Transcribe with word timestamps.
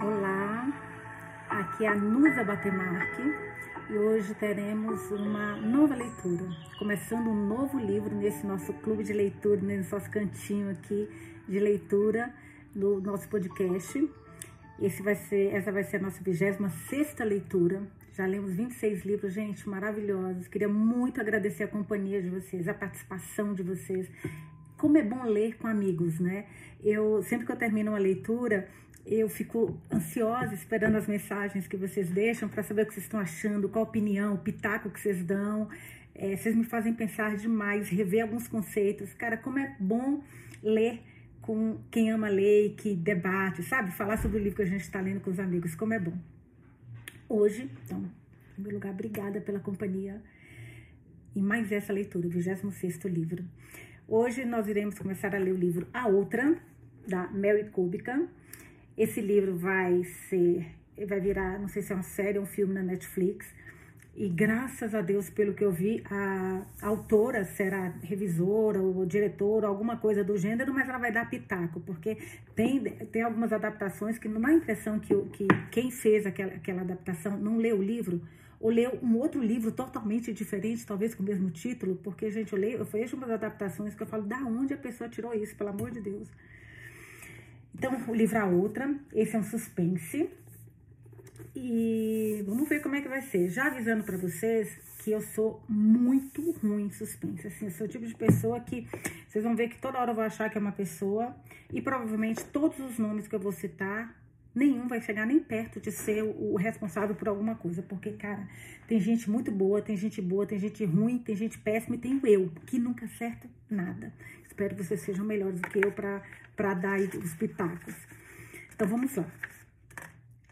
Olá, 0.00 0.72
aqui 1.48 1.84
é 1.84 1.88
a 1.88 1.94
Nusa 1.94 2.44
Batemarque 2.44 3.22
e 3.90 3.96
hoje 3.96 4.34
teremos 4.34 5.10
uma 5.10 5.56
nova 5.56 5.94
leitura, 5.94 6.44
começando 6.78 7.28
um 7.28 7.46
novo 7.46 7.78
livro 7.78 8.14
nesse 8.14 8.46
nosso 8.46 8.72
clube 8.74 9.04
de 9.04 9.12
leitura, 9.12 9.60
nesse 9.60 9.92
nosso 9.92 10.10
cantinho 10.10 10.70
aqui 10.70 11.08
de 11.48 11.58
leitura 11.58 12.34
no 12.74 13.00
nosso 13.00 13.28
podcast. 13.28 14.10
Esse 14.80 15.02
vai 15.02 15.14
ser, 15.14 15.54
essa 15.54 15.72
vai 15.72 15.84
ser 15.84 15.96
a 15.96 16.00
nossa 16.00 16.22
26 16.22 16.58
leitura. 17.20 17.82
Já 18.12 18.26
lemos 18.26 18.52
26 18.54 19.04
livros, 19.04 19.32
gente, 19.32 19.68
maravilhosos. 19.68 20.48
Queria 20.48 20.68
muito 20.68 21.20
agradecer 21.20 21.64
a 21.64 21.68
companhia 21.68 22.20
de 22.20 22.28
vocês, 22.28 22.66
a 22.66 22.74
participação 22.74 23.54
de 23.54 23.62
vocês. 23.62 24.10
Como 24.78 24.96
é 24.96 25.02
bom 25.02 25.24
ler 25.24 25.56
com 25.58 25.66
amigos, 25.66 26.18
né? 26.18 26.46
Eu 26.82 27.22
sempre 27.22 27.44
que 27.44 27.52
eu 27.52 27.56
termino 27.56 27.90
uma 27.90 27.98
leitura, 27.98 28.68
eu 29.04 29.28
fico 29.28 29.76
ansiosa 29.92 30.54
esperando 30.54 30.96
as 30.96 31.06
mensagens 31.06 31.66
que 31.66 31.76
vocês 31.76 32.08
deixam 32.08 32.48
para 32.48 32.62
saber 32.62 32.82
o 32.82 32.86
que 32.86 32.94
vocês 32.94 33.04
estão 33.04 33.18
achando, 33.18 33.68
qual 33.68 33.84
a 33.84 33.88
opinião, 33.88 34.34
o 34.34 34.38
pitaco 34.38 34.88
que 34.88 35.00
vocês 35.00 35.24
dão. 35.24 35.68
É, 36.14 36.36
vocês 36.36 36.54
me 36.54 36.64
fazem 36.64 36.94
pensar 36.94 37.36
demais, 37.36 37.88
rever 37.88 38.22
alguns 38.22 38.46
conceitos. 38.48 39.12
Cara, 39.14 39.36
como 39.36 39.58
é 39.58 39.76
bom 39.80 40.22
ler 40.62 41.02
com 41.42 41.78
quem 41.90 42.10
ama 42.10 42.28
ler 42.28 42.66
e 42.66 42.70
que 42.70 42.94
debate, 42.94 43.62
sabe? 43.62 43.90
Falar 43.92 44.16
sobre 44.18 44.38
o 44.38 44.40
livro 44.40 44.56
que 44.56 44.62
a 44.62 44.66
gente 44.66 44.82
está 44.82 45.00
lendo 45.00 45.20
com 45.20 45.30
os 45.30 45.40
amigos, 45.40 45.74
como 45.74 45.92
é 45.92 45.98
bom. 45.98 46.16
Hoje, 47.28 47.70
então, 47.84 48.04
em 48.58 48.62
meu 48.62 48.72
lugar, 48.72 48.92
obrigada 48.92 49.40
pela 49.40 49.58
companhia 49.58 50.22
em 51.34 51.42
mais 51.42 51.70
essa 51.72 51.92
leitura, 51.92 52.26
o 52.26 52.30
26 52.30 53.04
livro. 53.04 53.44
Hoje 54.10 54.42
nós 54.46 54.66
iremos 54.66 54.98
começar 54.98 55.34
a 55.34 55.38
ler 55.38 55.52
o 55.52 55.54
livro 55.54 55.86
A 55.92 56.08
Outra, 56.08 56.56
da 57.06 57.26
Mary 57.26 57.64
Kubica. 57.64 58.26
Esse 58.96 59.20
livro 59.20 59.54
vai 59.54 60.02
ser, 60.02 60.66
vai 61.06 61.20
virar, 61.20 61.58
não 61.58 61.68
sei 61.68 61.82
se 61.82 61.92
é 61.92 61.94
uma 61.94 62.02
série 62.02 62.38
ou 62.38 62.44
um 62.44 62.46
filme 62.46 62.72
na 62.72 62.82
Netflix. 62.82 63.46
E 64.16 64.26
graças 64.30 64.94
a 64.94 65.02
Deus, 65.02 65.28
pelo 65.28 65.52
que 65.52 65.62
eu 65.62 65.70
vi, 65.70 66.02
a 66.10 66.62
autora 66.80 67.44
será 67.44 67.92
revisora 68.02 68.80
ou 68.80 69.04
diretora, 69.04 69.66
alguma 69.66 69.98
coisa 69.98 70.24
do 70.24 70.38
gênero, 70.38 70.72
mas 70.72 70.88
ela 70.88 70.96
vai 70.96 71.12
dar 71.12 71.28
pitaco, 71.28 71.78
porque 71.80 72.16
tem, 72.56 72.82
tem 73.12 73.20
algumas 73.20 73.52
adaptações 73.52 74.18
que 74.18 74.26
não 74.26 74.40
dá 74.40 74.48
a 74.48 74.54
impressão 74.54 74.98
que, 74.98 75.14
que 75.34 75.46
quem 75.70 75.90
fez 75.90 76.24
aquela, 76.24 76.54
aquela 76.54 76.80
adaptação 76.80 77.36
não 77.36 77.58
leu 77.58 77.76
o 77.76 77.82
livro, 77.82 78.22
ou 78.60 78.70
leu 78.70 78.98
um 79.02 79.16
outro 79.16 79.42
livro 79.42 79.70
totalmente 79.70 80.32
diferente, 80.32 80.84
talvez 80.84 81.14
com 81.14 81.22
o 81.22 81.26
mesmo 81.26 81.50
título, 81.50 81.96
porque, 81.96 82.30
gente, 82.30 82.52
eu 82.52 82.58
leio, 82.58 82.78
eu 82.78 82.84
vejo 82.84 83.16
umas 83.16 83.30
adaptações 83.30 83.94
que 83.94 84.02
eu 84.02 84.06
falo, 84.06 84.24
da 84.24 84.38
onde 84.38 84.74
a 84.74 84.76
pessoa 84.76 85.08
tirou 85.08 85.32
isso, 85.34 85.54
pelo 85.56 85.70
amor 85.70 85.90
de 85.90 86.00
Deus. 86.00 86.28
Então, 87.74 87.92
o 88.08 88.14
livro 88.14 88.38
A 88.38 88.46
Outra, 88.46 88.92
esse 89.14 89.36
é 89.36 89.38
um 89.38 89.44
suspense, 89.44 90.28
e 91.54 92.44
vamos 92.46 92.68
ver 92.68 92.80
como 92.80 92.94
é 92.94 93.00
que 93.00 93.08
vai 93.08 93.22
ser. 93.22 93.48
Já 93.48 93.66
avisando 93.66 94.04
para 94.04 94.16
vocês 94.16 94.78
que 94.98 95.10
eu 95.10 95.20
sou 95.20 95.62
muito 95.68 96.52
ruim 96.62 96.86
em 96.86 96.90
suspense. 96.90 97.46
Assim, 97.46 97.66
eu 97.66 97.70
sou 97.70 97.86
o 97.86 97.90
tipo 97.90 98.06
de 98.06 98.14
pessoa 98.14 98.60
que 98.60 98.86
vocês 99.26 99.42
vão 99.42 99.56
ver 99.56 99.68
que 99.68 99.78
toda 99.78 99.98
hora 99.98 100.10
eu 100.10 100.14
vou 100.14 100.24
achar 100.24 100.48
que 100.50 100.58
é 100.58 100.60
uma 100.60 100.72
pessoa 100.72 101.34
e 101.72 101.80
provavelmente 101.80 102.44
todos 102.46 102.78
os 102.78 102.98
nomes 102.98 103.26
que 103.26 103.34
eu 103.34 103.40
vou 103.40 103.52
citar, 103.52 104.14
nenhum 104.58 104.88
vai 104.88 105.00
chegar 105.00 105.24
nem 105.24 105.38
perto 105.38 105.80
de 105.80 105.92
ser 105.92 106.22
o 106.22 106.56
responsável 106.56 107.14
por 107.14 107.28
alguma 107.28 107.54
coisa. 107.54 107.82
Porque, 107.82 108.12
cara, 108.12 108.46
tem 108.86 109.00
gente 109.00 109.30
muito 109.30 109.50
boa, 109.50 109.80
tem 109.80 109.96
gente 109.96 110.20
boa, 110.20 110.44
tem 110.44 110.58
gente 110.58 110.84
ruim, 110.84 111.18
tem 111.18 111.36
gente 111.36 111.58
péssima 111.58 111.96
e 111.96 111.98
tem 111.98 112.20
eu, 112.24 112.50
que 112.66 112.78
nunca 112.78 113.06
acerta 113.06 113.48
nada. 113.70 114.12
Espero 114.44 114.74
que 114.74 114.82
vocês 114.82 115.00
sejam 115.00 115.24
melhores 115.24 115.60
do 115.60 115.68
que 115.68 115.78
eu 115.78 115.92
para 115.92 116.74
dar 116.74 116.98
os 116.98 117.34
pitacos. 117.34 117.94
Então 118.74 118.86
vamos 118.88 119.14
lá 119.16 119.26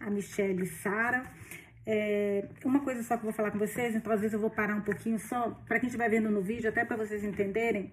a 0.01 0.11
Michelle 0.11 0.65
Sara. 0.67 1.25
É, 1.85 2.49
uma 2.65 2.81
coisa 2.81 3.03
só 3.03 3.17
que 3.17 3.21
eu 3.21 3.31
vou 3.31 3.33
falar 3.33 3.51
com 3.51 3.59
vocês, 3.59 3.95
então 3.95 4.13
às 4.13 4.21
vezes 4.21 4.35
eu 4.35 4.41
vou 4.41 4.51
parar 4.51 4.75
um 4.75 4.81
pouquinho 4.81 5.19
só, 5.19 5.51
para 5.67 5.79
quem 5.79 5.89
estiver 5.89 6.09
vendo 6.09 6.31
no 6.31 6.43
vídeo, 6.43 6.69
até 6.69 6.85
para 6.85 6.97
vocês 6.97 7.23
entenderem. 7.23 7.93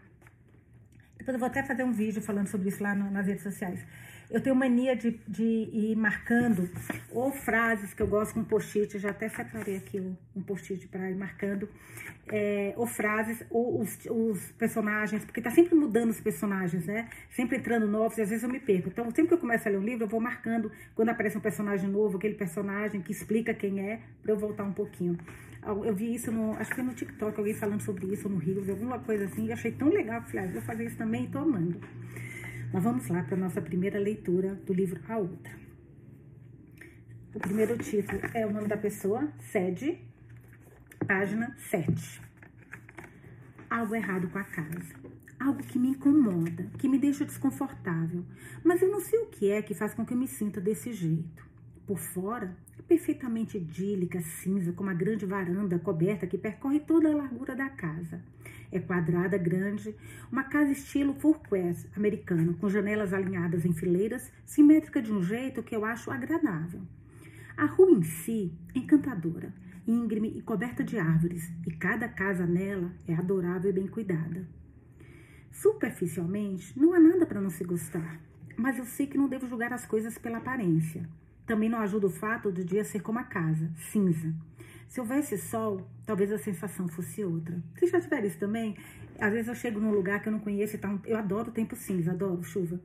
Depois 1.18 1.34
eu 1.36 1.40
vou 1.40 1.48
até 1.48 1.64
fazer 1.64 1.84
um 1.84 1.92
vídeo 1.92 2.22
falando 2.22 2.48
sobre 2.48 2.70
isso 2.70 2.82
lá 2.82 2.96
no, 2.96 3.10
nas 3.10 3.28
redes 3.28 3.44
sociais. 3.44 3.86
Eu 4.30 4.42
tenho 4.42 4.56
mania 4.56 4.96
de, 4.96 5.20
de 5.28 5.44
ir 5.44 5.96
marcando 5.96 6.70
ou 7.12 7.32
frases 7.32 7.94
que 7.94 8.02
eu 8.02 8.08
gosto 8.08 8.34
com 8.34 8.44
post-it, 8.44 8.98
já 8.98 9.12
até 9.12 9.30
separei 9.30 9.78
aqui 9.78 10.00
um, 10.00 10.42
post-it 10.42 10.88
para 10.88 11.10
ir 11.10 11.16
marcando, 11.16 11.70
é, 12.28 12.74
ou 12.76 12.88
frases, 12.88 13.44
ou 13.50 13.82
os, 13.82 13.98
os, 14.10 14.52
personagens, 14.54 15.24
porque 15.24 15.42
tá 15.42 15.52
sempre 15.52 15.76
mudando 15.76 16.10
os 16.10 16.20
personagens, 16.20 16.86
né? 16.86 17.08
Sempre 17.30 17.58
entrando 17.58 17.88
novos, 17.88 18.18
e 18.18 18.22
às 18.22 18.30
vezes 18.30 18.44
eu 18.44 18.50
me 18.50 18.60
perco. 18.60 18.90
Então, 18.90 19.06
sempre 19.06 19.28
que 19.28 19.34
eu 19.34 19.38
começo 19.38 19.68
a 19.68 19.72
ler 19.72 19.78
um 19.78 19.84
livro, 19.84 20.06
eu 20.06 20.08
vou 20.08 20.20
marcando 20.20 20.72
quando 20.96 21.10
aparece 21.10 21.38
um 21.38 21.42
personagem 21.42 21.90
novo, 21.90 22.18
aquele 22.18 22.36
personagem 22.36 23.02
que 23.02 23.12
explica 23.12 23.54
quem 23.54 23.80
é, 23.80 24.00
para 24.22 24.32
eu 24.32 24.38
voltar 24.38 24.64
um 24.64 24.74
pouquinho. 24.74 25.18
Eu 25.66 25.96
vi 25.96 26.14
isso 26.14 26.30
no, 26.32 26.54
acho 26.54 26.70
que 26.72 26.76
foi 26.76 26.84
no 26.84 26.94
TikTok, 26.94 27.38
alguém 27.38 27.54
falando 27.54 27.82
sobre 27.82 28.06
isso, 28.08 28.28
no 28.28 28.38
Rio, 28.38 28.70
alguma 28.70 29.00
coisa 29.00 29.26
assim, 29.26 29.46
e 29.46 29.52
achei 29.52 29.72
tão 29.72 29.90
legal, 29.90 30.22
falei, 30.24 30.50
ah, 30.50 30.52
vou 30.52 30.62
fazer 30.62 30.86
isso 30.86 30.98
também 30.98 31.24
e 31.24 31.28
tô 31.28 31.40
amando. 31.40 31.80
Mas 32.74 32.84
vamos 32.84 33.08
lá 33.08 33.22
para 33.22 33.36
a 33.36 33.40
nossa 33.40 33.62
primeira 33.62 34.00
leitura 34.00 34.56
do 34.56 34.74
livro 34.74 35.00
A 35.08 35.20
Outra. 35.20 35.54
O 37.36 37.40
primeiro 37.40 37.78
título 37.78 38.20
é 38.34 38.48
o 38.48 38.52
nome 38.52 38.68
da 38.68 38.76
pessoa, 38.76 39.32
sede, 39.52 40.00
página 41.06 41.56
7. 41.70 42.20
Algo 43.70 43.94
errado 43.94 44.28
com 44.28 44.40
a 44.40 44.44
casa. 44.44 44.96
Algo 45.40 45.62
que 45.62 45.78
me 45.78 45.90
incomoda, 45.90 46.64
que 46.80 46.90
me 46.90 46.98
deixa 46.98 47.24
desconfortável. 47.24 48.26
Mas 48.64 48.82
eu 48.82 48.90
não 48.90 49.02
sei 49.02 49.20
o 49.20 49.28
que 49.28 49.52
é 49.52 49.62
que 49.62 49.76
faz 49.76 49.94
com 49.94 50.04
que 50.04 50.16
eu 50.16 50.18
me 50.18 50.28
sinta 50.28 50.60
desse 50.60 50.92
jeito. 50.94 51.46
Por 51.86 52.00
fora, 52.00 52.58
perfeitamente 52.88 53.58
idílica, 53.58 54.20
cinza, 54.20 54.74
com 54.74 54.82
uma 54.82 54.96
grande 54.96 55.28
varanda 55.28 55.78
coberta 55.78 56.26
que 56.26 56.40
percorre 56.40 56.80
toda 56.80 57.12
a 57.12 57.16
largura 57.16 57.56
da 57.56 57.70
casa. 57.70 58.20
É 58.74 58.80
quadrada, 58.80 59.38
grande, 59.38 59.96
uma 60.32 60.46
casa 60.46 60.72
estilo 60.72 61.14
Fourquest 61.14 61.86
americano, 61.96 62.56
com 62.56 62.68
janelas 62.68 63.14
alinhadas 63.14 63.66
em 63.66 63.72
fileiras, 63.72 64.32
simétrica 64.48 65.00
de 65.00 65.14
um 65.14 65.22
jeito 65.22 65.62
que 65.62 65.76
eu 65.76 65.86
acho 65.86 66.10
agradável. 66.10 66.82
A 67.56 67.66
rua 67.66 67.92
em 67.92 68.02
si 68.02 68.52
encantadora, 68.74 69.54
íngreme 69.88 70.34
e 70.36 70.42
coberta 70.42 70.84
de 70.84 70.98
árvores, 70.98 71.52
e 71.68 71.72
cada 71.72 72.08
casa 72.08 72.48
nela 72.48 72.92
é 73.08 73.14
adorável 73.14 73.70
e 73.70 73.74
bem 73.74 73.86
cuidada. 73.86 74.50
Superficialmente, 75.52 76.74
não 76.76 76.94
há 76.94 77.00
nada 77.00 77.28
para 77.28 77.40
não 77.40 77.52
se 77.52 77.64
gostar, 77.64 78.20
mas 78.58 78.80
eu 78.80 78.86
sei 78.86 79.06
que 79.06 79.20
não 79.20 79.30
devo 79.30 79.48
julgar 79.48 79.72
as 79.72 79.86
coisas 79.86 80.18
pela 80.18 80.40
aparência. 80.40 81.08
Também 81.46 81.70
não 81.70 81.78
ajuda 81.78 82.08
o 82.08 82.10
fato 82.10 82.52
do 82.52 82.66
dia 82.66 82.84
ser 82.84 83.04
como 83.04 83.20
a 83.20 83.24
casa, 83.24 83.70
cinza. 83.92 84.34
Se 84.94 85.00
houvesse 85.00 85.40
sol, 85.40 85.81
talvez 86.06 86.31
a 86.31 86.38
sensação 86.38 86.88
fosse 86.88 87.26
outra. 87.26 87.59
Vocês 87.74 87.90
já 87.90 88.00
tiveram 88.00 88.28
isso 88.28 88.38
também? 88.38 88.78
Às 89.20 89.34
vezes 89.34 89.48
eu 89.48 89.56
chego 89.56 89.80
num 89.80 89.90
lugar 89.90 90.22
que 90.22 90.28
eu 90.28 90.31
não 90.31 90.40
conheço 90.40 90.76
e 90.76 90.78
tá 90.78 90.88
um... 90.88 91.00
eu 91.04 91.18
adoro 91.18 91.50
tempo 91.50 91.76
cinza, 91.76 92.12
adoro 92.12 92.44
chuva. 92.44 92.80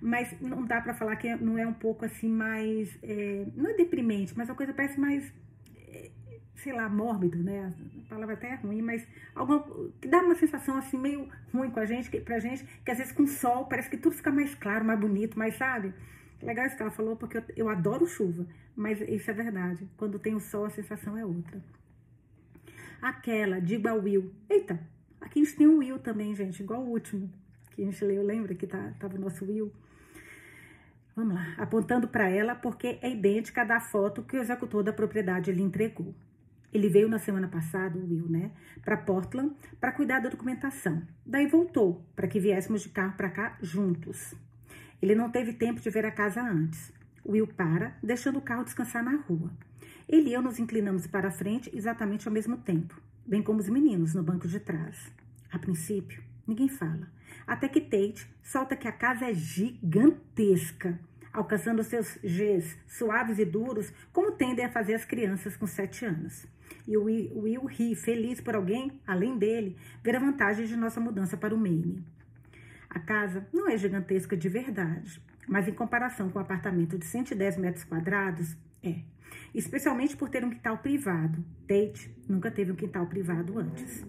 Mas 0.00 0.40
não 0.40 0.64
dá 0.64 0.80
para 0.80 0.94
falar 0.94 1.16
que 1.16 1.34
não 1.34 1.58
é 1.58 1.66
um 1.66 1.72
pouco 1.72 2.04
assim 2.04 2.28
mais. 2.28 2.96
É... 3.02 3.44
não 3.56 3.70
é 3.70 3.74
deprimente, 3.74 4.38
mas 4.38 4.48
a 4.48 4.54
coisa 4.54 4.72
parece 4.72 5.00
mais. 5.00 5.34
É... 5.88 6.12
sei 6.54 6.72
lá, 6.72 6.88
mórbido, 6.88 7.42
né? 7.42 7.74
A 8.06 8.08
palavra 8.08 8.34
até 8.36 8.50
é 8.50 8.54
ruim, 8.54 8.80
mas 8.80 9.04
alguma, 9.34 9.64
que 10.00 10.06
dá 10.06 10.20
uma 10.20 10.36
sensação 10.36 10.76
assim 10.76 10.96
meio 10.96 11.28
ruim 11.52 11.70
com 11.70 11.80
a 11.80 11.86
gente, 11.86 12.08
que, 12.08 12.20
pra 12.20 12.38
gente, 12.38 12.64
que 12.84 12.90
às 12.92 12.98
vezes 12.98 13.12
com 13.12 13.26
sol 13.26 13.64
parece 13.64 13.90
que 13.90 13.96
tudo 13.96 14.14
fica 14.14 14.30
mais 14.30 14.54
claro, 14.54 14.84
mais 14.84 15.00
bonito, 15.00 15.36
mais 15.36 15.56
sabe? 15.56 15.92
Legal 16.42 16.66
isso 16.66 16.76
que 16.76 16.82
ela 16.82 16.90
falou, 16.90 17.16
porque 17.16 17.38
eu, 17.38 17.44
eu 17.56 17.68
adoro 17.68 18.06
chuva, 18.06 18.46
mas 18.76 19.00
isso 19.00 19.30
é 19.30 19.34
verdade. 19.34 19.88
Quando 19.96 20.18
tem 20.18 20.34
o 20.34 20.40
sol, 20.40 20.64
a 20.64 20.70
sensação 20.70 21.16
é 21.16 21.24
outra. 21.24 21.62
Aquela, 23.02 23.60
diga 23.60 23.90
ao 23.90 24.00
Will. 24.00 24.32
Eita, 24.48 24.80
aqui 25.20 25.40
a 25.40 25.44
gente 25.44 25.56
tem 25.56 25.66
o 25.66 25.78
Will 25.78 25.98
também, 25.98 26.34
gente, 26.34 26.62
igual 26.62 26.82
o 26.82 26.90
último 26.90 27.30
que 27.78 27.82
a 27.82 27.84
gente 27.84 28.04
leu, 28.04 28.24
lembra 28.24 28.56
que 28.56 28.66
tá, 28.66 28.92
tava 28.98 29.16
o 29.16 29.20
nosso 29.20 29.44
Will? 29.44 29.72
Vamos 31.14 31.34
lá, 31.34 31.54
apontando 31.56 32.08
para 32.08 32.28
ela 32.28 32.54
porque 32.54 32.98
é 33.00 33.10
idêntica 33.10 33.64
da 33.64 33.80
foto 33.80 34.22
que 34.22 34.36
o 34.36 34.40
executor 34.40 34.82
da 34.82 34.92
propriedade 34.92 35.52
lhe 35.52 35.62
entregou. 35.62 36.12
Ele 36.72 36.88
veio 36.88 37.08
na 37.08 37.18
semana 37.18 37.46
passada, 37.46 37.96
o 37.96 38.08
Will, 38.08 38.28
né, 38.28 38.50
para 38.84 38.96
Portland 38.96 39.54
para 39.80 39.92
cuidar 39.92 40.18
da 40.18 40.28
documentação. 40.28 41.02
Daí 41.24 41.46
voltou 41.46 42.04
para 42.16 42.26
que 42.26 42.40
viéssemos 42.40 42.82
de 42.82 42.88
carro 42.88 43.16
para 43.16 43.30
cá 43.30 43.56
juntos. 43.62 44.34
Ele 45.00 45.14
não 45.14 45.30
teve 45.30 45.52
tempo 45.52 45.80
de 45.80 45.90
ver 45.90 46.04
a 46.04 46.10
casa 46.10 46.42
antes. 46.42 46.92
Will 47.24 47.46
para, 47.46 47.96
deixando 48.02 48.38
o 48.38 48.42
carro 48.42 48.64
descansar 48.64 49.04
na 49.04 49.16
rua. 49.16 49.50
Ele 50.08 50.30
e 50.30 50.32
eu 50.32 50.40
nos 50.40 50.58
inclinamos 50.58 51.06
para 51.06 51.28
a 51.28 51.32
frente 51.32 51.70
exatamente 51.76 52.26
ao 52.26 52.32
mesmo 52.32 52.56
tempo, 52.56 53.00
bem 53.26 53.42
como 53.42 53.60
os 53.60 53.68
meninos 53.68 54.14
no 54.14 54.22
banco 54.22 54.48
de 54.48 54.58
trás. 54.58 55.12
A 55.52 55.58
princípio, 55.58 56.22
ninguém 56.46 56.68
fala. 56.68 57.10
Até 57.46 57.68
que 57.68 57.80
Tate 57.80 58.26
solta 58.42 58.74
que 58.74 58.88
a 58.88 58.92
casa 58.92 59.26
é 59.26 59.34
gigantesca, 59.34 60.98
alcançando 61.32 61.84
seus 61.84 62.16
Gs 62.22 62.76
suaves 62.86 63.38
e 63.38 63.44
duros, 63.44 63.92
como 64.12 64.32
tendem 64.32 64.64
a 64.64 64.72
fazer 64.72 64.94
as 64.94 65.04
crianças 65.04 65.56
com 65.56 65.66
sete 65.66 66.04
anos. 66.04 66.46
E 66.86 66.96
o 66.96 67.04
Will, 67.04 67.66
ri, 67.66 67.94
feliz 67.94 68.40
por 68.40 68.54
alguém, 68.54 69.00
além 69.06 69.36
dele, 69.36 69.76
ver 70.02 70.16
a 70.16 70.20
vantagem 70.20 70.66
de 70.66 70.76
nossa 70.76 71.00
mudança 71.00 71.36
para 71.36 71.54
o 71.54 71.58
Maine. 71.58 72.02
A 72.90 72.98
casa 72.98 73.46
não 73.52 73.68
é 73.68 73.76
gigantesca 73.76 74.36
de 74.36 74.48
verdade. 74.48 75.20
mas 75.46 75.66
em 75.66 75.72
comparação 75.72 76.28
com 76.28 76.38
um 76.38 76.42
apartamento 76.42 76.98
de 76.98 77.06
110 77.06 77.56
metros 77.56 77.82
quadrados, 77.82 78.54
é. 78.82 78.96
Especialmente 79.54 80.14
por 80.16 80.28
ter 80.28 80.44
um 80.44 80.50
quintal 80.50 80.76
privado. 80.78 81.42
Tate 81.66 82.14
nunca 82.28 82.50
teve 82.50 82.72
um 82.72 82.76
quintal 82.76 83.06
privado 83.06 83.58
antes. 83.58 84.04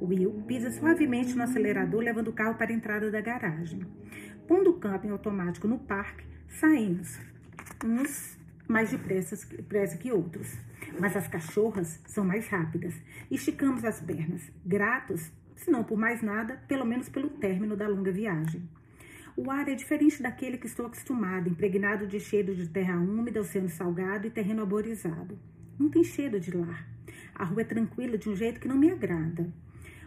Will 0.00 0.44
pisa 0.46 0.70
suavemente 0.70 1.34
no 1.34 1.42
acelerador, 1.42 2.00
levando 2.00 2.28
o 2.28 2.32
carro 2.32 2.54
para 2.54 2.70
a 2.70 2.74
entrada 2.74 3.10
da 3.10 3.20
garagem. 3.20 3.80
Pondo 4.46 4.70
o 4.70 4.78
câmbio 4.78 5.12
automático 5.12 5.66
no 5.66 5.78
parque, 5.78 6.24
saímos. 6.48 7.18
Uns 7.84 8.38
mais 8.68 8.90
depressa 8.90 9.96
que 9.98 10.12
outros. 10.12 10.56
Mas 11.00 11.16
as 11.16 11.26
cachorras 11.26 12.00
são 12.06 12.24
mais 12.24 12.46
rápidas. 12.48 12.94
Esticamos 13.30 13.84
as 13.84 14.00
pernas, 14.00 14.50
gratos, 14.64 15.32
se 15.58 15.70
não 15.70 15.84
por 15.84 15.98
mais 15.98 16.22
nada, 16.22 16.62
pelo 16.66 16.84
menos 16.84 17.08
pelo 17.08 17.28
término 17.28 17.76
da 17.76 17.86
longa 17.86 18.10
viagem. 18.10 18.62
O 19.36 19.50
ar 19.50 19.68
é 19.68 19.74
diferente 19.74 20.22
daquele 20.22 20.58
que 20.58 20.66
estou 20.66 20.86
acostumado, 20.86 21.48
impregnado 21.48 22.06
de 22.06 22.18
cheiro 22.18 22.54
de 22.54 22.68
terra 22.68 22.98
úmida, 22.98 23.40
oceano 23.40 23.68
salgado 23.68 24.26
e 24.26 24.30
terreno 24.30 24.62
arborizado. 24.62 25.38
Não 25.78 25.88
tem 25.88 26.02
cheiro 26.02 26.40
de 26.40 26.56
lar. 26.56 26.88
A 27.34 27.44
rua 27.44 27.60
é 27.60 27.64
tranquila 27.64 28.18
de 28.18 28.28
um 28.28 28.34
jeito 28.34 28.58
que 28.58 28.66
não 28.66 28.76
me 28.76 28.90
agrada. 28.90 29.52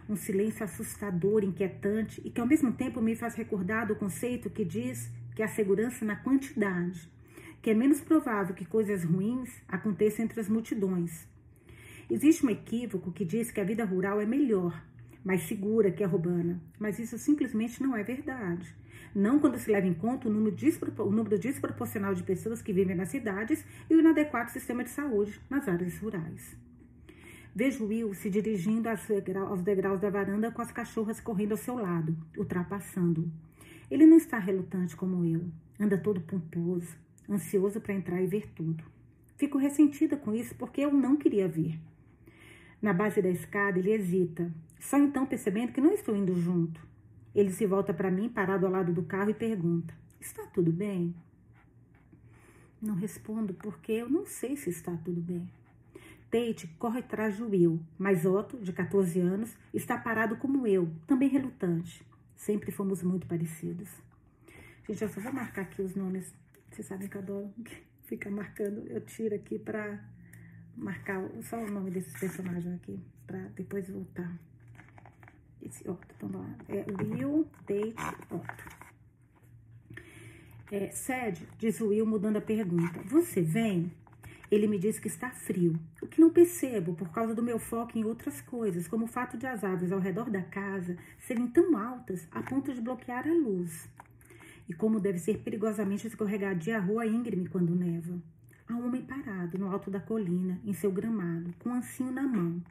Um 0.08 0.16
silêncio 0.16 0.64
assustador, 0.64 1.44
inquietante 1.44 2.20
e 2.24 2.30
que 2.30 2.40
ao 2.40 2.46
mesmo 2.46 2.72
tempo 2.72 3.00
me 3.00 3.14
faz 3.14 3.34
recordar 3.34 3.86
do 3.86 3.96
conceito 3.96 4.50
que 4.50 4.64
diz 4.64 5.10
que 5.34 5.42
há 5.42 5.48
segurança 5.48 6.04
na 6.04 6.16
quantidade 6.16 7.10
que 7.62 7.70
é 7.70 7.74
menos 7.74 8.00
provável 8.00 8.56
que 8.56 8.64
coisas 8.64 9.04
ruins 9.04 9.48
aconteçam 9.68 10.24
entre 10.24 10.40
as 10.40 10.48
multidões. 10.48 11.28
Existe 12.10 12.44
um 12.44 12.50
equívoco 12.50 13.12
que 13.12 13.24
diz 13.24 13.52
que 13.52 13.60
a 13.60 13.64
vida 13.64 13.84
rural 13.84 14.20
é 14.20 14.26
melhor, 14.26 14.82
mais 15.24 15.42
segura 15.42 15.90
que 15.90 16.02
a 16.02 16.08
urbana, 16.08 16.60
mas 16.78 16.98
isso 16.98 17.18
simplesmente 17.18 17.82
não 17.82 17.96
é 17.96 18.02
verdade. 18.02 18.74
Não 19.14 19.38
quando 19.38 19.58
se 19.58 19.70
leva 19.70 19.86
em 19.86 19.94
conta 19.94 20.28
o 20.28 20.32
número, 20.32 20.56
o 20.98 21.10
número 21.10 21.38
desproporcional 21.38 22.14
de 22.14 22.22
pessoas 22.22 22.62
que 22.62 22.72
vivem 22.72 22.96
nas 22.96 23.08
cidades 23.08 23.64
e 23.88 23.94
o 23.94 24.00
inadequado 24.00 24.50
sistema 24.50 24.82
de 24.82 24.90
saúde 24.90 25.40
nas 25.50 25.68
áreas 25.68 25.98
rurais. 25.98 26.56
Vejo 27.54 27.86
Will 27.86 28.14
se 28.14 28.30
dirigindo 28.30 28.88
aos 28.88 29.62
degraus 29.62 30.00
da 30.00 30.08
varanda 30.08 30.50
com 30.50 30.62
as 30.62 30.72
cachorras 30.72 31.20
correndo 31.20 31.52
ao 31.52 31.58
seu 31.58 31.74
lado, 31.74 32.16
ultrapassando. 32.38 33.30
Ele 33.90 34.06
não 34.06 34.16
está 34.16 34.38
relutante 34.38 34.96
como 34.96 35.22
eu. 35.24 35.44
Anda 35.78 35.98
todo 35.98 36.22
pomposo, 36.22 36.96
ansioso 37.28 37.78
para 37.78 37.92
entrar 37.92 38.22
e 38.22 38.26
ver 38.26 38.50
tudo. 38.54 38.82
Fico 39.36 39.58
ressentida 39.58 40.16
com 40.16 40.32
isso 40.32 40.54
porque 40.54 40.80
eu 40.80 40.92
não 40.94 41.16
queria 41.16 41.46
ver. 41.46 41.78
Na 42.80 42.94
base 42.94 43.20
da 43.20 43.28
escada, 43.28 43.78
ele 43.78 43.92
hesita, 43.92 44.50
só 44.82 44.98
então 44.98 45.24
percebendo 45.24 45.72
que 45.72 45.80
não 45.80 45.92
estou 45.92 46.16
indo 46.16 46.34
junto. 46.34 46.80
Ele 47.34 47.50
se 47.50 47.64
volta 47.66 47.94
para 47.94 48.10
mim, 48.10 48.28
parado 48.28 48.66
ao 48.66 48.72
lado 48.72 48.92
do 48.92 49.02
carro, 49.04 49.30
e 49.30 49.34
pergunta: 49.34 49.94
Está 50.20 50.46
tudo 50.46 50.72
bem? 50.72 51.14
Não 52.80 52.94
respondo 52.94 53.54
porque 53.54 53.92
eu 53.92 54.10
não 54.10 54.26
sei 54.26 54.56
se 54.56 54.70
está 54.70 54.96
tudo 54.96 55.20
bem. 55.20 55.48
Tate 56.30 56.66
corre 56.78 56.98
atrás 56.98 57.36
de 57.36 57.42
Will, 57.42 57.80
mas 57.98 58.26
Otto, 58.26 58.58
de 58.58 58.72
14 58.72 59.20
anos, 59.20 59.56
está 59.72 59.96
parado 59.98 60.36
como 60.36 60.66
eu, 60.66 60.90
também 61.06 61.28
relutante. 61.28 62.04
Sempre 62.34 62.72
fomos 62.72 63.02
muito 63.02 63.26
parecidos. 63.26 63.88
Gente, 64.88 65.02
eu 65.02 65.08
só 65.08 65.20
vou 65.20 65.32
marcar 65.32 65.62
aqui 65.62 65.80
os 65.80 65.94
nomes 65.94 66.34
vocês 66.72 66.86
sabem 66.86 67.06
que 67.06 67.16
eu 67.16 67.20
adoro 67.20 67.54
ficar 68.04 68.30
marcando. 68.30 68.86
Eu 68.88 69.02
tiro 69.02 69.34
aqui 69.34 69.58
pra 69.58 70.02
marcar 70.74 71.22
só 71.42 71.62
o 71.62 71.70
nome 71.70 71.90
desses 71.90 72.18
personagens 72.18 72.74
aqui, 72.74 72.98
pra 73.26 73.38
depois 73.54 73.90
voltar. 73.90 74.34
Esse 75.62 75.84
então 75.88 76.30
lá. 76.32 76.56
É 76.68 76.84
Will, 77.02 77.46
Date, 77.66 77.94
Otto. 78.30 78.82
É, 80.70 80.90
Sed, 80.90 81.46
diz 81.58 81.80
Will, 81.80 82.06
mudando 82.06 82.36
a 82.36 82.40
pergunta. 82.40 83.00
Você 83.04 83.40
vem? 83.42 83.92
Ele 84.50 84.66
me 84.66 84.78
diz 84.78 84.98
que 84.98 85.08
está 85.08 85.30
frio, 85.30 85.78
o 86.02 86.06
que 86.06 86.20
não 86.20 86.28
percebo 86.28 86.94
por 86.94 87.10
causa 87.10 87.34
do 87.34 87.42
meu 87.42 87.58
foco 87.58 87.96
em 87.96 88.04
outras 88.04 88.42
coisas, 88.42 88.86
como 88.86 89.06
o 89.06 89.08
fato 89.08 89.38
de 89.38 89.46
as 89.46 89.64
árvores 89.64 89.92
ao 89.92 89.98
redor 89.98 90.28
da 90.28 90.42
casa 90.42 90.98
serem 91.18 91.46
tão 91.46 91.76
altas 91.76 92.28
a 92.30 92.42
ponto 92.42 92.74
de 92.74 92.80
bloquear 92.82 93.26
a 93.26 93.32
luz 93.32 93.88
e 94.68 94.74
como 94.74 95.00
deve 95.00 95.18
ser 95.18 95.38
perigosamente 95.38 96.06
escorregadia 96.06 96.78
a 96.78 96.80
rua 96.80 97.06
íngreme 97.06 97.48
quando 97.48 97.74
neva. 97.74 98.18
Há 98.68 98.74
um 98.74 98.86
homem 98.86 99.02
parado 99.02 99.58
no 99.58 99.70
alto 99.70 99.90
da 99.90 100.00
colina, 100.00 100.60
em 100.64 100.72
seu 100.72 100.90
gramado, 100.90 101.52
com 101.58 101.70
um 101.70 101.74
ancinho 101.74 102.12
na 102.12 102.22
mão. 102.22 102.62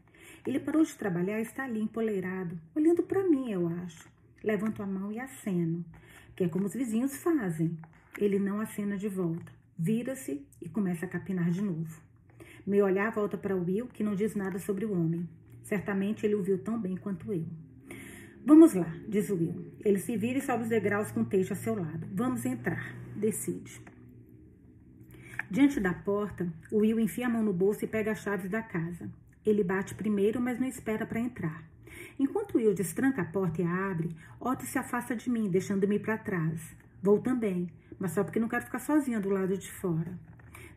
Ele 0.46 0.60
parou 0.60 0.84
de 0.84 0.96
trabalhar 0.96 1.40
e 1.40 1.44
está 1.44 1.64
ali 1.64 1.80
empoleirado, 1.80 2.60
olhando 2.76 3.04
para 3.04 3.28
mim, 3.28 3.52
eu 3.52 3.68
acho. 3.68 4.10
Levanto 4.44 4.82
a 4.82 4.88
mão 4.88 5.12
e 5.12 5.20
aceno, 5.20 5.86
que 6.36 6.44
é 6.44 6.50
como 6.50 6.66
os 6.66 6.74
vizinhos 6.74 7.16
fazem. 7.18 7.78
Ele 8.18 8.40
não 8.40 8.60
acena 8.60 8.98
de 8.98 9.08
volta. 9.08 9.52
Vira-se 9.78 10.46
e 10.62 10.68
começa 10.68 11.06
a 11.06 11.10
capinar 11.10 11.52
de 11.52 11.62
novo. 11.62 12.02
Meu 12.66 12.86
olhar 12.86 13.12
volta 13.12 13.38
para 13.38 13.56
Will, 13.56 13.88
que 13.88 14.04
não 14.04 14.16
diz 14.16 14.36
nada 14.36 14.58
sobre 14.58 14.86
o 14.86 14.94
homem. 14.94 15.28
Certamente 15.64 16.26
ele 16.26 16.36
o 16.36 16.42
viu 16.42 16.58
tão 16.58 16.80
bem 16.80 16.98
quanto 16.98 17.32
eu. 17.32 17.46
Vamos 18.44 18.74
lá, 18.74 18.92
diz 19.08 19.30
Will. 19.30 19.72
Ele 19.86 20.00
se 20.00 20.18
vira 20.18 20.40
e 20.40 20.42
sobe 20.42 20.64
os 20.64 20.70
degraus 20.70 21.12
com 21.12 21.22
o 21.22 21.26
Teixe 21.26 21.54
a 21.54 21.56
seu 21.56 21.76
lado. 21.76 22.08
Vamos 22.12 22.46
entrar, 22.46 22.96
decide. 23.16 23.80
Diante 25.50 25.80
da 25.80 25.94
porta, 25.94 26.52
Will 26.72 27.00
enfia 27.00 27.28
a 27.28 27.30
mão 27.30 27.44
no 27.44 27.54
bolso 27.54 27.86
e 27.86 27.88
pega 27.88 28.12
as 28.12 28.20
chaves 28.20 28.50
da 28.50 28.64
casa. 28.64 29.12
Ele 29.46 29.64
bate 29.64 29.96
primeiro, 29.96 30.40
mas 30.40 30.60
não 30.60 30.68
espera 30.68 31.06
para 31.06 31.20
entrar. 31.20 31.64
Enquanto 32.20 32.58
Will 32.58 32.74
destranca 32.74 33.22
a 33.22 33.26
porta 33.26 33.62
e 33.62 33.66
a 33.66 33.92
abre, 33.92 34.16
Otto 34.40 34.66
se 34.66 34.78
afasta 34.78 35.16
de 35.16 35.30
mim, 35.30 35.50
deixando-me 35.50 35.98
para 35.98 36.18
trás. 36.18 36.62
Vou 37.02 37.20
também, 37.20 37.68
mas 37.98 38.12
só 38.12 38.24
porque 38.24 38.40
não 38.40 38.48
quero 38.48 38.66
ficar 38.66 38.80
sozinha 38.80 39.20
do 39.20 39.30
lado 39.30 39.58
de 39.58 39.72
fora. 39.72 40.18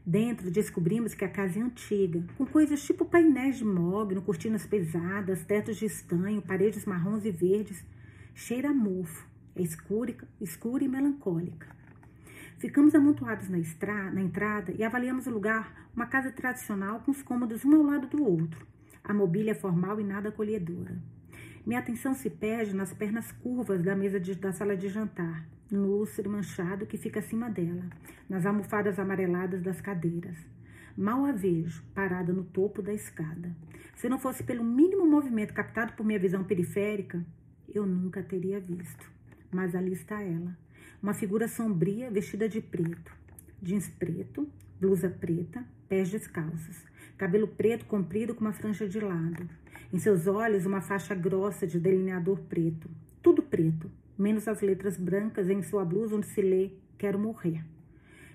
Dentro 0.07 0.51
descobrimos 0.51 1.15
que 1.15 1.25
a 1.25 1.29
casa 1.29 1.59
é 1.59 1.63
antiga, 1.63 2.23
com 2.37 2.45
coisas 2.45 2.83
tipo 2.83 3.05
painéis 3.05 3.57
de 3.57 3.65
mogno, 3.65 4.21
cortinas 4.23 4.67
pesadas, 4.67 5.45
tetos 5.45 5.77
de 5.77 5.87
estanho, 5.87 6.43
paredes 6.43 6.85
marrons 6.85 7.25
e 7.25 7.31
verdes. 7.31 7.85
Cheira 8.35 8.71
a 8.71 8.75
mofo, 8.75 9.27
é 9.55 9.63
escura, 9.63 10.15
escura 10.41 10.85
e 10.85 10.89
melancólica. 10.89 11.74
Ficamos 12.65 12.95
amontoados 12.95 13.51
na, 13.51 13.59
estra, 13.59 14.11
na 14.11 14.23
entrada 14.23 14.73
e 14.73 14.83
avaliamos 14.83 15.27
o 15.27 15.31
lugar, 15.31 15.87
uma 15.95 16.07
casa 16.07 16.33
tradicional 16.33 16.99
com 17.01 17.11
os 17.11 17.23
cômodos 17.23 17.63
um 17.63 17.77
ao 17.77 17.83
lado 17.83 18.07
do 18.07 18.25
outro. 18.25 18.67
A 19.05 19.13
mobília 19.13 19.51
é 19.51 19.55
formal 19.55 20.01
e 20.01 20.03
nada 20.03 20.31
acolhedora. 20.31 20.97
Minha 21.67 21.81
atenção 21.81 22.15
se 22.15 22.31
perde 22.31 22.75
nas 22.75 22.91
pernas 22.95 23.31
curvas 23.31 23.83
da 23.83 23.95
mesa 23.95 24.19
de, 24.19 24.35
da 24.37 24.51
sala 24.51 24.79
de 24.79 24.89
jantar, 24.89 25.47
no 25.71 25.85
lustre 25.85 26.27
manchado 26.27 26.87
que 26.87 26.97
fica 26.97 27.21
acima 27.21 27.51
dela, 27.51 27.85
nas 28.31 28.47
almofadas 28.47 28.99
amareladas 28.99 29.61
das 29.61 29.83
cadeiras. 29.83 30.39
Mal 30.97 31.23
a 31.27 31.33
vejo, 31.33 31.85
parada 31.95 32.33
no 32.33 32.45
topo 32.45 32.81
da 32.81 32.95
escada. 32.95 33.55
Se 33.95 34.09
não 34.09 34.19
fosse 34.19 34.43
pelo 34.43 34.65
mínimo 34.65 35.05
movimento 35.05 35.53
captado 35.53 35.93
por 35.93 36.07
minha 36.07 36.19
visão 36.19 36.43
periférica, 36.43 37.23
eu 37.69 37.85
nunca 37.85 38.23
teria 38.23 38.59
visto. 38.59 39.13
Mas 39.53 39.75
ali 39.75 39.93
está 39.93 40.23
ela, 40.23 40.57
uma 41.05 41.13
figura 41.13 41.47
sombria 41.47 42.11
vestida 42.11 42.49
de 42.49 42.63
preto, 42.63 43.13
jeans 43.61 43.91
preto, 43.91 44.49
blusa 44.81 45.11
preta, 45.11 45.63
pés 45.87 46.09
descalços, 46.09 46.83
cabelo 47.19 47.47
preto 47.47 47.85
comprido 47.85 48.35
com 48.35 48.41
uma 48.41 48.55
franja 48.55 48.89
de 48.89 48.99
lado. 49.01 49.47
Em 49.93 49.99
seus 49.99 50.27
olhos, 50.27 50.65
uma 50.65 50.81
faixa 50.81 51.15
grossa 51.15 51.67
de 51.67 51.79
delineador 51.79 52.41
preto, 52.45 52.89
tudo 53.23 53.43
preto, 53.43 53.91
menos 54.17 54.49
as 54.49 54.63
letras 54.63 54.97
brancas 54.97 55.51
em 55.51 55.63
sua 55.63 55.85
blusa 55.85 56.17
onde 56.17 56.27
se 56.27 56.41
lê 56.41 56.71
Quero 56.97 57.19
morrer. 57.19 57.63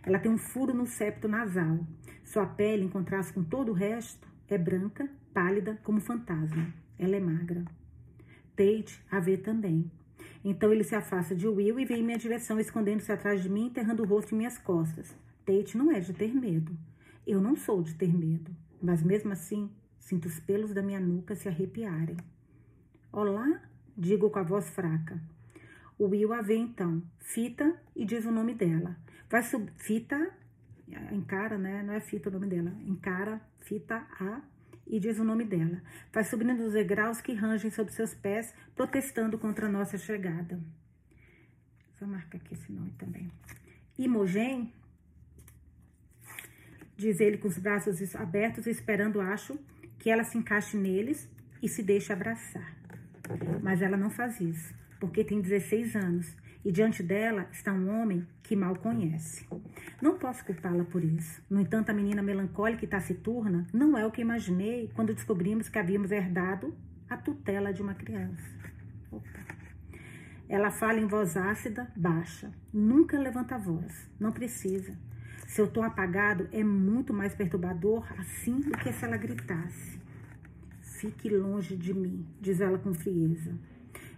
Ela 0.04 0.20
tem 0.20 0.32
um 0.32 0.38
furo 0.38 0.72
no 0.72 0.86
septo 0.86 1.28
nasal. 1.28 1.80
Sua 2.24 2.46
pele, 2.46 2.84
em 2.84 2.90
contraste 2.90 3.34
com 3.34 3.44
todo 3.44 3.70
o 3.70 3.74
resto, 3.74 4.28
é 4.48 4.60
branca, 4.60 5.10
pálida 5.34 5.80
como 5.84 6.00
fantasma. 6.00 6.72
Ela 7.00 7.16
é 7.16 7.20
magra. 7.20 7.66
Tate 8.56 9.02
a 9.10 9.20
vê 9.20 9.38
também. 9.38 9.90
Então 10.44 10.72
ele 10.72 10.84
se 10.84 10.96
afasta 10.96 11.36
de 11.36 11.48
Will 11.48 11.80
e 11.80 11.86
vem 11.86 12.00
em 12.00 12.04
minha 12.04 12.18
direção, 12.18 12.60
escondendo-se 12.60 13.12
atrás 13.12 13.42
de 13.44 13.50
mim, 13.50 13.68
enterrando 13.68 14.04
o 14.04 14.06
rosto 14.06 14.34
em 14.34 14.38
minhas 14.38 14.58
costas. 14.58 15.16
Tate 15.46 15.78
não 15.78 15.92
é 15.92 16.00
de 16.00 16.14
ter 16.14 16.34
medo. 16.34 16.78
Eu 17.28 17.42
não 17.42 17.56
sou 17.56 17.84
de 17.84 17.96
ter 17.96 18.16
medo. 18.16 18.56
Mas 18.82 19.04
mesmo 19.04 19.34
assim, 19.34 19.70
sinto 20.00 20.28
os 20.28 20.40
pelos 20.40 20.74
da 20.74 20.82
minha 20.82 21.00
nuca 21.00 21.36
se 21.36 21.50
arrepiarem. 21.50 22.18
Olá, 23.12 23.62
digo 23.98 24.30
com 24.30 24.40
a 24.40 24.44
voz 24.44 24.70
fraca. 24.70 25.22
Will 26.00 26.32
a 26.32 26.42
vê 26.42 26.56
então, 26.56 27.04
fita 27.20 27.76
e 27.94 28.06
diz 28.06 28.26
o 28.26 28.32
nome 28.32 28.54
dela. 28.54 28.96
Vai 29.30 29.44
subir, 29.44 29.74
fita, 29.76 30.32
encara, 31.12 31.58
né? 31.58 31.84
Não 31.84 31.94
é 31.94 32.00
fita 32.00 32.30
o 32.30 32.32
nome 32.32 32.48
dela, 32.48 32.72
encara, 32.86 33.42
fita 33.60 34.08
A 34.20 34.42
e 34.90 35.00
diz 35.00 35.20
o 35.20 35.24
nome 35.24 35.46
dela. 35.46 35.82
Vai 36.12 36.24
subindo 36.24 36.52
os 36.64 36.74
degraus 36.74 37.22
que 37.22 37.34
rangem 37.34 37.70
sob 37.70 37.92
seus 37.92 38.14
pés, 38.14 38.54
protestando 38.76 39.38
contra 39.38 39.68
a 39.68 39.72
nossa 39.72 39.98
chegada. 39.98 40.60
Só 41.98 42.08
marca 42.08 42.38
aqui 42.38 42.54
esse 42.54 42.72
nome 42.72 42.92
também. 42.98 43.32
Imogen, 43.98 44.74
diz 46.98 47.20
ele 47.20 47.38
com 47.38 47.48
os 47.48 47.58
braços 47.58 48.16
abertos, 48.16 48.66
esperando, 48.66 49.22
acho, 49.22 49.60
que 50.00 50.10
ela 50.10 50.24
se 50.24 50.38
encaixe 50.38 50.76
neles 50.76 51.30
e 51.62 51.70
se 51.70 51.84
deixe 51.84 52.12
abraçar. 52.12 52.76
Mas 53.62 53.82
ela 53.82 53.96
não 53.96 54.10
faz 54.10 54.40
isso 54.42 54.80
porque 55.00 55.24
tem 55.24 55.40
16 55.42 55.96
anos 55.96 56.36
E 56.64 56.72
diante 56.72 57.02
dela 57.02 57.48
está 57.52 57.72
um 57.72 57.90
homem 57.90 58.28
que 58.44 58.56
mal 58.56 58.76
conhece. 58.76 59.46
Não 60.02 60.18
posso 60.18 60.44
culpá-la 60.44 60.84
por 60.84 61.04
isso. 61.04 61.42
No 61.50 61.60
entanto, 61.60 61.90
a 61.90 61.94
menina 61.94 62.22
melancólica 62.22 62.84
e 62.84 62.88
taciturna 62.88 63.66
não 63.74 63.98
é 63.98 64.06
o 64.06 64.12
que 64.12 64.22
imaginei 64.22 64.92
quando 64.94 65.14
descobrimos 65.14 65.70
que 65.70 65.80
havíamos 65.80 66.12
herdado 66.12 66.76
a 67.10 67.16
tutela 67.16 67.74
de 67.74 67.82
uma 67.82 67.94
criança. 67.94 68.44
Opa. 69.12 69.40
Ela 70.50 70.72
fala 70.72 71.00
em 71.00 71.06
voz 71.06 71.38
ácida, 71.38 71.88
baixa. 71.96 72.52
Nunca 72.74 73.18
levanta 73.18 73.56
a 73.56 73.60
voz. 73.60 74.10
Não 74.20 74.32
precisa. 74.32 74.98
Seu 75.48 75.68
tom 75.68 75.84
apagado 75.84 76.48
é 76.52 76.64
muito 76.64 77.14
mais 77.14 77.34
perturbador 77.34 78.06
assim 78.20 78.60
do 78.60 78.72
que 78.78 78.92
se 78.92 79.06
ela 79.06 79.18
gritasse. 79.18 80.00
Fique 80.82 81.30
longe 81.30 81.76
de 81.78 81.94
mim, 81.94 82.26
diz 82.42 82.60
ela 82.60 82.78
com 82.78 82.94
frieza. 82.94 83.58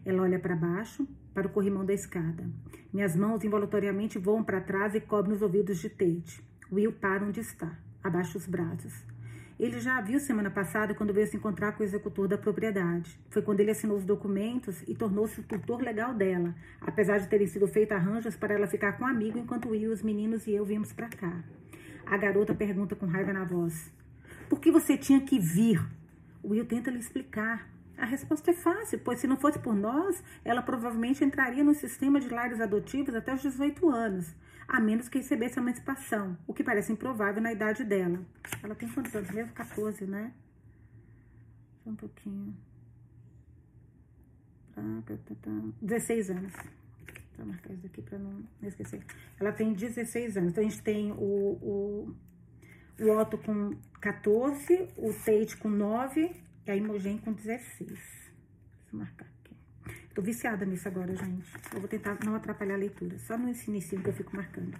Ela 0.03 0.23
olha 0.23 0.39
para 0.39 0.55
baixo, 0.55 1.07
para 1.33 1.47
o 1.47 1.49
corrimão 1.49 1.85
da 1.85 1.93
escada. 1.93 2.49
Minhas 2.93 3.15
mãos 3.15 3.43
involuntariamente 3.43 4.19
voam 4.19 4.43
para 4.43 4.61
trás 4.61 4.95
e 4.95 5.01
cobrem 5.01 5.35
os 5.35 5.41
ouvidos 5.41 5.79
de 5.79 5.89
Tate. 5.89 6.43
Will 6.71 6.93
para 6.93 7.25
onde 7.25 7.39
está, 7.39 7.77
abaixa 8.03 8.37
os 8.37 8.47
braços. 8.47 9.05
Ele 9.61 9.79
já 9.79 9.97
a 9.97 10.01
viu 10.01 10.19
semana 10.19 10.49
passada 10.49 10.95
quando 10.95 11.13
veio 11.13 11.27
se 11.27 11.37
encontrar 11.37 11.73
com 11.73 11.83
o 11.83 11.85
executor 11.85 12.27
da 12.27 12.35
propriedade. 12.35 13.19
Foi 13.29 13.43
quando 13.43 13.59
ele 13.59 13.69
assinou 13.69 13.95
os 13.95 14.03
documentos 14.03 14.81
e 14.87 14.95
tornou-se 14.95 15.39
o 15.39 15.43
tutor 15.43 15.81
legal 15.81 16.15
dela, 16.15 16.55
apesar 16.81 17.19
de 17.19 17.27
terem 17.27 17.45
sido 17.45 17.67
feitos 17.67 17.95
arranjos 17.95 18.35
para 18.35 18.55
ela 18.55 18.65
ficar 18.65 18.93
com 18.93 19.03
um 19.03 19.07
amigo 19.07 19.37
enquanto 19.37 19.69
Will, 19.69 19.91
os 19.91 20.01
meninos 20.01 20.47
e 20.47 20.51
eu 20.51 20.65
vimos 20.65 20.91
para 20.91 21.09
cá. 21.09 21.43
A 22.07 22.17
garota 22.17 22.55
pergunta 22.55 22.95
com 22.95 23.05
raiva 23.05 23.31
na 23.31 23.43
voz: 23.43 23.93
Por 24.49 24.59
que 24.59 24.71
você 24.71 24.97
tinha 24.97 25.21
que 25.21 25.37
vir? 25.37 25.79
Will 26.43 26.65
tenta 26.65 26.89
lhe 26.89 26.97
explicar. 26.97 27.70
A 28.01 28.05
resposta 28.05 28.49
é 28.49 28.53
fácil, 28.55 28.97
pois 28.97 29.19
se 29.19 29.27
não 29.27 29.37
fosse 29.37 29.59
por 29.59 29.75
nós, 29.75 30.23
ela 30.43 30.63
provavelmente 30.63 31.23
entraria 31.23 31.63
no 31.63 31.75
sistema 31.75 32.19
de 32.19 32.29
lares 32.29 32.59
adotivos 32.59 33.13
até 33.13 33.31
os 33.31 33.43
18 33.43 33.87
anos, 33.91 34.33
a 34.67 34.79
menos 34.79 35.07
que 35.07 35.19
recebesse 35.19 35.59
a 35.59 35.61
emancipação, 35.61 36.35
o 36.47 36.51
que 36.51 36.63
parece 36.63 36.91
improvável 36.91 37.39
na 37.39 37.53
idade 37.53 37.83
dela. 37.83 38.19
Ela 38.63 38.73
tem 38.73 38.89
quantos 38.89 39.15
anos 39.15 39.29
mesmo? 39.29 39.53
14, 39.53 40.07
né? 40.07 40.33
Um 41.85 41.95
pouquinho. 41.95 42.57
16 45.79 46.31
anos. 46.31 46.53
Vou 47.37 47.45
marcar 47.45 47.71
isso 47.71 47.85
aqui 47.85 48.01
para 48.01 48.17
não 48.17 48.43
esquecer. 48.63 49.05
Ela 49.39 49.51
tem 49.51 49.73
16 49.73 50.37
anos. 50.37 50.49
Então, 50.53 50.63
a 50.63 50.67
gente 50.67 50.81
tem 50.81 51.11
o, 51.11 51.15
o 51.61 52.15
o 52.99 53.09
Otto 53.17 53.37
com 53.37 53.75
14, 53.99 54.89
o 54.97 55.13
Tate 55.13 55.57
com 55.57 55.69
9 55.69 56.50
e 56.65 56.71
a 56.71 56.75
Imogen 56.75 57.17
com 57.17 57.33
16. 57.33 57.89
Deixa 57.89 58.01
eu 58.93 58.99
marcar 58.99 59.25
aqui. 59.25 59.55
Tô 60.13 60.21
viciada 60.21 60.65
nisso 60.65 60.87
agora, 60.87 61.15
gente. 61.15 61.51
Eu 61.73 61.79
vou 61.79 61.87
tentar 61.87 62.17
não 62.23 62.35
atrapalhar 62.35 62.75
a 62.75 62.77
leitura. 62.77 63.17
Só 63.19 63.37
no 63.37 63.49
início 63.49 64.01
que 64.01 64.09
eu 64.09 64.13
fico 64.13 64.35
marcando. 64.35 64.77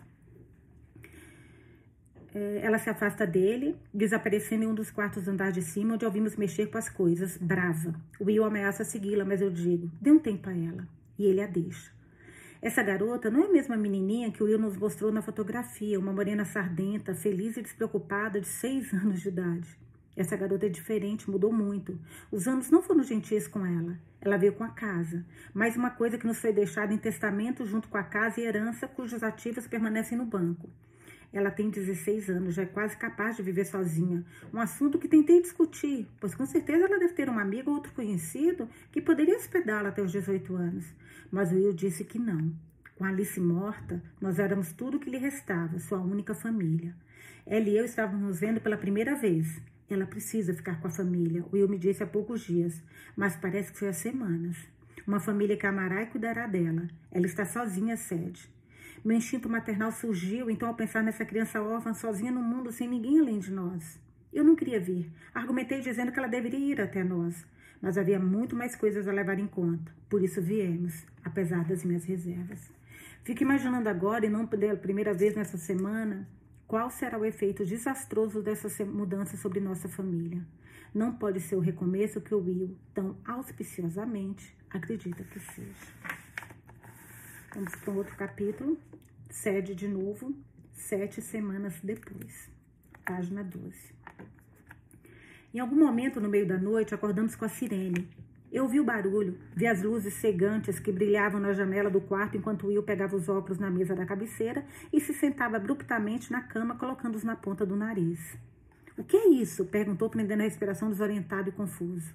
É, 2.34 2.62
ela 2.64 2.80
se 2.80 2.90
afasta 2.90 3.28
dele, 3.28 3.76
desaparecendo 3.94 4.64
em 4.64 4.68
um 4.68 4.76
dos 4.76 4.90
quartos 4.90 5.28
andares 5.28 5.56
de 5.56 5.62
cima, 5.62 5.96
onde 5.96 6.06
ouvimos 6.06 6.38
mexer 6.38 6.68
com 6.68 6.78
as 6.78 6.90
coisas, 6.90 7.38
brava. 7.38 7.94
Will 8.20 8.46
ameaça 8.46 8.86
segui-la, 8.86 9.26
mas 9.26 9.42
eu 9.42 9.52
digo, 9.52 9.92
dê 10.00 10.12
um 10.12 10.20
tempo 10.20 10.50
a 10.50 10.54
ela. 10.54 10.88
E 11.20 11.26
ele 11.26 11.42
a 11.42 11.48
deixa. 11.48 11.92
Essa 12.62 12.84
garota 12.84 13.30
não 13.30 13.44
é 13.44 13.48
a 13.48 13.52
mesma 13.52 13.76
menininha 13.76 14.32
que 14.32 14.44
o 14.44 14.46
Will 14.46 14.60
nos 14.60 14.78
mostrou 14.78 15.12
na 15.12 15.22
fotografia, 15.22 16.00
uma 16.00 16.14
morena 16.14 16.46
sardenta, 16.46 17.16
feliz 17.16 17.58
e 17.58 17.62
despreocupada 17.62 18.40
de 18.40 18.48
seis 18.48 18.94
anos 18.94 19.20
de 19.20 19.28
idade. 19.28 19.68
Essa 20.16 20.36
garota 20.36 20.66
é 20.66 20.70
diferente, 20.70 21.30
mudou 21.30 21.52
muito. 21.52 21.98
Os 22.32 22.48
anos 22.48 22.70
não 22.70 22.82
foram 22.82 23.04
gentis 23.04 23.48
com 23.48 23.66
ela. 23.66 23.98
Ela 24.20 24.38
veio 24.38 24.54
com 24.54 24.64
a 24.64 24.70
casa. 24.70 25.26
Mais 25.54 25.76
uma 25.76 25.90
coisa 25.90 26.18
que 26.18 26.28
nos 26.28 26.40
foi 26.40 26.52
deixada 26.52 26.94
em 26.94 26.98
testamento 26.98 27.66
junto 27.66 27.88
com 27.88 27.98
a 27.98 28.04
casa 28.04 28.42
e 28.42 28.44
herança, 28.44 28.88
cujos 28.88 29.24
ativos 29.24 29.68
permanecem 29.68 30.18
no 30.18 30.26
banco. 30.26 30.70
Ela 31.34 31.50
tem 31.50 31.70
16 31.70 32.30
anos, 32.30 32.56
já 32.56 32.64
é 32.64 32.66
quase 32.66 32.98
capaz 32.98 33.38
de 33.38 33.44
viver 33.44 33.64
sozinha. 33.64 34.26
Um 34.54 34.60
assunto 34.60 35.00
que 35.00 35.08
tentei 35.08 35.42
discutir, 35.42 36.06
pois 36.20 36.36
com 36.36 36.46
certeza 36.46 36.86
ela 36.86 37.00
deve 37.00 37.14
ter 37.14 37.30
uma 37.30 37.42
amiga 37.42 37.70
ou 37.70 37.78
outro 37.78 37.94
conhecido 37.94 38.68
que 38.92 39.02
poderia 39.02 39.38
hospedá-la 39.38 39.90
até 39.90 40.02
os 40.02 40.12
18 40.12 40.54
anos. 40.56 40.86
Mas 41.32 41.54
Will 41.54 41.72
disse 41.72 42.04
que 42.04 42.20
não. 42.20 42.54
Com 42.96 43.06
Alice 43.06 43.40
morta, 43.40 44.04
nós 44.20 44.40
éramos 44.40 44.74
tudo 44.74 45.00
que 45.00 45.10
lhe 45.10 45.18
restava, 45.18 45.80
sua 45.80 46.00
única 46.00 46.36
família. 46.36 46.94
Ela 47.46 47.70
e 47.70 47.78
eu 47.78 47.86
estávamos 47.86 48.22
nos 48.22 48.40
vendo 48.40 48.60
pela 48.60 48.78
primeira 48.78 49.16
vez. 49.16 49.60
Ela 49.94 50.06
precisa 50.06 50.54
ficar 50.54 50.80
com 50.80 50.88
a 50.88 50.92
família, 50.92 51.44
Will 51.52 51.68
me 51.68 51.78
disse 51.78 52.02
há 52.02 52.08
poucos 52.08 52.42
dias, 52.42 52.82
mas 53.16 53.36
parece 53.36 53.74
que 53.74 53.80
foi 53.80 53.90
há 53.90 53.94
semanas. 53.94 54.56
Uma 55.06 55.20
família 55.20 55.58
que 55.58 55.68
amará 55.68 56.04
e 56.04 56.06
cuidará 56.06 56.48
dela. 56.48 56.88
Ela 57.12 57.26
está 57.26 57.44
sozinha, 57.44 57.98
sede. 57.98 58.50
Meu 59.04 59.18
instinto 59.18 59.50
maternal 59.50 59.92
surgiu, 59.92 60.50
então, 60.50 60.70
ao 60.70 60.76
pensar 60.76 61.04
nessa 61.04 61.26
criança 61.26 61.62
órfã 61.62 61.94
sozinha 61.94 62.32
no 62.32 62.42
mundo, 62.42 62.72
sem 62.72 62.88
ninguém 62.88 63.20
além 63.20 63.40
de 63.40 63.52
nós. 63.52 64.00
Eu 64.32 64.46
não 64.46 64.56
queria 64.56 64.80
vir. 64.80 65.12
Argumentei 65.34 65.82
dizendo 65.82 66.12
que 66.12 66.20
ela 66.20 66.28
deveria 66.28 66.60
ir 66.60 66.80
até 66.80 67.04
nós, 67.04 67.46
mas 67.82 67.98
havia 67.98 68.20
muito 68.20 68.56
mais 68.56 68.76
coisas 68.76 69.08
a 69.08 69.12
levar 69.12 69.40
em 69.40 69.48
conta. 69.48 69.92
Por 70.10 70.24
isso 70.24 70.42
viemos, 70.42 71.06
apesar 71.22 71.66
das 71.66 71.84
minhas 71.84 72.06
reservas. 72.06 72.72
Fico 73.24 73.44
imaginando 73.44 73.90
agora, 73.90 74.26
e 74.26 74.30
não 74.30 74.48
pela 74.48 74.76
primeira 74.76 75.14
vez 75.14 75.36
nessa 75.36 75.58
semana, 75.58 76.28
qual 76.72 76.90
será 76.90 77.20
o 77.20 77.26
efeito 77.26 77.66
desastroso 77.66 78.42
dessa 78.42 78.86
mudança 78.86 79.36
sobre 79.36 79.60
nossa 79.60 79.90
família. 79.90 80.42
Não 80.94 81.12
pode 81.12 81.42
ser 81.42 81.58
o 81.58 81.60
recomeço 81.60 82.22
que 82.22 82.34
o 82.34 82.40
Will, 82.40 82.78
tão 82.94 83.18
auspiciosamente, 83.26 84.56
acredita 84.70 85.22
que 85.22 85.38
seja. 85.38 85.92
Vamos 87.54 87.76
para 87.76 87.92
um 87.92 87.98
outro 87.98 88.16
capítulo. 88.16 88.78
Sede 89.30 89.76
de 89.76 89.86
novo, 89.86 90.34
sete 90.72 91.22
semanas 91.22 91.78
depois. 91.84 92.50
Página 93.06 93.44
12. 93.44 93.94
Em 95.54 95.60
algum 95.60 95.76
momento 95.76 96.22
no 96.22 96.30
meio 96.30 96.48
da 96.48 96.58
noite, 96.58 96.96
acordamos 96.96 97.36
com 97.36 97.44
a 97.44 97.50
sirene. 97.50 98.08
Eu 98.52 98.64
ouvi 98.64 98.82
o 98.82 98.84
barulho, 98.84 99.38
vi 99.56 99.66
as 99.66 99.82
luzes 99.82 100.14
cegantes 100.16 100.78
que 100.78 100.92
brilhavam 100.92 101.40
na 101.40 101.54
janela 101.54 101.90
do 101.90 102.02
quarto 102.02 102.36
enquanto 102.36 102.68
Will 102.68 102.84
pegava 102.84 103.16
os 103.16 103.30
óculos 103.30 103.58
na 103.58 103.70
mesa 103.70 103.96
da 103.96 104.06
cabeceira 104.06 104.66
e 104.92 105.00
se 105.00 105.14
sentava 105.14 105.56
abruptamente 105.56 106.30
na 106.30 106.42
cama, 106.42 106.76
colocando-os 106.76 107.24
na 107.24 107.34
ponta 107.34 107.66
do 107.66 107.78
nariz. 107.78 108.38
O 108.98 109.06
que 109.06 109.16
é 109.16 109.30
isso? 109.30 109.66
perguntou, 109.66 110.10
prendendo 110.10 110.42
a 110.42 110.44
respiração 110.44 110.90
desorientado 110.90 111.48
e 111.48 111.54
confuso. 111.54 112.14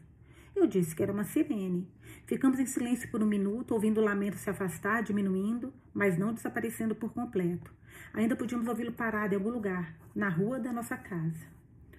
Eu 0.55 0.66
disse 0.66 0.95
que 0.95 1.02
era 1.02 1.12
uma 1.12 1.25
sirene. 1.25 1.88
Ficamos 2.26 2.61
em 2.61 2.66
silêncio 2.66 3.11
por 3.11 3.23
um 3.23 3.26
minuto, 3.26 3.73
ouvindo 3.73 4.02
o 4.02 4.05
lamento 4.05 4.37
se 4.37 4.50
afastar, 4.50 5.02
diminuindo, 5.02 5.73
mas 5.95 6.19
não 6.19 6.35
desaparecendo 6.35 6.95
por 6.95 7.14
completo. 7.14 7.73
Ainda 8.12 8.37
podíamos 8.37 8.69
ouvi-lo 8.69 8.93
parado 8.93 9.33
em 9.33 9.38
algum 9.38 9.50
lugar, 9.50 9.95
na 10.14 10.28
rua 10.28 10.61
da 10.61 10.71
nossa 10.71 10.99
casa. 10.99 11.47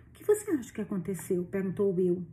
O 0.09 0.13
que 0.13 0.23
você 0.23 0.51
acha 0.51 0.71
que 0.71 0.81
aconteceu? 0.81 1.43
perguntou 1.43 1.91
Will. 1.91 2.23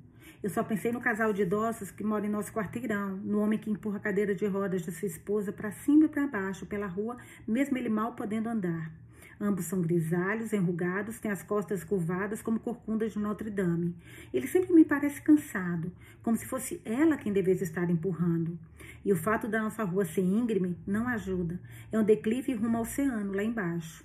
Eu 0.45 0.51
só 0.51 0.63
pensei 0.63 0.93
no 0.93 1.01
casal 1.01 1.33
de 1.33 1.41
idosos 1.41 1.91
que 1.91 2.05
mora 2.05 2.27
em 2.27 2.29
nosso 2.29 2.53
quarteirão, 2.53 3.17
no 3.17 3.41
homem 3.41 3.59
que 3.59 3.71
empurra 3.71 3.97
a 3.97 4.01
cadeira 4.01 4.35
de 4.35 4.45
rodas 4.45 4.83
de 4.83 4.93
sua 4.93 5.09
esposa 5.09 5.51
para 5.51 5.73
cima 5.73 6.05
e 6.05 6.09
para 6.09 6.27
baixo 6.27 6.67
pela 6.67 6.87
rua, 6.87 7.17
mesmo 7.49 7.79
ele 7.79 7.89
mal 7.89 8.13
podendo 8.13 8.51
andar. 8.51 8.93
Ambos 9.41 9.65
são 9.65 9.81
grisalhos, 9.81 10.53
enrugados, 10.53 11.19
têm 11.19 11.31
as 11.31 11.43
costas 11.43 11.83
curvadas 11.83 12.43
como 12.43 12.61
corcundas 12.61 13.15
de 13.15 13.19
Notre 13.19 13.49
Dame. 13.49 13.97
Ele 14.35 14.47
sempre 14.47 14.75
me 14.75 14.85
parece 14.85 15.23
cansado, 15.23 15.91
como 16.23 16.37
se 16.37 16.45
fosse 16.45 16.79
ela 16.85 17.17
quem 17.17 17.33
devesse 17.33 17.65
estar 17.65 17.89
empurrando. 17.89 18.59
E 19.03 19.15
o 19.15 19.17
fato 19.17 19.49
da 19.49 19.63
nossa 19.63 19.83
rua 19.83 20.05
ser 20.05 20.21
íngreme 20.21 20.77
não 20.87 21.09
ajuda. 21.09 21.59
É 21.91 21.99
um 21.99 22.05
declive 22.05 22.53
rumo 22.53 22.77
ao 22.77 22.83
oceano, 22.83 23.33
lá 23.33 23.43
embaixo. 23.43 24.05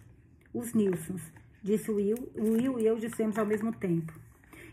Os 0.54 0.72
Nilsons, 0.74 1.34
disse 1.62 1.92
Will. 1.92 2.32
Will 2.38 2.80
e 2.80 2.86
eu 2.86 2.98
dissemos 2.98 3.38
ao 3.38 3.46
mesmo 3.46 3.74
tempo. 3.74 4.14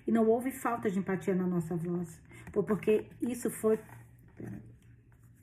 E 0.06 0.12
não 0.12 0.26
houve 0.28 0.50
falta 0.50 0.90
de 0.90 0.98
empatia 0.98 1.34
na 1.34 1.46
nossa 1.46 1.74
voz, 1.76 2.20
porque 2.52 3.06
isso 3.20 3.50
foi 3.50 3.78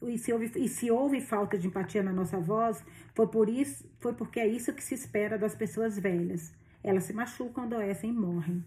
e 0.10 0.17
se, 0.17 0.34
houve, 0.34 0.51
e 0.55 0.67
se 0.67 0.91
houve 0.91 1.22
falta 1.22 1.58
de 1.58 1.67
empatia 1.67 2.03
na 2.03 2.12
nossa 2.12 2.38
voz, 2.38 2.84
foi 3.15 3.27
por 3.27 3.48
isso, 3.48 3.86
foi 4.00 4.13
porque 4.13 4.39
é 4.39 4.48
isso 4.48 4.74
que 4.74 4.84
se 4.84 4.93
espera 4.93 5.38
das 5.38 5.55
pessoas 5.55 5.98
velhas. 5.98 6.53
Elas 6.84 7.05
se 7.05 7.13
machucam, 7.13 7.63
adoecem 7.63 8.10
e 8.10 8.13
morrem. 8.13 8.63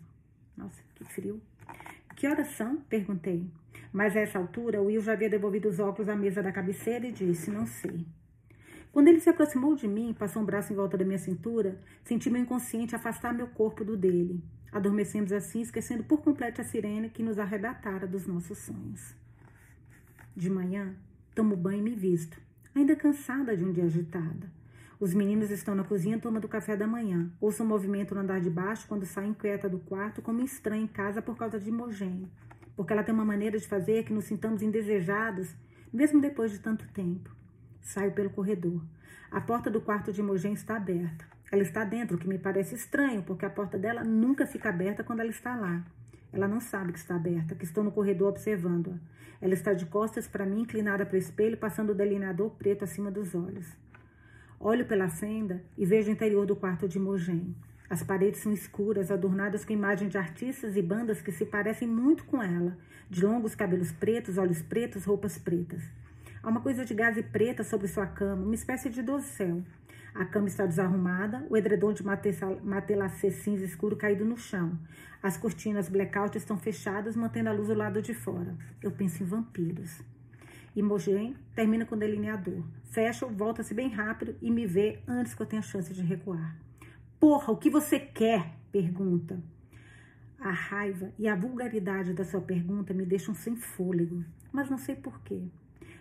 Nossa, 0.57 0.83
que 0.95 1.05
frio. 1.05 1.41
Que 2.17 2.27
horas 2.27 2.49
são? 2.53 2.77
Perguntei. 2.89 3.47
Mas 3.93 4.17
a 4.17 4.21
essa 4.21 4.39
altura, 4.39 4.81
Will 4.81 5.03
já 5.03 5.13
havia 5.13 5.29
devolvido 5.29 5.69
os 5.69 5.79
óculos 5.79 6.09
à 6.09 6.17
mesa 6.17 6.43
da 6.43 6.51
cabeceira 6.51 7.07
e 7.07 7.13
disse: 7.13 7.51
Não 7.51 7.67
sei. 7.67 8.07
Quando 8.91 9.09
ele 9.09 9.21
se 9.21 9.29
aproximou 9.29 9.77
de 9.77 9.87
mim, 9.87 10.15
passou 10.19 10.41
um 10.41 10.47
braço 10.47 10.73
em 10.73 10.77
volta 10.77 10.97
da 10.97 11.05
minha 11.05 11.19
cintura, 11.19 11.79
senti 12.03 12.31
meu 12.31 12.41
inconsciente 12.41 12.97
afastar 12.97 13.35
meu 13.35 13.47
corpo 13.49 13.85
do 13.85 13.95
dele. 13.95 14.43
Adormecemos 14.73 15.33
assim, 15.33 15.61
esquecendo 15.61 16.05
por 16.05 16.23
completo 16.23 16.61
a 16.61 16.65
sirene 16.65 17.11
que 17.11 17.23
nos 17.23 17.39
arrebatara 17.39 18.07
dos 18.07 18.27
nossos 18.27 18.59
sonhos. 18.59 19.15
De 20.37 20.51
manhã, 20.51 20.95
Tomo 21.37 21.55
banho 21.55 21.81
e 21.81 21.83
me 21.83 21.95
visto, 21.95 22.41
ainda 22.75 22.97
cansada 22.97 23.55
de 23.55 23.63
um 23.63 23.71
dia 23.71 23.85
agitado. 23.85 24.49
Os 24.99 25.13
meninos 25.13 25.51
estão 25.51 25.75
na 25.75 25.85
cozinha 25.85 26.19
tomando 26.19 26.49
café 26.49 26.75
da 26.75 26.87
manhã. 26.87 27.31
Ouço 27.39 27.63
um 27.63 27.67
movimento 27.67 28.15
no 28.15 28.23
andar 28.23 28.41
de 28.41 28.49
baixo 28.49 28.89
quando 28.89 29.05
saio 29.05 29.29
inquieta 29.29 29.69
do 29.69 29.79
quarto, 29.79 30.23
como 30.23 30.41
estranha 30.41 30.85
em 30.85 30.87
casa 30.87 31.21
por 31.21 31.37
causa 31.37 31.61
de 31.61 31.69
Imogen. 31.69 32.27
Porque 32.75 32.91
ela 32.91 33.03
tem 33.03 33.15
uma 33.15 33.23
maneira 33.23 33.59
de 33.59 33.69
fazer 33.69 34.05
que 34.05 34.15
nos 34.15 34.25
sintamos 34.25 34.63
indesejados, 34.63 35.55
mesmo 35.93 36.23
depois 36.23 36.51
de 36.51 36.59
tanto 36.59 36.89
tempo. 36.89 37.29
Saio 37.83 38.13
pelo 38.13 38.31
corredor. 38.31 38.83
A 39.31 39.43
porta 39.43 39.71
do 39.71 39.83
quarto 39.83 40.11
de 40.11 40.23
Imogen 40.23 40.55
está 40.55 40.77
aberta. 40.77 41.36
Ela 41.51 41.63
está 41.63 41.85
dentro, 41.85 42.17
o 42.17 42.19
que 42.19 42.29
me 42.29 42.39
parece 42.39 42.75
estranho, 42.75 43.23
porque 43.23 43.45
a 43.45 43.51
porta 43.51 43.79
dela 43.79 44.03
nunca 44.03 44.47
fica 44.47 44.69
aberta 44.69 45.05
quando 45.05 45.21
ela 45.21 45.31
está 45.31 45.55
lá. 45.55 45.85
Ela 46.33 46.49
não 46.49 46.61
sabe 46.61 46.93
que 46.93 46.99
está 46.99 47.15
aberta, 47.15 47.55
que 47.55 47.65
estou 47.65 47.85
no 47.85 47.93
corredor 47.93 48.29
observando-a. 48.29 48.99
Ela 49.41 49.55
está 49.55 49.73
de 49.73 49.87
costas 49.87 50.27
para 50.27 50.45
mim, 50.45 50.63
inclinada 50.63 51.07
para 51.07 51.15
o 51.15 51.19
espelho, 51.19 51.57
passando 51.57 51.91
o 51.91 51.95
delineador 51.95 52.51
preto 52.51 52.85
acima 52.85 53.11
dos 53.11 53.35
olhos. 53.35 53.67
Olho 54.59 54.87
pela 54.87 55.09
fenda 55.09 55.63
e 55.77 55.85
vejo 55.85 56.09
o 56.09 56.13
interior 56.13 56.47
do 56.47 56.57
quarto 56.57 56.89
de 56.89 56.99
Imogen. 56.99 57.55
As 57.89 58.03
paredes 58.03 58.41
são 58.41 58.53
escuras, 58.53 59.11
adornadas 59.11 59.65
com 59.65 59.73
imagens 59.73 60.11
de 60.11 60.19
artistas 60.19 60.77
e 60.77 60.83
bandas 60.83 61.23
que 61.23 61.31
se 61.31 61.45
parecem 61.45 61.87
muito 61.87 62.25
com 62.25 62.43
ela, 62.43 62.77
de 63.09 63.25
longos 63.25 63.55
cabelos 63.55 63.93
pretos, 63.93 64.39
olhos 64.39 64.61
pretos, 64.63 65.05
roupas 65.05 65.39
pretas. 65.39 65.83
Há 66.43 66.49
uma 66.49 66.61
coisa 66.61 66.85
de 66.85 66.95
gaze 66.95 67.23
preta 67.23 67.63
sobre 67.63 67.87
sua 67.87 68.07
cama, 68.07 68.43
uma 68.43 68.55
espécie 68.55 68.91
de 68.91 69.03
dossel. 69.03 69.63
A 70.19 70.25
cama 70.25 70.49
está 70.49 70.65
desarrumada, 70.65 71.47
o 71.51 71.59
edredom 71.59 71.93
de 71.93 72.03
matelacê 72.03 73.31
cinza 73.31 73.67
escuro 73.67 73.97
caído 73.97 74.25
no 74.25 74.39
chão. 74.39 74.79
As 75.23 75.37
cortinas 75.37 75.91
blackout 75.91 76.39
estão 76.39 76.57
fechadas, 76.57 77.15
mantendo 77.15 77.51
a 77.51 77.53
luz 77.53 77.69
do 77.69 77.75
lado 77.75 78.01
de 78.01 78.15
fora. 78.15 78.57
Eu 78.83 78.91
penso 78.91 79.23
em 79.23 79.27
vampiros. 79.27 80.03
Imogen 80.75 81.37
termina 81.55 81.85
com 81.85 81.95
o 81.95 81.99
delineador. 81.99 82.65
Fecha, 82.85 83.27
volta-se 83.27 83.75
bem 83.75 83.91
rápido 83.91 84.35
e 84.41 84.51
me 84.51 84.67
vê 84.67 85.01
antes 85.07 85.35
que 85.35 85.43
eu 85.43 85.47
tenha 85.47 85.61
chance 85.61 85.93
de 85.93 86.03
recuar. 86.03 86.57
Porra, 87.21 87.53
o 87.53 87.59
que 87.59 87.69
você 87.69 88.01
quer? 88.01 88.55
Pergunta. 88.73 89.39
A 90.41 90.51
raiva 90.51 91.13
e 91.19 91.29
a 91.29 91.37
vulgaridade 91.37 92.15
da 92.15 92.25
sua 92.25 92.41
pergunta 92.41 92.95
me 92.95 93.05
deixam 93.05 93.35
sem 93.35 93.55
fôlego, 93.55 94.25
mas 94.51 94.71
não 94.71 94.79
sei 94.79 94.97
porquê. 94.97 95.43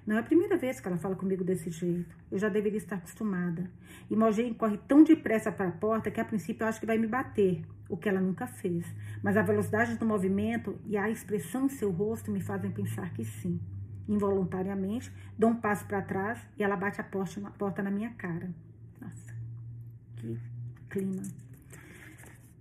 Não 0.05 0.15
é 0.15 0.19
a 0.19 0.23
primeira 0.23 0.55
vez 0.55 0.79
que 0.79 0.87
ela 0.87 0.97
fala 0.97 1.15
comigo 1.15 1.43
desse 1.43 1.71
jeito. 1.71 2.15
Eu 2.31 2.37
já 2.37 2.47
deveria 2.47 2.77
estar 2.77 2.97
acostumada. 2.97 3.71
Imogen 4.09 4.53
corre 4.53 4.77
tão 4.87 5.03
depressa 5.03 5.51
para 5.51 5.69
a 5.69 5.71
porta 5.71 6.11
que 6.11 6.21
a 6.21 6.25
princípio 6.25 6.63
eu 6.63 6.67
acho 6.67 6.79
que 6.79 6.85
vai 6.85 6.97
me 6.97 7.07
bater, 7.07 7.65
o 7.89 7.97
que 7.97 8.07
ela 8.07 8.21
nunca 8.21 8.45
fez. 8.45 8.85
Mas 9.23 9.35
a 9.35 9.41
velocidade 9.41 9.97
do 9.97 10.05
movimento 10.05 10.79
e 10.85 10.95
a 10.95 11.09
expressão 11.09 11.65
em 11.65 11.69
seu 11.69 11.89
rosto 11.89 12.31
me 12.31 12.39
fazem 12.39 12.71
pensar 12.71 13.11
que 13.13 13.25
sim. 13.25 13.59
Involuntariamente, 14.07 15.11
dou 15.35 15.49
um 15.49 15.55
passo 15.55 15.85
para 15.87 16.03
trás 16.03 16.39
e 16.55 16.63
ela 16.63 16.75
bate 16.75 17.01
a 17.01 17.03
porta 17.03 17.81
na 17.81 17.89
minha 17.89 18.11
cara. 18.11 18.53
Nossa, 19.01 19.33
que 20.17 20.39
clima. 20.87 21.23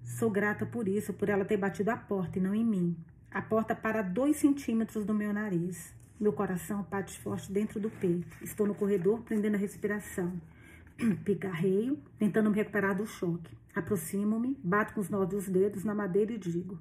Sou 0.02 0.30
grata 0.30 0.64
por 0.64 0.88
isso, 0.88 1.12
por 1.12 1.28
ela 1.28 1.44
ter 1.44 1.58
batido 1.58 1.90
a 1.90 1.96
porta 1.96 2.38
e 2.38 2.42
não 2.42 2.54
em 2.54 2.64
mim. 2.64 2.96
A 3.30 3.42
porta 3.42 3.74
para 3.74 4.00
dois 4.00 4.36
centímetros 4.36 5.04
do 5.04 5.12
meu 5.12 5.30
nariz. 5.32 5.94
Meu 6.18 6.32
coração 6.32 6.86
bate 6.88 7.18
forte 7.18 7.50
dentro 7.50 7.80
do 7.80 7.90
peito. 7.90 8.36
Estou 8.42 8.66
no 8.66 8.74
corredor, 8.74 9.22
prendendo 9.22 9.56
a 9.56 9.58
respiração. 9.58 10.40
Picarreio, 11.24 11.98
tentando 12.18 12.50
me 12.50 12.56
recuperar 12.56 12.96
do 12.96 13.04
choque. 13.04 13.56
Aproximo-me, 13.74 14.56
bato 14.62 14.94
com 14.94 15.00
os 15.00 15.10
nós 15.10 15.28
dos 15.28 15.48
dedos 15.48 15.82
na 15.82 15.94
madeira 15.94 16.32
e 16.32 16.38
digo: 16.38 16.78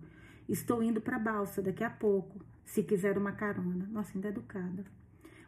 Estou 0.48 0.84
indo 0.84 1.02
para 1.02 1.16
a 1.16 1.20
balsa 1.20 1.62
daqui 1.64 1.84
a 1.84 1.90
pouco, 1.90 2.40
se 2.64 2.84
quiser 2.84 3.18
uma 3.18 3.32
carona. 3.32 3.88
Nossa, 3.92 4.12
ainda 4.14 4.28
é 4.28 4.32
educada. 4.32 4.86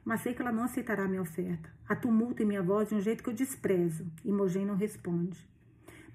Mas 0.04 0.22
sei 0.22 0.34
que 0.34 0.42
ela 0.42 0.52
não 0.52 0.64
aceitará 0.64 1.08
minha 1.08 1.22
oferta. 1.22 1.70
Há 1.88 1.96
tumulto 1.96 2.42
em 2.42 2.46
minha 2.46 2.64
voz 2.64 2.90
de 2.90 2.96
um 2.96 3.02
jeito 3.02 3.24
que 3.24 3.30
eu 3.30 3.34
desprezo. 3.34 4.06
Imogen 4.24 4.66
não 4.66 4.76
responde. 4.76 5.48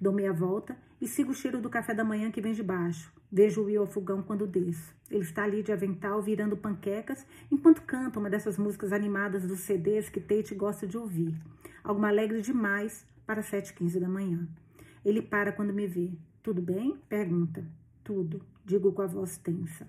Dou 0.01 0.15
meia 0.15 0.33
volta 0.33 0.75
e 0.99 1.07
sigo 1.07 1.33
o 1.33 1.35
cheiro 1.35 1.61
do 1.61 1.69
café 1.69 1.93
da 1.93 2.03
manhã 2.03 2.31
que 2.31 2.41
vem 2.41 2.55
de 2.55 2.63
baixo. 2.63 3.13
Vejo 3.31 3.61
o 3.61 3.65
Will 3.65 3.83
ao 3.83 3.87
fogão 3.87 4.23
quando 4.23 4.47
desço. 4.47 4.95
Ele 5.11 5.23
está 5.23 5.45
ali 5.45 5.63
de 5.63 5.73
avental 5.73 6.23
virando 6.23 6.57
panquecas 6.57 7.27
enquanto 7.53 7.83
canta 7.83 8.19
uma 8.19 8.31
dessas 8.31 8.57
músicas 8.57 8.95
animadas 8.95 9.47
dos 9.47 9.61
CDs 9.61 10.09
que 10.09 10.19
Tate 10.19 10.55
gosta 10.55 10.87
de 10.87 10.97
ouvir. 10.97 11.39
Algo 11.85 12.03
alegre 12.05 12.41
demais 12.41 13.07
para 13.27 13.43
7h15 13.43 14.01
da 14.01 14.09
manhã. 14.09 14.49
Ele 15.05 15.21
para 15.21 15.53
quando 15.53 15.75
me 15.75 15.87
vê. 15.87 16.13
Tudo 16.43 16.63
bem? 16.63 16.97
Pergunta. 17.07 17.63
Tudo, 18.03 18.41
digo 18.65 18.93
com 18.93 19.03
a 19.03 19.07
voz 19.07 19.37
tensa. 19.37 19.87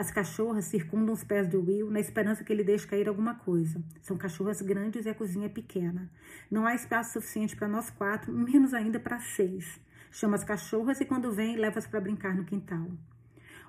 As 0.00 0.10
cachorras 0.10 0.64
circundam 0.64 1.12
os 1.12 1.22
pés 1.22 1.46
do 1.46 1.62
Will 1.62 1.90
na 1.90 2.00
esperança 2.00 2.42
que 2.42 2.50
ele 2.50 2.64
deixe 2.64 2.86
cair 2.86 3.06
alguma 3.06 3.34
coisa. 3.34 3.84
São 4.00 4.16
cachorras 4.16 4.62
grandes 4.62 5.04
e 5.04 5.10
a 5.10 5.14
cozinha 5.14 5.44
é 5.44 5.48
pequena. 5.50 6.10
Não 6.50 6.64
há 6.64 6.74
espaço 6.74 7.12
suficiente 7.12 7.54
para 7.54 7.68
nós 7.68 7.90
quatro, 7.90 8.32
menos 8.32 8.72
ainda 8.72 8.98
para 8.98 9.20
seis. 9.20 9.78
Chama 10.10 10.36
as 10.36 10.42
cachorras 10.42 11.02
e 11.02 11.04
quando 11.04 11.30
vem, 11.30 11.54
leva-as 11.54 11.86
para 11.86 12.00
brincar 12.00 12.34
no 12.34 12.46
quintal. 12.46 12.86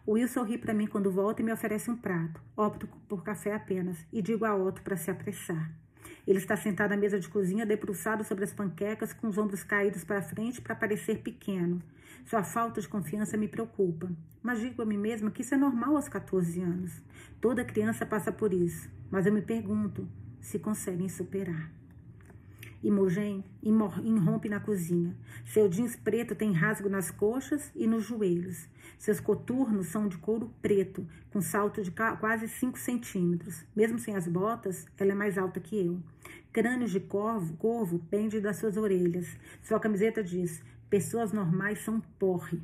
Will 0.07 0.25
sorri 0.29 0.57
para 0.57 0.73
mim 0.73 0.87
quando 0.87 1.11
volta 1.11 1.41
e 1.41 1.43
me 1.43 1.51
oferece 1.51 1.91
um 1.91 1.97
prato. 1.97 2.41
Opto 2.55 2.87
por 3.09 3.25
café 3.25 3.53
apenas 3.53 3.97
e 4.09 4.21
digo 4.21 4.45
a 4.45 4.55
Otto 4.55 4.81
para 4.83 4.95
se 4.95 5.11
apressar. 5.11 5.80
Ele 6.27 6.37
está 6.37 6.55
sentado 6.55 6.93
à 6.93 6.97
mesa 6.97 7.19
de 7.19 7.27
cozinha, 7.27 7.65
debruçado 7.65 8.23
sobre 8.23 8.43
as 8.43 8.53
panquecas, 8.53 9.13
com 9.13 9.27
os 9.27 9.37
ombros 9.37 9.63
caídos 9.63 10.03
para 10.03 10.21
frente 10.21 10.61
para 10.61 10.75
parecer 10.75 11.19
pequeno. 11.19 11.81
Sua 12.25 12.43
falta 12.43 12.79
de 12.79 12.87
confiança 12.87 13.37
me 13.37 13.47
preocupa. 13.47 14.11
Mas 14.41 14.59
digo 14.59 14.81
a 14.81 14.85
mim 14.85 14.97
mesma 14.97 15.31
que 15.31 15.41
isso 15.41 15.53
é 15.53 15.57
normal 15.57 15.95
aos 15.95 16.07
14 16.07 16.61
anos. 16.61 17.01
Toda 17.39 17.65
criança 17.65 18.05
passa 18.05 18.31
por 18.31 18.53
isso. 18.53 18.89
Mas 19.09 19.25
eu 19.25 19.33
me 19.33 19.41
pergunto 19.41 20.07
se 20.39 20.57
conseguem 20.57 21.07
superar. 21.07 21.71
Imogen 22.83 23.43
irrompe 23.61 24.49
na 24.49 24.59
cozinha. 24.59 25.15
Seu 25.45 25.69
jeans 25.69 25.95
preto 25.95 26.35
tem 26.35 26.51
rasgo 26.51 26.89
nas 26.89 27.11
coxas 27.11 27.71
e 27.75 27.85
nos 27.85 28.03
joelhos. 28.03 28.67
Seus 28.97 29.19
coturnos 29.19 29.87
são 29.87 30.07
de 30.07 30.17
couro 30.17 30.51
preto, 30.61 31.07
com 31.31 31.41
salto 31.41 31.83
de 31.83 31.91
quase 31.91 32.47
5 32.47 32.79
centímetros. 32.79 33.63
Mesmo 33.75 33.99
sem 33.99 34.15
as 34.15 34.27
botas, 34.27 34.87
ela 34.97 35.11
é 35.11 35.15
mais 35.15 35.37
alta 35.37 35.59
que 35.59 35.77
eu. 35.77 35.99
Crânios 36.51 36.91
de 36.91 36.99
corvo, 36.99 37.55
corvo 37.57 37.99
pende 38.09 38.41
das 38.41 38.57
suas 38.57 38.77
orelhas. 38.77 39.27
Sua 39.61 39.79
camiseta 39.79 40.23
diz: 40.23 40.61
Pessoas 40.89 41.31
normais 41.31 41.79
são 41.79 42.01
porre. 42.19 42.59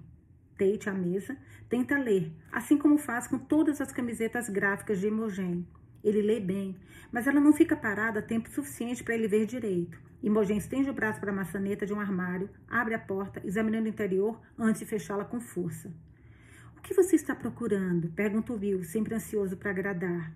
Tate, 0.58 0.89
à 0.89 0.93
mesa, 0.93 1.38
tenta 1.69 1.97
ler, 1.97 2.32
assim 2.51 2.77
como 2.77 2.97
faz 2.97 3.27
com 3.27 3.38
todas 3.38 3.80
as 3.80 3.91
camisetas 3.91 4.49
gráficas 4.49 4.99
de 4.99 5.08
Imogen. 5.08 5.65
Ele 6.03 6.21
lê 6.21 6.39
bem, 6.39 6.75
mas 7.12 7.27
ela 7.27 7.39
não 7.39 7.53
fica 7.53 7.75
parada 7.75 8.21
tempo 8.21 8.49
suficiente 8.49 9.03
para 9.03 9.15
ele 9.15 9.27
ver 9.27 9.45
direito. 9.45 9.97
Imogen 10.21 10.57
estende 10.57 10.89
o 10.89 10.93
braço 10.93 11.19
para 11.19 11.31
a 11.31 11.36
maçaneta 11.36 11.86
de 11.86 11.93
um 11.93 11.99
armário, 11.99 12.49
abre 12.67 12.93
a 12.93 12.99
porta, 12.99 13.41
examinando 13.45 13.86
o 13.86 13.89
interior 13.89 14.39
antes 14.57 14.79
de 14.79 14.88
fechá-la 14.88 15.23
com 15.23 15.39
força. 15.39 15.93
O 16.77 16.81
que 16.81 16.93
você 16.93 17.15
está 17.15 17.36
procurando? 17.36 18.10
Pergunta 18.10 18.53
Will, 18.53 18.83
sempre 18.83 19.13
ansioso 19.13 19.57
para 19.57 19.71
agradar. 19.71 20.33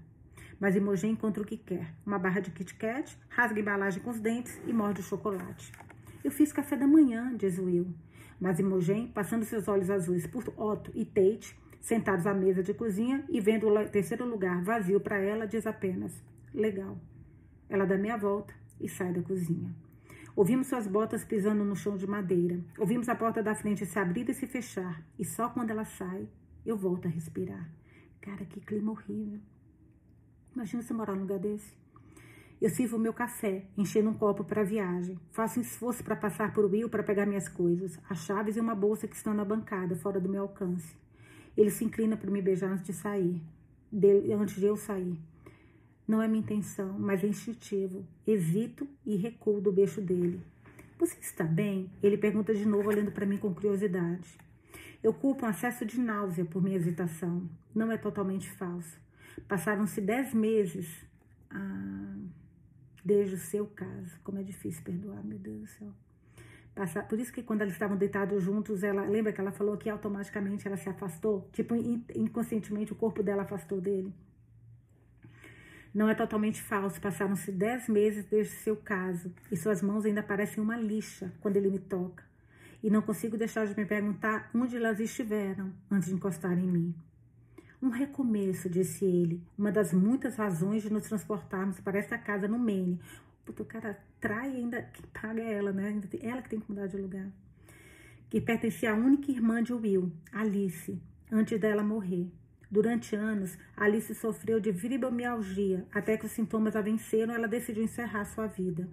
Mas 0.60 0.76
Imogen 0.76 1.12
encontra 1.12 1.41
o 1.41 1.45
que 1.45 1.58
quer. 1.58 1.93
Uma 2.06 2.19
barra 2.19 2.39
de 2.39 2.52
Kit 2.52 2.76
Kat, 2.76 3.17
rasga 3.30 3.58
a 3.58 3.62
embalagem 3.62 4.02
com 4.04 4.12
os 4.12 4.19
dentes 4.19 4.62
e 4.67 4.74
morde 4.74 5.02
o 5.02 5.04
chocolate. 5.04 5.71
Eu 6.24 6.30
fiz 6.30 6.54
café 6.54 6.76
da 6.76 6.86
manhã, 6.86 7.36
diz 7.36 7.58
Will. 7.58 7.91
Mas 8.39 8.60
Imogen, 8.60 9.08
passando 9.08 9.43
seus 9.43 9.67
olhos 9.67 9.89
azuis 9.89 10.28
por 10.28 10.47
Otto 10.56 10.91
e 10.93 11.04
Tate, 11.04 11.58
sentados 11.82 12.28
à 12.28 12.34
mesa 12.34 12.63
de 12.63 12.74
cozinha 12.74 13.26
e 13.28 13.41
vendo 13.41 13.67
o 13.67 13.89
terceiro 13.89 14.26
lugar 14.26 14.63
vazio 14.63 15.02
para 15.02 15.20
ela, 15.20 15.46
diz 15.46 15.65
apenas: 15.67 16.24
Legal. 16.54 16.98
Ela 17.67 17.86
dá 17.86 17.98
meia 17.98 18.17
volta 18.17 18.54
e 18.80 18.88
sai 18.88 19.12
da 19.12 19.22
cozinha. 19.22 19.74
Ouvimos 20.36 20.67
suas 20.67 20.88
botas 20.88 21.26
pisando 21.26 21.63
no 21.63 21.76
chão 21.76 21.98
de 21.98 22.08
madeira. 22.08 22.60
Ouvimos 22.78 23.10
a 23.10 23.15
porta 23.15 23.44
da 23.44 23.54
frente 23.54 23.86
se 23.86 24.00
abrir 24.00 24.30
e 24.30 24.34
se 24.34 24.48
fechar. 24.48 25.04
E 25.20 25.26
só 25.26 25.50
quando 25.50 25.72
ela 25.72 25.84
sai, 25.84 26.28
eu 26.65 26.78
volto 26.78 27.08
a 27.08 27.12
respirar. 27.12 27.70
Cara, 28.22 28.46
que 28.46 28.62
clima 28.62 28.91
horrível. 28.91 29.39
Imagina 30.56 30.82
você 30.82 30.94
morar 30.94 31.15
num 31.15 31.22
lugar 31.22 31.39
desse. 31.39 31.74
Eu 32.62 32.70
sirvo 32.70 33.00
meu 33.00 33.13
café, 33.13 33.65
enchendo 33.76 34.10
um 34.10 34.13
copo 34.13 34.44
para 34.44 34.62
a 34.62 34.63
viagem. 34.63 35.20
Faço 35.32 35.60
esforço 35.60 36.04
para 36.04 36.15
passar 36.15 36.54
por 36.54 36.65
Will 36.65 36.89
para 36.89 37.02
pegar 37.02 37.26
minhas 37.26 37.50
coisas, 37.50 38.00
as 38.08 38.20
chaves 38.20 38.56
e 38.56 38.60
uma 38.60 38.76
bolsa 38.76 39.08
que 39.08 39.15
estão 39.15 39.34
na 39.34 39.44
bancada, 39.44 39.96
fora 39.96 40.20
do 40.20 40.30
meu 40.30 40.44
alcance. 40.44 40.96
Ele 41.56 41.70
se 41.70 41.84
inclina 41.84 42.16
para 42.16 42.32
me 42.32 42.42
beijar 42.42 42.72
antes 42.72 42.86
de 42.86 42.94
sair, 42.94 43.42
de, 43.92 44.32
antes 44.34 44.56
de 44.56 44.66
eu 44.66 44.76
sair. 44.76 45.18
Não 46.08 46.22
é 46.22 46.28
minha 46.28 46.42
intenção, 46.42 46.98
mas 47.00 47.24
é 47.24 47.28
instintivo. 47.28 48.06
Hesito 48.26 48.88
e 49.06 49.16
recuo 49.16 49.62
do 49.62 49.72
beijo 49.72 50.02
dele. 50.02 50.42
Você 50.98 51.18
está 51.20 51.44
bem? 51.44 51.90
Ele 52.02 52.18
pergunta 52.18 52.54
de 52.54 52.66
novo, 52.66 52.90
olhando 52.90 53.12
para 53.12 53.26
mim 53.26 53.38
com 53.38 53.54
curiosidade. 53.54 54.38
Eu 55.02 55.14
culpo 55.14 55.46
um 55.46 55.50
acesso 55.50 55.86
de 55.86 56.00
náusea 56.00 56.46
por 56.46 56.62
minha 56.62 56.78
hesitação. 56.78 57.50
Não 57.74 57.92
é 57.92 57.98
totalmente 57.98 58.50
falso. 58.50 59.00
Passaram-se 59.48 60.00
dez 60.00 60.34
meses 60.34 60.88
ah, 61.50 62.18
desde 63.04 63.36
o 63.36 63.40
seu 63.40 63.66
caso. 63.66 64.20
Como 64.24 64.38
é 64.38 64.44
difícil 64.44 64.84
perdoar, 64.84 65.24
meu 65.24 65.40
Deus 65.40 65.62
do 65.62 65.68
céu. 65.68 65.94
Passar, 66.82 67.08
por 67.08 67.20
isso 67.20 67.32
que 67.32 67.44
quando 67.44 67.62
eles 67.62 67.74
estavam 67.74 67.96
deitados 67.96 68.41
juntos, 68.41 68.82
ela 68.82 69.04
lembra 69.04 69.32
que 69.32 69.39
ela 69.39 69.52
falou 69.52 69.78
que 69.78 69.88
automaticamente 69.88 70.67
ela 70.67 70.76
se 70.76 70.89
afastou? 70.89 71.48
Tipo, 71.54 71.76
inconscientemente 71.76 72.91
o 72.91 72.96
corpo 72.96 73.22
dela 73.22 73.44
afastou 73.44 73.80
dele. 73.80 74.12
Não 75.94 76.10
é 76.10 76.15
totalmente 76.15 76.60
falso. 76.60 77.00
Passaram-se 77.00 77.52
dez 77.52 77.88
meses 77.88 78.26
desde 78.26 78.56
seu 78.56 78.76
caso 78.76 79.32
e 79.52 79.56
suas 79.56 79.84
mãos 79.84 80.06
ainda 80.06 80.24
parecem 80.24 80.63
uma 80.63 80.76
lixa 80.76 81.32
quando 81.39 81.56
ele 81.58 81.70
me 81.70 81.78
toca. 81.78 82.24
E 82.82 82.89
não 82.89 83.04
consigo 83.04 83.38
deixar 83.38 83.67
de 83.67 83.78
me 83.78 83.86
perguntar 83.86 84.50
onde 84.52 84.76
elas 84.76 85.00
estiveram 85.00 85.72
antes 85.91 86.10
de 86.10 86.15
encostar 86.15 86.58
em 86.58 86.65
mim. 86.65 86.96
Um 87.80 87.89
recomeço, 87.89 88.67
disse 88.67 89.06
ele, 89.06 89.39
uma 89.56 89.72
das 89.72 89.94
muitas 89.94 90.36
razões 90.36 90.82
de 90.82 90.91
nos 90.91 91.08
transportarmos 91.08 91.80
para 91.80 92.00
esta 92.00 92.17
casa 92.17 92.48
no 92.48 92.58
Maine. 92.58 93.00
Puta, 93.46 93.64
o 93.64 93.66
cara 93.66 94.00
trai 94.20 94.56
ainda, 94.56 94.82
quem 94.82 95.06
paga 95.14 95.42
ela, 95.42 95.72
né? 95.72 96.00
Ela 96.22 96.42
que 96.42 96.50
tem 96.50 96.60
que 96.60 96.70
mudar 96.70 96.88
de 96.88 96.98
lugar. 96.98 97.28
Que 98.30 98.40
pertencia 98.40 98.92
à 98.92 98.96
única 98.96 99.32
irmã 99.32 99.62
de 99.62 99.74
Will, 99.74 100.12
Alice, 100.32 101.02
antes 101.32 101.60
dela 101.60 101.84
morrer. 101.84 102.32
Durante 102.70 103.16
anos, 103.16 103.58
Alice 103.76 104.16
sofreu 104.16 104.58
de 104.58 104.72
fibromialgia, 104.72 105.86
até 105.92 106.16
que 106.16 106.26
os 106.26 106.32
sintomas 106.32 106.74
a 106.76 106.82
venceram, 106.82 107.34
ela 107.34 107.48
decidiu 107.48 107.84
encerrar 107.84 108.24
sua 108.24 108.48
vida. 108.48 108.88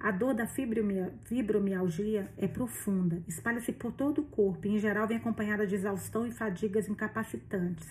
A 0.00 0.10
dor 0.10 0.32
da 0.32 0.46
fibromialgia 0.46 2.32
é 2.38 2.48
profunda, 2.48 3.22
espalha-se 3.26 3.72
por 3.72 3.92
todo 3.92 4.22
o 4.22 4.24
corpo 4.24 4.66
e, 4.66 4.70
em 4.70 4.78
geral, 4.78 5.06
vem 5.06 5.16
acompanhada 5.16 5.66
de 5.66 5.74
exaustão 5.74 6.26
e 6.26 6.30
fadigas 6.30 6.88
incapacitantes. 6.88 7.86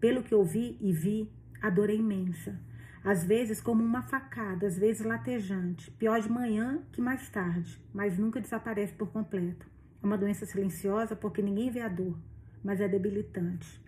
Pelo 0.00 0.22
que 0.22 0.34
ouvi 0.34 0.78
e 0.80 0.92
vi, 0.92 1.28
a 1.60 1.68
dor 1.68 1.90
é 1.90 1.94
imensa. 1.94 2.58
Às 3.04 3.24
vezes 3.24 3.60
como 3.60 3.82
uma 3.82 4.02
facada, 4.02 4.66
às 4.66 4.78
vezes 4.78 5.04
latejante. 5.04 5.90
Pior 5.92 6.20
de 6.20 6.30
manhã 6.30 6.82
que 6.92 7.00
mais 7.00 7.28
tarde, 7.28 7.80
mas 7.92 8.18
nunca 8.18 8.40
desaparece 8.40 8.92
por 8.92 9.10
completo. 9.10 9.66
É 10.02 10.06
uma 10.06 10.18
doença 10.18 10.46
silenciosa 10.46 11.16
porque 11.16 11.42
ninguém 11.42 11.70
vê 11.70 11.80
a 11.80 11.88
dor, 11.88 12.16
mas 12.62 12.80
é 12.80 12.88
debilitante. 12.88 13.80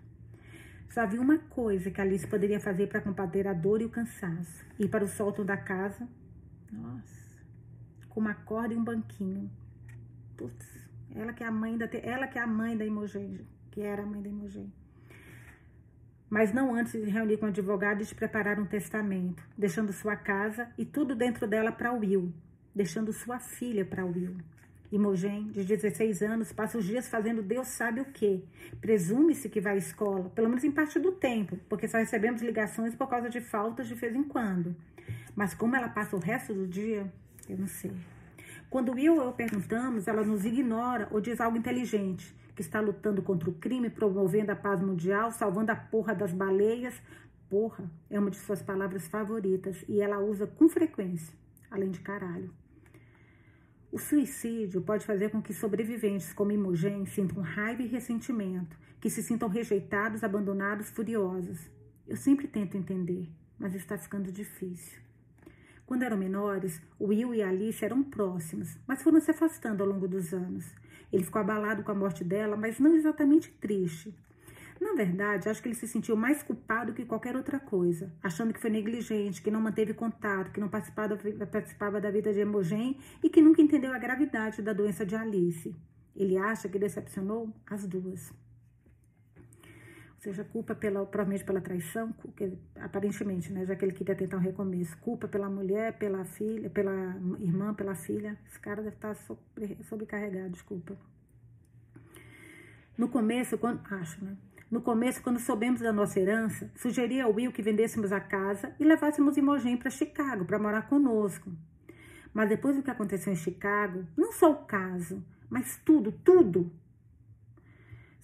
Só 0.89 1.01
havia 1.01 1.21
uma 1.21 1.37
coisa 1.37 1.91
que 1.91 1.99
Alice 1.99 2.27
poderia 2.27 2.59
fazer 2.59 2.87
para 2.87 3.01
combater 3.01 3.47
a 3.47 3.53
dor 3.53 3.81
e 3.81 3.85
o 3.85 3.89
cansaço. 3.89 4.65
Ir 4.79 4.87
para 4.87 5.03
o 5.03 5.07
sótão 5.07 5.45
da 5.45 5.57
casa. 5.57 6.07
Nossa 6.71 7.25
com 8.15 8.21
uma 8.21 8.33
corda 8.33 8.73
e 8.73 8.77
um 8.77 8.83
banquinho. 8.83 9.51
Putz, 10.37 10.87
ela 11.13 11.33
que 11.33 11.43
é 11.43 11.47
a 11.47 11.51
mãe 11.51 11.77
da 11.77 11.85
ela 12.01 12.27
que 12.27 12.39
é 12.39 12.41
a 12.41 12.47
mãe 12.47 12.75
da 12.77 12.85
Imogen, 12.85 13.45
que 13.69 13.81
era 13.81 14.03
a 14.03 14.05
mãe 14.05 14.21
da 14.21 14.29
Imogen. 14.29 14.71
Mas 16.35 16.51
não 16.51 16.75
antes 16.75 16.91
de 16.91 17.09
reunir 17.09 17.37
com 17.37 17.45
o 17.45 17.47
advogado 17.47 18.01
e 18.01 18.05
de 18.05 18.13
preparar 18.13 18.59
um 18.59 18.65
testamento, 18.65 19.41
deixando 19.57 19.93
sua 19.93 20.17
casa 20.17 20.67
e 20.77 20.83
tudo 20.83 21.15
dentro 21.15 21.47
dela 21.47 21.71
para 21.71 21.93
Will, 21.93 22.29
deixando 22.75 23.13
sua 23.13 23.39
filha 23.39 23.85
para 23.85 24.03
Will. 24.03 24.35
Imogen, 24.91 25.47
de 25.53 25.63
16 25.63 26.21
anos, 26.23 26.51
passa 26.51 26.77
os 26.77 26.83
dias 26.83 27.07
fazendo 27.07 27.41
Deus 27.41 27.69
sabe 27.69 28.01
o 28.01 28.05
quê. 28.11 28.43
Presume-se 28.81 29.47
que 29.47 29.61
vai 29.61 29.75
à 29.75 29.77
escola, 29.77 30.29
pelo 30.31 30.49
menos 30.49 30.65
em 30.65 30.71
parte 30.71 30.99
do 30.99 31.13
tempo, 31.13 31.57
porque 31.69 31.87
só 31.87 31.99
recebemos 31.99 32.41
ligações 32.41 32.93
por 32.93 33.07
causa 33.07 33.29
de 33.29 33.39
faltas 33.39 33.87
de 33.87 33.95
vez 33.95 34.13
em 34.13 34.23
quando. 34.25 34.75
Mas 35.33 35.53
como 35.53 35.73
ela 35.73 35.87
passa 35.87 36.17
o 36.17 36.19
resto 36.19 36.53
do 36.53 36.67
dia, 36.67 37.09
eu 37.47 37.57
não 37.57 37.67
sei. 37.67 37.93
Quando 38.69 38.91
Will 38.91 39.15
ou 39.15 39.23
eu 39.23 39.31
perguntamos, 39.31 40.05
ela 40.05 40.21
nos 40.21 40.43
ignora 40.43 41.07
ou 41.11 41.21
diz 41.21 41.39
algo 41.39 41.57
inteligente, 41.57 42.35
que 42.55 42.61
está 42.61 42.79
lutando 42.79 43.21
contra 43.21 43.49
o 43.49 43.53
crime, 43.53 43.89
promovendo 43.89 44.51
a 44.51 44.55
paz 44.55 44.81
mundial, 44.81 45.31
salvando 45.31 45.71
a 45.71 45.75
porra 45.75 46.15
das 46.15 46.31
baleias. 46.31 46.93
Porra 47.49 47.91
é 48.09 48.17
uma 48.19 48.31
de 48.31 48.37
suas 48.37 48.61
palavras 48.61 49.07
favoritas 49.07 49.83
e 49.87 50.01
ela 50.01 50.19
usa 50.19 50.47
com 50.47 50.69
frequência, 50.69 51.35
além 51.69 51.91
de 51.91 51.99
caralho. 51.99 52.51
O 53.91 53.99
suicídio 53.99 54.81
pode 54.81 55.05
fazer 55.05 55.29
com 55.29 55.41
que 55.41 55.53
sobreviventes 55.53 56.33
como 56.33 56.51
Imogen 56.51 57.05
sintam 57.05 57.41
raiva 57.41 57.81
e 57.81 57.87
ressentimento, 57.87 58.77
que 58.99 59.09
se 59.09 59.21
sintam 59.21 59.47
rejeitados, 59.47 60.23
abandonados, 60.23 60.89
furiosos. 60.89 61.69
Eu 62.07 62.17
sempre 62.17 62.47
tento 62.47 62.75
entender, 62.75 63.29
mas 63.57 63.75
está 63.75 63.97
ficando 63.97 64.31
difícil. 64.31 65.01
Quando 65.85 66.03
eram 66.03 66.17
menores, 66.17 66.81
Will 66.99 67.33
e 67.33 67.43
Alice 67.43 67.85
eram 67.85 68.03
próximos, 68.03 68.77
mas 68.87 69.03
foram 69.03 69.19
se 69.19 69.31
afastando 69.31 69.83
ao 69.83 69.89
longo 69.89 70.07
dos 70.07 70.33
anos. 70.33 70.65
Ele 71.11 71.23
ficou 71.23 71.41
abalado 71.41 71.83
com 71.83 71.91
a 71.91 71.95
morte 71.95 72.23
dela, 72.23 72.55
mas 72.55 72.79
não 72.79 72.95
exatamente 72.95 73.51
triste. 73.51 74.13
Na 74.79 74.93
verdade, 74.93 75.47
acho 75.47 75.61
que 75.61 75.69
ele 75.69 75.75
se 75.75 75.87
sentiu 75.87 76.15
mais 76.17 76.43
culpado 76.43 76.93
que 76.93 77.05
qualquer 77.05 77.35
outra 77.35 77.59
coisa, 77.59 78.11
achando 78.21 78.53
que 78.53 78.59
foi 78.59 78.69
negligente, 78.69 79.41
que 79.41 79.49
não 79.49 79.61
manteve 79.61 79.93
contato, 79.93 80.51
que 80.51 80.59
não 80.59 80.67
participava, 80.67 82.01
da 82.01 82.11
vida 82.11 82.33
de 82.33 82.41
Emogen 82.41 82.97
e 83.23 83.29
que 83.29 83.41
nunca 83.41 83.61
entendeu 83.61 83.93
a 83.93 83.97
gravidade 83.97 84.61
da 84.61 84.73
doença 84.73 85.05
de 85.05 85.15
Alice. 85.15 85.73
Ele 86.15 86.37
acha 86.37 86.67
que 86.67 86.77
decepcionou 86.77 87.53
as 87.65 87.87
duas 87.87 88.33
seja 90.25 90.43
culpa 90.43 90.73
pela, 90.73 91.05
provavelmente 91.05 91.45
pela 91.45 91.61
traição, 91.61 92.11
que, 92.35 92.57
aparentemente, 92.81 93.53
né, 93.53 93.63
já 93.63 93.75
que 93.75 93.85
ele 93.85 93.91
queria 93.91 94.15
tentar 94.15 94.37
um 94.37 94.39
recomeço, 94.39 94.97
culpa 94.97 95.27
pela 95.27 95.47
mulher, 95.47 95.99
pela 95.99 96.25
filha, 96.25 96.67
pela 96.67 97.15
irmã, 97.39 97.75
pela 97.75 97.93
filha, 97.93 98.35
esse 98.47 98.59
cara 98.59 98.81
deve 98.81 98.95
estar 98.95 99.13
sobre, 99.15 99.77
sobrecarregado, 99.83 100.49
desculpa. 100.49 100.97
No 102.97 103.07
começo, 103.07 103.55
quando, 103.57 103.81
acho, 103.91 104.23
né? 104.25 104.35
No 104.71 104.81
começo, 104.81 105.21
quando 105.21 105.39
soubemos 105.39 105.79
da 105.79 105.93
nossa 105.93 106.19
herança, 106.19 106.71
sugeri 106.75 107.21
ao 107.21 107.31
Will 107.31 107.51
que 107.51 107.61
vendêssemos 107.61 108.11
a 108.11 108.19
casa 108.19 108.73
e 108.79 108.83
levássemos 108.83 109.37
Imogen 109.37 109.77
para 109.77 109.91
Chicago 109.91 110.43
para 110.43 110.57
morar 110.57 110.89
conosco. 110.89 111.51
Mas 112.33 112.49
depois 112.49 112.75
do 112.75 112.81
que 112.81 112.89
aconteceu 112.89 113.31
em 113.31 113.35
Chicago, 113.35 114.07
não 114.17 114.31
só 114.31 114.51
o 114.51 114.65
caso, 114.65 115.23
mas 115.49 115.79
tudo, 115.85 116.11
tudo 116.11 116.71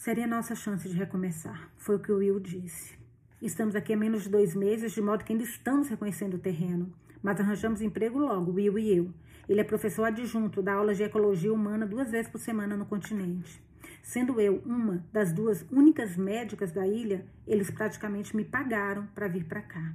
Seria 0.02 0.26
nossa 0.26 0.56
chance 0.56 0.90
de 0.90 0.98
recomeçar, 0.98 1.70
foi 1.78 1.98
o 1.98 2.00
que 2.00 2.12
o 2.12 2.18
Will 2.18 2.40
disse. 2.40 2.98
Estamos 3.40 3.76
aqui 3.76 3.94
há 3.94 3.96
menos 3.96 4.24
de 4.24 4.30
dois 4.30 4.56
meses, 4.56 4.94
de 4.94 5.00
modo 5.00 5.24
que 5.24 5.32
ainda 5.32 5.44
estamos 5.44 5.90
reconhecendo 5.90 6.34
o 6.34 6.40
terreno. 6.40 6.92
Mas 7.22 7.40
arranjamos 7.40 7.84
emprego 7.84 8.18
logo, 8.18 8.54
Will 8.54 8.80
e 8.80 8.98
eu. 8.98 9.14
Ele 9.48 9.62
é 9.62 9.64
professor 9.64 10.06
adjunto 10.06 10.60
da 10.60 10.74
aula 10.74 10.96
de 10.96 11.04
ecologia 11.04 11.54
humana 11.54 11.86
duas 11.86 12.10
vezes 12.10 12.32
por 12.32 12.40
semana 12.40 12.76
no 12.76 12.88
continente. 12.88 13.62
Sendo 14.02 14.42
eu 14.42 14.64
uma 14.66 15.06
das 15.14 15.32
duas 15.32 15.64
únicas 15.72 16.18
médicas 16.18 16.72
da 16.72 16.88
ilha, 16.88 17.24
eles 17.46 17.70
praticamente 17.70 18.36
me 18.36 18.44
pagaram 18.44 19.06
para 19.14 19.28
vir 19.28 19.46
para 19.46 19.62
cá. 19.62 19.94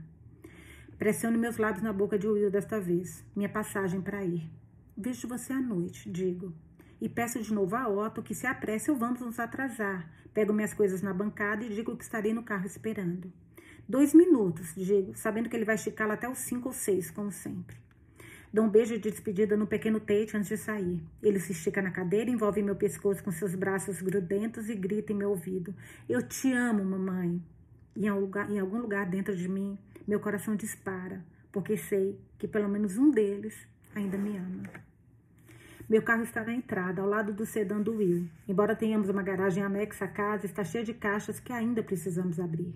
Pressiono 0.96 1.36
meus 1.36 1.56
lábios 1.56 1.82
na 1.82 1.92
boca 1.92 2.16
de 2.16 2.28
Will 2.28 2.48
desta 2.48 2.78
vez. 2.78 3.24
Minha 3.34 3.48
passagem 3.48 4.00
para 4.00 4.24
ir. 4.24 4.48
Vejo 4.96 5.26
você 5.26 5.52
à 5.52 5.60
noite, 5.60 6.08
digo 6.08 6.54
e 7.00 7.09
peço 7.09 7.40
de 7.40 7.52
novo 7.52 7.76
a 7.76 7.88
Otto 7.88 8.22
que 8.22 8.35
se 8.35 8.46
apresse 8.46 8.90
ou 8.90 8.96
vamos 8.96 9.20
nos 9.20 9.38
atrasar. 9.38 10.11
Pego 10.32 10.52
minhas 10.52 10.74
coisas 10.74 11.02
na 11.02 11.12
bancada 11.12 11.64
e 11.64 11.68
digo 11.68 11.96
que 11.96 12.04
estarei 12.04 12.32
no 12.32 12.42
carro 12.42 12.66
esperando. 12.66 13.32
Dois 13.88 14.12
minutos, 14.12 14.74
digo, 14.74 15.14
sabendo 15.16 15.48
que 15.48 15.56
ele 15.56 15.64
vai 15.64 15.76
esticá-la 15.76 16.14
até 16.14 16.28
os 16.28 16.38
cinco 16.38 16.68
ou 16.68 16.74
seis, 16.74 17.11
como 17.11 17.30
sempre. 17.30 17.76
Dou 18.52 18.64
um 18.64 18.68
beijo 18.68 18.98
de 18.98 19.11
despedida 19.11 19.56
no 19.56 19.66
pequeno 19.66 20.00
Tate 20.00 20.37
antes 20.37 20.48
de 20.48 20.56
sair. 20.56 21.02
Ele 21.22 21.38
se 21.38 21.52
estica 21.52 21.82
na 21.82 21.90
cadeira, 21.90 22.30
envolve 22.30 22.62
meu 22.62 22.74
pescoço 22.74 23.22
com 23.22 23.30
seus 23.30 23.54
braços 23.54 24.00
grudentos 24.00 24.68
e 24.68 24.74
grita 24.74 25.12
em 25.12 25.16
meu 25.16 25.30
ouvido: 25.30 25.74
Eu 26.09 26.22
te 26.22 26.52
amo, 26.52 26.85
mamãe. 26.85 27.42
E 27.94 28.06
em, 28.06 28.59
algum 28.59 28.78
lugar 28.78 29.06
dentro 29.06 29.37
de 29.37 29.48
mim, 29.48 29.78
meu 30.06 30.20
coração 30.20 30.54
dispara, 30.54 31.24
porque 31.50 31.76
sei 31.76 32.18
que 32.38 32.46
pelo 32.46 32.68
menos 32.68 32.98
um 32.98 33.11
deles 33.11 33.54
ainda 33.94 34.18
me 34.18 34.37
ama. 34.37 34.86
Meu 35.88 36.03
carro 36.03 36.25
está 36.25 36.42
na 36.42 36.53
entrada, 36.53 37.01
ao 37.01 37.09
lado 37.09 37.33
do 37.33 37.46
sedã 37.46 37.81
do 37.81 37.99
Will. 37.99 38.29
Embora 38.49 38.75
tenhamos 38.75 39.09
uma 39.09 39.22
garagem 39.22 39.62
anexa 39.62 40.07
à 40.07 40.09
casa, 40.09 40.44
está 40.44 40.64
cheia 40.64 40.83
de 40.83 40.92
caixas 40.92 41.38
que 41.38 41.53
ainda 41.53 41.81
precisamos 41.81 42.40
abrir. 42.40 42.75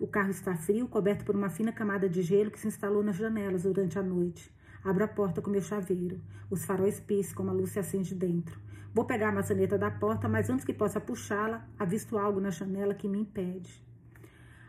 O 0.00 0.06
carro 0.06 0.30
está 0.30 0.56
frio, 0.56 0.88
coberto 0.88 1.26
por 1.26 1.36
uma 1.36 1.50
fina 1.50 1.70
camada 1.70 2.08
de 2.08 2.22
gelo 2.22 2.50
que 2.50 2.58
se 2.58 2.66
instalou 2.66 3.02
nas 3.02 3.16
janelas 3.16 3.64
durante 3.64 3.98
a 3.98 4.02
noite. 4.02 4.50
Abro 4.82 5.04
a 5.04 5.08
porta 5.08 5.42
com 5.42 5.50
meu 5.50 5.60
chaveiro. 5.60 6.22
Os 6.50 6.64
faróis 6.64 6.98
piscam, 6.98 7.50
a 7.50 7.52
luz 7.52 7.72
se 7.72 7.78
acende 7.78 8.14
dentro. 8.14 8.58
Vou 8.94 9.04
pegar 9.04 9.28
a 9.28 9.32
maçaneta 9.32 9.76
da 9.76 9.90
porta, 9.90 10.26
mas 10.26 10.48
antes 10.48 10.64
que 10.64 10.72
possa 10.72 10.98
puxá-la, 10.98 11.68
avisto 11.78 12.16
algo 12.16 12.40
na 12.40 12.48
janela 12.48 12.94
que 12.94 13.08
me 13.08 13.20
impede. 13.20 13.84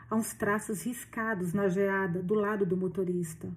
Há 0.09 0.15
uns 0.17 0.33
traços 0.33 0.83
riscados 0.83 1.53
na 1.53 1.69
geada 1.69 2.21
do 2.21 2.33
lado 2.33 2.65
do 2.65 2.75
motorista. 2.75 3.49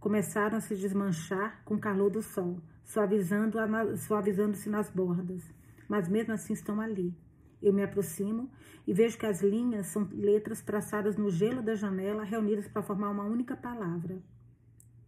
Começaram 0.00 0.58
a 0.58 0.60
se 0.60 0.74
desmanchar 0.74 1.62
com 1.64 1.76
o 1.76 1.80
calor 1.80 2.10
do 2.10 2.20
sol 2.20 2.60
suavizando-se 2.88 4.06
suavizando 4.06 4.58
nas 4.70 4.88
bordas, 4.88 5.42
mas 5.86 6.08
mesmo 6.08 6.32
assim 6.32 6.54
estão 6.54 6.80
ali. 6.80 7.14
Eu 7.60 7.72
me 7.72 7.82
aproximo 7.82 8.50
e 8.86 8.94
vejo 8.94 9.18
que 9.18 9.26
as 9.26 9.42
linhas 9.42 9.88
são 9.88 10.08
letras 10.10 10.62
traçadas 10.62 11.16
no 11.16 11.30
gelo 11.30 11.60
da 11.62 11.74
janela, 11.74 12.24
reunidas 12.24 12.66
para 12.66 12.82
formar 12.82 13.10
uma 13.10 13.24
única 13.24 13.56
palavra: 13.56 14.18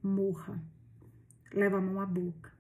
morra. 0.03 0.61
Leva 1.53 1.79
a 1.79 1.81
mão 1.81 2.01
à 2.01 2.07
boca. 2.07 2.53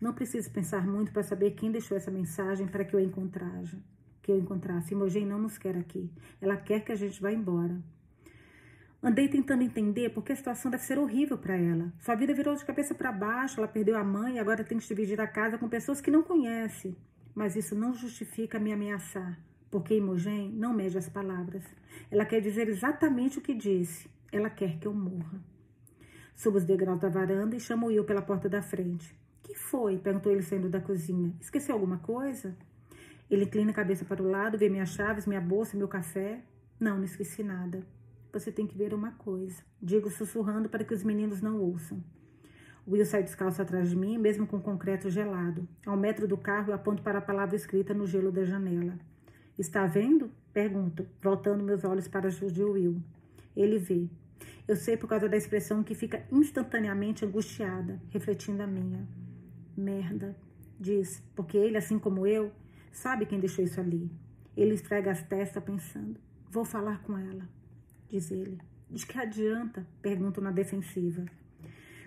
Não 0.00 0.14
preciso 0.14 0.50
pensar 0.50 0.86
muito 0.86 1.12
para 1.12 1.22
saber 1.22 1.52
quem 1.52 1.72
deixou 1.72 1.96
essa 1.96 2.10
mensagem 2.10 2.68
para 2.68 2.84
que 2.84 2.94
eu 2.94 3.00
encontrasse. 3.00 3.76
Que 4.22 4.30
eu 4.30 4.38
encontrasse. 4.38 4.94
Imogen 4.94 5.26
não 5.26 5.38
nos 5.38 5.58
quer 5.58 5.76
aqui. 5.76 6.10
Ela 6.40 6.56
quer 6.56 6.80
que 6.80 6.92
a 6.92 6.96
gente 6.96 7.20
vá 7.20 7.32
embora. 7.32 7.82
Andei 9.02 9.28
tentando 9.28 9.62
entender 9.62 10.10
porque 10.10 10.32
a 10.32 10.36
situação 10.36 10.70
deve 10.70 10.82
ser 10.82 10.98
horrível 10.98 11.36
para 11.36 11.56
ela. 11.56 11.92
Sua 11.98 12.14
vida 12.14 12.34
virou 12.34 12.54
de 12.54 12.64
cabeça 12.64 12.94
para 12.94 13.12
baixo, 13.12 13.60
ela 13.60 13.68
perdeu 13.68 13.96
a 13.96 14.02
mãe 14.02 14.36
e 14.36 14.38
agora 14.38 14.64
tem 14.64 14.78
que 14.78 14.86
dividir 14.86 15.20
a 15.20 15.26
casa 15.26 15.58
com 15.58 15.68
pessoas 15.68 16.00
que 16.00 16.10
não 16.10 16.22
conhece. 16.22 16.96
Mas 17.34 17.54
isso 17.54 17.74
não 17.74 17.92
justifica 17.92 18.58
me 18.58 18.72
ameaçar, 18.72 19.38
porque 19.70 19.94
Imogen 19.94 20.50
não 20.50 20.72
mede 20.72 20.96
as 20.96 21.08
palavras. 21.08 21.62
Ela 22.10 22.24
quer 22.24 22.40
dizer 22.40 22.68
exatamente 22.68 23.38
o 23.38 23.42
que 23.42 23.54
disse. 23.54 24.08
Ela 24.32 24.48
quer 24.48 24.78
que 24.78 24.86
eu 24.86 24.94
morra. 24.94 25.40
Subo 26.34 26.56
os 26.56 26.64
degraus 26.64 26.98
da 26.98 27.08
varanda 27.08 27.54
e 27.54 27.60
chamo 27.60 27.86
Will 27.86 28.04
pela 28.04 28.22
porta 28.22 28.48
da 28.48 28.62
frente. 28.62 29.14
Que 29.42 29.54
foi? 29.54 29.98
perguntou 29.98 30.32
ele 30.32 30.42
saindo 30.42 30.68
da 30.68 30.80
cozinha. 30.80 31.34
Esqueceu 31.40 31.74
alguma 31.74 31.98
coisa? 31.98 32.56
Ele 33.30 33.44
inclina 33.44 33.70
a 33.70 33.74
cabeça 33.74 34.04
para 34.04 34.22
o 34.22 34.28
lado, 34.28 34.58
vê 34.58 34.68
minhas 34.68 34.90
chaves, 34.90 35.26
minha 35.26 35.40
bolsa, 35.40 35.76
meu 35.76 35.88
café. 35.88 36.42
Não, 36.78 36.96
não 36.96 37.04
esqueci 37.04 37.42
nada. 37.42 37.86
Você 38.32 38.52
tem 38.52 38.66
que 38.66 38.76
ver 38.76 38.92
uma 38.92 39.12
coisa. 39.12 39.62
Digo 39.80 40.10
sussurrando 40.10 40.68
para 40.68 40.84
que 40.84 40.94
os 40.94 41.02
meninos 41.02 41.40
não 41.40 41.60
ouçam. 41.60 42.02
Will 42.88 43.04
sai 43.04 43.24
descalço 43.24 43.60
atrás 43.60 43.90
de 43.90 43.96
mim, 43.96 44.16
mesmo 44.16 44.46
com 44.46 44.60
concreto 44.60 45.10
gelado. 45.10 45.68
Ao 45.84 45.96
metro 45.96 46.28
do 46.28 46.36
carro, 46.36 46.70
eu 46.70 46.74
aponto 46.74 47.02
para 47.02 47.18
a 47.18 47.22
palavra 47.22 47.56
escrita 47.56 47.92
no 47.92 48.06
gelo 48.06 48.30
da 48.30 48.44
janela. 48.44 48.96
Está 49.58 49.86
vendo? 49.86 50.30
Pergunto, 50.52 51.04
voltando 51.20 51.64
meus 51.64 51.82
olhos 51.82 52.06
para 52.06 52.30
de 52.30 52.62
Will. 52.62 53.02
Ele 53.56 53.78
vê. 53.78 54.08
Eu 54.68 54.76
sei 54.76 54.96
por 54.96 55.08
causa 55.08 55.28
da 55.28 55.36
expressão 55.36 55.82
que 55.82 55.94
fica 55.94 56.24
instantaneamente 56.30 57.24
angustiada, 57.24 58.00
refletindo 58.10 58.62
a 58.62 58.66
minha. 58.66 59.08
Merda, 59.76 60.36
diz, 60.78 61.22
porque 61.34 61.56
ele, 61.56 61.76
assim 61.76 61.98
como 61.98 62.26
eu, 62.26 62.52
sabe 62.92 63.26
quem 63.26 63.40
deixou 63.40 63.64
isso 63.64 63.80
ali. 63.80 64.10
Ele 64.56 64.74
esfrega 64.74 65.10
as 65.10 65.22
testas 65.22 65.62
pensando. 65.62 66.20
Vou 66.50 66.64
falar 66.64 67.02
com 67.02 67.18
ela, 67.18 67.48
diz 68.08 68.30
ele. 68.30 68.58
De 68.90 69.04
que 69.04 69.18
adianta? 69.18 69.86
Pergunto 70.00 70.40
na 70.40 70.50
defensiva. 70.50 71.24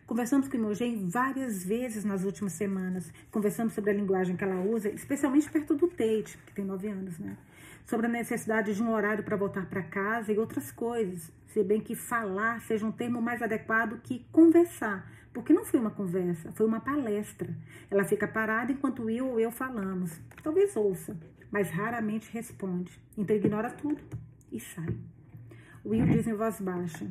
Conversamos 0.09 0.47
com 0.47 0.57
Imogen 0.57 1.07
várias 1.07 1.63
vezes 1.63 2.03
nas 2.03 2.23
últimas 2.23 2.53
semanas. 2.53 3.13
Conversamos 3.29 3.73
sobre 3.73 3.91
a 3.91 3.93
linguagem 3.93 4.35
que 4.35 4.43
ela 4.43 4.59
usa, 4.59 4.89
especialmente 4.89 5.51
perto 5.51 5.75
do 5.75 5.87
Tate, 5.87 6.35
que 6.47 6.53
tem 6.53 6.65
nove 6.65 6.87
anos, 6.87 7.19
né? 7.19 7.37
Sobre 7.85 8.07
a 8.07 8.09
necessidade 8.09 8.73
de 8.73 8.81
um 8.81 8.91
horário 8.91 9.23
para 9.23 9.35
voltar 9.35 9.69
para 9.69 9.83
casa 9.83 10.31
e 10.31 10.39
outras 10.39 10.71
coisas. 10.71 11.31
Se 11.47 11.63
bem 11.63 11.79
que 11.79 11.95
falar 11.95 12.59
seja 12.61 12.87
um 12.87 12.91
termo 12.91 13.21
mais 13.21 13.41
adequado 13.43 14.01
que 14.01 14.25
conversar, 14.31 15.11
porque 15.31 15.53
não 15.53 15.63
foi 15.63 15.79
uma 15.79 15.91
conversa, 15.91 16.51
foi 16.53 16.65
uma 16.65 16.79
palestra. 16.79 17.55
Ela 17.91 18.03
fica 18.03 18.27
parada 18.27 18.71
enquanto 18.71 19.09
eu 19.09 19.27
ou 19.27 19.39
eu 19.39 19.51
falamos. 19.51 20.19
Talvez 20.41 20.75
ouça, 20.75 21.15
mas 21.51 21.69
raramente 21.69 22.31
responde. 22.31 22.99
Então 23.15 23.35
ignora 23.35 23.69
tudo 23.69 24.01
e 24.51 24.59
sai. 24.59 24.97
Will 25.85 26.05
diz 26.05 26.27
em 26.27 26.33
voz 26.33 26.59
baixa. 26.59 27.07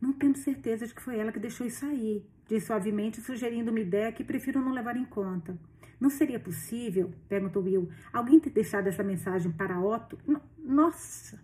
Não 0.00 0.12
tenho 0.12 0.36
certeza 0.36 0.86
de 0.86 0.94
que 0.94 1.02
foi 1.02 1.18
ela 1.18 1.32
que 1.32 1.38
deixou 1.38 1.66
isso 1.66 1.84
aí, 1.86 2.24
disse 2.48 2.66
suavemente, 2.66 3.20
sugerindo 3.20 3.70
uma 3.70 3.80
ideia 3.80 4.12
que 4.12 4.24
prefiro 4.24 4.60
não 4.60 4.72
levar 4.72 4.96
em 4.96 5.04
conta. 5.04 5.58
Não 6.00 6.10
seria 6.10 6.38
possível, 6.38 7.12
perguntou 7.28 7.62
Will, 7.62 7.88
alguém 8.12 8.40
ter 8.40 8.50
deixado 8.50 8.86
essa 8.86 9.02
mensagem 9.02 9.50
para 9.52 9.80
Otto? 9.80 10.18
nossa! 10.58 11.40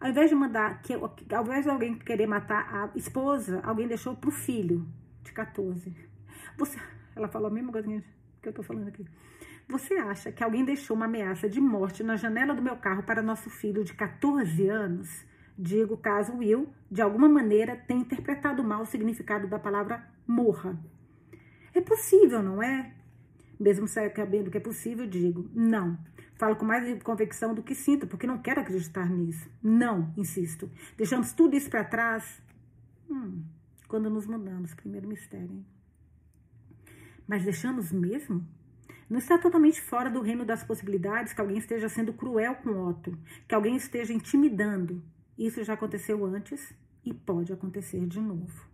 Ao 0.00 0.08
invés 0.10 0.28
de 0.28 0.34
mandar, 0.34 0.82
que, 0.82 0.92
ao 0.92 1.44
invés 1.44 1.64
de 1.64 1.70
alguém 1.70 1.96
querer 1.96 2.26
matar 2.26 2.74
a 2.74 2.98
esposa, 2.98 3.60
alguém 3.62 3.86
deixou 3.86 4.16
para 4.16 4.28
o 4.28 4.32
filho, 4.32 4.84
de 5.22 5.32
14. 5.32 5.94
Você, 6.58 6.78
ela 7.14 7.28
falou 7.28 7.48
a 7.48 7.54
mesma 7.54 7.70
coisa 7.70 7.88
que 7.88 8.48
eu 8.48 8.50
estou 8.50 8.64
falando 8.64 8.88
aqui. 8.88 9.06
Você 9.68 9.94
acha 9.94 10.32
que 10.32 10.42
alguém 10.42 10.64
deixou 10.64 10.96
uma 10.96 11.06
ameaça 11.06 11.48
de 11.48 11.60
morte 11.60 12.02
na 12.02 12.16
janela 12.16 12.54
do 12.54 12.62
meu 12.62 12.76
carro 12.76 13.02
para 13.02 13.22
nosso 13.22 13.48
filho 13.48 13.84
de 13.84 13.94
14 13.94 14.68
anos? 14.68 15.24
Digo 15.56 15.96
caso 15.96 16.36
Will, 16.36 16.72
de 16.90 17.02
alguma 17.02 17.28
maneira, 17.28 17.76
tenha 17.76 18.00
interpretado 18.00 18.64
mal 18.64 18.82
o 18.82 18.86
significado 18.86 19.46
da 19.46 19.58
palavra 19.58 20.06
morra. 20.26 20.78
É 21.74 21.80
possível, 21.80 22.42
não 22.42 22.62
é? 22.62 22.92
Mesmo 23.58 23.86
sabendo 23.86 24.50
que 24.50 24.56
é 24.56 24.60
possível, 24.60 25.06
digo 25.06 25.48
não. 25.54 25.98
Falo 26.34 26.56
com 26.56 26.64
mais 26.64 27.02
convicção 27.02 27.54
do 27.54 27.62
que 27.62 27.74
sinto, 27.74 28.06
porque 28.06 28.26
não 28.26 28.38
quero 28.38 28.60
acreditar 28.60 29.08
nisso. 29.08 29.48
Não, 29.62 30.12
insisto. 30.16 30.68
Deixamos 30.96 31.32
tudo 31.32 31.56
isso 31.56 31.70
para 31.70 31.84
trás. 31.84 32.42
Hum, 33.08 33.44
quando 33.86 34.10
nos 34.10 34.26
mudamos, 34.26 34.74
primeiro 34.74 35.06
mistério. 35.06 35.52
Hein? 35.52 35.66
Mas 37.28 37.44
deixamos 37.44 37.92
mesmo? 37.92 38.44
Não 39.12 39.18
está 39.18 39.36
totalmente 39.36 39.78
fora 39.78 40.08
do 40.08 40.22
reino 40.22 40.42
das 40.42 40.64
possibilidades 40.64 41.34
que 41.34 41.40
alguém 41.42 41.58
esteja 41.58 41.86
sendo 41.86 42.14
cruel 42.14 42.54
com 42.54 42.88
Otto, 42.88 43.14
que 43.46 43.54
alguém 43.54 43.76
esteja 43.76 44.10
intimidando, 44.10 45.02
isso 45.36 45.62
já 45.62 45.74
aconteceu 45.74 46.24
antes 46.24 46.74
e 47.04 47.12
pode 47.12 47.52
acontecer 47.52 48.06
de 48.06 48.18
novo. 48.18 48.66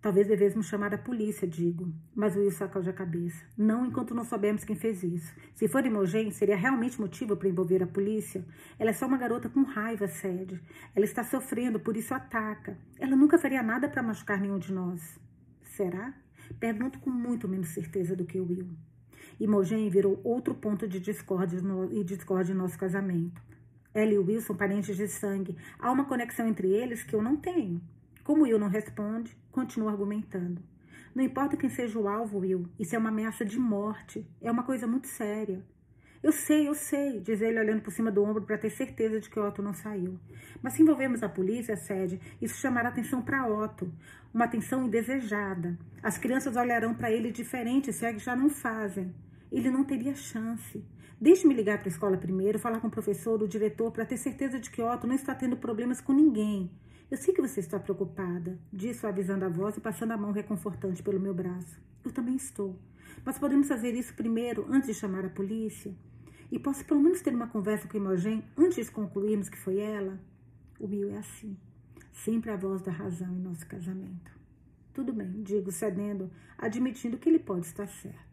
Talvez 0.00 0.28
devêssemos 0.28 0.68
chamar 0.68 0.94
a 0.94 0.98
polícia, 0.98 1.44
digo, 1.44 1.92
mas 2.14 2.36
o 2.36 2.38
Will 2.38 2.52
sacode 2.52 2.88
a 2.88 2.92
cabeça. 2.92 3.44
Não 3.56 3.84
enquanto 3.84 4.14
não 4.14 4.22
soubermos 4.22 4.62
quem 4.62 4.76
fez 4.76 5.02
isso. 5.02 5.34
Se 5.56 5.66
for 5.66 5.84
Imogen, 5.84 6.30
seria 6.30 6.56
realmente 6.56 7.00
motivo 7.00 7.36
para 7.36 7.48
envolver 7.48 7.82
a 7.82 7.86
polícia? 7.88 8.46
Ela 8.78 8.90
é 8.90 8.92
só 8.92 9.08
uma 9.08 9.18
garota 9.18 9.48
com 9.48 9.64
raiva, 9.64 10.06
Sede. 10.06 10.62
Ela 10.94 11.04
está 11.04 11.24
sofrendo, 11.24 11.80
por 11.80 11.96
isso 11.96 12.14
ataca. 12.14 12.78
Ela 12.96 13.16
nunca 13.16 13.36
faria 13.36 13.60
nada 13.60 13.88
para 13.88 14.04
machucar 14.04 14.40
nenhum 14.40 14.60
de 14.60 14.72
nós. 14.72 15.18
Será? 15.64 16.14
Pergunto 16.60 17.00
com 17.00 17.10
muito 17.10 17.48
menos 17.48 17.70
certeza 17.70 18.14
do 18.14 18.24
que 18.24 18.38
Will. 18.38 18.68
Imogen 19.40 19.88
virou 19.88 20.20
outro 20.24 20.54
ponto 20.54 20.88
de 20.88 20.98
discórdia 20.98 21.60
no, 21.60 21.92
e 21.92 22.02
discórdia 22.02 22.52
em 22.52 22.56
nosso 22.56 22.78
casamento. 22.78 23.40
Ela 23.94 24.12
e 24.12 24.18
Will 24.18 24.40
são 24.40 24.56
parentes 24.56 24.96
de 24.96 25.08
sangue. 25.08 25.56
Há 25.78 25.90
uma 25.90 26.04
conexão 26.04 26.46
entre 26.46 26.68
eles 26.68 27.02
que 27.02 27.14
eu 27.14 27.22
não 27.22 27.36
tenho. 27.36 27.80
Como 28.24 28.42
Will 28.42 28.58
não 28.58 28.68
responde, 28.68 29.36
continuo 29.50 29.88
argumentando. 29.88 30.62
Não 31.14 31.24
importa 31.24 31.56
quem 31.56 31.70
seja 31.70 31.98
o 31.98 32.08
alvo, 32.08 32.38
Will, 32.38 32.68
isso 32.78 32.94
é 32.94 32.98
uma 32.98 33.08
ameaça 33.08 33.44
de 33.44 33.58
morte. 33.58 34.26
É 34.40 34.50
uma 34.50 34.62
coisa 34.62 34.86
muito 34.86 35.06
séria. 35.06 35.64
Eu 36.20 36.32
sei, 36.32 36.66
eu 36.68 36.74
sei, 36.74 37.20
diz 37.20 37.40
ele 37.40 37.60
olhando 37.60 37.80
por 37.80 37.92
cima 37.92 38.10
do 38.10 38.24
ombro 38.24 38.42
para 38.42 38.58
ter 38.58 38.70
certeza 38.70 39.20
de 39.20 39.30
que 39.30 39.38
Otto 39.38 39.62
não 39.62 39.72
saiu. 39.72 40.18
Mas 40.60 40.72
se 40.72 40.82
envolvermos 40.82 41.22
a 41.22 41.28
polícia, 41.28 41.76
Sede, 41.76 42.20
isso 42.42 42.60
chamará 42.60 42.88
atenção 42.88 43.22
para 43.22 43.46
Otto. 43.46 43.92
Uma 44.34 44.46
atenção 44.46 44.84
indesejada. 44.84 45.78
As 46.02 46.18
crianças 46.18 46.56
olharão 46.56 46.92
para 46.92 47.10
ele 47.10 47.30
diferente 47.30 47.92
se 47.92 48.04
é 48.04 48.12
que 48.12 48.18
já 48.18 48.34
não 48.34 48.50
fazem. 48.50 49.14
Ele 49.50 49.70
não 49.70 49.84
teria 49.84 50.14
chance. 50.14 50.84
Deixe-me 51.20 51.54
ligar 51.54 51.78
para 51.78 51.88
a 51.88 51.92
escola 51.92 52.16
primeiro, 52.16 52.58
falar 52.58 52.80
com 52.80 52.88
o 52.88 52.90
professor, 52.90 53.42
o 53.42 53.48
diretor, 53.48 53.90
para 53.90 54.04
ter 54.04 54.16
certeza 54.16 54.60
de 54.60 54.70
que 54.70 54.82
Otto 54.82 55.06
não 55.06 55.14
está 55.14 55.34
tendo 55.34 55.56
problemas 55.56 56.00
com 56.00 56.12
ninguém. 56.12 56.70
Eu 57.10 57.16
sei 57.16 57.32
que 57.32 57.40
você 57.40 57.60
está 57.60 57.80
preocupada, 57.80 58.58
disse 58.72 59.00
suavizando 59.00 59.44
a 59.44 59.48
voz 59.48 59.76
e 59.76 59.80
passando 59.80 60.12
a 60.12 60.16
mão 60.16 60.30
reconfortante 60.30 61.02
pelo 61.02 61.18
meu 61.18 61.32
braço. 61.32 61.80
Eu 62.04 62.12
também 62.12 62.36
estou. 62.36 62.78
Mas 63.24 63.38
podemos 63.38 63.66
fazer 63.66 63.94
isso 63.94 64.14
primeiro, 64.14 64.66
antes 64.70 64.88
de 64.88 64.94
chamar 64.94 65.24
a 65.24 65.30
polícia? 65.30 65.94
E 66.52 66.58
posso 66.58 66.84
pelo 66.84 67.00
menos 67.00 67.20
ter 67.20 67.34
uma 67.34 67.48
conversa 67.48 67.88
com 67.88 67.96
Imogen 67.96 68.44
antes 68.56 68.86
de 68.86 68.92
concluirmos 68.92 69.48
que 69.48 69.58
foi 69.58 69.78
ela? 69.78 70.20
O 70.78 70.86
Will 70.86 71.10
é 71.10 71.18
assim. 71.18 71.56
Sempre 72.12 72.50
a 72.50 72.56
voz 72.56 72.82
da 72.82 72.92
razão 72.92 73.34
em 73.34 73.40
nosso 73.40 73.66
casamento. 73.66 74.30
Tudo 74.92 75.12
bem, 75.12 75.42
digo 75.42 75.72
cedendo, 75.72 76.30
admitindo 76.58 77.18
que 77.18 77.28
ele 77.28 77.38
pode 77.38 77.66
estar 77.66 77.86
certo. 77.86 78.27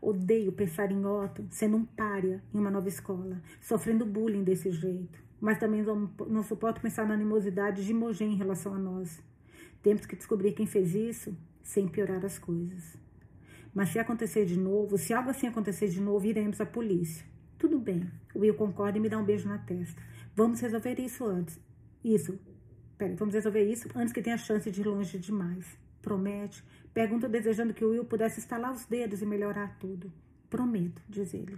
Odeio 0.00 0.52
pensar 0.52 0.90
em 0.92 1.04
Otto 1.04 1.46
sendo 1.50 1.76
um 1.76 1.84
pária 1.84 2.42
em 2.54 2.58
uma 2.58 2.70
nova 2.70 2.88
escola, 2.88 3.42
sofrendo 3.60 4.06
bullying 4.06 4.44
desse 4.44 4.70
jeito. 4.70 5.18
Mas 5.40 5.58
também 5.58 5.82
não, 5.82 6.10
não 6.28 6.42
suporto 6.42 6.80
pensar 6.80 7.06
na 7.06 7.14
animosidade 7.14 7.84
de 7.84 7.90
Imogen 7.90 8.32
em 8.32 8.36
relação 8.36 8.74
a 8.74 8.78
nós. 8.78 9.22
Temos 9.82 10.06
que 10.06 10.16
descobrir 10.16 10.52
quem 10.52 10.66
fez 10.66 10.94
isso 10.94 11.36
sem 11.62 11.86
piorar 11.86 12.24
as 12.24 12.38
coisas. 12.38 12.96
Mas 13.74 13.90
se 13.90 13.98
acontecer 13.98 14.44
de 14.44 14.58
novo, 14.58 14.98
se 14.98 15.12
algo 15.12 15.30
assim 15.30 15.46
acontecer 15.46 15.88
de 15.88 16.00
novo, 16.00 16.26
iremos 16.26 16.60
à 16.60 16.66
polícia. 16.66 17.24
Tudo 17.58 17.78
bem. 17.78 18.10
O 18.34 18.40
Will 18.40 18.54
concorda 18.54 18.98
e 18.98 19.00
me 19.00 19.08
dá 19.08 19.18
um 19.18 19.24
beijo 19.24 19.48
na 19.48 19.58
testa. 19.58 20.00
Vamos 20.34 20.60
resolver 20.60 20.98
isso 20.98 21.24
antes. 21.24 21.60
Isso. 22.04 22.38
Peraí, 22.96 23.14
vamos 23.14 23.34
resolver 23.34 23.62
isso 23.64 23.88
antes 23.94 24.12
que 24.12 24.22
tenha 24.22 24.36
chance 24.36 24.70
de 24.70 24.80
ir 24.80 24.86
longe 24.86 25.18
demais. 25.18 25.66
Promete? 26.00 26.64
Pergunta 26.98 27.28
desejando 27.28 27.72
que 27.72 27.84
o 27.84 27.90
Will 27.90 28.04
pudesse 28.04 28.40
estalar 28.40 28.72
os 28.72 28.84
dedos 28.84 29.22
e 29.22 29.24
melhorar 29.24 29.78
tudo. 29.78 30.12
Prometo, 30.50 31.00
diz 31.08 31.32
ele. 31.32 31.56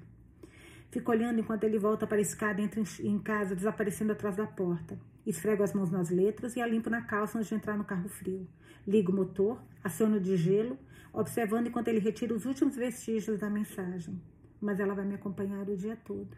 Fico 0.90 1.10
olhando 1.10 1.40
enquanto 1.40 1.64
ele 1.64 1.78
volta 1.78 2.06
para 2.06 2.18
a 2.18 2.20
escada 2.20 2.60
e 2.60 2.64
entra 2.64 2.82
em 3.00 3.18
casa, 3.18 3.56
desaparecendo 3.56 4.12
atrás 4.12 4.36
da 4.36 4.46
porta. 4.46 5.00
Esfrego 5.26 5.62
as 5.62 5.72
mãos 5.72 5.90
nas 5.90 6.10
letras 6.10 6.56
e 6.56 6.60
a 6.60 6.66
limpo 6.66 6.90
na 6.90 7.00
calça 7.00 7.38
antes 7.38 7.48
de 7.48 7.54
entrar 7.54 7.78
no 7.78 7.84
carro 7.84 8.06
frio. 8.06 8.46
Ligo 8.86 9.12
o 9.12 9.16
motor, 9.16 9.58
aciono 9.82 10.20
de 10.20 10.36
gelo, 10.36 10.78
observando 11.10 11.68
enquanto 11.68 11.88
ele 11.88 12.00
retira 12.00 12.34
os 12.34 12.44
últimos 12.44 12.76
vestígios 12.76 13.38
da 13.38 13.48
mensagem. 13.48 14.20
Mas 14.60 14.78
ela 14.78 14.94
vai 14.94 15.06
me 15.06 15.14
acompanhar 15.14 15.66
o 15.66 15.74
dia 15.74 15.96
todo. 16.04 16.36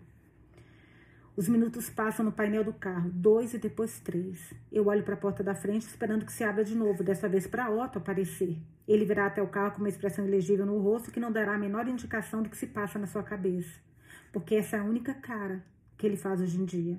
Os 1.34 1.48
minutos 1.48 1.88
passam 1.88 2.26
no 2.26 2.30
painel 2.30 2.62
do 2.62 2.74
carro, 2.74 3.10
dois 3.10 3.54
e 3.54 3.58
depois 3.58 3.98
três. 4.00 4.52
Eu 4.70 4.88
olho 4.88 5.02
para 5.02 5.14
a 5.14 5.16
porta 5.16 5.42
da 5.42 5.54
frente, 5.54 5.86
esperando 5.86 6.26
que 6.26 6.32
se 6.32 6.44
abra 6.44 6.62
de 6.62 6.74
novo, 6.74 7.02
dessa 7.02 7.26
vez 7.26 7.46
para 7.46 7.70
Otto 7.70 7.98
aparecer. 7.98 8.58
Ele 8.86 9.06
virá 9.06 9.24
até 9.24 9.40
o 9.40 9.48
carro 9.48 9.72
com 9.72 9.78
uma 9.78 9.88
expressão 9.88 10.26
ilegível 10.26 10.66
no 10.66 10.78
rosto 10.78 11.10
que 11.10 11.18
não 11.18 11.32
dará 11.32 11.54
a 11.54 11.58
menor 11.58 11.88
indicação 11.88 12.42
do 12.42 12.50
que 12.50 12.56
se 12.56 12.66
passa 12.66 12.98
na 12.98 13.06
sua 13.06 13.22
cabeça. 13.22 13.80
Porque 14.30 14.56
essa 14.56 14.76
é 14.76 14.80
a 14.80 14.84
única 14.84 15.14
cara 15.14 15.64
que 15.96 16.06
ele 16.06 16.18
faz 16.18 16.38
hoje 16.38 16.60
em 16.60 16.66
dia. 16.66 16.98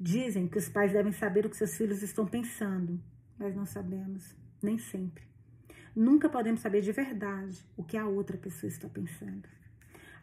Dizem 0.00 0.48
que 0.48 0.56
os 0.56 0.70
pais 0.70 0.92
devem 0.92 1.12
saber 1.12 1.44
o 1.44 1.50
que 1.50 1.56
seus 1.58 1.76
filhos 1.76 2.02
estão 2.02 2.26
pensando, 2.26 2.98
mas 3.38 3.54
não 3.54 3.66
sabemos, 3.66 4.34
nem 4.62 4.78
sempre. 4.78 5.24
Nunca 5.94 6.30
podemos 6.30 6.62
saber 6.62 6.80
de 6.80 6.92
verdade 6.92 7.62
o 7.76 7.84
que 7.84 7.98
a 7.98 8.06
outra 8.06 8.38
pessoa 8.38 8.68
está 8.68 8.88
pensando. 8.88 9.46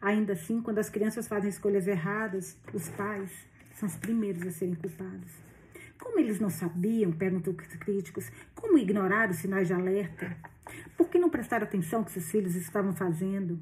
Ainda 0.04 0.34
assim, 0.34 0.60
quando 0.60 0.80
as 0.80 0.90
crianças 0.90 1.26
fazem 1.26 1.48
escolhas 1.48 1.88
erradas, 1.88 2.58
os 2.74 2.90
pais 2.90 3.30
são 3.74 3.88
os 3.88 3.96
primeiros 3.96 4.46
a 4.46 4.50
serem 4.50 4.74
culpados. 4.74 5.32
Como 5.98 6.18
eles 6.18 6.38
não 6.38 6.50
sabiam, 6.50 7.10
perguntam 7.10 7.54
os 7.54 7.76
críticos, 7.76 8.30
como 8.54 8.76
ignorar 8.76 9.30
os 9.30 9.38
sinais 9.38 9.66
de 9.66 9.72
alerta? 9.72 10.36
Por 10.94 11.08
que 11.08 11.18
não 11.18 11.30
prestar 11.30 11.62
atenção 11.62 12.00
ao 12.00 12.04
que 12.04 12.12
seus 12.12 12.30
filhos 12.30 12.54
estavam 12.54 12.94
fazendo? 12.94 13.58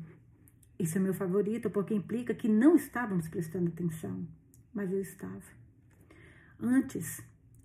Isso 0.76 0.98
é 0.98 1.00
meu 1.00 1.14
favorito, 1.14 1.70
porque 1.70 1.94
implica 1.94 2.35
que 2.35 2.48
não 2.48 2.74
estávamos 2.74 3.28
prestando 3.28 3.68
atenção. 3.68 4.26
Mas 4.74 4.90
eu 4.90 5.00
estava. 5.00 5.44
Antes, 6.59 7.22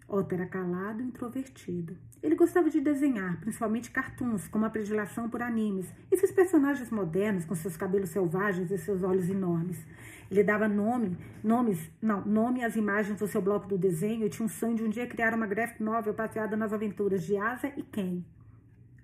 Otto 0.07 0.33
era 0.33 0.45
calado 0.45 1.01
e 1.01 1.05
introvertido. 1.05 1.97
Ele 2.23 2.33
gostava 2.33 2.69
de 2.69 2.79
desenhar, 2.79 3.39
principalmente 3.41 3.91
cartoons, 3.91 4.47
com 4.47 4.57
uma 4.57 4.69
predileção 4.69 5.29
por 5.29 5.41
animes. 5.41 5.93
Esses 6.09 6.31
personagens 6.31 6.89
modernos, 6.89 7.43
com 7.43 7.53
seus 7.53 7.75
cabelos 7.75 8.09
selvagens 8.09 8.71
e 8.71 8.77
seus 8.77 9.03
olhos 9.03 9.29
enormes. 9.29 9.85
Ele 10.31 10.43
dava 10.43 10.67
nome, 10.67 11.17
nomes, 11.43 11.91
não, 12.01 12.25
nome 12.25 12.63
às 12.63 12.75
imagens 12.75 13.19
do 13.19 13.27
seu 13.27 13.41
bloco 13.41 13.67
do 13.67 13.77
desenho 13.77 14.25
e 14.25 14.29
tinha 14.29 14.45
um 14.45 14.49
sonho 14.49 14.75
de 14.75 14.83
um 14.83 14.89
dia 14.89 15.07
criar 15.07 15.33
uma 15.33 15.45
graphic 15.45 15.83
novel 15.83 16.13
baseada 16.13 16.55
nas 16.55 16.71
aventuras 16.71 17.23
de 17.23 17.35
Asa 17.37 17.71
e 17.75 17.83
Ken. 17.83 18.23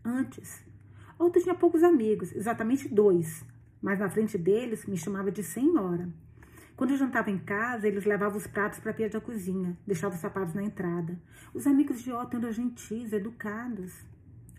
Antes, 0.05 0.63
Otto 1.19 1.39
tinha 1.39 1.55
poucos 1.55 1.83
amigos, 1.83 2.33
exatamente 2.33 2.87
dois, 2.87 3.45
mas 3.81 3.99
na 3.99 4.09
frente 4.09 4.37
deles 4.37 4.85
me 4.85 4.97
chamava 4.97 5.31
de 5.31 5.43
senhora. 5.43 6.09
Quando 6.75 6.97
jantava 6.97 7.29
em 7.29 7.37
casa, 7.37 7.87
eles 7.87 8.03
levavam 8.03 8.37
os 8.37 8.47
pratos 8.47 8.79
para 8.79 8.89
a 8.89 8.93
pia 8.93 9.07
da 9.07 9.21
cozinha, 9.21 9.77
deixavam 9.85 10.15
os 10.15 10.21
sapatos 10.21 10.55
na 10.55 10.63
entrada. 10.63 11.19
Os 11.53 11.67
amigos 11.67 12.01
de 12.01 12.11
Otto 12.11 12.35
eram 12.35 12.51
gentis, 12.51 13.13
educados. 13.13 13.93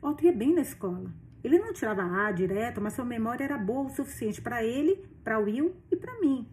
Otto 0.01 0.25
ia 0.25 0.33
bem 0.33 0.55
na 0.55 0.61
escola. 0.61 1.13
Ele 1.43 1.59
não 1.59 1.73
tirava 1.73 2.03
A 2.03 2.31
direto, 2.31 2.81
mas 2.81 2.95
sua 2.95 3.05
memória 3.05 3.43
era 3.43 3.59
boa 3.59 3.87
o 3.87 3.91
suficiente 3.91 4.41
para 4.41 4.63
ele, 4.63 5.05
para 5.25 5.41
Will 5.41 5.75
e 5.91 5.97
para 5.97 6.21
mim. 6.21 6.49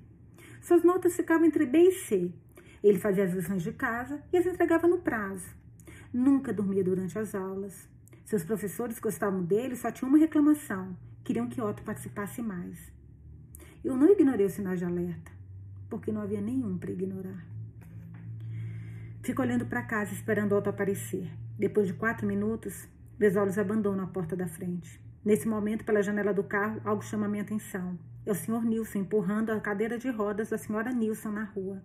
Suas 0.62 0.84
notas 0.84 1.16
ficavam 1.16 1.46
entre 1.46 1.66
B 1.66 1.78
e 1.78 1.92
C. 1.92 2.34
Ele 2.84 2.98
fazia 2.98 3.24
as 3.24 3.34
lições 3.34 3.62
de 3.62 3.72
casa 3.72 4.22
e 4.34 4.38
as 4.38 4.46
entregava 4.48 4.88
no 4.88 4.98
prazo. 4.98 5.48
Nunca 6.12 6.52
dormia 6.52 6.84
durante 6.84 7.20
as 7.20 7.36
aulas. 7.36 7.88
Seus 8.26 8.44
professores 8.44 9.00
gostavam 9.00 9.44
dele, 9.44 9.76
só 9.76 9.92
tinham 9.92 10.10
uma 10.10 10.18
reclamação. 10.18 10.98
Queriam 11.24 11.48
que 11.48 11.62
Otto 11.62 11.84
participasse 11.84 12.42
mais. 12.42 12.92
Eu 13.84 13.96
não 13.96 14.12
ignorei 14.12 14.48
os 14.48 14.54
sinais 14.54 14.80
de 14.80 14.86
alerta 14.86 15.41
porque 15.92 16.12
não 16.12 16.22
havia 16.22 16.40
nenhum 16.40 16.78
para 16.78 16.90
ignorar. 16.90 17.46
Fico 19.22 19.42
olhando 19.42 19.66
para 19.66 19.84
casa, 19.84 20.14
esperando 20.14 20.54
o 20.54 20.56
auto 20.56 20.70
aparecer. 20.70 21.30
Depois 21.60 21.86
de 21.86 21.94
quatro 21.94 22.26
minutos, 22.26 22.88
meus 23.20 23.36
olhos 23.36 23.58
abandonam 23.58 24.06
a 24.06 24.08
porta 24.08 24.36
da 24.36 24.48
frente. 24.48 25.00
Nesse 25.24 25.48
momento, 25.48 25.86
pela 25.86 26.02
janela 26.02 26.34
do 26.34 26.44
carro, 26.44 26.82
algo 26.84 27.04
chama 27.04 27.28
minha 27.28 27.44
atenção. 27.44 28.00
É 28.26 28.32
o 28.32 28.36
Sr. 28.36 28.64
Nilson 28.64 29.00
empurrando 29.00 29.52
a 29.52 29.60
cadeira 29.60 29.98
de 29.98 30.10
rodas 30.10 30.50
da 30.50 30.56
Sra. 30.56 30.92
Nilson 30.92 31.30
na 31.30 31.44
rua. 31.44 31.84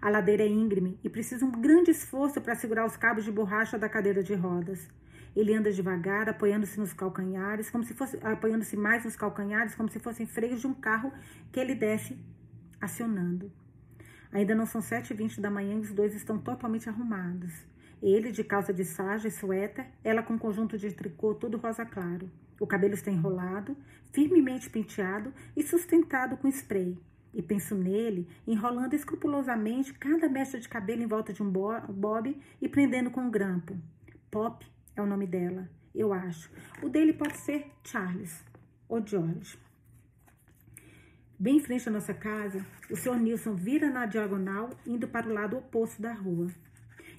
A 0.00 0.10
ladeira 0.10 0.44
é 0.44 0.48
íngreme 0.48 1.00
e 1.02 1.08
precisa 1.08 1.44
um 1.44 1.50
grande 1.50 1.90
esforço 1.90 2.40
para 2.40 2.54
segurar 2.54 2.86
os 2.86 2.96
cabos 2.96 3.24
de 3.24 3.32
borracha 3.32 3.76
da 3.76 3.88
cadeira 3.88 4.22
de 4.22 4.34
rodas. 4.34 4.88
Ele 5.34 5.54
anda 5.54 5.72
devagar, 5.72 6.28
apoiando-se 6.28 6.78
nos 6.78 6.92
calcanhares, 6.92 7.70
como 7.70 7.82
se 7.82 7.94
fosse 7.94 8.18
apoiando-se 8.22 8.76
mais 8.76 9.04
nos 9.04 9.16
calcanhares, 9.16 9.74
como 9.74 9.88
se 9.88 9.98
fossem 9.98 10.26
freios 10.26 10.60
de 10.60 10.66
um 10.66 10.74
carro 10.74 11.12
que 11.50 11.58
ele 11.58 11.74
desce 11.74 12.16
acionando. 12.80 13.50
Ainda 14.32 14.54
não 14.54 14.66
são 14.66 14.80
7h20 14.80 15.40
da 15.40 15.50
manhã 15.50 15.74
e 15.74 15.80
os 15.80 15.92
dois 15.92 16.14
estão 16.14 16.38
totalmente 16.38 16.88
arrumados. 16.88 17.52
Ele 18.02 18.30
de 18.30 18.44
calça 18.44 18.72
de 18.72 18.84
sarja 18.84 19.28
e 19.28 19.30
suéter, 19.30 19.86
ela 20.04 20.22
com 20.22 20.34
um 20.34 20.38
conjunto 20.38 20.78
de 20.78 20.92
tricô 20.92 21.34
todo 21.34 21.56
rosa 21.56 21.84
claro. 21.84 22.30
O 22.60 22.66
cabelo 22.66 22.94
está 22.94 23.10
enrolado, 23.10 23.76
firmemente 24.12 24.70
penteado 24.70 25.32
e 25.56 25.62
sustentado 25.62 26.36
com 26.36 26.48
spray. 26.48 26.96
E 27.32 27.42
penso 27.42 27.74
nele, 27.74 28.28
enrolando 28.46 28.94
escrupulosamente 28.94 29.94
cada 29.94 30.28
mecha 30.28 30.58
de 30.58 30.68
cabelo 30.68 31.02
em 31.02 31.06
volta 31.06 31.32
de 31.32 31.42
um 31.42 31.50
bob 31.50 32.36
e 32.60 32.68
prendendo 32.68 33.10
com 33.10 33.20
um 33.20 33.30
grampo. 33.30 33.76
Pop 34.30 34.66
é 34.96 35.02
o 35.02 35.06
nome 35.06 35.26
dela, 35.26 35.68
eu 35.94 36.12
acho. 36.12 36.50
O 36.82 36.88
dele 36.88 37.12
pode 37.12 37.36
ser 37.38 37.66
Charles 37.84 38.44
ou 38.88 39.04
George. 39.06 39.58
Bem 41.40 41.58
em 41.58 41.60
frente 41.60 41.88
à 41.88 41.92
nossa 41.92 42.12
casa, 42.12 42.66
o 42.90 42.96
senhor 42.96 43.16
Nilson 43.16 43.54
vira 43.54 43.88
na 43.88 44.06
diagonal, 44.06 44.70
indo 44.84 45.06
para 45.06 45.28
o 45.28 45.32
lado 45.32 45.56
oposto 45.56 46.02
da 46.02 46.12
rua. 46.12 46.50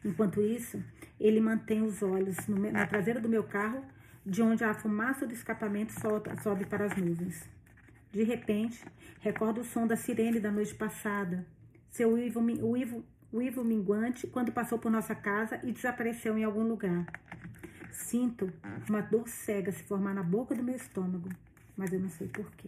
Enquanto 0.03 0.41
isso, 0.41 0.83
ele 1.17 1.39
mantém 1.39 1.81
os 1.81 2.03
olhos 2.03 2.35
no, 2.45 2.69
na 2.69 2.85
traseira 2.85 3.21
do 3.21 3.29
meu 3.29 3.43
carro, 3.43 3.81
de 4.25 4.41
onde 4.41 4.61
a 4.61 4.73
fumaça 4.73 5.25
do 5.25 5.33
escapamento 5.33 5.97
solta, 6.01 6.35
sobe 6.41 6.65
para 6.65 6.87
as 6.87 6.97
nuvens. 6.97 7.47
De 8.11 8.21
repente, 8.23 8.83
recordo 9.21 9.61
o 9.61 9.63
som 9.63 9.87
da 9.87 9.95
sirene 9.95 10.41
da 10.41 10.51
noite 10.51 10.75
passada, 10.75 11.45
seu 11.89 12.11
uivo, 12.11 12.41
uivo, 12.41 13.05
uivo 13.31 13.63
minguante 13.63 14.27
quando 14.27 14.51
passou 14.51 14.77
por 14.77 14.91
nossa 14.91 15.15
casa 15.15 15.61
e 15.63 15.71
desapareceu 15.71 16.37
em 16.37 16.43
algum 16.43 16.63
lugar. 16.63 17.05
Sinto 17.89 18.51
uma 18.89 18.99
dor 18.99 19.29
cega 19.29 19.71
se 19.71 19.83
formar 19.83 20.13
na 20.13 20.23
boca 20.23 20.53
do 20.53 20.61
meu 20.61 20.75
estômago, 20.75 21.29
mas 21.77 21.93
eu 21.93 22.01
não 22.01 22.09
sei 22.09 22.27
porquê. 22.27 22.67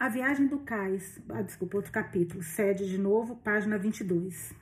A 0.00 0.08
Viagem 0.08 0.46
do 0.46 0.58
Cais, 0.60 1.20
ah, 1.28 1.42
desculpa, 1.42 1.76
outro 1.76 1.92
capítulo, 1.92 2.42
sede 2.42 2.88
de 2.88 2.96
novo, 2.96 3.36
página 3.36 3.76
22. 3.76 4.54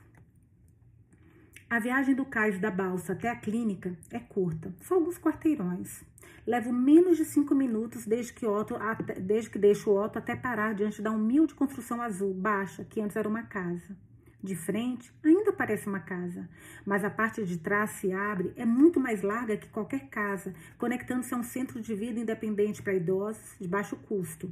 A 1.69 1.79
viagem 1.79 2.13
do 2.13 2.25
cais 2.25 2.59
da 2.59 2.69
balsa 2.69 3.13
até 3.13 3.29
a 3.29 3.37
clínica 3.37 3.97
é 4.11 4.19
curta, 4.19 4.75
só 4.81 4.95
alguns 4.95 5.17
quarteirões. 5.17 6.03
Levo 6.45 6.73
menos 6.73 7.15
de 7.15 7.23
cinco 7.23 7.55
minutos 7.55 8.05
desde 8.05 8.33
que, 8.33 8.45
Otto, 8.45 8.75
desde 9.21 9.49
que 9.49 9.57
deixo 9.57 9.91
o 9.91 10.03
Otto 10.03 10.19
até 10.19 10.35
parar 10.35 10.73
diante 10.73 11.01
da 11.01 11.09
humilde 11.09 11.55
construção 11.55 12.01
azul, 12.01 12.33
baixa, 12.33 12.83
que 12.83 12.99
antes 12.99 13.15
era 13.15 13.29
uma 13.29 13.43
casa. 13.43 13.95
De 14.41 14.55
frente, 14.55 15.13
ainda 15.21 15.51
parece 15.51 15.85
uma 15.85 15.99
casa, 15.99 16.49
mas 16.85 17.03
a 17.03 17.09
parte 17.09 17.43
de 17.45 17.57
trás 17.57 17.89
se 17.91 18.13
abre, 18.13 18.53
é 18.55 18.65
muito 18.65 18.97
mais 18.97 19.21
larga 19.21 19.57
que 19.57 19.67
qualquer 19.67 20.07
casa, 20.07 20.55
conectando-se 20.77 21.33
a 21.33 21.37
um 21.37 21.43
centro 21.43 21.81
de 21.81 21.93
vida 21.93 22.21
independente 22.21 22.81
para 22.81 22.93
idosos 22.93 23.57
de 23.59 23.67
baixo 23.67 23.97
custo, 23.97 24.49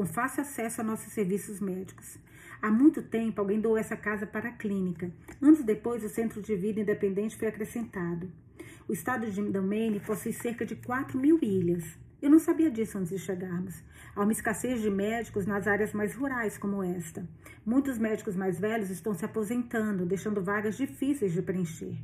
com 0.00 0.06
fácil 0.06 0.40
acesso 0.40 0.80
a 0.80 0.84
nossos 0.84 1.12
serviços 1.12 1.60
médicos. 1.60 2.16
Há 2.62 2.70
muito 2.70 3.02
tempo, 3.02 3.38
alguém 3.38 3.60
doou 3.60 3.76
essa 3.76 3.94
casa 3.94 4.26
para 4.26 4.48
a 4.48 4.52
clínica. 4.52 5.12
Anos 5.42 5.62
depois, 5.62 6.02
o 6.02 6.08
centro 6.08 6.40
de 6.40 6.56
vida 6.56 6.80
independente 6.80 7.36
foi 7.36 7.48
acrescentado. 7.48 8.32
O 8.88 8.94
estado 8.94 9.30
de 9.30 9.42
Maine 9.60 10.00
possui 10.00 10.32
cerca 10.32 10.64
de 10.64 10.74
4 10.74 11.20
mil 11.20 11.38
ilhas. 11.42 11.84
Eu 12.22 12.30
não 12.30 12.38
sabia 12.38 12.70
disso 12.70 12.96
antes 12.96 13.10
de 13.10 13.18
chegarmos. 13.18 13.84
Há 14.16 14.22
uma 14.22 14.32
escassez 14.32 14.80
de 14.80 14.88
médicos 14.88 15.44
nas 15.44 15.66
áreas 15.66 15.92
mais 15.92 16.14
rurais 16.14 16.56
como 16.56 16.82
esta. 16.82 17.28
Muitos 17.66 17.98
médicos 17.98 18.34
mais 18.34 18.58
velhos 18.58 18.88
estão 18.88 19.12
se 19.12 19.26
aposentando, 19.26 20.06
deixando 20.06 20.42
vagas 20.42 20.78
difíceis 20.78 21.34
de 21.34 21.42
preencher. 21.42 21.94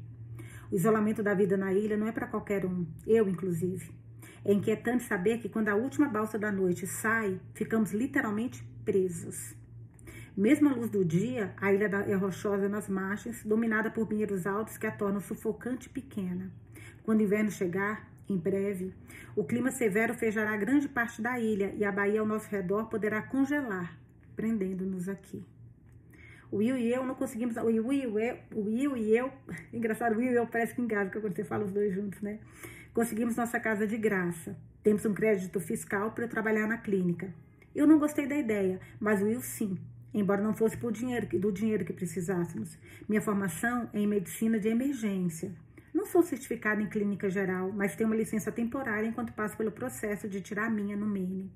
O 0.71 0.75
isolamento 0.75 1.23
da 1.23 1.33
vida 1.33 1.57
na 1.57 1.73
ilha 1.73 1.97
não 1.97 2.09
é 2.09 2.13
para 2.13 2.27
qualquer 2.27 2.67
um, 2.67 2.85
eu 3.07 3.27
inclusive. 3.27 3.91
É 4.49 4.53
inquietante 4.53 5.03
saber 5.03 5.39
que 5.39 5.49
quando 5.49 5.71
a 5.71 5.75
última 5.75 6.09
balsa 6.09 6.39
da 6.39 6.53
noite 6.53 6.87
sai, 6.87 7.41
ficamos 7.53 7.91
literalmente 7.91 8.65
presos. 8.85 9.57
Mesmo 10.37 10.69
à 10.69 10.73
luz 10.73 10.89
do 10.89 11.05
dia, 11.05 11.53
a 11.57 11.73
ilha 11.73 11.87
é 12.07 12.15
rochosa 12.15 12.69
nas 12.69 12.89
margens, 12.89 13.43
dominada 13.43 13.91
por 13.91 14.07
pinheiros 14.07 14.47
altos 14.47 14.79
que 14.79 14.87
a 14.87 14.93
tornam 14.93 15.21
sufocante 15.21 15.89
e 15.89 15.91
pequena. 15.91 16.49
Quando 17.03 17.19
o 17.19 17.23
inverno 17.25 17.51
chegar, 17.51 18.09
em 18.31 18.37
breve, 18.37 18.95
o 19.35 19.43
clima 19.43 19.73
severo 19.73 20.15
fejará 20.15 20.57
grande 20.57 20.89
parte 20.89 21.21
da 21.21 21.41
ilha 21.41 21.75
e 21.77 21.85
a 21.85 21.91
baía 21.91 22.21
ao 22.21 22.27
nosso 22.27 22.49
redor 22.49 22.85
poderá 22.85 23.21
congelar, 23.23 23.99
prendendo-nos 24.37 25.09
aqui. 25.09 25.45
O 26.53 26.59
Will 26.59 26.77
e 26.77 26.93
eu 26.93 27.05
não 27.05 27.17
conseguimos. 27.17 27.57
O 27.57 27.65
Will, 27.65 27.93
e 27.93 28.05
eu, 28.05 28.39
o 28.55 28.61
Will 28.67 28.97
e 28.97 29.17
eu. 29.17 29.33
Engraçado, 29.75 30.15
o 30.15 30.19
Will 30.19 30.31
e 30.31 30.37
eu 30.37 30.47
parece 30.47 30.73
que 30.73 30.81
engasga 30.81 31.21
quando 31.21 31.35
você 31.35 31.43
fala 31.43 31.65
os 31.65 31.73
dois 31.73 31.93
juntos, 31.93 32.21
né? 32.23 32.39
Conseguimos 32.97 33.37
nossa 33.37 33.61
casa 33.61 33.87
de 33.87 33.99
graça. 33.99 34.57
Temos 34.83 35.05
um 35.05 35.13
crédito 35.13 35.61
fiscal 35.61 36.13
para 36.13 36.25
eu 36.25 36.29
trabalhar 36.31 36.67
na 36.67 36.79
clínica. 36.79 37.31
Eu 37.75 37.87
não 37.87 37.99
gostei 37.99 38.27
da 38.27 38.35
ideia, 38.35 38.81
mas 38.99 39.21
o 39.21 39.27
Will 39.27 39.43
sim, 39.43 39.77
embora 40.15 40.41
não 40.41 40.55
fosse 40.55 40.79
por 40.79 40.91
dinheiro, 40.91 41.27
do 41.39 41.53
dinheiro 41.53 41.85
que 41.85 41.93
precisássemos. 41.93 42.79
Minha 43.07 43.21
formação 43.21 43.91
é 43.93 44.01
em 44.01 44.07
medicina 44.07 44.59
de 44.59 44.69
emergência. 44.69 45.53
Não 45.93 46.07
sou 46.07 46.23
certificada 46.23 46.81
em 46.81 46.89
clínica 46.89 47.29
geral, 47.29 47.71
mas 47.71 47.95
tenho 47.95 48.09
uma 48.09 48.17
licença 48.17 48.51
temporária 48.51 49.07
enquanto 49.07 49.35
passo 49.35 49.59
pelo 49.59 49.73
processo 49.73 50.27
de 50.27 50.41
tirar 50.41 50.69
a 50.69 50.71
minha 50.71 50.97
no 50.97 51.07
Maine. 51.07 51.53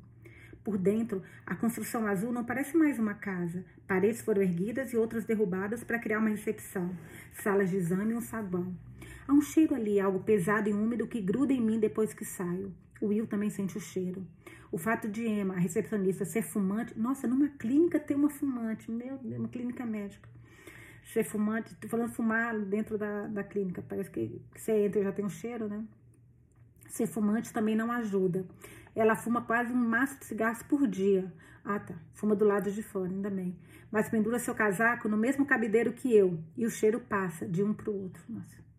Por 0.62 0.76
dentro, 0.76 1.22
a 1.46 1.56
construção 1.56 2.06
azul 2.06 2.32
não 2.32 2.44
parece 2.44 2.76
mais 2.76 2.98
uma 2.98 3.14
casa. 3.14 3.64
Paredes 3.88 4.20
foram 4.20 4.42
erguidas 4.42 4.92
e 4.92 4.98
outras 4.98 5.24
derrubadas 5.24 5.82
para 5.82 5.98
criar 5.98 6.18
uma 6.18 6.28
recepção, 6.28 6.94
salas 7.32 7.70
de 7.70 7.78
exame 7.78 8.12
e 8.12 8.16
um 8.16 8.20
sabão. 8.20 8.76
Há 9.30 9.32
um 9.32 9.40
cheiro 9.40 9.76
ali, 9.76 10.00
algo 10.00 10.18
pesado 10.18 10.68
e 10.68 10.72
úmido 10.72 11.06
que 11.06 11.20
gruda 11.20 11.52
em 11.52 11.60
mim 11.60 11.78
depois 11.78 12.12
que 12.12 12.24
saio. 12.24 12.74
O 13.00 13.06
Will 13.06 13.28
também 13.28 13.48
sente 13.48 13.78
o 13.78 13.80
cheiro. 13.80 14.26
O 14.72 14.76
fato 14.76 15.08
de 15.08 15.24
Emma, 15.24 15.54
a 15.54 15.58
recepcionista, 15.58 16.24
ser 16.24 16.42
fumante. 16.42 16.98
Nossa, 16.98 17.28
numa 17.28 17.48
clínica 17.48 18.00
tem 18.00 18.16
uma 18.16 18.28
fumante. 18.28 18.90
Meu 18.90 19.18
Deus, 19.18 19.38
uma 19.38 19.48
clínica 19.48 19.86
médica 19.86 20.28
ser 21.12 21.22
fumante, 21.22 21.74
tô 21.76 21.86
falando 21.86 22.12
fumar 22.12 22.58
dentro 22.58 22.98
da, 22.98 23.28
da 23.28 23.44
clínica, 23.44 23.82
parece 23.88 24.10
que, 24.10 24.40
você 24.54 24.86
entra 24.86 25.00
e 25.00 25.04
já 25.04 25.12
tem 25.12 25.24
um 25.24 25.30
cheiro, 25.30 25.68
né? 25.68 25.84
Ser 26.88 27.06
fumante 27.06 27.52
também 27.52 27.76
não 27.76 27.92
ajuda. 27.92 28.44
Ela 28.96 29.14
fuma 29.14 29.42
quase 29.42 29.72
um 29.72 29.76
maço 29.76 30.18
de 30.18 30.24
cigarros 30.24 30.62
por 30.64 30.88
dia. 30.88 31.32
Ah, 31.64 31.78
tá. 31.78 31.94
Fuma 32.14 32.34
do 32.34 32.44
lado 32.44 32.68
de 32.70 32.82
fora, 32.82 33.08
ainda 33.08 33.30
bem. 33.30 33.56
Mas 33.92 34.08
pendura 34.08 34.40
seu 34.40 34.54
casaco 34.54 35.08
no 35.08 35.16
mesmo 35.16 35.46
cabideiro 35.46 35.92
que 35.92 36.12
eu. 36.12 36.42
E 36.56 36.66
o 36.66 36.70
cheiro 36.70 36.98
passa 36.98 37.46
de 37.46 37.62
um 37.62 37.72
pro 37.72 37.94
outro. 37.94 38.22
Nossa. 38.28 38.69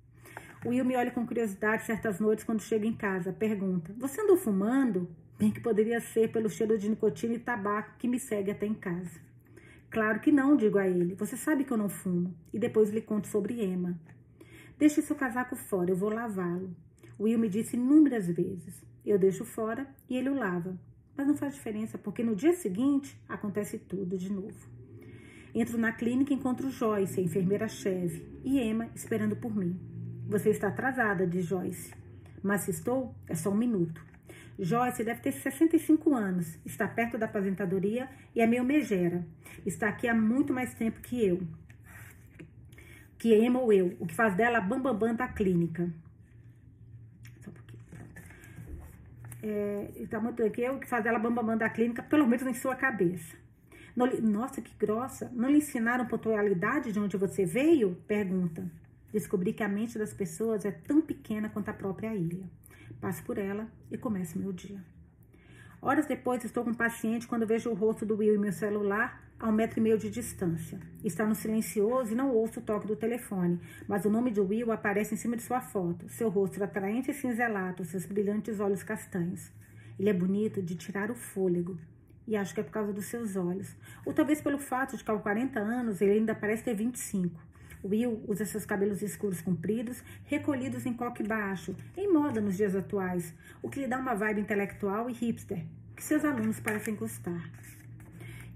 Will 0.64 0.86
me 0.86 0.95
olha 0.95 1.09
com 1.09 1.26
curiosidade 1.26 1.86
certas 1.86 2.20
noites 2.20 2.45
quando 2.45 2.62
chega 2.62 2.86
em 2.86 2.93
casa. 2.93 3.34
Pergunta: 3.34 3.93
Você 3.97 4.22
andou 4.22 4.38
fumando? 4.38 5.09
Bem 5.39 5.49
que 5.49 5.59
poderia 5.59 5.99
ser 5.99 6.32
pelo 6.32 6.49
cheiro 6.49 6.78
de 6.78 6.88
nicotina 6.88 7.34
e 7.34 7.39
tabaco 7.39 7.95
que 7.97 8.07
me 8.07 8.20
segue 8.20 8.51
até 8.51 8.68
em 8.68 8.76
casa. 8.76 9.20
Claro 9.89 10.20
que 10.20 10.32
não, 10.32 10.55
digo 10.55 10.78
a 10.78 10.88
ele. 10.88 11.16
Você 11.16 11.36
sabe 11.36 11.64
que 11.64 11.72
eu 11.74 11.78
não 11.78 11.89
fumo. 11.89 12.36
E 12.53 12.59
depois 12.59 12.91
lhe 12.91 13.01
conto 13.01 13.28
sobre 13.28 13.64
Emma. 13.64 13.99
Deixe 14.78 15.01
seu 15.01 15.16
casaco 15.16 15.55
fora, 15.55 15.89
eu 15.89 15.95
vou 15.95 16.09
lavá-lo. 16.09 16.76
Will 17.20 17.39
me 17.39 17.49
disse 17.49 17.76
inúmeras 17.76 18.28
vezes. 18.28 18.84
Eu 19.03 19.18
deixo 19.18 19.43
fora 19.43 19.88
e 20.07 20.16
ele 20.16 20.30
o 20.30 20.36
lava. 20.36 20.80
Mas 21.18 21.26
não 21.26 21.36
faz 21.36 21.55
diferença, 21.55 21.97
porque 21.97 22.24
no 22.24 22.36
dia 22.36 22.53
seguinte 22.53 23.20
acontece 23.28 23.80
tudo 23.80 24.16
de 24.16 24.32
novo. 24.32 24.70
Entro 25.55 25.78
na 25.78 25.91
clínica 25.91 26.34
e 26.34 26.36
encontro 26.36 26.70
Joyce, 26.70 27.20
a 27.20 27.24
enfermeira-chefe, 27.24 28.26
e 28.43 28.59
Emma 28.62 28.89
esperando 28.95 29.36
por 29.36 29.53
mim. 29.55 29.91
Você 30.32 30.50
está 30.50 30.70
atrasada, 30.70 31.28
diz 31.28 31.46
Joyce. 31.46 31.94
Mas 32.42 32.62
se 32.62 32.72
estou, 32.72 33.14
é 33.28 33.36
só 33.36 33.50
um 33.50 33.58
minuto. 33.58 34.02
Joyce 34.58 35.04
deve 35.04 35.20
ter 35.20 35.34
65 35.34 36.16
anos, 36.16 36.58
está 36.66 36.88
perto 36.88 37.18
da 37.18 37.26
aposentadoria 37.26 38.08
e 38.34 38.40
é 38.40 38.48
meio 38.48 38.64
megera. 38.64 39.28
Está 39.66 39.90
aqui 39.90 40.08
há 40.08 40.16
muito 40.16 40.54
mais 40.54 40.74
tempo 40.74 41.02
que 41.02 41.22
eu. 41.22 41.46
Que 43.18 43.36
Emma 43.36 43.60
ou 43.60 43.74
eu, 43.74 43.98
o 44.00 44.08
que 44.08 44.16
faz 44.16 44.34
dela 44.34 44.60
a 44.60 44.62
bam, 44.62 44.82
bam 44.82 45.14
da 45.14 45.28
clínica. 45.28 45.92
É, 49.44 49.92
está 49.98 50.18
muito 50.22 50.42
eu, 50.42 50.76
o 50.76 50.80
que 50.80 50.88
faz 50.88 51.04
dela 51.04 51.20
bambambam 51.20 51.48
bam, 51.48 51.58
da 51.58 51.70
clínica, 51.70 52.02
pelo 52.04 52.26
menos 52.26 52.48
em 52.48 52.54
sua 52.54 52.78
cabeça. 52.78 53.36
nossa, 54.22 54.62
que 54.62 54.74
grossa. 54.80 55.30
Não 55.34 55.50
lhe 55.50 55.58
ensinaram 55.58 56.08
pontualidade 56.08 56.94
de 56.94 57.00
onde 57.02 57.18
você 57.18 57.46
veio? 57.46 57.98
Pergunta. 58.08 58.80
Descobri 59.12 59.53
que 59.53 59.64
a 59.64 59.68
mente 59.68 59.97
das 59.97 60.14
pessoas 60.14 60.66
é 60.66 60.72
tão 60.72 61.01
pequena 61.01 61.49
quanto 61.49 61.70
a 61.70 61.74
própria 61.74 62.16
ilha. 62.16 62.49
Passo 62.99 63.24
por 63.24 63.38
ela 63.38 63.68
e 63.89 63.97
começo 63.97 64.39
meu 64.39 64.53
dia. 64.53 64.84
Horas 65.82 66.05
depois, 66.05 66.43
estou 66.43 66.64
com 66.64 66.70
um 66.70 66.76
paciente 66.76 67.28
quando 67.28 67.47
vejo 67.47 67.70
o 67.70 67.74
rosto 67.74 68.05
do 68.05 68.16
Will 68.16 68.36
em 68.36 68.38
meu 68.38 68.51
celular 68.51 69.20
a 69.39 69.49
um 69.49 69.51
metro 69.51 69.80
e 69.80 69.82
meio 69.82 69.97
de 69.97 70.12
distância. 70.12 70.80
Está 71.03 71.26
no 71.26 71.34
silencioso 71.34 72.12
e 72.12 72.16
não 72.16 72.30
ouço 72.30 72.59
o 72.59 72.64
toque 72.64 72.86
do 72.86 72.95
telefone, 72.95 73.59
mas 73.88 74.05
o 74.05 74.09
nome 74.09 74.30
de 74.30 74.39
Will 74.39 74.72
aparece 74.72 75.16
em 75.16 75.18
cima 75.18 75.36
de 75.36 75.41
sua 75.41 75.59
foto. 75.59 76.07
Seu 76.07 76.30
rosto 76.30 76.64
atraente 76.64 77.09
e 77.09 77.14
cinzelado, 77.14 77.84
seus 77.84 78.05
brilhantes 78.05 78.59
olhos 78.59 78.84
castanhos. 78.84 79.51
Ele 79.97 80.09
é 80.09 80.14
bonito 80.14 80.62
de 80.62 80.76
tirar 80.76 81.09
o 81.09 81.16
fôlego. 81.16 81.78
E 82.28 82.36
acho 82.36 82.53
que 82.53 82.59
é 82.59 82.64
por 82.64 82.72
causa 82.72 82.93
dos 82.93 83.05
seus 83.05 83.36
olhos. 83.36 83.76
Ou 84.05 84.14
talvez 84.14 84.39
pelo 84.39 84.59
fato 84.59 84.95
de 84.95 85.03
que 85.03 85.09
aos 85.09 85.22
40 85.24 85.59
anos 85.59 85.99
ele 85.99 86.12
ainda 86.12 86.36
parece 86.36 86.64
ter 86.64 86.76
25. 86.76 87.51
Will 87.84 88.24
usa 88.28 88.46
seus 88.46 88.66
cabelos 88.66 89.02
escuros 89.02 89.42
compridos, 89.42 90.04
recolhidos 90.26 90.86
em 90.86 90.94
coque 90.94 91.24
baixo, 91.24 91.76
em 91.98 92.12
moda 92.12 92.40
nos 92.40 92.58
dias 92.58 92.76
atuais, 92.76 93.34
o 93.62 93.70
que 93.70 93.80
lhe 93.80 93.88
dá 93.88 93.98
uma 93.98 94.14
vibe 94.14 94.42
intelectual 94.42 95.10
e 95.10 95.14
hipster, 95.14 95.66
que 95.96 96.04
seus 96.04 96.24
alunos 96.24 96.60
parecem 96.60 96.96
gostar. 96.96 97.50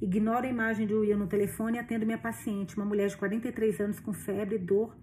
Ignoro 0.01 0.45
a 0.45 0.49
imagem 0.49 0.85
de 0.85 0.93
Will 0.93 1.17
no 1.17 1.27
telefone 1.27 1.77
e 1.77 1.79
atendo 1.79 2.05
minha 2.05 2.17
paciente, 2.17 2.75
uma 2.75 2.85
mulher 2.85 3.07
de 3.07 3.17
43 3.17 3.79
anos 3.79 3.99
com 3.99 4.13
febre, 4.13 4.57
dor 4.57 4.95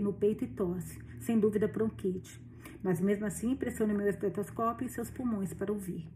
no 0.00 0.12
peito 0.12 0.44
e 0.44 0.48
tosse, 0.48 0.98
sem 1.20 1.38
dúvida 1.38 1.68
bronquite. 1.68 2.40
Mas 2.82 3.00
mesmo 3.00 3.26
assim, 3.26 3.54
pressiono 3.54 3.94
meu 3.94 4.08
estetoscópio 4.08 4.86
e 4.86 4.90
seus 4.90 5.10
pulmões 5.10 5.54
para 5.54 5.72
ouvir. 5.72 6.06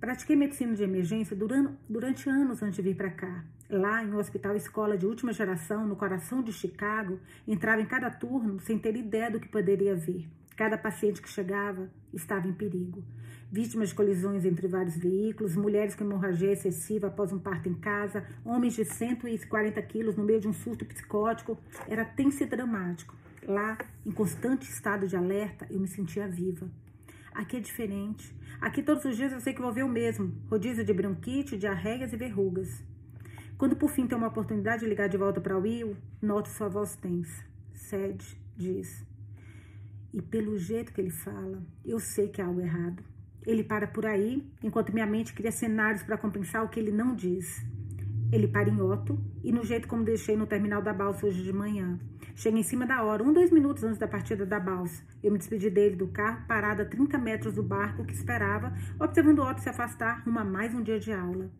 Pratiquei 0.00 0.36
medicina 0.36 0.74
de 0.74 0.84
emergência 0.84 1.34
durante, 1.34 1.74
durante 1.88 2.30
anos 2.30 2.62
antes 2.62 2.76
de 2.76 2.82
vir 2.82 2.94
para 2.94 3.10
cá. 3.10 3.44
Lá, 3.68 4.04
em 4.04 4.12
um 4.12 4.16
hospital 4.16 4.54
escola 4.54 4.96
de 4.96 5.04
última 5.04 5.32
geração, 5.32 5.88
no 5.88 5.96
coração 5.96 6.40
de 6.40 6.52
Chicago, 6.52 7.18
entrava 7.48 7.82
em 7.82 7.86
cada 7.86 8.08
turno 8.08 8.60
sem 8.60 8.78
ter 8.78 8.94
ideia 8.94 9.28
do 9.28 9.40
que 9.40 9.48
poderia 9.48 9.96
vir. 9.96 10.28
Cada 10.56 10.78
paciente 10.78 11.20
que 11.20 11.28
chegava 11.28 11.90
estava 12.14 12.46
em 12.46 12.52
perigo. 12.52 13.02
Vítimas 13.50 13.88
de 13.88 13.96
colisões 13.96 14.44
entre 14.44 14.68
vários 14.68 14.96
veículos, 14.96 15.56
mulheres 15.56 15.96
com 15.96 16.04
hemorragia 16.04 16.52
excessiva 16.52 17.08
após 17.08 17.32
um 17.32 17.38
parto 17.38 17.68
em 17.68 17.74
casa, 17.74 18.24
homens 18.44 18.74
de 18.74 18.84
140 18.84 19.82
quilos 19.82 20.16
no 20.16 20.22
meio 20.22 20.40
de 20.40 20.46
um 20.46 20.52
surto 20.52 20.84
psicótico. 20.84 21.58
Era 21.88 22.04
tenso 22.04 22.44
e 22.44 22.46
dramático. 22.46 23.16
Lá, 23.44 23.76
em 24.06 24.12
constante 24.12 24.70
estado 24.70 25.08
de 25.08 25.16
alerta, 25.16 25.66
eu 25.70 25.80
me 25.80 25.88
sentia 25.88 26.28
viva. 26.28 26.70
Aqui 27.34 27.56
é 27.56 27.60
diferente. 27.60 28.37
Aqui 28.60 28.82
todos 28.82 29.04
os 29.04 29.16
dias 29.16 29.32
eu 29.32 29.40
sei 29.40 29.54
que 29.54 29.62
vou 29.62 29.72
ver 29.72 29.84
o 29.84 29.88
mesmo: 29.88 30.32
rodízio 30.50 30.84
de 30.84 30.92
bronquite, 30.92 31.56
diarreias 31.56 32.12
e 32.12 32.16
verrugas. 32.16 32.82
Quando 33.56 33.76
por 33.76 33.90
fim 33.90 34.06
tem 34.06 34.16
uma 34.16 34.28
oportunidade 34.28 34.80
de 34.80 34.88
ligar 34.88 35.08
de 35.08 35.16
volta 35.16 35.40
para 35.40 35.56
Will, 35.56 35.96
noto 36.20 36.48
sua 36.48 36.68
voz 36.68 36.96
tensa. 36.96 37.44
Sed 37.72 38.22
diz. 38.56 39.04
E 40.12 40.20
pelo 40.22 40.58
jeito 40.58 40.92
que 40.92 41.00
ele 41.00 41.10
fala, 41.10 41.62
eu 41.84 42.00
sei 42.00 42.28
que 42.28 42.40
há 42.40 42.46
algo 42.46 42.60
errado. 42.60 43.02
Ele 43.46 43.62
para 43.62 43.86
por 43.86 44.06
aí, 44.06 44.46
enquanto 44.62 44.92
minha 44.92 45.06
mente 45.06 45.32
cria 45.32 45.52
cenários 45.52 46.02
para 46.02 46.18
compensar 46.18 46.64
o 46.64 46.68
que 46.68 46.80
ele 46.80 46.90
não 46.90 47.14
diz. 47.14 47.64
Ele 48.32 48.48
para 48.48 48.68
em 48.68 48.80
Otto 48.80 49.18
e 49.42 49.52
no 49.52 49.64
jeito 49.64 49.88
como 49.88 50.04
deixei 50.04 50.36
no 50.36 50.46
terminal 50.46 50.82
da 50.82 50.92
balsa 50.92 51.26
hoje 51.26 51.42
de 51.42 51.52
manhã. 51.52 51.98
Chega 52.38 52.56
em 52.56 52.62
cima 52.62 52.86
da 52.86 53.02
hora, 53.02 53.20
um, 53.24 53.32
dois 53.32 53.50
minutos 53.50 53.82
antes 53.82 53.98
da 53.98 54.06
partida 54.06 54.46
da 54.46 54.60
balsa. 54.60 55.02
Eu 55.20 55.32
me 55.32 55.38
despedi 55.38 55.68
dele 55.68 55.96
do 55.96 56.06
carro, 56.06 56.46
parado 56.46 56.82
a 56.82 56.84
30 56.84 57.18
metros 57.18 57.52
do 57.52 57.64
barco 57.64 58.04
que 58.04 58.14
esperava, 58.14 58.72
observando 58.96 59.40
Otto 59.40 59.60
se 59.60 59.68
afastar 59.68 60.22
rumo 60.24 60.38
a 60.38 60.44
mais 60.44 60.72
um 60.72 60.80
dia 60.80 61.00
de 61.00 61.12
aula. 61.12 61.50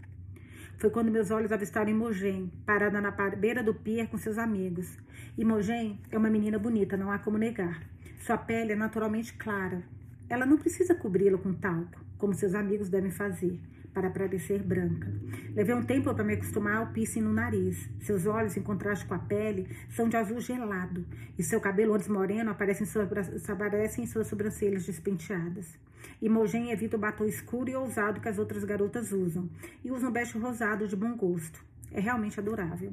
Foi 0.76 0.88
quando 0.88 1.10
meus 1.10 1.32
olhos 1.32 1.50
avistaram 1.50 1.90
Imogen, 1.90 2.52
parada 2.64 3.00
na 3.00 3.10
beira 3.10 3.60
do 3.60 3.74
pier 3.74 4.06
com 4.06 4.16
seus 4.16 4.38
amigos. 4.38 4.96
Imogen 5.36 6.00
é 6.12 6.16
uma 6.16 6.30
menina 6.30 6.60
bonita, 6.60 6.96
não 6.96 7.10
há 7.10 7.18
como 7.18 7.38
negar. 7.38 7.82
Sua 8.20 8.38
pele 8.38 8.70
é 8.70 8.76
naturalmente 8.76 9.32
clara. 9.32 9.82
Ela 10.28 10.46
não 10.46 10.58
precisa 10.58 10.94
cobri-la 10.94 11.38
com 11.38 11.54
talco, 11.54 12.00
como 12.16 12.34
seus 12.34 12.54
amigos 12.54 12.88
devem 12.88 13.10
fazer, 13.10 13.58
para 13.98 14.10
parecer 14.10 14.62
branca. 14.62 15.12
Levei 15.56 15.74
um 15.74 15.82
tempo 15.82 16.14
para 16.14 16.22
me 16.22 16.34
acostumar 16.34 16.76
ao 16.76 16.86
piercing 16.92 17.20
no 17.20 17.32
nariz. 17.32 17.90
Seus 18.00 18.26
olhos, 18.26 18.56
em 18.56 18.62
contraste 18.62 19.04
com 19.04 19.14
a 19.14 19.18
pele, 19.18 19.68
são 19.90 20.08
de 20.08 20.16
azul 20.16 20.40
gelado, 20.40 21.04
e 21.36 21.42
seu 21.42 21.60
cabelo, 21.60 21.94
antes 21.94 22.06
moreno, 22.06 22.50
aparece 22.50 22.84
em, 22.84 22.86
suas, 22.86 23.08
aparece 23.50 24.00
em 24.00 24.06
suas 24.06 24.28
sobrancelhas 24.28 24.86
despenteadas. 24.86 25.76
Imogen 26.22 26.70
evita 26.70 26.96
o 26.96 27.00
batom 27.00 27.24
escuro 27.24 27.68
e 27.68 27.74
ousado 27.74 28.20
que 28.20 28.28
as 28.28 28.38
outras 28.38 28.62
garotas 28.62 29.10
usam, 29.10 29.50
e 29.84 29.90
usa 29.90 30.08
um 30.08 30.12
beijo 30.12 30.38
rosado 30.38 30.86
de 30.86 30.94
bom 30.94 31.16
gosto. 31.16 31.64
É 31.90 32.00
realmente 32.00 32.38
adorável. 32.38 32.92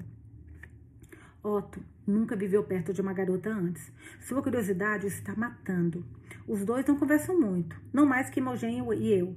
Otto 1.44 1.80
nunca 2.08 2.36
viveu 2.36 2.64
perto 2.64 2.92
de 2.92 3.02
uma 3.02 3.14
garota 3.14 3.52
antes. 3.52 3.92
Sua 4.22 4.42
curiosidade 4.42 5.06
está 5.06 5.36
matando. 5.36 6.04
Os 6.48 6.66
dois 6.66 6.84
não 6.86 6.98
conversam 6.98 7.40
muito, 7.40 7.80
não 7.94 8.06
mais 8.06 8.30
que 8.30 8.40
Imogen 8.40 8.84
e 8.98 9.14
eu. 9.14 9.36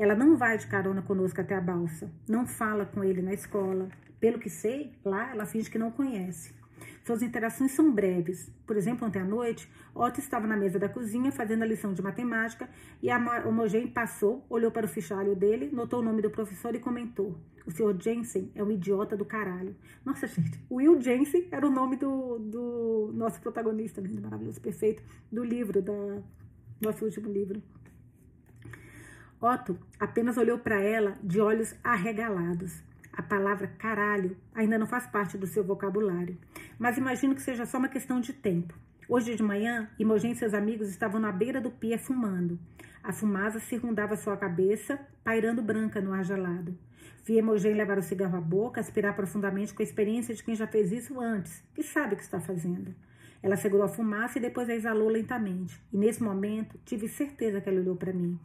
Ela 0.00 0.14
não 0.14 0.34
vai 0.34 0.56
de 0.56 0.66
carona 0.66 1.02
conosco 1.02 1.42
até 1.42 1.54
a 1.54 1.60
balsa, 1.60 2.10
não 2.26 2.46
fala 2.46 2.86
com 2.86 3.04
ele 3.04 3.20
na 3.20 3.34
escola. 3.34 3.90
Pelo 4.18 4.38
que 4.38 4.48
sei, 4.48 4.94
lá 5.04 5.30
ela 5.30 5.44
finge 5.44 5.68
que 5.68 5.78
não 5.78 5.90
conhece. 5.90 6.54
Suas 7.04 7.20
interações 7.20 7.72
são 7.72 7.92
breves. 7.92 8.50
Por 8.66 8.78
exemplo, 8.78 9.06
ontem 9.06 9.20
à 9.20 9.24
noite, 9.26 9.70
Otto 9.94 10.18
estava 10.18 10.46
na 10.46 10.56
mesa 10.56 10.78
da 10.78 10.88
cozinha 10.88 11.30
fazendo 11.30 11.64
a 11.64 11.66
lição 11.66 11.92
de 11.92 12.00
matemática 12.00 12.66
e 13.02 13.10
a 13.10 13.18
Homogen 13.46 13.88
passou, 13.88 14.42
olhou 14.48 14.70
para 14.70 14.86
o 14.86 14.88
fichário 14.88 15.36
dele, 15.36 15.68
notou 15.70 16.00
o 16.00 16.02
nome 16.02 16.22
do 16.22 16.30
professor 16.30 16.74
e 16.74 16.78
comentou: 16.78 17.38
O 17.66 17.70
senhor 17.70 17.94
Jensen 18.00 18.50
é 18.54 18.64
um 18.64 18.70
idiota 18.70 19.18
do 19.18 19.26
caralho. 19.26 19.76
Nossa, 20.02 20.24
gente, 20.32 20.58
Will 20.70 20.98
Jensen 20.98 21.46
era 21.50 21.66
o 21.66 21.70
nome 21.70 21.96
do, 21.96 22.38
do 22.38 23.10
nosso 23.12 23.38
protagonista, 23.38 24.00
lindo, 24.00 24.22
maravilhoso, 24.22 24.62
perfeito, 24.62 25.02
do 25.30 25.44
livro, 25.44 25.82
da 25.82 26.22
nosso 26.80 27.04
último 27.04 27.30
livro. 27.30 27.62
Otto 29.40 29.78
apenas 29.98 30.36
olhou 30.36 30.58
para 30.58 30.82
ela 30.82 31.16
de 31.22 31.40
olhos 31.40 31.74
arregalados. 31.82 32.82
A 33.10 33.22
palavra 33.22 33.68
caralho 33.78 34.36
ainda 34.54 34.78
não 34.78 34.86
faz 34.86 35.06
parte 35.06 35.38
do 35.38 35.46
seu 35.46 35.64
vocabulário, 35.64 36.36
mas 36.78 36.98
imagino 36.98 37.34
que 37.34 37.40
seja 37.40 37.64
só 37.64 37.78
uma 37.78 37.88
questão 37.88 38.20
de 38.20 38.34
tempo. 38.34 38.74
Hoje 39.08 39.34
de 39.34 39.42
manhã, 39.42 39.88
Imogen 39.98 40.32
e 40.32 40.36
seus 40.36 40.52
amigos 40.52 40.90
estavam 40.90 41.18
na 41.18 41.32
beira 41.32 41.58
do 41.58 41.70
pia 41.70 41.98
fumando. 41.98 42.58
A 43.02 43.12
fumaça 43.12 43.58
circundava 43.58 44.14
sua 44.14 44.36
cabeça, 44.36 45.00
pairando 45.24 45.62
branca 45.62 46.02
no 46.02 46.12
ar 46.12 46.22
gelado. 46.22 46.76
Vi 47.24 47.38
Imogen 47.38 47.72
levar 47.72 47.96
o 47.96 48.02
cigarro 48.02 48.36
à 48.36 48.40
boca, 48.42 48.78
aspirar 48.80 49.16
profundamente 49.16 49.72
com 49.72 49.82
a 49.82 49.84
experiência 49.84 50.34
de 50.34 50.44
quem 50.44 50.54
já 50.54 50.66
fez 50.66 50.92
isso 50.92 51.18
antes 51.18 51.64
e 51.78 51.82
sabe 51.82 52.12
o 52.12 52.16
que 52.18 52.22
está 52.22 52.40
fazendo. 52.40 52.94
Ela 53.42 53.56
segurou 53.56 53.86
a 53.86 53.88
fumaça 53.88 54.38
e 54.38 54.42
depois 54.42 54.68
a 54.68 54.74
exalou 54.74 55.08
lentamente. 55.08 55.82
E 55.90 55.96
nesse 55.96 56.22
momento, 56.22 56.78
tive 56.84 57.08
certeza 57.08 57.58
que 57.58 57.70
ela 57.70 57.80
olhou 57.80 57.96
para 57.96 58.12
mim. 58.12 58.38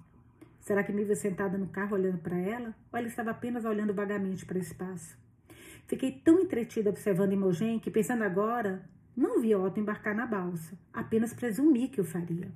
Será 0.65 0.83
que 0.83 0.91
me 0.91 1.03
viu 1.03 1.15
sentada 1.15 1.59
no 1.59 1.67
carro 1.67 1.93
olhando 1.93 2.17
para 2.17 2.35
ela? 2.35 2.75
Ou 2.91 2.97
ela 2.97 3.07
estava 3.07 3.29
apenas 3.29 3.65
olhando 3.65 3.93
vagamente 3.93 4.47
para 4.47 4.57
o 4.57 4.59
espaço? 4.59 5.15
Fiquei 5.85 6.11
tão 6.11 6.39
entretida 6.39 6.89
observando 6.89 7.33
Imogen 7.33 7.77
que, 7.77 7.91
pensando 7.91 8.23
agora, 8.23 8.83
não 9.15 9.39
vi 9.39 9.53
Otto 9.53 9.79
embarcar 9.79 10.15
na 10.15 10.25
balsa. 10.25 10.75
Apenas 10.91 11.35
presumi 11.35 11.87
que 11.87 12.01
o 12.01 12.03
faria. 12.03 12.49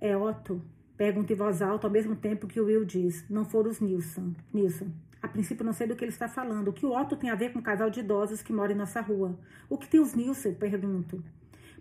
É 0.00 0.16
Otto? 0.16 0.60
Pergunta 0.96 1.32
em 1.32 1.36
voz 1.36 1.62
alta 1.62 1.86
ao 1.86 1.92
mesmo 1.92 2.16
tempo 2.16 2.48
que 2.48 2.60
o 2.60 2.64
Will 2.64 2.84
diz. 2.84 3.24
Não 3.30 3.44
foram 3.44 3.70
os 3.70 3.78
Nilson. 3.78 4.34
Nilson. 4.52 4.90
A 5.22 5.28
princípio 5.28 5.64
não 5.64 5.72
sei 5.72 5.86
do 5.86 5.94
que 5.94 6.02
ele 6.02 6.10
está 6.10 6.26
falando. 6.26 6.66
O 6.66 6.72
que 6.72 6.84
o 6.84 7.00
Otto 7.00 7.14
tem 7.14 7.30
a 7.30 7.36
ver 7.36 7.52
com 7.52 7.60
um 7.60 7.62
casal 7.62 7.88
de 7.90 8.00
idosos 8.00 8.42
que 8.42 8.52
mora 8.52 8.72
em 8.72 8.76
nossa 8.76 9.00
rua? 9.00 9.38
O 9.68 9.78
que 9.78 9.88
tem 9.88 10.00
os 10.00 10.14
Nilson? 10.14 10.54
Pergunto. 10.54 11.22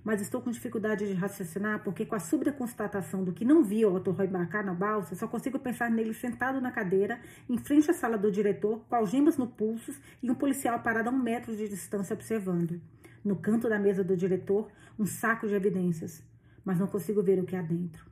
Mas 0.05 0.21
estou 0.21 0.39
com 0.39 0.51
dificuldade 0.51 1.07
de 1.07 1.13
raciocinar 1.13 1.83
porque, 1.83 2.05
com 2.05 2.13
a 2.13 2.19
súbita 2.19 2.53
constatação 2.53 3.23
do 3.23 3.33
que 3.33 3.43
não 3.43 3.63
vi 3.63 3.83
o 3.83 3.89
autor 3.89 4.23
embarcar 4.23 4.63
na 4.63 4.73
balsa, 4.73 5.15
só 5.15 5.27
consigo 5.27 5.57
pensar 5.57 5.89
nele 5.89 6.13
sentado 6.13 6.61
na 6.61 6.71
cadeira, 6.71 7.19
em 7.49 7.57
frente 7.57 7.89
à 7.89 7.93
sala 7.93 8.15
do 8.15 8.31
diretor, 8.31 8.85
com 8.87 8.95
algemas 8.95 9.35
no 9.35 9.47
pulso 9.47 9.91
e 10.21 10.29
um 10.29 10.35
policial 10.35 10.79
parado 10.79 11.09
a 11.09 11.11
um 11.11 11.17
metro 11.17 11.55
de 11.55 11.67
distância 11.67 12.13
observando. 12.13 12.79
No 13.23 13.35
canto 13.35 13.67
da 13.67 13.79
mesa 13.79 14.03
do 14.03 14.15
diretor, 14.15 14.71
um 14.99 15.07
saco 15.07 15.47
de 15.47 15.55
evidências, 15.55 16.23
mas 16.63 16.77
não 16.77 16.85
consigo 16.85 17.23
ver 17.23 17.39
o 17.39 17.45
que 17.45 17.55
há 17.55 17.61
dentro. 17.63 18.05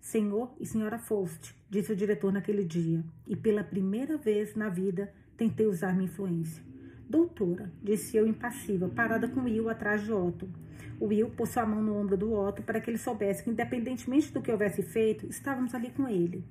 Senhor 0.00 0.54
e 0.60 0.64
senhora 0.64 0.96
Faust, 0.96 1.56
disse 1.68 1.92
o 1.92 1.96
diretor 1.96 2.32
naquele 2.32 2.62
dia, 2.62 3.04
e 3.26 3.34
pela 3.34 3.64
primeira 3.64 4.16
vez 4.16 4.54
na 4.54 4.68
vida 4.68 5.12
tentei 5.36 5.66
usar 5.66 5.92
minha 5.92 6.04
influência. 6.04 6.62
Doutora, 7.08 7.72
disse 7.82 8.16
eu 8.16 8.24
impassível, 8.28 8.88
parada 8.88 9.26
com 9.26 9.42
Will 9.42 9.68
atrás 9.68 10.04
de 10.04 10.12
Otto. 10.12 10.48
O 10.98 11.06
Will 11.06 11.30
pôs 11.30 11.56
a 11.56 11.66
mão 11.66 11.82
no 11.82 11.96
ombro 11.96 12.16
do 12.16 12.32
Otto 12.32 12.62
para 12.62 12.80
que 12.80 12.90
ele 12.90 12.98
soubesse 12.98 13.42
que, 13.42 13.50
independentemente 13.50 14.32
do 14.32 14.40
que 14.40 14.50
houvesse 14.50 14.82
feito, 14.82 15.26
estávamos 15.26 15.74
ali 15.74 15.90
com 15.90 16.08
ele. 16.08 16.42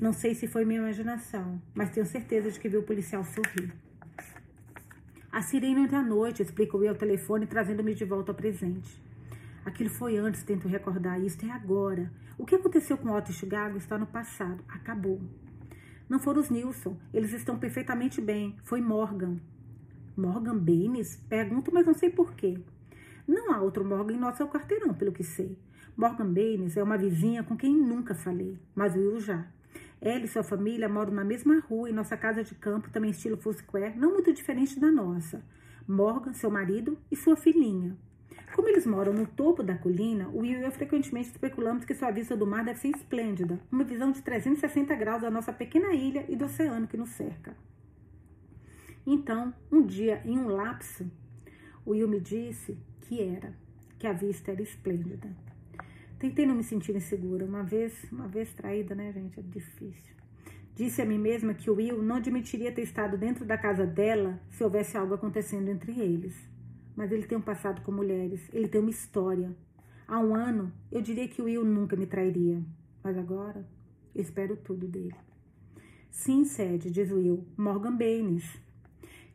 Não 0.00 0.12
sei 0.12 0.34
se 0.34 0.48
foi 0.48 0.64
minha 0.64 0.80
imaginação, 0.80 1.60
mas 1.74 1.90
tenho 1.90 2.06
certeza 2.06 2.50
de 2.50 2.58
que 2.58 2.68
vi 2.68 2.76
o 2.76 2.82
policial 2.82 3.24
sorrir. 3.24 3.72
A 5.30 5.42
sirene 5.42 5.94
à 5.94 6.02
noite, 6.02 6.42
explicou 6.42 6.80
Will 6.80 6.90
ao 6.90 6.96
telefone, 6.96 7.46
trazendo-me 7.46 7.94
de 7.94 8.04
volta 8.04 8.32
ao 8.32 8.36
presente. 8.36 9.00
Aquilo 9.64 9.90
foi 9.90 10.16
antes, 10.16 10.42
tento 10.42 10.66
recordar. 10.66 11.20
Isto 11.20 11.46
é 11.46 11.50
agora. 11.50 12.10
O 12.36 12.44
que 12.44 12.54
aconteceu 12.54 12.96
com 12.96 13.10
Otto 13.10 13.30
e 13.30 13.34
Chicago 13.34 13.76
está 13.76 13.98
no 13.98 14.06
passado. 14.06 14.64
Acabou. 14.68 15.20
Não 16.08 16.18
foram 16.18 16.40
os 16.40 16.48
Nilson. 16.48 16.96
Eles 17.12 17.32
estão 17.32 17.58
perfeitamente 17.58 18.20
bem. 18.20 18.56
Foi 18.64 18.80
Morgan. 18.80 19.36
Morgan 20.16 20.56
Baines? 20.56 21.16
Pergunto, 21.28 21.70
mas 21.72 21.86
não 21.86 21.94
sei 21.94 22.10
porquê. 22.10 22.58
Não 23.28 23.52
há 23.52 23.60
outro 23.60 23.84
Morgan 23.84 24.14
em 24.14 24.18
nosso 24.18 24.46
quarteirão, 24.48 24.94
pelo 24.94 25.12
que 25.12 25.22
sei. 25.22 25.54
Morgan 25.94 26.32
Baines 26.32 26.78
é 26.78 26.82
uma 26.82 26.96
vizinha 26.96 27.44
com 27.44 27.58
quem 27.58 27.76
nunca 27.76 28.14
falei, 28.14 28.58
mas 28.74 28.96
Will 28.96 29.20
já. 29.20 29.46
Ela 30.00 30.24
e 30.24 30.28
sua 30.28 30.42
família 30.42 30.88
moram 30.88 31.12
na 31.12 31.24
mesma 31.24 31.60
rua 31.60 31.90
em 31.90 31.92
nossa 31.92 32.16
casa 32.16 32.42
de 32.42 32.54
campo, 32.54 32.88
também 32.88 33.10
estilo 33.10 33.36
Foursquare, 33.36 33.98
não 33.98 34.12
muito 34.12 34.32
diferente 34.32 34.80
da 34.80 34.90
nossa. 34.90 35.44
Morgan, 35.86 36.32
seu 36.32 36.50
marido 36.50 36.96
e 37.10 37.16
sua 37.16 37.36
filhinha. 37.36 37.98
Como 38.54 38.66
eles 38.66 38.86
moram 38.86 39.12
no 39.12 39.26
topo 39.26 39.62
da 39.62 39.76
colina, 39.76 40.30
Will 40.30 40.60
e 40.60 40.64
eu 40.64 40.72
frequentemente 40.72 41.28
especulamos 41.28 41.84
que 41.84 41.94
sua 41.94 42.10
vista 42.10 42.34
do 42.34 42.46
mar 42.46 42.64
deve 42.64 42.78
ser 42.78 42.88
esplêndida, 42.88 43.60
uma 43.70 43.84
visão 43.84 44.10
de 44.10 44.22
360 44.22 44.94
graus 44.94 45.20
da 45.20 45.30
nossa 45.30 45.52
pequena 45.52 45.92
ilha 45.92 46.24
e 46.30 46.34
do 46.34 46.46
oceano 46.46 46.88
que 46.88 46.96
nos 46.96 47.10
cerca. 47.10 47.54
Então, 49.06 49.52
um 49.70 49.82
dia, 49.82 50.22
em 50.24 50.38
um 50.38 50.48
lapso, 50.48 51.10
o 51.84 51.90
Will 51.90 52.08
me 52.08 52.20
disse 52.20 52.78
que 53.08 53.22
era, 53.22 53.54
que 53.98 54.06
a 54.06 54.12
vista 54.12 54.52
era 54.52 54.62
esplêndida. 54.62 55.28
Tentei 56.18 56.46
não 56.46 56.54
me 56.54 56.64
sentir 56.64 56.94
insegura, 56.94 57.44
uma 57.44 57.62
vez, 57.62 57.92
uma 58.12 58.28
vez 58.28 58.52
traída, 58.52 58.94
né, 58.94 59.12
gente? 59.12 59.40
É 59.40 59.42
difícil. 59.42 60.14
Disse 60.74 61.02
a 61.02 61.04
mim 61.04 61.18
mesma 61.18 61.54
que 61.54 61.70
o 61.70 61.74
Will 61.74 62.02
não 62.02 62.16
admitiria 62.16 62.70
ter 62.70 62.82
estado 62.82 63.16
dentro 63.16 63.44
da 63.44 63.56
casa 63.56 63.86
dela 63.86 64.40
se 64.50 64.62
houvesse 64.62 64.96
algo 64.96 65.14
acontecendo 65.14 65.68
entre 65.68 65.98
eles 65.98 66.34
mas 66.98 67.12
ele 67.12 67.28
tem 67.28 67.38
um 67.38 67.40
passado 67.40 67.80
com 67.82 67.92
mulheres, 67.92 68.40
ele 68.52 68.66
tem 68.66 68.80
uma 68.80 68.90
história. 68.90 69.56
Há 70.08 70.18
um 70.18 70.34
ano, 70.34 70.72
eu 70.90 71.00
diria 71.00 71.28
que 71.28 71.40
o 71.40 71.44
Will 71.44 71.64
nunca 71.64 71.94
me 71.94 72.06
trairia, 72.06 72.60
mas 73.04 73.16
agora 73.16 73.64
eu 74.12 74.20
espero 74.20 74.56
tudo 74.56 74.88
dele. 74.88 75.14
Sim, 76.10 76.44
Sede, 76.44 76.90
diz 76.90 77.12
Will, 77.12 77.46
Morgan 77.56 77.96
Baines. 77.96 78.60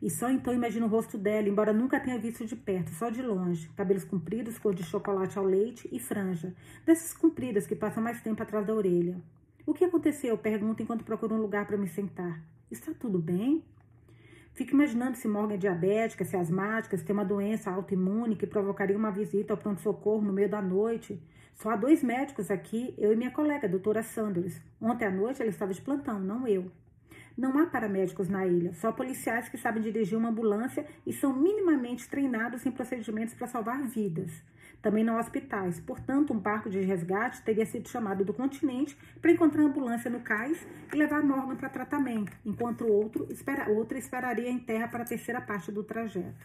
E 0.04 0.10
só 0.10 0.30
então 0.30 0.52
imagino 0.52 0.84
o 0.84 0.88
rosto 0.90 1.16
dela, 1.16 1.48
embora 1.48 1.72
nunca 1.72 1.98
tenha 1.98 2.18
visto 2.18 2.44
de 2.44 2.54
perto, 2.54 2.90
só 2.90 3.08
de 3.08 3.22
longe. 3.22 3.70
Cabelos 3.70 4.04
compridos, 4.04 4.58
cor 4.58 4.74
de 4.74 4.82
chocolate 4.82 5.38
ao 5.38 5.46
leite 5.46 5.88
e 5.90 5.98
franja. 5.98 6.54
Dessas 6.84 7.14
compridas 7.14 7.66
que 7.66 7.74
passam 7.74 8.02
mais 8.02 8.20
tempo 8.20 8.42
atrás 8.42 8.66
da 8.66 8.74
orelha. 8.74 9.16
O 9.64 9.72
que 9.72 9.82
aconteceu? 9.82 10.36
Pergunto 10.36 10.82
enquanto 10.82 11.04
procuro 11.04 11.34
um 11.34 11.40
lugar 11.40 11.66
para 11.66 11.78
me 11.78 11.88
sentar. 11.88 12.38
Está 12.70 12.92
tudo 12.92 13.18
bem? 13.18 13.64
Fico 14.52 14.74
imaginando 14.74 15.16
se 15.16 15.26
Morgan 15.26 15.54
é 15.54 15.56
diabética, 15.56 16.22
se 16.22 16.36
é 16.36 16.38
asmática, 16.38 16.98
se 16.98 17.02
tem 17.02 17.14
uma 17.14 17.24
doença 17.24 17.70
autoimune 17.70 18.36
que 18.36 18.46
provocaria 18.46 18.98
uma 18.98 19.10
visita 19.10 19.54
ao 19.54 19.56
pronto-socorro 19.56 20.20
no 20.20 20.34
meio 20.34 20.50
da 20.50 20.60
noite. 20.60 21.18
Só 21.54 21.70
há 21.70 21.76
dois 21.76 22.02
médicos 22.02 22.50
aqui, 22.50 22.94
eu 22.98 23.10
e 23.10 23.16
minha 23.16 23.30
colega, 23.30 23.66
a 23.66 23.70
doutora 23.70 24.02
Sanders. 24.02 24.60
Ontem 24.78 25.06
à 25.06 25.10
noite 25.10 25.40
ela 25.40 25.50
estava 25.50 25.72
de 25.72 25.80
plantão, 25.80 26.20
não 26.20 26.46
eu. 26.46 26.70
Não 27.36 27.58
há 27.58 27.66
paramédicos 27.66 28.28
na 28.28 28.46
ilha, 28.46 28.72
só 28.74 28.92
policiais 28.92 29.48
que 29.48 29.58
sabem 29.58 29.82
dirigir 29.82 30.16
uma 30.16 30.28
ambulância 30.28 30.86
e 31.06 31.12
são 31.12 31.32
minimamente 31.32 32.08
treinados 32.08 32.64
em 32.64 32.70
procedimentos 32.70 33.34
para 33.34 33.46
salvar 33.46 33.82
vidas 33.82 34.30
também 34.84 35.02
não 35.02 35.18
hospitais. 35.18 35.80
Portanto, 35.80 36.34
um 36.34 36.38
barco 36.38 36.68
de 36.68 36.78
resgate 36.78 37.40
teria 37.40 37.64
sido 37.64 37.88
chamado 37.88 38.22
do 38.22 38.34
continente 38.34 38.94
para 39.18 39.30
encontrar 39.30 39.62
ambulância 39.62 40.10
no 40.10 40.20
cais 40.20 40.64
e 40.92 40.96
levar 40.96 41.22
Morgan 41.22 41.56
para 41.56 41.70
tratamento, 41.70 42.36
enquanto 42.44 42.86
outro 42.86 43.26
espera, 43.30 43.70
outra 43.70 43.96
esperaria 43.96 44.50
em 44.50 44.58
terra 44.58 44.86
para 44.86 45.02
a 45.02 45.06
terceira 45.06 45.40
parte 45.40 45.72
do 45.72 45.82
trajeto. 45.82 46.36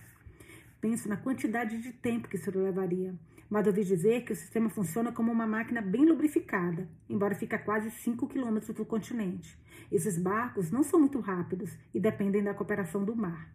Penso 0.80 1.10
na 1.10 1.18
quantidade 1.18 1.78
de 1.80 1.92
tempo 1.92 2.30
que 2.30 2.38
isso 2.38 2.50
levaria. 2.58 3.14
Mas 3.50 3.66
ouvi 3.66 3.84
dizer 3.84 4.24
que 4.24 4.34
o 4.34 4.36
sistema 4.36 4.70
funciona 4.70 5.12
como 5.12 5.32
uma 5.32 5.48
máquina 5.48 5.82
bem 5.82 6.06
lubrificada, 6.06 6.88
embora 7.10 7.34
fique 7.34 7.56
a 7.56 7.60
quase 7.60 7.90
5 7.90 8.28
quilômetros 8.28 8.76
do 8.76 8.86
continente. 8.86 9.58
Esses 9.92 10.18
barcos 10.18 10.70
não 10.70 10.84
são 10.84 11.00
muito 11.00 11.20
rápidos 11.20 11.76
e 11.94 12.00
dependem 12.00 12.44
da 12.44 12.54
cooperação 12.54 13.04
do 13.04 13.16
mar. 13.16 13.52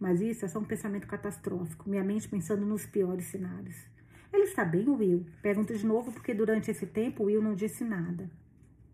Mas 0.00 0.20
isso 0.20 0.44
é 0.44 0.48
só 0.48 0.58
um 0.58 0.64
pensamento 0.64 1.06
catastrófico, 1.06 1.88
minha 1.88 2.02
mente 2.02 2.28
pensando 2.28 2.66
nos 2.66 2.86
piores 2.86 3.26
cenários. 3.26 3.76
Ele 4.32 4.44
está 4.44 4.64
bem, 4.64 4.88
Will? 4.88 5.26
Pergunta 5.42 5.74
de 5.74 5.86
novo, 5.86 6.10
porque 6.10 6.34
durante 6.34 6.70
esse 6.70 6.86
tempo 6.86 7.24
Will 7.24 7.42
não 7.42 7.54
disse 7.54 7.84
nada. 7.84 8.30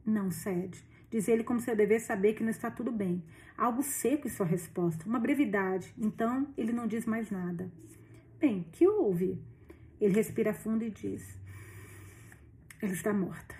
Não, 0.04 0.30
cede. 0.30 0.84
Diz 1.10 1.28
ele 1.28 1.44
como 1.44 1.60
se 1.60 1.70
eu 1.70 1.76
devesse 1.76 2.06
saber 2.06 2.34
que 2.34 2.42
não 2.42 2.50
está 2.50 2.70
tudo 2.70 2.90
bem. 2.90 3.22
Algo 3.56 3.82
seco 3.82 4.26
em 4.26 4.30
sua 4.30 4.44
resposta, 4.44 5.06
uma 5.06 5.18
brevidade. 5.18 5.94
Então, 5.96 6.48
ele 6.56 6.72
não 6.72 6.86
diz 6.86 7.06
mais 7.06 7.30
nada. 7.30 7.70
Bem, 8.38 8.66
que 8.72 8.86
houve? 8.86 9.40
Ele 10.00 10.14
respira 10.14 10.52
fundo 10.52 10.84
e 10.84 10.90
diz: 10.90 11.38
Ela 12.80 12.92
está 12.92 13.12
morta. 13.12 13.54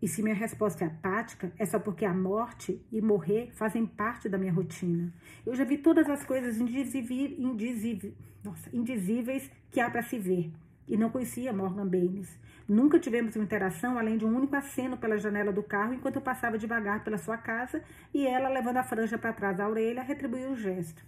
E 0.00 0.08
se 0.08 0.20
minha 0.20 0.34
resposta 0.34 0.84
é 0.84 0.88
apática, 0.88 1.52
é 1.56 1.64
só 1.64 1.78
porque 1.78 2.04
a 2.04 2.12
morte 2.12 2.84
e 2.90 3.00
morrer 3.00 3.50
fazem 3.52 3.86
parte 3.86 4.28
da 4.28 4.36
minha 4.36 4.52
rotina. 4.52 5.12
Eu 5.46 5.54
já 5.54 5.62
vi 5.62 5.78
todas 5.78 6.10
as 6.10 6.24
coisas 6.24 6.58
indizíveis, 6.58 8.12
nossa, 8.42 8.68
indizíveis 8.72 9.48
que 9.70 9.78
há 9.80 9.88
para 9.88 10.02
se 10.02 10.18
ver 10.18 10.52
e 10.88 10.96
não 10.96 11.08
conhecia 11.08 11.52
Morgan 11.52 11.86
Baines. 11.86 12.36
Nunca 12.68 12.98
tivemos 12.98 13.36
uma 13.36 13.44
interação 13.44 13.98
além 13.98 14.18
de 14.18 14.24
um 14.24 14.36
único 14.36 14.56
aceno 14.56 14.96
pela 14.96 15.18
janela 15.18 15.52
do 15.52 15.62
carro 15.62 15.94
enquanto 15.94 16.16
eu 16.16 16.22
passava 16.22 16.58
devagar 16.58 17.04
pela 17.04 17.18
sua 17.18 17.36
casa 17.36 17.82
e 18.12 18.26
ela, 18.26 18.48
levando 18.48 18.78
a 18.78 18.84
franja 18.84 19.16
para 19.16 19.32
trás 19.32 19.56
da 19.56 19.68
orelha, 19.68 20.02
retribuiu 20.02 20.50
o 20.50 20.56
gesto. 20.56 21.04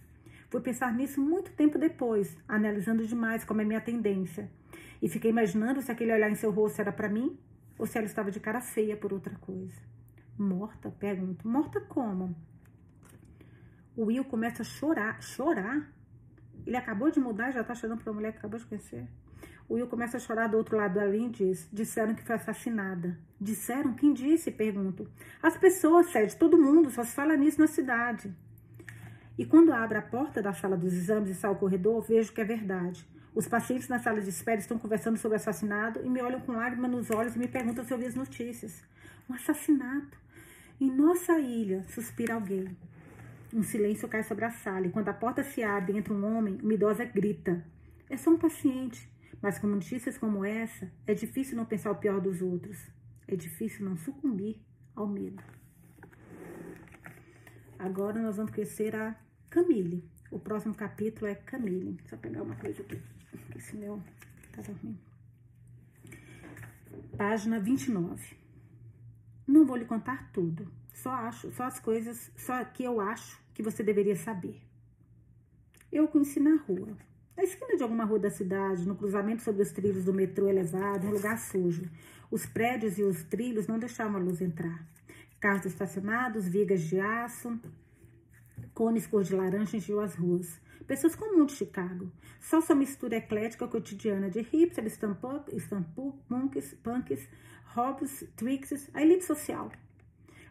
Fui 0.55 0.61
pensar 0.61 0.93
nisso 0.93 1.19
muito 1.19 1.51
tempo 1.51 1.77
depois, 1.77 2.37
analisando 2.47 3.05
demais 3.05 3.43
como 3.43 3.59
é 3.59 3.65
minha 3.65 3.81
tendência. 3.81 4.49
E 5.01 5.09
fiquei 5.09 5.29
imaginando 5.29 5.81
se 5.81 5.91
aquele 5.91 6.13
olhar 6.13 6.31
em 6.31 6.35
seu 6.35 6.49
rosto 6.49 6.79
era 6.79 6.93
para 6.93 7.09
mim 7.09 7.37
ou 7.77 7.85
se 7.85 7.97
ela 7.97 8.07
estava 8.07 8.31
de 8.31 8.39
cara 8.39 8.61
feia 8.61 8.95
por 8.95 9.11
outra 9.11 9.35
coisa. 9.35 9.75
Morta? 10.37 10.89
Pergunto. 10.91 11.45
Morta 11.45 11.81
como? 11.81 12.33
O 13.97 14.05
Will 14.05 14.23
começa 14.23 14.61
a 14.61 14.65
chorar. 14.65 15.21
Chorar? 15.21 15.91
Ele 16.65 16.77
acabou 16.77 17.11
de 17.11 17.19
mudar 17.19 17.49
e 17.49 17.51
já 17.51 17.61
tá 17.61 17.75
chorando 17.75 18.01
pra 18.01 18.13
mulher 18.13 18.31
que 18.31 18.37
acabou 18.37 18.57
de 18.57 18.65
conhecer? 18.65 19.09
O 19.67 19.73
Will 19.73 19.87
começa 19.87 20.15
a 20.15 20.21
chorar 20.21 20.47
do 20.47 20.55
outro 20.55 20.77
lado 20.77 20.93
da 20.93 21.05
e 21.05 21.29
diz: 21.31 21.67
Disseram 21.69 22.15
que 22.15 22.23
foi 22.23 22.37
assassinada. 22.37 23.19
Disseram? 23.41 23.93
Quem 23.93 24.13
disse? 24.13 24.51
Pergunto. 24.51 25.05
As 25.43 25.57
pessoas, 25.57 26.13
Sede, 26.13 26.37
todo 26.37 26.57
mundo, 26.57 26.89
só 26.91 27.03
se 27.03 27.13
fala 27.13 27.35
nisso 27.35 27.59
na 27.59 27.67
cidade. 27.67 28.33
E 29.37 29.45
quando 29.45 29.73
abro 29.73 29.97
a 29.97 30.01
porta 30.01 30.41
da 30.41 30.53
sala 30.53 30.77
dos 30.77 30.93
exames 30.93 31.29
e 31.29 31.35
saio 31.35 31.53
ao 31.53 31.59
corredor, 31.59 32.01
vejo 32.01 32.31
que 32.31 32.41
é 32.41 32.45
verdade. 32.45 33.05
Os 33.33 33.47
pacientes 33.47 33.89
na 33.89 33.99
sala 33.99 34.21
de 34.21 34.29
espera 34.29 34.59
estão 34.59 34.79
conversando 34.79 35.17
sobre 35.17 35.35
o 35.35 35.41
assassinato 35.41 35.99
e 36.01 36.09
me 36.09 36.21
olham 36.21 36.39
com 36.39 36.53
lágrimas 36.53 36.89
nos 36.89 37.11
olhos 37.11 37.35
e 37.35 37.39
me 37.39 37.47
perguntam 37.47 37.83
se 37.83 37.93
eu 37.93 37.97
vi 37.97 38.05
as 38.05 38.15
notícias. 38.15 38.81
Um 39.29 39.33
assassinato. 39.33 40.17
Em 40.79 40.89
nossa 40.89 41.37
ilha, 41.39 41.83
suspira 41.89 42.35
alguém. 42.35 42.77
Um 43.53 43.61
silêncio 43.61 44.07
cai 44.07 44.23
sobre 44.23 44.45
a 44.45 44.51
sala 44.51 44.87
e 44.87 44.89
quando 44.89 45.09
a 45.09 45.13
porta 45.13 45.43
se 45.43 45.63
abre 45.63 45.97
entra 45.97 46.13
um 46.13 46.37
homem, 46.37 46.57
uma 46.63 46.73
idosa 46.73 47.03
grita. 47.03 47.61
É 48.09 48.15
só 48.15 48.29
um 48.29 48.37
paciente. 48.37 49.09
Mas 49.41 49.59
com 49.59 49.67
notícias 49.67 50.17
como 50.17 50.45
essa, 50.45 50.89
é 51.05 51.13
difícil 51.13 51.57
não 51.57 51.65
pensar 51.65 51.91
o 51.91 51.95
pior 51.95 52.21
dos 52.21 52.41
outros. 52.41 52.77
É 53.27 53.35
difícil 53.35 53.85
não 53.85 53.97
sucumbir 53.97 54.59
ao 54.95 55.07
medo. 55.07 55.43
Agora 57.77 58.21
nós 58.21 58.37
vamos 58.37 58.51
conhecer 58.53 58.95
a 58.95 59.15
Camille. 59.55 60.03
O 60.29 60.37
próximo 60.37 60.75
capítulo 60.75 61.27
é 61.27 61.33
Camille. 61.33 61.97
Eu 62.11 62.17
pegar 62.17 62.41
uma 62.43 62.57
coisa 62.57 62.81
aqui, 62.81 63.01
que 63.53 63.57
esse 63.57 63.73
meu 63.77 64.01
tá 64.51 64.61
ruim. 64.61 64.99
Página 67.17 67.57
29. 67.57 68.35
Não 69.47 69.65
vou 69.65 69.77
lhe 69.77 69.85
contar 69.85 70.29
tudo. 70.33 70.69
Só 70.93 71.09
acho, 71.09 71.53
só 71.53 71.63
as 71.63 71.79
coisas, 71.79 72.29
só 72.35 72.65
que 72.65 72.83
eu 72.83 72.99
acho 72.99 73.41
que 73.53 73.63
você 73.63 73.81
deveria 73.81 74.17
saber. 74.17 74.61
Eu 75.89 76.09
conheci 76.09 76.41
na 76.41 76.57
rua. 76.57 76.89
Na 77.37 77.43
esquina 77.43 77.77
de 77.77 77.83
alguma 77.83 78.03
rua 78.03 78.19
da 78.19 78.29
cidade, 78.29 78.85
no 78.85 78.97
cruzamento 78.97 79.41
sobre 79.41 79.61
os 79.61 79.71
trilhos 79.71 80.03
do 80.03 80.13
metrô 80.13 80.49
elevado, 80.49 81.07
um 81.07 81.11
lugar 81.11 81.39
sujo. 81.39 81.89
Os 82.29 82.45
prédios 82.45 82.97
e 82.97 83.03
os 83.03 83.23
trilhos 83.23 83.67
não 83.67 83.79
deixavam 83.79 84.19
a 84.19 84.23
luz 84.23 84.41
entrar. 84.41 84.85
Carros 85.39 85.65
estacionados, 85.65 86.45
vigas 86.45 86.81
de 86.81 86.99
aço, 86.99 87.57
cones 88.75 89.07
cor 89.07 89.23
de 89.23 89.33
laranja 89.33 89.77
enchiam 89.77 90.01
as 90.01 90.15
ruas. 90.15 90.61
Pessoas 90.85 91.15
comuns 91.15 91.53
de 91.53 91.57
Chicago. 91.57 92.11
Só 92.41 92.59
sua 92.61 92.75
mistura 92.75 93.15
eclética 93.15 93.67
cotidiana 93.67 94.29
de 94.29 94.41
hipsters, 94.41 94.93
stampunk, 94.93 95.49
punks, 96.27 96.75
punks, 96.83 97.27
hobbs, 97.73 98.27
tricks, 98.35 98.89
a 98.93 99.01
elite 99.01 99.23
social. 99.23 99.71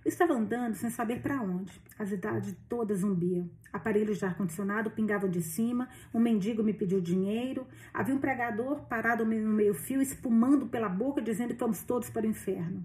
Eu 0.03 0.09
estava 0.09 0.33
andando 0.35 0.75
sem 0.75 0.91
saber 0.91 1.21
para 1.21 1.41
onde. 1.41 1.73
As 1.99 2.11
idades 2.11 2.57
todas 2.69 3.01
zumbiam. 3.01 3.49
Aparelhos 3.73 4.19
de 4.19 4.25
ar-condicionado 4.25 4.91
pingavam 4.91 5.29
de 5.31 5.43
cima, 5.43 5.89
um 6.13 6.19
mendigo 6.19 6.63
me 6.63 6.73
pediu 6.73 7.01
dinheiro, 7.01 7.67
havia 7.93 8.15
um 8.15 8.19
pregador 8.19 8.87
parado 8.87 9.25
no 9.25 9.31
meio-fio, 9.31 10.01
espumando 10.01 10.67
pela 10.67 10.89
boca, 10.89 11.21
dizendo 11.21 11.55
que 11.55 11.61
vamos 11.61 11.83
todos 11.83 12.09
para 12.09 12.27
o 12.27 12.31
inferno. 12.31 12.85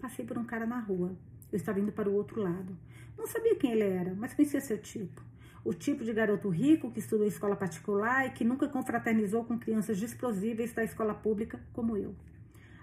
Passei 0.00 0.24
por 0.24 0.36
um 0.36 0.44
cara 0.44 0.66
na 0.66 0.80
rua. 0.80 1.16
Eu 1.52 1.56
estava 1.56 1.78
indo 1.78 1.92
para 1.92 2.08
o 2.08 2.14
outro 2.14 2.40
lado. 2.40 2.76
Não 3.16 3.26
sabia 3.26 3.54
quem 3.54 3.72
ele 3.72 3.84
era, 3.84 4.14
mas 4.14 4.32
conhecia 4.32 4.60
seu 4.60 4.78
tipo. 4.78 5.22
O 5.64 5.72
tipo 5.72 6.02
de 6.02 6.12
garoto 6.12 6.48
rico 6.48 6.90
que 6.90 6.98
estudou 6.98 7.24
em 7.24 7.28
escola 7.28 7.54
particular 7.54 8.26
e 8.26 8.30
que 8.30 8.44
nunca 8.44 8.66
confraternizou 8.66 9.44
com 9.44 9.58
crianças 9.58 9.98
desprosíveis 10.00 10.72
da 10.72 10.82
escola 10.82 11.14
pública 11.14 11.60
como 11.72 11.96
eu. 11.96 12.14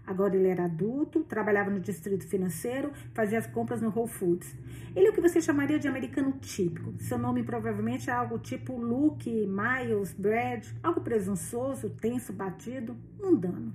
Agora 0.07 0.35
ele 0.35 0.47
era 0.47 0.65
adulto, 0.65 1.23
trabalhava 1.23 1.69
no 1.69 1.79
distrito 1.79 2.25
financeiro, 2.25 2.91
fazia 3.13 3.37
as 3.37 3.45
compras 3.45 3.81
no 3.81 3.89
Whole 3.89 4.09
Foods. 4.09 4.55
Ele 4.95 5.07
é 5.07 5.09
o 5.09 5.13
que 5.13 5.21
você 5.21 5.41
chamaria 5.41 5.77
de 5.77 5.87
americano 5.87 6.31
típico. 6.39 6.93
Seu 6.99 7.17
nome 7.17 7.43
provavelmente 7.43 8.09
é 8.09 8.13
algo 8.13 8.39
tipo 8.39 8.75
Luke, 8.75 9.29
Miles, 9.29 10.13
Brad, 10.13 10.65
algo 10.81 11.01
presunçoso, 11.01 11.89
tenso, 11.89 12.33
batido, 12.33 12.95
mundano. 13.21 13.73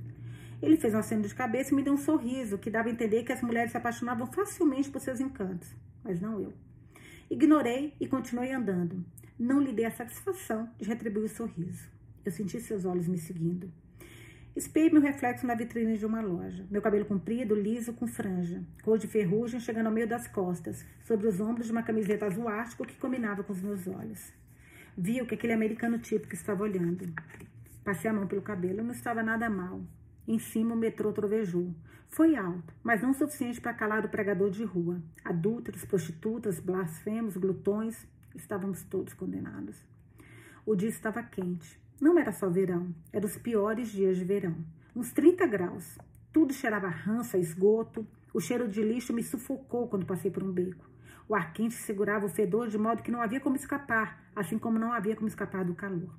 Ele 0.65 0.79
fez 0.79 0.95
um 0.95 0.99
aceno 0.99 1.21
de 1.21 1.35
cabeça 1.35 1.73
e 1.73 1.77
me 1.77 1.83
deu 1.83 1.93
um 1.93 1.99
sorriso 1.99 2.57
que 2.57 2.71
dava 2.71 2.89
a 2.89 2.91
entender 2.91 3.23
que 3.23 3.33
as 3.33 3.43
mulheres 3.43 3.71
se 3.71 3.77
apaixonavam 3.77 4.27
facilmente 4.27 4.89
por 4.89 4.99
seus 4.99 5.21
encantos, 5.21 5.69
mas 6.03 6.23
não 6.23 6.41
eu. 6.41 6.55
Ignorei 7.31 7.93
e 8.01 8.09
continuei 8.09 8.51
andando. 8.51 9.05
Não 9.39 9.61
lhe 9.61 9.75
dei 9.75 9.85
a 9.85 9.91
satisfação 9.91 10.71
de 10.79 10.89
retribuir 10.89 11.27
o 11.27 11.29
sorriso. 11.29 11.87
Eu 12.25 12.33
senti 12.33 12.59
seus 12.63 12.87
olhos 12.87 13.07
me 13.07 13.19
seguindo. 13.19 13.71
Espiei 14.57 14.89
meu 14.89 15.03
reflexo 15.03 15.47
na 15.47 15.55
vitrine 15.55 15.99
de 15.99 16.07
uma 16.07 16.23
loja. 16.23 16.67
Meu 16.71 16.81
cabelo 16.81 17.05
comprido, 17.05 17.55
liso, 17.55 17.93
com 17.93 18.07
franja, 18.07 18.63
cor 18.83 18.97
de 18.97 19.07
ferrugem 19.07 19.61
chegando 19.61 19.89
ao 19.89 19.93
meio 19.93 20.09
das 20.09 20.27
costas, 20.27 20.83
sobre 21.03 21.27
os 21.29 21.41
ombros 21.41 21.67
de 21.67 21.73
uma 21.73 21.83
camiseta 21.83 22.25
azul 22.25 22.49
ártico 22.49 22.87
que 22.87 22.97
combinava 22.97 23.45
com 23.45 23.53
os 23.53 23.61
meus 23.61 23.87
olhos. 23.87 24.33
Viu 24.97 25.27
que 25.27 25.35
aquele 25.35 25.53
americano 25.53 25.99
típico 25.99 26.33
estava 26.35 26.63
olhando. 26.63 27.13
Passei 27.85 28.11
a 28.11 28.15
mão 28.15 28.27
pelo 28.27 28.41
cabelo, 28.41 28.83
não 28.83 28.93
estava 28.93 29.23
nada 29.23 29.51
mal. 29.51 29.83
Em 30.27 30.39
cima, 30.39 30.75
o 30.75 30.79
metrô 30.79 31.13
trovejou. 31.13 31.75
Foi 32.09 32.37
alto, 32.37 32.73
mas 32.83 33.03
não 33.03 33.13
suficiente 33.13 33.61
para 33.61 33.75
calar 33.75 34.05
o 34.05 34.09
pregador 34.09 34.51
de 34.51 34.65
rua. 34.65 35.03
Adúlteros, 35.25 35.85
prostitutas, 35.85 36.61
blasfemos, 36.61 37.37
glutões, 37.37 38.07
estávamos 38.35 38.83
todos 38.85 39.13
condenados. 39.15 39.85
O 40.65 40.75
dia 40.75 40.89
estava 40.89 41.23
quente. 41.23 41.79
Não 42.01 42.19
era 42.19 42.33
só 42.33 42.49
verão, 42.49 42.95
eram 43.13 43.27
os 43.27 43.37
piores 43.37 43.91
dias 43.91 44.17
de 44.17 44.25
verão. 44.25 44.57
Uns 44.95 45.13
30 45.13 45.47
graus. 45.47 45.99
Tudo 46.33 46.53
cheirava 46.53 46.89
rança, 46.89 47.37
esgoto. 47.37 48.07
O 48.33 48.41
cheiro 48.41 48.67
de 48.69 48.83
lixo 48.83 49.13
me 49.13 49.23
sufocou 49.23 49.89
quando 49.89 50.07
passei 50.07 50.31
por 50.31 50.43
um 50.43 50.53
beco. 50.53 50.89
O 51.29 51.35
ar 51.35 51.53
quente 51.53 51.75
segurava 51.75 52.27
o 52.27 52.31
fedor 52.31 52.69
de 52.69 52.79
modo 52.79 53.03
que 53.03 53.11
não 53.11 53.23
havia 53.23 53.41
como 53.41 53.57
escapar, 53.57 54.23
assim 54.35 54.59
como 54.59 54.79
não 54.79 54.93
havia 54.93 55.17
como 55.17 55.29
escapar 55.29 55.65
do 55.65 55.75
calor. 55.75 56.15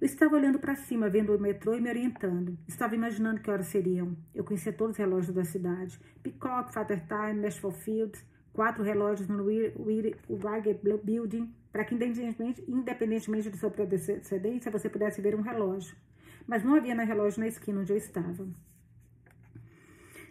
Eu 0.00 0.06
estava 0.06 0.36
olhando 0.36 0.58
para 0.58 0.74
cima, 0.74 1.08
vendo 1.08 1.34
o 1.34 1.40
metrô 1.40 1.74
e 1.74 1.80
me 1.80 1.88
orientando. 1.88 2.58
Estava 2.66 2.94
imaginando 2.94 3.40
que 3.40 3.50
horas 3.50 3.66
seriam. 3.66 4.16
Eu 4.34 4.44
conhecia 4.44 4.72
todos 4.72 4.92
os 4.92 4.98
relógios 4.98 5.34
da 5.34 5.44
cidade. 5.44 5.98
Peacock, 6.22 6.72
Father 6.72 7.02
Time, 7.06 7.40
Nashville 7.40 7.72
Fields, 7.72 8.24
quatro 8.52 8.82
relógios 8.82 9.28
no 9.28 9.44
Wire 9.44 10.16
Building, 11.02 11.54
para 11.72 11.84
que, 11.84 11.94
independentemente, 11.94 12.64
independentemente 12.68 13.50
de 13.50 13.56
sua 13.56 13.70
procedência, 13.70 14.70
você 14.70 14.88
pudesse 14.90 15.20
ver 15.20 15.34
um 15.34 15.40
relógio. 15.40 15.96
Mas 16.46 16.62
não 16.62 16.74
havia 16.74 16.94
mais 16.94 17.08
relógio 17.08 17.40
na 17.40 17.48
esquina 17.48 17.80
onde 17.80 17.92
eu 17.92 17.96
estava. 17.96 18.46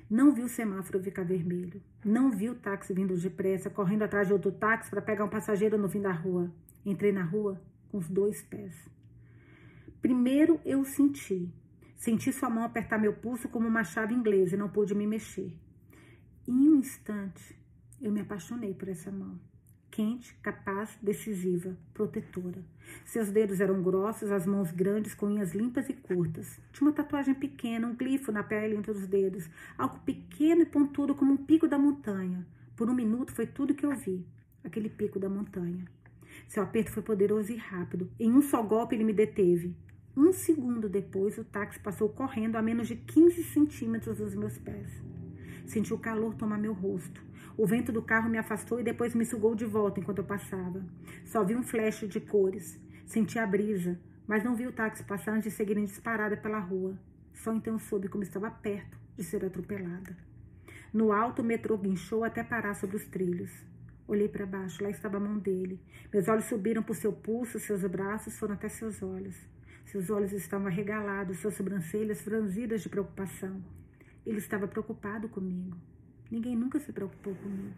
Não 0.09 0.31
vi 0.33 0.43
o 0.43 0.49
semáforo 0.49 1.01
ficar 1.01 1.23
vermelho. 1.23 1.81
Não 2.05 2.29
vi 2.29 2.49
o 2.49 2.55
táxi 2.55 2.93
vindo 2.93 3.17
depressa, 3.17 3.69
correndo 3.69 4.03
atrás 4.03 4.27
de 4.27 4.33
outro 4.33 4.51
táxi 4.51 4.89
para 4.89 5.01
pegar 5.01 5.25
um 5.25 5.29
passageiro 5.29 5.77
no 5.77 5.89
fim 5.89 6.01
da 6.01 6.11
rua. 6.11 6.51
Entrei 6.85 7.11
na 7.11 7.23
rua 7.23 7.59
com 7.89 7.97
os 7.97 8.07
dois 8.07 8.41
pés. 8.43 8.75
Primeiro 10.03 10.59
eu 10.65 10.83
senti. 10.83 11.49
Senti 11.95 12.33
sua 12.33 12.49
mão 12.49 12.65
apertar 12.65 12.99
meu 12.99 13.13
pulso 13.13 13.47
como 13.47 13.69
uma 13.69 13.85
chave 13.85 14.13
inglesa 14.13 14.55
e 14.55 14.59
não 14.59 14.67
pude 14.67 14.93
me 14.93 15.07
mexer. 15.07 15.57
Em 16.45 16.69
um 16.69 16.75
instante, 16.75 17.57
eu 18.01 18.11
me 18.11 18.19
apaixonei 18.19 18.73
por 18.73 18.89
essa 18.89 19.09
mão 19.09 19.39
quente, 19.89 20.33
capaz, 20.41 20.97
decisiva, 21.01 21.77
protetora. 21.93 22.65
Seus 23.05 23.29
dedos 23.29 23.61
eram 23.61 23.83
grossos, 23.83 24.31
as 24.31 24.47
mãos 24.47 24.71
grandes, 24.71 25.13
com 25.13 25.27
unhas 25.27 25.53
limpas 25.53 25.87
e 25.87 25.93
curtas. 25.93 26.59
Tinha 26.71 26.87
uma 26.87 26.95
tatuagem 26.95 27.35
pequena, 27.35 27.87
um 27.87 27.95
glifo 27.95 28.31
na 28.31 28.41
pele 28.41 28.75
entre 28.75 28.89
os 28.89 29.05
dedos, 29.05 29.47
algo 29.77 29.99
pequeno 29.99 30.63
e 30.63 30.65
pontudo 30.65 31.13
como 31.13 31.33
um 31.33 31.37
pico 31.37 31.67
da 31.67 31.77
montanha. 31.77 32.43
Por 32.75 32.89
um 32.89 32.93
minuto 32.95 33.31
foi 33.31 33.45
tudo 33.45 33.75
que 33.75 33.85
eu 33.85 33.95
vi, 33.95 34.25
aquele 34.63 34.89
pico 34.89 35.19
da 35.19 35.29
montanha. 35.29 35.85
Seu 36.47 36.63
aperto 36.63 36.91
foi 36.91 37.03
poderoso 37.03 37.51
e 37.51 37.55
rápido. 37.55 38.09
Em 38.19 38.31
um 38.31 38.41
só 38.41 38.63
golpe 38.63 38.95
ele 38.95 39.03
me 39.03 39.13
deteve. 39.13 39.75
Um 40.15 40.31
segundo 40.31 40.87
depois, 40.87 41.39
o 41.39 41.43
táxi 41.43 41.79
passou 41.79 42.07
correndo 42.07 42.55
a 42.55 42.61
menos 42.61 42.87
de 42.87 42.95
15 42.95 43.43
centímetros 43.45 44.19
dos 44.19 44.35
meus 44.35 44.59
pés. 44.59 44.87
Senti 45.65 45.91
o 45.91 45.97
calor 45.97 46.35
tomar 46.35 46.59
meu 46.59 46.71
rosto. 46.71 47.19
O 47.57 47.65
vento 47.65 47.91
do 47.91 48.01
carro 48.01 48.29
me 48.29 48.37
afastou 48.37 48.79
e 48.79 48.83
depois 48.83 49.15
me 49.15 49.25
sugou 49.25 49.55
de 49.55 49.65
volta 49.65 49.99
enquanto 49.99 50.19
eu 50.19 50.23
passava. 50.23 50.85
Só 51.25 51.43
vi 51.43 51.55
um 51.55 51.63
flash 51.63 52.07
de 52.07 52.19
cores. 52.19 52.79
Senti 53.07 53.39
a 53.39 53.47
brisa, 53.47 53.99
mas 54.27 54.43
não 54.43 54.55
vi 54.55 54.67
o 54.67 54.71
táxi 54.71 55.03
passar 55.03 55.33
antes 55.33 55.51
de 55.51 55.57
seguirem 55.57 55.85
disparada 55.85 56.37
pela 56.37 56.59
rua. 56.59 56.95
Só 57.33 57.51
então 57.51 57.79
soube 57.79 58.07
como 58.07 58.23
estava 58.23 58.51
perto 58.51 58.95
de 59.17 59.23
ser 59.23 59.43
atropelada. 59.43 60.15
No 60.93 61.11
alto, 61.11 61.41
o 61.41 61.45
metrô 61.45 61.75
guinchou 61.75 62.23
até 62.23 62.43
parar 62.43 62.75
sobre 62.75 62.97
os 62.97 63.05
trilhos. 63.05 63.51
Olhei 64.07 64.27
para 64.27 64.45
baixo, 64.45 64.83
lá 64.83 64.91
estava 64.91 65.17
a 65.17 65.19
mão 65.19 65.39
dele. 65.39 65.81
Meus 66.13 66.27
olhos 66.27 66.45
subiram 66.45 66.83
por 66.83 66.95
seu 66.95 67.11
pulso, 67.11 67.59
seus 67.59 67.81
braços 67.85 68.37
foram 68.37 68.53
até 68.53 68.69
seus 68.69 69.01
olhos. 69.01 69.52
Seus 69.85 70.09
olhos 70.09 70.31
estavam 70.31 70.67
arregalados, 70.67 71.39
suas 71.39 71.53
sobrancelhas 71.53 72.21
franzidas 72.21 72.81
de 72.81 72.89
preocupação. 72.89 73.63
Ele 74.25 74.37
estava 74.37 74.67
preocupado 74.67 75.29
comigo. 75.29 75.77
Ninguém 76.31 76.55
nunca 76.55 76.79
se 76.79 76.91
preocupou 76.91 77.35
comigo. 77.35 77.75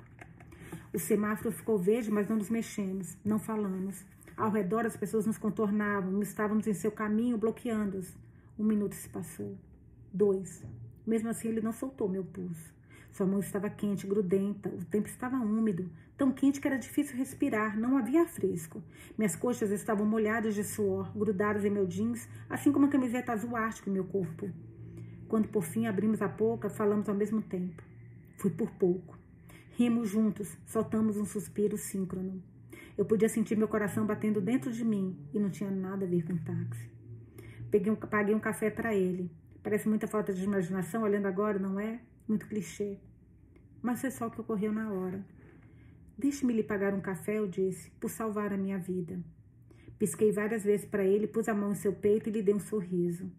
O 0.94 1.00
semáforo 1.00 1.52
ficou 1.52 1.78
verde, 1.78 2.10
mas 2.10 2.30
não 2.30 2.38
nos 2.38 2.50
mexemos, 2.50 3.18
não 3.26 3.38
falamos. 3.38 4.06
Ao 4.38 4.50
redor, 4.50 4.86
as 4.86 4.96
pessoas 4.96 5.26
nos 5.26 5.38
contornavam, 5.38 6.22
estávamos 6.22 6.68
em 6.68 6.74
seu 6.74 6.92
caminho, 6.92 7.38
bloqueando-os. 7.38 8.16
Um 8.58 8.64
minuto 8.64 8.96
se 8.96 9.10
passou. 9.10 9.58
Dois. 10.14 10.64
Mesmo 11.06 11.30
assim, 11.30 11.50
ele 11.50 11.62
não 11.62 11.74
soltou 11.74 12.08
meu 12.08 12.24
pulso. 12.24 12.74
Sua 13.16 13.26
mão 13.26 13.40
estava 13.40 13.70
quente, 13.70 14.06
grudenta, 14.06 14.68
o 14.68 14.84
tempo 14.84 15.08
estava 15.08 15.38
úmido, 15.38 15.90
tão 16.18 16.34
quente 16.34 16.60
que 16.60 16.68
era 16.68 16.78
difícil 16.78 17.16
respirar, 17.16 17.80
não 17.80 17.98
havia 17.98 18.26
fresco. 18.26 18.84
Minhas 19.18 19.38
coxas 19.38 19.72
estavam 19.72 20.06
molhadas 20.06 20.54
de 20.54 20.66
suor, 20.66 21.18
grudadas 21.18 21.64
em 21.64 21.70
meu 21.70 21.88
jeans, 21.88 22.28
assim 22.50 22.74
como 22.74 22.88
a 22.88 22.90
camiseta 22.90 23.32
azul 23.32 23.56
ártico 23.56 23.90
em 23.90 23.94
meu 23.94 24.04
corpo. 24.04 24.52
Quando 25.30 25.48
por 25.48 25.64
fim 25.64 25.86
abrimos 25.86 26.22
a 26.22 26.28
boca, 26.28 26.70
falamos 26.70 27.08
ao 27.08 27.16
mesmo 27.16 27.42
tempo. 27.42 27.82
Fui 28.36 28.52
por 28.52 28.70
pouco. 28.72 29.18
Rimos 29.78 30.10
juntos, 30.10 30.58
soltamos 30.66 31.16
um 31.16 31.24
suspiro 31.24 31.78
síncrono. 31.78 32.44
Eu 32.98 33.06
podia 33.06 33.30
sentir 33.30 33.56
meu 33.58 33.70
coração 33.70 34.06
batendo 34.06 34.42
dentro 34.42 34.74
de 34.74 34.84
mim 34.84 35.18
e 35.34 35.40
não 35.40 35.50
tinha 35.50 35.72
nada 35.72 36.04
a 36.06 36.10
ver 36.10 36.26
com 36.26 36.34
o 36.34 36.40
táxi. 36.40 36.92
Peguei 37.72 37.94
um, 37.94 37.96
paguei 37.96 38.36
um 38.36 38.42
café 38.42 38.70
para 38.70 38.94
ele. 38.94 39.32
Parece 39.64 39.88
muita 39.88 40.06
falta 40.06 40.34
de 40.34 40.44
imaginação, 40.44 41.04
olhando 41.04 41.28
agora, 41.28 41.58
não 41.58 41.80
é? 41.80 42.02
Muito 42.28 42.48
clichê. 42.48 42.98
Mas 43.82 44.02
foi 44.02 44.12
só 44.12 44.28
o 44.28 44.32
que 44.32 44.42
ocorreu 44.42 44.72
na 44.72 44.92
hora. 44.92 45.24
Deixe-me 46.18 46.54
lhe 46.54 46.64
pagar 46.64 46.94
um 46.94 47.02
café, 47.02 47.38
eu 47.38 47.48
disse, 47.48 47.92
por 48.00 48.10
salvar 48.10 48.52
a 48.52 48.58
minha 48.58 48.80
vida. 48.80 49.20
Pisquei 50.00 50.32
várias 50.32 50.64
vezes 50.64 50.86
para 50.86 51.04
ele, 51.04 51.28
pus 51.28 51.48
a 51.48 51.54
mão 51.54 51.72
em 51.72 51.76
seu 51.76 51.94
peito 51.94 52.30
e 52.30 52.32
lhe 52.32 52.42
dei 52.42 52.56
um 52.56 52.60
sorriso. 52.60 53.32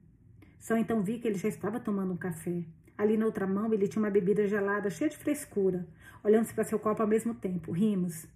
Só 0.59 0.76
então 0.76 1.03
vi 1.03 1.18
que 1.18 1.26
ele 1.26 1.39
já 1.39 1.49
estava 1.49 1.80
tomando 1.80 2.12
um 2.12 2.16
café. 2.16 2.64
Ali 2.97 3.16
na 3.16 3.26
outra 3.26 3.47
mão, 3.47 3.72
ele 3.72 3.89
tinha 3.89 4.03
uma 4.03 4.11
bebida 4.11 4.47
gelada, 4.47 4.89
cheia 4.89 5.11
de 5.11 5.16
frescura, 5.16 5.87
olhando-se 6.24 6.55
para 6.55 6.64
seu 6.64 6.78
copo 6.78 7.03
ao 7.03 7.09
mesmo 7.09 7.34
tempo. 7.34 7.72
Rimos. 7.72 8.26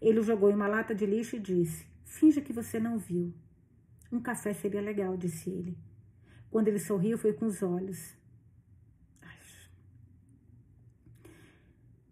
Ele 0.00 0.18
o 0.18 0.22
jogou 0.22 0.50
em 0.50 0.54
uma 0.54 0.66
lata 0.66 0.94
de 0.94 1.06
lixo 1.06 1.36
e 1.36 1.40
disse: 1.40 1.86
Finja 2.04 2.40
que 2.40 2.52
você 2.52 2.80
não 2.80 2.98
viu. 2.98 3.32
Um 4.10 4.20
café 4.20 4.52
seria 4.52 4.80
legal, 4.80 5.16
disse 5.16 5.48
ele. 5.50 5.78
Quando 6.50 6.68
ele 6.68 6.80
sorriu, 6.80 7.16
foi 7.16 7.32
com 7.32 7.46
os 7.46 7.62
olhos. 7.62 8.16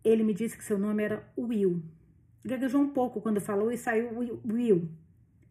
Ele 0.08 0.24
me 0.24 0.32
disse 0.32 0.56
que 0.56 0.64
seu 0.64 0.78
nome 0.78 1.02
era 1.02 1.22
Will. 1.36 1.82
Gaguejou 2.42 2.80
um 2.80 2.88
pouco 2.88 3.20
quando 3.20 3.42
falou 3.42 3.70
e 3.70 3.76
saiu 3.76 4.08
Will. 4.16 4.88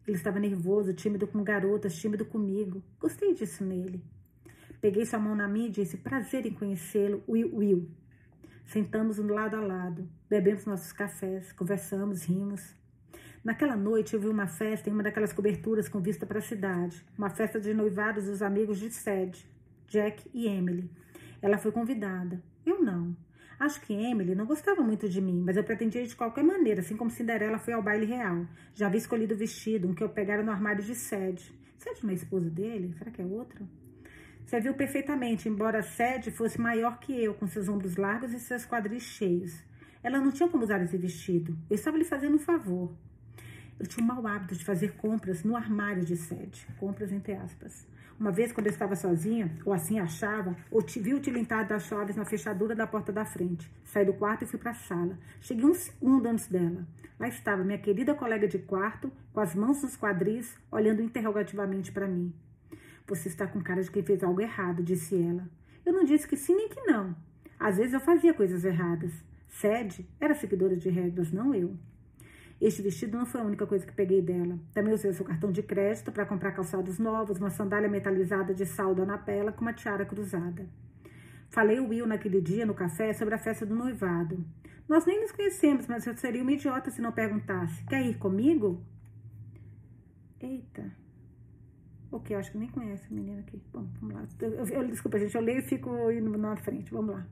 Ele 0.04 0.16
estava 0.16 0.40
nervoso, 0.40 0.92
tímido 0.92 1.28
com 1.28 1.44
garotas, 1.44 1.94
tímido 1.94 2.24
comigo. 2.24 2.82
Gostei 2.98 3.34
disso 3.34 3.64
nele. 3.64 4.02
Peguei 4.80 5.06
sua 5.06 5.20
mão 5.20 5.36
na 5.36 5.46
minha 5.46 5.68
e 5.68 5.70
disse: 5.70 5.96
Prazer 5.98 6.44
em 6.44 6.52
conhecê-lo, 6.52 7.22
Will. 7.28 7.54
Will. 7.54 7.88
Sentamos 8.64 9.18
lado 9.18 9.54
a 9.54 9.60
lado, 9.60 10.08
bebemos 10.28 10.66
nossos 10.66 10.92
cafés, 10.92 11.52
conversamos, 11.52 12.24
rimos. 12.24 12.74
Naquela 13.44 13.76
noite 13.76 14.14
eu 14.14 14.20
vi 14.20 14.26
uma 14.26 14.48
festa 14.48 14.90
em 14.90 14.92
uma 14.92 15.04
daquelas 15.04 15.32
coberturas 15.32 15.88
com 15.88 16.00
vista 16.00 16.26
para 16.26 16.40
a 16.40 16.42
cidade, 16.42 17.06
uma 17.16 17.30
festa 17.30 17.60
de 17.60 17.72
noivados 17.72 18.24
dos 18.24 18.42
amigos 18.42 18.80
de 18.80 18.90
Sed, 18.90 19.48
Jack 19.86 20.28
e 20.34 20.48
Emily. 20.48 20.90
Ela 21.40 21.58
foi 21.58 21.70
convidada. 21.70 22.42
Eu 22.66 22.82
não. 22.82 23.16
Acho 23.58 23.80
que 23.80 23.92
Emily 23.92 24.36
não 24.36 24.46
gostava 24.46 24.82
muito 24.82 25.08
de 25.08 25.20
mim, 25.20 25.42
mas 25.44 25.56
eu 25.56 25.64
pretendia 25.64 26.06
de 26.06 26.14
qualquer 26.14 26.44
maneira, 26.44 26.80
assim 26.80 26.96
como 26.96 27.10
Cinderela 27.10 27.58
foi 27.58 27.74
ao 27.74 27.82
baile 27.82 28.06
real. 28.06 28.46
Já 28.72 28.86
havia 28.86 28.98
escolhido 28.98 29.34
o 29.34 29.36
vestido, 29.36 29.88
um 29.88 29.94
que 29.94 30.02
eu 30.02 30.08
pegara 30.08 30.44
no 30.44 30.52
armário 30.52 30.84
de 30.84 30.94
Sede. 30.94 31.52
Sede 31.76 32.04
não 32.04 32.10
é 32.10 32.14
esposa 32.14 32.48
dele? 32.48 32.94
Será 32.96 33.10
que 33.10 33.20
é 33.20 33.24
outro? 33.24 33.68
Você 34.46 34.60
viu 34.60 34.74
perfeitamente, 34.74 35.48
embora 35.48 35.82
Sede 35.82 36.30
fosse 36.30 36.60
maior 36.60 37.00
que 37.00 37.12
eu, 37.12 37.34
com 37.34 37.48
seus 37.48 37.68
ombros 37.68 37.96
largos 37.96 38.32
e 38.32 38.38
seus 38.38 38.64
quadris 38.64 39.02
cheios. 39.02 39.60
Ela 40.04 40.20
não 40.20 40.30
tinha 40.30 40.48
como 40.48 40.62
usar 40.62 40.80
esse 40.80 40.96
vestido. 40.96 41.58
Eu 41.68 41.74
estava 41.74 41.98
lhe 41.98 42.04
fazendo 42.04 42.36
um 42.36 42.38
favor. 42.38 42.94
Eu 43.78 43.86
tinha 43.86 44.04
o 44.04 44.06
mau 44.06 44.26
hábito 44.26 44.54
de 44.54 44.64
fazer 44.64 44.92
compras 44.92 45.42
no 45.42 45.56
armário 45.56 46.04
de 46.04 46.16
Sede. 46.16 46.64
Compras 46.78 47.12
entre 47.12 47.34
aspas. 47.34 47.86
Uma 48.18 48.32
vez, 48.32 48.52
quando 48.52 48.66
eu 48.66 48.72
estava 48.72 48.96
sozinha, 48.96 49.56
ou 49.64 49.72
assim 49.72 50.00
achava, 50.00 50.56
ou 50.72 50.80
vi 50.80 51.14
o 51.14 51.20
tilintado 51.20 51.68
das 51.68 51.84
chaves 51.84 52.16
na 52.16 52.24
fechadura 52.24 52.74
da 52.74 52.84
porta 52.84 53.12
da 53.12 53.24
frente. 53.24 53.70
Saí 53.84 54.04
do 54.04 54.12
quarto 54.12 54.42
e 54.42 54.46
fui 54.46 54.58
para 54.58 54.72
a 54.72 54.74
sala. 54.74 55.16
Cheguei 55.40 55.64
um 55.64 55.74
segundo 55.74 56.26
antes 56.26 56.48
dela. 56.48 56.84
Lá 57.18 57.28
estava 57.28 57.62
minha 57.62 57.78
querida 57.78 58.14
colega 58.14 58.48
de 58.48 58.58
quarto, 58.58 59.12
com 59.32 59.38
as 59.38 59.54
mãos 59.54 59.82
nos 59.82 59.96
quadris, 59.96 60.56
olhando 60.70 61.00
interrogativamente 61.00 61.92
para 61.92 62.08
mim. 62.08 62.34
Você 63.06 63.28
está 63.28 63.46
com 63.46 63.60
cara 63.60 63.82
de 63.82 63.90
quem 63.90 64.02
fez 64.02 64.22
algo 64.24 64.40
errado, 64.40 64.82
disse 64.82 65.14
ela. 65.20 65.48
Eu 65.86 65.92
não 65.92 66.04
disse 66.04 66.26
que 66.26 66.36
sim 66.36 66.56
nem 66.56 66.68
que 66.68 66.80
não. 66.82 67.16
Às 67.58 67.76
vezes 67.76 67.92
eu 67.92 68.00
fazia 68.00 68.34
coisas 68.34 68.64
erradas. 68.64 69.12
Sede 69.48 70.08
era 70.20 70.34
seguidora 70.34 70.76
de 70.76 70.90
regras, 70.90 71.30
não 71.30 71.54
eu. 71.54 71.76
Este 72.60 72.82
vestido 72.82 73.16
não 73.16 73.24
foi 73.24 73.40
a 73.40 73.44
única 73.44 73.66
coisa 73.66 73.86
que 73.86 73.92
peguei 73.92 74.20
dela. 74.20 74.58
Também 74.74 74.92
usei 74.92 75.10
o 75.10 75.14
seu 75.14 75.24
cartão 75.24 75.52
de 75.52 75.62
crédito 75.62 76.10
para 76.10 76.26
comprar 76.26 76.52
calçados 76.52 76.98
novos, 76.98 77.38
uma 77.38 77.50
sandália 77.50 77.88
metalizada 77.88 78.52
de 78.52 78.66
salda 78.66 79.06
na 79.06 79.16
pela 79.16 79.52
com 79.52 79.62
uma 79.62 79.72
tiara 79.72 80.04
cruzada. 80.04 80.68
Falei 81.50 81.78
o 81.78 81.88
Will 81.88 82.06
naquele 82.06 82.40
dia 82.40 82.66
no 82.66 82.74
café 82.74 83.12
sobre 83.12 83.34
a 83.34 83.38
festa 83.38 83.64
do 83.64 83.74
noivado. 83.74 84.44
Nós 84.88 85.06
nem 85.06 85.20
nos 85.20 85.30
conhecemos, 85.30 85.86
mas 85.86 86.06
eu 86.06 86.16
seria 86.16 86.42
uma 86.42 86.52
idiota 86.52 86.90
se 86.90 87.00
não 87.00 87.12
perguntasse. 87.12 87.84
Quer 87.84 88.04
ir 88.04 88.18
comigo? 88.18 88.82
Eita. 90.40 90.90
Ok, 92.10 92.34
acho 92.34 92.52
que 92.52 92.58
nem 92.58 92.68
conhece 92.68 93.06
a 93.08 93.14
menina 93.14 93.40
aqui. 93.40 93.60
Bom, 93.72 93.86
vamos 94.00 94.14
lá. 94.14 94.26
Eu, 94.40 94.66
eu, 94.66 94.88
desculpa, 94.88 95.18
gente, 95.18 95.34
eu 95.34 95.42
leio 95.42 95.58
e 95.58 95.62
fico 95.62 96.10
indo 96.10 96.36
na 96.38 96.56
frente. 96.56 96.90
Vamos 96.90 97.14
lá. 97.14 97.26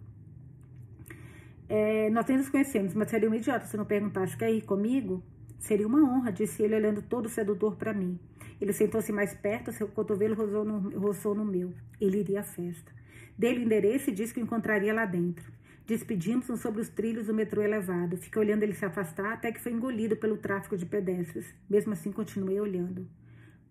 É, 1.68 2.08
nós 2.10 2.26
nem 2.26 2.38
nos 2.38 2.48
conhecemos, 2.48 2.94
mas 2.94 3.10
seria 3.10 3.28
uma 3.28 3.36
idiota 3.36 3.66
se 3.66 3.76
não 3.76 3.84
perguntasse, 3.84 4.36
quer 4.36 4.50
ir 4.52 4.62
comigo? 4.62 5.22
Seria 5.58 5.86
uma 5.86 6.02
honra, 6.02 6.30
disse 6.30 6.62
ele, 6.62 6.76
olhando 6.76 7.02
todo 7.02 7.28
sedutor 7.28 7.76
para 7.76 7.92
mim. 7.92 8.18
Ele 8.60 8.72
sentou-se 8.72 9.12
mais 9.12 9.34
perto, 9.34 9.72
seu 9.72 9.88
cotovelo 9.88 10.34
roçou 10.34 10.64
no, 10.64 10.98
roçou 10.98 11.34
no 11.34 11.44
meu. 11.44 11.74
Ele 12.00 12.20
iria 12.20 12.40
à 12.40 12.42
festa. 12.42 12.92
Dei-lhe 13.36 13.60
o 13.60 13.64
endereço 13.64 14.10
e 14.10 14.12
disse 14.12 14.32
que 14.32 14.40
o 14.40 14.44
encontraria 14.44 14.94
lá 14.94 15.04
dentro. 15.04 15.52
Despedimos-nos 15.86 16.60
sobre 16.60 16.80
os 16.80 16.88
trilhos 16.88 17.26
do 17.26 17.34
metrô 17.34 17.62
elevado. 17.62 18.16
Fiquei 18.16 18.40
olhando 18.40 18.62
ele 18.62 18.74
se 18.74 18.84
afastar 18.84 19.32
até 19.32 19.52
que 19.52 19.60
foi 19.60 19.72
engolido 19.72 20.16
pelo 20.16 20.36
tráfego 20.36 20.76
de 20.76 20.86
pedestres. 20.86 21.54
Mesmo 21.68 21.92
assim, 21.92 22.10
continuei 22.10 22.58
olhando. 22.60 23.06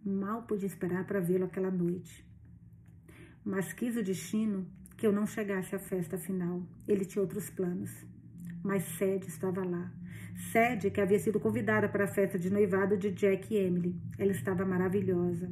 Mal 0.04 0.44
pude 0.44 0.66
esperar 0.66 1.06
para 1.06 1.20
vê-lo 1.20 1.46
aquela 1.46 1.72
noite. 1.72 2.26
Mas 3.44 3.74
quis 3.74 3.98
o 3.98 4.04
destino 4.04 4.66
que 4.98 5.06
eu 5.06 5.12
não 5.12 5.26
chegasse 5.26 5.76
à 5.76 5.80
festa 5.80 6.18
final. 6.18 6.64
Ele 6.88 7.06
tinha 7.06 7.22
outros 7.22 7.50
planos. 7.50 7.92
Mas 8.64 8.84
Sede 8.98 9.28
estava 9.28 9.64
lá. 9.64 9.92
Sede, 10.52 10.90
que 10.90 11.00
havia 11.00 11.20
sido 11.20 11.40
convidada 11.40 11.88
para 11.88 12.06
a 12.06 12.08
festa 12.08 12.38
de 12.38 12.50
noivado 12.50 12.98
de 12.98 13.12
Jack 13.12 13.54
e 13.54 13.58
Emily. 13.58 13.96
Ela 14.18 14.32
estava 14.32 14.66
maravilhosa. 14.66 15.52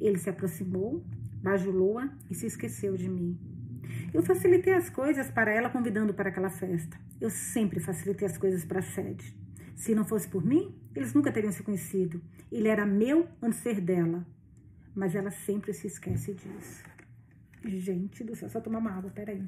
Ele 0.00 0.18
se 0.18 0.30
aproximou, 0.30 1.04
bajulou-a 1.42 2.08
e 2.30 2.34
se 2.34 2.46
esqueceu 2.46 2.96
de 2.96 3.08
mim. 3.08 3.38
Eu 4.12 4.22
facilitei 4.22 4.72
as 4.72 4.88
coisas 4.88 5.30
para 5.30 5.52
ela, 5.52 5.70
convidando 5.70 6.14
para 6.14 6.28
aquela 6.28 6.50
festa. 6.50 6.98
Eu 7.20 7.30
sempre 7.30 7.80
facilitei 7.80 8.26
as 8.26 8.38
coisas 8.38 8.64
para 8.64 8.82
Sede. 8.82 9.36
Se 9.74 9.94
não 9.94 10.04
fosse 10.04 10.28
por 10.28 10.44
mim, 10.44 10.74
eles 10.94 11.12
nunca 11.12 11.32
teriam 11.32 11.52
se 11.52 11.62
conhecido. 11.62 12.22
Ele 12.50 12.68
era 12.68 12.86
meu 12.86 13.28
antes 13.42 13.58
de 13.58 13.62
ser 13.62 13.80
dela. 13.80 14.26
Mas 14.94 15.14
ela 15.14 15.30
sempre 15.30 15.72
se 15.74 15.86
esquece 15.86 16.32
disso. 16.32 16.95
Gente 17.66 18.22
do 18.22 18.36
céu, 18.36 18.48
só 18.48 18.60
tomar 18.60 18.78
uma 18.78 18.92
água, 18.92 19.10
peraí. 19.10 19.42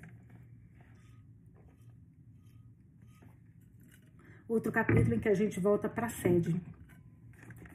Outro 4.48 4.72
capítulo 4.72 5.14
em 5.14 5.20
que 5.20 5.28
a 5.28 5.34
gente 5.34 5.60
volta 5.60 5.88
para 5.88 6.06
a 6.06 6.10
sede. 6.10 6.60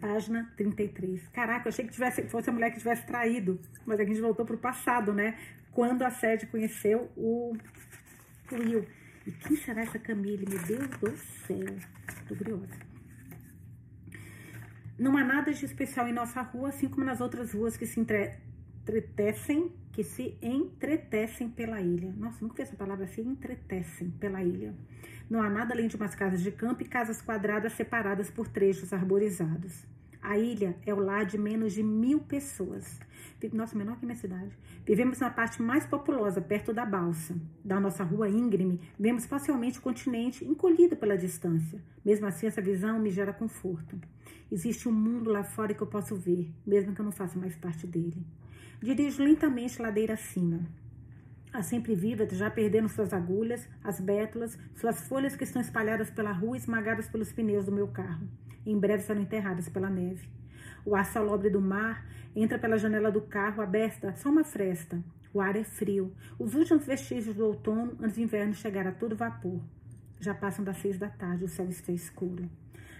Página 0.01 0.51
33. 0.57 1.27
Caraca, 1.29 1.67
eu 1.67 1.69
achei 1.69 1.85
que 1.85 1.93
tivesse, 1.93 2.23
fosse 2.23 2.49
a 2.49 2.53
mulher 2.53 2.71
que 2.71 2.79
tivesse 2.79 3.05
traído, 3.05 3.59
mas 3.85 3.99
a 3.99 4.03
gente 4.03 4.19
voltou 4.19 4.45
para 4.45 4.55
o 4.55 4.59
passado, 4.59 5.13
né? 5.13 5.37
Quando 5.71 6.01
a 6.01 6.09
sede 6.09 6.45
conheceu 6.47 7.09
o, 7.15 7.55
o 8.51 8.55
Will. 8.55 8.85
E 9.25 9.31
quem 9.31 9.55
será 9.55 9.81
essa 9.81 9.97
Camille? 9.97 10.45
Meu 10.49 10.59
Deus 10.63 10.87
do 10.99 11.17
céu. 11.47 11.75
Tô 12.27 12.35
curiosa. 12.35 12.77
Não 14.97 15.17
há 15.17 15.23
nada 15.23 15.53
de 15.53 15.65
especial 15.65 16.07
em 16.07 16.13
nossa 16.13 16.41
rua, 16.41 16.69
assim 16.69 16.89
como 16.89 17.05
nas 17.05 17.21
outras 17.21 17.53
ruas 17.53 17.77
que 17.77 17.85
se 17.85 17.99
entre 17.99 18.35
entretecem, 18.81 19.71
que 19.93 20.03
se 20.03 20.35
entretecem 20.41 21.47
pela 21.47 21.79
ilha. 21.79 22.11
Nossa, 22.17 22.39
nunca 22.41 22.55
vi 22.55 22.63
essa 22.63 22.75
palavra 22.75 23.05
assim, 23.05 23.21
entretecem 23.21 24.09
pela 24.09 24.43
ilha. 24.43 24.73
Não 25.29 25.41
há 25.41 25.49
nada 25.49 25.73
além 25.73 25.87
de 25.87 25.95
umas 25.95 26.15
casas 26.15 26.41
de 26.41 26.51
campo 26.51 26.81
e 26.81 26.87
casas 26.87 27.21
quadradas 27.21 27.73
separadas 27.73 28.29
por 28.29 28.47
trechos 28.47 28.91
arborizados. 28.91 29.85
A 30.19 30.37
ilha 30.37 30.75
é 30.85 30.93
o 30.93 30.99
lar 30.99 31.25
de 31.25 31.37
menos 31.37 31.73
de 31.73 31.83
mil 31.83 32.21
pessoas. 32.21 32.99
Nossa, 33.51 33.77
menor 33.77 33.99
que 33.99 34.05
minha 34.05 34.17
cidade. 34.17 34.57
Vivemos 34.85 35.19
na 35.19 35.29
parte 35.29 35.61
mais 35.61 35.85
populosa, 35.85 36.41
perto 36.41 36.73
da 36.73 36.85
balsa. 36.85 37.35
Da 37.63 37.79
nossa 37.79 38.03
rua 38.03 38.29
íngreme, 38.29 38.79
vemos 38.97 39.25
facilmente 39.25 39.79
o 39.79 39.81
continente 39.81 40.43
encolhido 40.45 40.95
pela 40.95 41.17
distância. 41.17 41.79
Mesmo 42.03 42.25
assim, 42.25 42.47
essa 42.47 42.61
visão 42.61 42.99
me 42.99 43.11
gera 43.11 43.33
conforto. 43.33 43.99
Existe 44.51 44.87
um 44.87 44.93
mundo 44.93 45.29
lá 45.29 45.43
fora 45.43 45.73
que 45.73 45.81
eu 45.81 45.87
posso 45.87 46.15
ver, 46.15 46.49
mesmo 46.65 46.95
que 46.95 47.01
eu 47.01 47.05
não 47.05 47.11
faça 47.11 47.37
mais 47.37 47.55
parte 47.57 47.85
dele. 47.85 48.25
Dirijo 48.81 49.23
lentamente 49.23 49.81
ladeira 49.81 50.13
acima. 50.13 50.59
A 51.53 51.61
sempre 51.61 51.93
viva, 51.93 52.27
já 52.31 52.49
perdendo 52.49 52.89
suas 52.89 53.13
agulhas, 53.13 53.67
as 53.83 53.99
bétulas, 53.99 54.57
suas 54.75 55.07
folhas 55.07 55.35
que 55.35 55.43
estão 55.43 55.61
espalhadas 55.61 56.09
pela 56.09 56.31
rua, 56.31 56.57
esmagadas 56.57 57.07
pelos 57.07 57.31
pneus 57.31 57.65
do 57.65 57.71
meu 57.71 57.87
carro. 57.87 58.27
Em 58.65 58.77
breve 58.77 59.03
serão 59.03 59.21
enterradas 59.21 59.69
pela 59.69 59.89
neve. 59.89 60.27
O 60.85 60.95
ar 60.95 61.05
salobre 61.05 61.49
do 61.49 61.61
mar 61.61 62.05
entra 62.35 62.57
pela 62.57 62.77
janela 62.77 63.11
do 63.11 63.21
carro, 63.21 63.61
aberta 63.61 64.15
só 64.15 64.29
uma 64.29 64.43
fresta. 64.43 65.03
O 65.33 65.39
ar 65.39 65.55
é 65.55 65.63
frio. 65.63 66.13
Os 66.39 66.55
últimos 66.55 66.85
vestígios 66.85 67.35
do 67.35 67.45
outono, 67.45 67.95
antes 68.01 68.15
do 68.15 68.21
inverno 68.21 68.53
chegar 68.53 68.87
a 68.87 68.91
todo 68.91 69.15
vapor. 69.15 69.61
Já 70.19 70.33
passam 70.33 70.63
das 70.65 70.77
seis 70.77 70.97
da 70.97 71.09
tarde, 71.09 71.45
o 71.45 71.49
céu 71.49 71.69
está 71.69 71.91
escuro. 71.91 72.49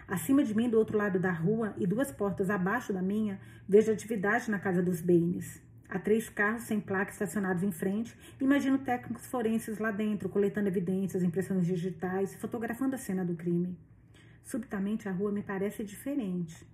Acima 0.08 0.44
de 0.44 0.56
mim, 0.56 0.70
do 0.70 0.78
outro 0.78 0.98
lado 0.98 1.20
da 1.20 1.32
rua 1.32 1.74
e 1.78 1.88
duas 1.88 2.12
portas 2.12 2.50
abaixo 2.50 2.92
da 2.92 3.02
minha, 3.02 3.40
vejo 3.68 3.92
atividade 3.92 4.52
na 4.52 4.60
casa 4.60 4.82
dos 4.82 5.02
Baines. 5.02 5.62
Há 5.90 6.00
três 6.00 6.28
carros 6.28 6.64
sem 6.64 6.80
placa 6.80 7.12
estacionados 7.12 7.62
em 7.64 7.72
frente. 7.72 8.18
Imagino 8.42 8.80
técnicos 8.80 9.28
forenses 9.28 9.78
lá 9.78 9.92
dentro, 9.92 10.28
coletando 10.28 10.68
evidências, 10.68 11.24
impressões 11.24 11.66
digitais, 11.66 12.34
fotografando 12.36 12.96
a 12.96 12.98
cena 12.98 13.24
do 13.24 13.36
crime. 13.36 13.78
Subitamente 14.44 15.08
a 15.08 15.12
rua 15.12 15.32
me 15.32 15.44
parece 15.44 15.84
diferente. 15.84 16.68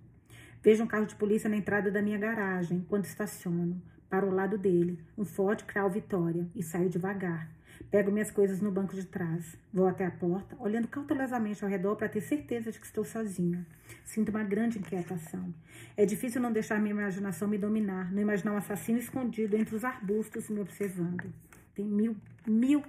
Vejo 0.62 0.84
um 0.84 0.86
carro 0.86 1.06
de 1.06 1.14
polícia 1.14 1.48
na 1.48 1.56
entrada 1.56 1.90
da 1.90 2.02
minha 2.02 2.18
garagem, 2.18 2.84
quando 2.88 3.04
estaciono. 3.04 3.80
Para 4.08 4.26
o 4.26 4.34
lado 4.34 4.58
dele, 4.58 4.98
um 5.16 5.24
Ford 5.24 5.62
Crown 5.64 5.88
Vitória, 5.90 6.48
e 6.54 6.62
saio 6.62 6.88
devagar. 6.88 7.48
Pego 7.88 8.10
minhas 8.10 8.30
coisas 8.30 8.60
no 8.60 8.70
banco 8.70 8.94
de 8.94 9.04
trás. 9.04 9.56
Vou 9.72 9.86
até 9.86 10.04
a 10.04 10.10
porta, 10.10 10.56
olhando 10.60 10.86
cautelosamente 10.86 11.64
ao 11.64 11.70
redor 11.70 11.96
para 11.96 12.08
ter 12.08 12.20
certeza 12.20 12.70
de 12.70 12.78
que 12.78 12.86
estou 12.86 13.04
sozinha. 13.04 13.66
Sinto 14.04 14.28
uma 14.28 14.44
grande 14.44 14.78
inquietação. 14.78 15.52
É 15.96 16.04
difícil 16.04 16.40
não 16.40 16.52
deixar 16.52 16.78
minha 16.78 16.92
imaginação 16.92 17.48
me 17.48 17.58
dominar, 17.58 18.12
não 18.12 18.20
imaginar 18.20 18.52
um 18.52 18.56
assassino 18.56 18.98
escondido 18.98 19.56
entre 19.56 19.74
os 19.74 19.84
arbustos 19.84 20.48
me 20.50 20.60
observando. 20.60 21.32
Tem 21.74 21.84
mil, 21.84 22.16
mil, 22.46 22.84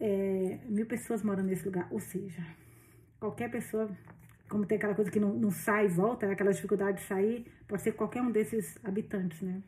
é, 0.00 0.58
mil 0.66 0.86
pessoas 0.86 1.22
morando 1.22 1.48
nesse 1.48 1.64
lugar. 1.64 1.88
Ou 1.90 2.00
seja, 2.00 2.42
qualquer 3.18 3.50
pessoa, 3.50 3.90
como 4.48 4.64
tem 4.64 4.78
aquela 4.78 4.94
coisa 4.94 5.10
que 5.10 5.20
não, 5.20 5.34
não 5.34 5.50
sai 5.50 5.86
e 5.86 5.88
volta, 5.88 6.26
né, 6.26 6.32
aquela 6.32 6.52
dificuldade 6.52 6.98
de 6.98 7.04
sair, 7.04 7.46
pode 7.66 7.82
ser 7.82 7.92
qualquer 7.92 8.22
um 8.22 8.30
desses 8.30 8.78
habitantes, 8.84 9.42
né? 9.42 9.62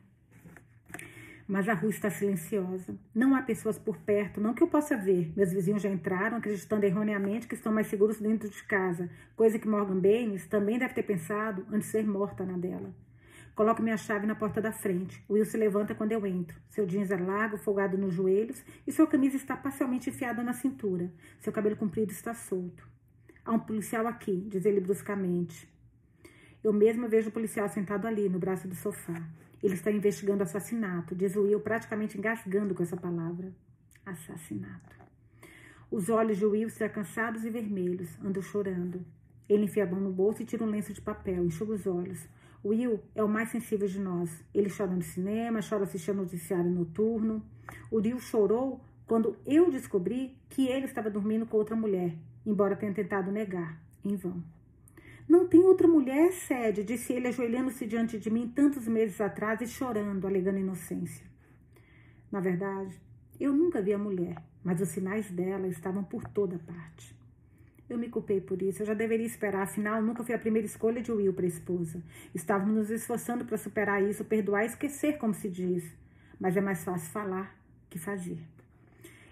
Mas 1.49 1.67
a 1.67 1.73
rua 1.73 1.89
está 1.89 2.11
silenciosa. 2.11 2.95
Não 3.15 3.35
há 3.35 3.41
pessoas 3.41 3.79
por 3.79 3.97
perto, 3.97 4.39
não 4.39 4.53
que 4.53 4.63
eu 4.63 4.69
possa 4.69 4.99
ver. 4.99 5.33
Meus 5.35 5.51
vizinhos 5.51 5.81
já 5.81 5.89
entraram, 5.89 6.37
acreditando 6.37 6.85
erroneamente 6.85 7.49
que 7.49 7.55
estão 7.55 7.73
mais 7.73 7.87
seguros 7.87 8.21
dentro 8.21 8.51
de 8.51 8.63
casa, 8.65 9.09
coisa 9.35 9.59
que 9.59 9.67
Morgan 9.67 9.99
Baines 9.99 10.47
também 10.47 10.79
deve 10.79 10.93
ter 10.93 11.05
pensado 11.05 11.67
antes 11.73 11.87
de 11.87 11.93
ser 11.93 12.07
morta 12.07 12.45
na 12.45 12.59
dela. 12.59 12.95
Coloco 13.55 13.83
minha 13.83 13.97
chave 13.97 14.27
na 14.27 14.35
porta 14.35 14.61
da 14.61 14.71
frente. 14.71 15.25
Will 15.29 15.47
se 15.47 15.57
levanta 15.57 15.95
quando 15.95 16.13
eu 16.13 16.25
entro. 16.27 16.55
Seu 16.69 16.85
jeans 16.85 17.11
é 17.11 17.17
largo, 17.17 17.57
folgado 17.57 17.97
nos 17.97 18.13
joelhos, 18.13 18.63
e 18.87 18.93
sua 18.93 19.07
camisa 19.07 19.37
está 19.37 19.57
parcialmente 19.57 20.11
enfiada 20.11 20.43
na 20.43 20.53
cintura. 20.53 21.11
Seu 21.41 21.51
cabelo 21.53 21.77
comprido 21.77 22.13
está 22.13 22.35
solto. 22.35 22.87
Há 23.43 23.53
um 23.53 23.59
policial 23.59 24.07
aqui, 24.07 24.47
diz 24.49 24.67
ele 24.67 24.81
bruscamente. 24.81 25.67
Eu 26.63 26.75
mesma 26.75 27.09
vejo 27.09 27.31
o 27.31 27.33
policial 27.33 27.69
sentado 27.71 28.07
ali, 28.07 28.29
no 28.29 28.39
braço 28.39 28.69
do 28.69 28.75
sofá. 28.75 29.21
Ele 29.63 29.75
está 29.75 29.91
investigando 29.91 30.43
assassinato, 30.43 31.15
diz 31.15 31.35
Will, 31.37 31.61
praticamente 31.61 32.17
engasgando 32.17 32.75
com 32.75 32.83
essa 32.83 32.97
palavra. 32.97 33.53
Assassinato. 34.07 34.97
Os 35.91 36.09
olhos 36.09 36.37
de 36.37 36.45
Will 36.45 36.69
estão 36.69 36.89
cansados 36.89 37.45
e 37.45 37.51
vermelhos, 37.51 38.11
andam 38.23 38.43
chorando. 38.43 39.05
Ele 39.49 39.65
enfia 39.65 39.85
a 39.85 39.87
mão 39.87 40.01
no 40.01 40.13
bolso 40.13 40.43
e 40.43 40.45
tira 40.45 40.63
um 40.63 40.69
lenço 40.69 40.93
de 40.93 41.01
papel, 41.01 41.45
enxuga 41.45 41.73
os 41.73 41.87
olhos. 41.87 42.29
Will 42.65 43.01
é 43.15 43.23
o 43.23 43.29
mais 43.29 43.49
sensível 43.49 43.89
de 43.89 43.99
nós. 43.99 44.45
Ele 44.55 44.69
chora 44.69 44.91
no 44.91 45.03
cinema, 45.03 45.61
chora 45.67 45.85
assistindo 45.85 46.17
noticiário 46.17 46.71
noturno. 46.71 47.43
O 47.91 47.97
Will 47.97 48.19
chorou 48.21 48.81
quando 49.07 49.37
eu 49.47 49.71
descobri 49.71 50.37
que 50.51 50.69
ele 50.69 50.85
estava 50.85 51.09
dormindo 51.09 51.47
com 51.47 51.57
outra 51.57 51.75
mulher, 51.75 52.15
embora 52.45 52.77
tenha 52.77 52.93
tentado 52.93 53.33
negar, 53.33 53.81
em 54.05 54.15
vão. 54.15 54.43
Não 55.29 55.47
tem 55.47 55.61
outra 55.61 55.87
mulher, 55.87 56.33
Sede, 56.33 56.83
disse 56.83 57.13
ele, 57.13 57.29
ajoelhando-se 57.29 57.87
diante 57.87 58.19
de 58.19 58.31
mim 58.31 58.49
tantos 58.49 58.89
meses 58.89 59.21
atrás 59.21 59.61
e 59.61 59.67
chorando, 59.67 60.27
alegando 60.27 60.59
inocência. 60.59 61.27
Na 62.33 62.41
verdade, 62.41 62.99
eu 63.39 63.53
nunca 63.53 63.83
vi 63.83 63.93
a 63.93 63.99
mulher, 63.99 64.43
mas 64.65 64.81
os 64.81 64.89
sinais 64.89 65.31
dela 65.31 65.69
estavam 65.69 66.03
por 66.03 66.25
toda 66.25 66.59
parte. 66.59 67.15
Eu 67.89 67.99
me 67.99 68.09
culpei 68.09 68.41
por 68.41 68.61
isso. 68.63 68.83
Eu 68.83 68.87
já 68.87 68.95
deveria 68.95 69.27
esperar, 69.27 69.63
afinal, 69.63 70.03
nunca 70.03 70.25
fui 70.25 70.35
a 70.35 70.39
primeira 70.39 70.67
escolha 70.67 71.01
de 71.01 71.13
Will 71.13 71.33
para 71.33 71.47
esposa. 71.47 72.03
Estávamos 72.35 72.75
nos 72.75 72.91
esforçando 72.91 73.45
para 73.45 73.57
superar 73.57 74.03
isso, 74.03 74.25
perdoar 74.25 74.65
e 74.65 74.67
esquecer, 74.67 75.19
como 75.19 75.35
se 75.35 75.49
diz. 75.49 75.85
Mas 76.41 76.57
é 76.57 76.61
mais 76.61 76.85
fácil 76.85 77.11
falar 77.11 77.55
que 77.89 77.99
fazer. 77.99 78.39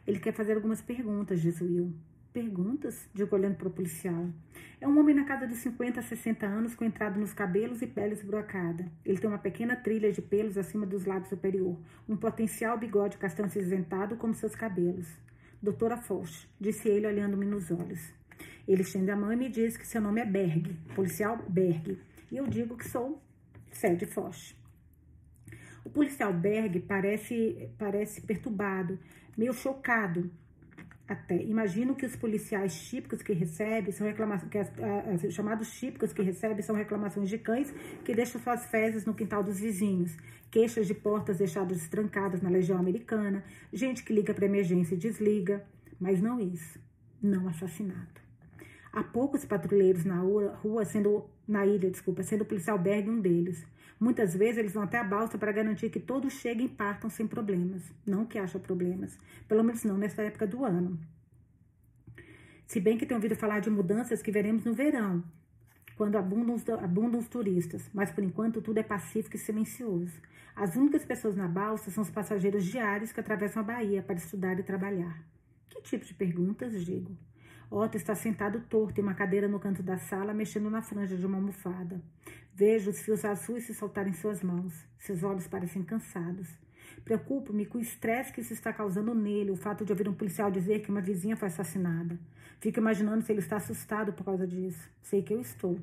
Ele 0.07 0.19
quer 0.19 0.33
fazer 0.33 0.55
algumas 0.55 0.81
perguntas, 0.81 1.41
diz 1.41 1.61
Will. 1.61 1.93
Perguntas? 2.37 3.09
Digo 3.15 3.35
olhando 3.35 3.57
para 3.57 3.69
o 3.69 3.71
policial. 3.71 4.29
É 4.79 4.87
um 4.87 5.01
homem 5.01 5.15
na 5.15 5.25
casa 5.25 5.47
dos 5.47 5.57
50 5.57 6.01
a 6.01 6.03
60 6.03 6.45
anos, 6.45 6.75
com 6.75 6.85
entrada 6.85 7.19
nos 7.19 7.33
cabelos 7.33 7.81
e 7.81 7.87
pele 7.87 8.13
esburacada. 8.13 8.93
Ele 9.07 9.17
tem 9.17 9.31
uma 9.31 9.39
pequena 9.39 9.75
trilha 9.75 10.13
de 10.13 10.21
pelos 10.21 10.59
acima 10.59 10.85
dos 10.85 11.07
lábios 11.07 11.31
superior, 11.31 11.81
um 12.07 12.15
potencial 12.15 12.77
bigode 12.77 13.17
castanho 13.17 13.49
cinzentado 13.49 14.17
como 14.17 14.35
seus 14.35 14.55
cabelos. 14.55 15.09
Doutora 15.63 15.97
Foch, 15.97 16.47
disse 16.61 16.91
ele 16.91 17.07
olhando-me 17.07 17.47
nos 17.47 17.71
olhos. 17.71 18.13
Ele 18.69 18.83
estende 18.83 19.11
a 19.11 19.17
mão 19.17 19.33
e 19.33 19.37
me 19.37 19.49
diz 19.49 19.79
que 19.79 19.87
seu 19.87 20.03
nome 20.03 20.21
é 20.21 20.27
Berg, 20.27 20.77
policial 20.95 21.39
Berg. 21.49 21.99
E 22.31 22.37
eu 22.37 22.47
digo 22.47 22.77
que 22.77 22.87
sou 22.87 23.19
Sede 23.73 24.05
Foch. 24.05 24.55
O 25.83 25.89
policial 25.89 26.35
Berg 26.35 26.81
parece, 26.81 27.71
parece 27.79 28.21
perturbado, 28.21 28.99
meio 29.39 29.55
chocado 29.55 30.31
até. 31.09 31.37
Imagino 31.43 31.95
que 31.95 32.05
os 32.05 32.17
policiais 32.17 32.89
típicos 32.89 33.23
que 33.23 33.33
recebem 33.33 33.93
são 33.93 34.07
reclamações, 34.07 34.51
que 34.51 34.59
as, 34.59 34.71
as, 35.25 35.33
chamados 35.33 35.71
típicos 35.79 36.13
que 36.13 36.23
recebem 36.23 36.63
são 36.63 36.75
reclamações 36.75 37.29
de 37.29 37.39
cães 37.39 37.73
que 38.05 38.15
deixam 38.15 38.41
suas 38.41 38.67
fezes 38.67 39.05
no 39.05 39.15
quintal 39.15 39.43
dos 39.43 39.61
vizinhos, 39.61 40.17
queixas 40.51 40.87
de 40.87 40.95
portas 40.95 41.39
deixadas 41.39 41.87
trancadas 41.89 42.43
na 42.43 42.51
legião 42.51 42.79
americana, 42.79 43.45
gente 43.73 44.03
que 44.03 44.13
liga 44.13 44.35
para 44.35 44.47
emergência 44.47 44.95
e 44.95 44.99
desliga, 44.99 45.65
mas 46.01 46.21
não 46.21 46.41
isso, 46.41 46.81
não 47.23 47.49
assassinato. 47.49 48.21
Há 48.93 49.05
poucos 49.05 49.45
patrulheiros 49.45 50.05
na 50.05 50.19
rua, 50.21 50.85
sendo 50.85 51.27
na 51.47 51.67
ilha, 51.67 51.91
desculpa, 51.91 52.23
sendo 52.23 52.43
o 52.43 52.47
policial 52.47 52.79
Berg 52.79 53.09
um 53.09 53.21
deles. 53.21 53.65
Muitas 53.99 54.35
vezes 54.35 54.59
eles 54.59 54.75
vão 54.75 54.83
até 54.83 54.99
a 54.99 55.05
balsa 55.05 55.39
para 55.39 55.51
garantir 55.53 55.89
que 55.89 55.99
todos 55.99 56.35
cheguem 56.35 56.67
e 56.67 56.69
partam 56.69 57.09
sem 57.09 57.27
problemas. 57.27 57.83
Não 58.07 58.27
que 58.27 58.39
haja 58.39 58.59
problemas, 58.59 59.19
pelo 59.49 59.65
menos 59.65 59.85
não 59.85 59.97
nessa 59.97 60.23
época 60.23 60.47
do 60.47 60.65
ano. 60.65 60.99
Se 62.67 62.79
bem 62.79 62.99
que 62.99 63.07
tenho 63.07 63.19
ouvido 63.19 63.37
falar 63.37 63.61
de 63.61 63.71
mudanças 63.71 64.21
que 64.21 64.31
veremos 64.31 64.65
no 64.65 64.75
verão, 64.75 65.25
quando 65.97 66.17
abundam 66.17 66.55
os, 66.55 66.69
abundam 66.69 67.19
os 67.19 67.29
turistas, 67.29 67.89
mas 67.95 68.11
por 68.11 68.23
enquanto 68.23 68.61
tudo 68.61 68.79
é 68.79 68.83
pacífico 68.83 69.37
e 69.37 69.39
silencioso. 69.39 70.21
As 70.55 70.77
únicas 70.77 71.05
pessoas 71.05 71.37
na 71.37 71.49
balsa 71.49 71.91
são 71.91 72.03
os 72.03 72.11
passageiros 72.11 72.65
diários 72.65 73.13
que 73.13 73.21
atravessam 73.21 73.63
a 73.63 73.65
Bahia 73.65 74.03
para 74.03 74.17
estudar 74.17 74.59
e 74.59 74.63
trabalhar. 74.63 75.25
Que 75.71 75.81
tipo 75.81 76.05
de 76.05 76.13
perguntas, 76.13 76.85
digo? 76.85 77.17
Otto 77.71 77.97
está 77.97 78.15
sentado 78.15 78.61
torto 78.61 79.01
em 79.01 79.03
uma 79.03 79.15
cadeira 79.15 79.49
no 79.49 79.59
canto 79.59 79.83
da 79.83 79.99
sala, 79.99 80.33
mexendo 80.33 80.71
na 80.71 80.83
franja 80.83 81.17
de 81.17 81.27
uma 81.27 81.37
almofada. 81.37 82.01
Vejo 82.55 82.91
os 82.91 83.01
fios 83.01 83.25
azuis 83.25 83.65
se 83.65 83.75
soltarem 83.75 84.13
em 84.13 84.15
suas 84.15 84.43
mãos. 84.43 84.87
Seus 84.99 85.23
olhos 85.23 85.49
parecem 85.49 85.83
cansados. 85.83 86.49
Preocupo-me 87.05 87.67
com 87.67 87.79
o 87.79 87.81
estresse 87.81 88.33
que 88.33 88.41
isso 88.41 88.53
está 88.53 88.73
causando 88.73 89.15
nele, 89.15 89.51
o 89.51 89.57
fato 89.57 89.85
de 89.85 89.93
ouvir 89.93 90.09
um 90.09 90.15
policial 90.15 90.51
dizer 90.51 90.81
que 90.81 90.91
uma 90.91 91.01
vizinha 91.01 91.37
foi 91.37 91.49
assassinada. 91.49 92.19
Fico 92.61 92.79
imaginando 92.79 93.23
se 93.23 93.33
ele 93.33 93.41
está 93.41 93.57
assustado 93.57 94.13
por 94.13 94.25
causa 94.25 94.47
disso. 94.47 94.89
Sei 95.03 95.23
que 95.23 95.35
eu 95.35 95.41
estou. 95.41 95.79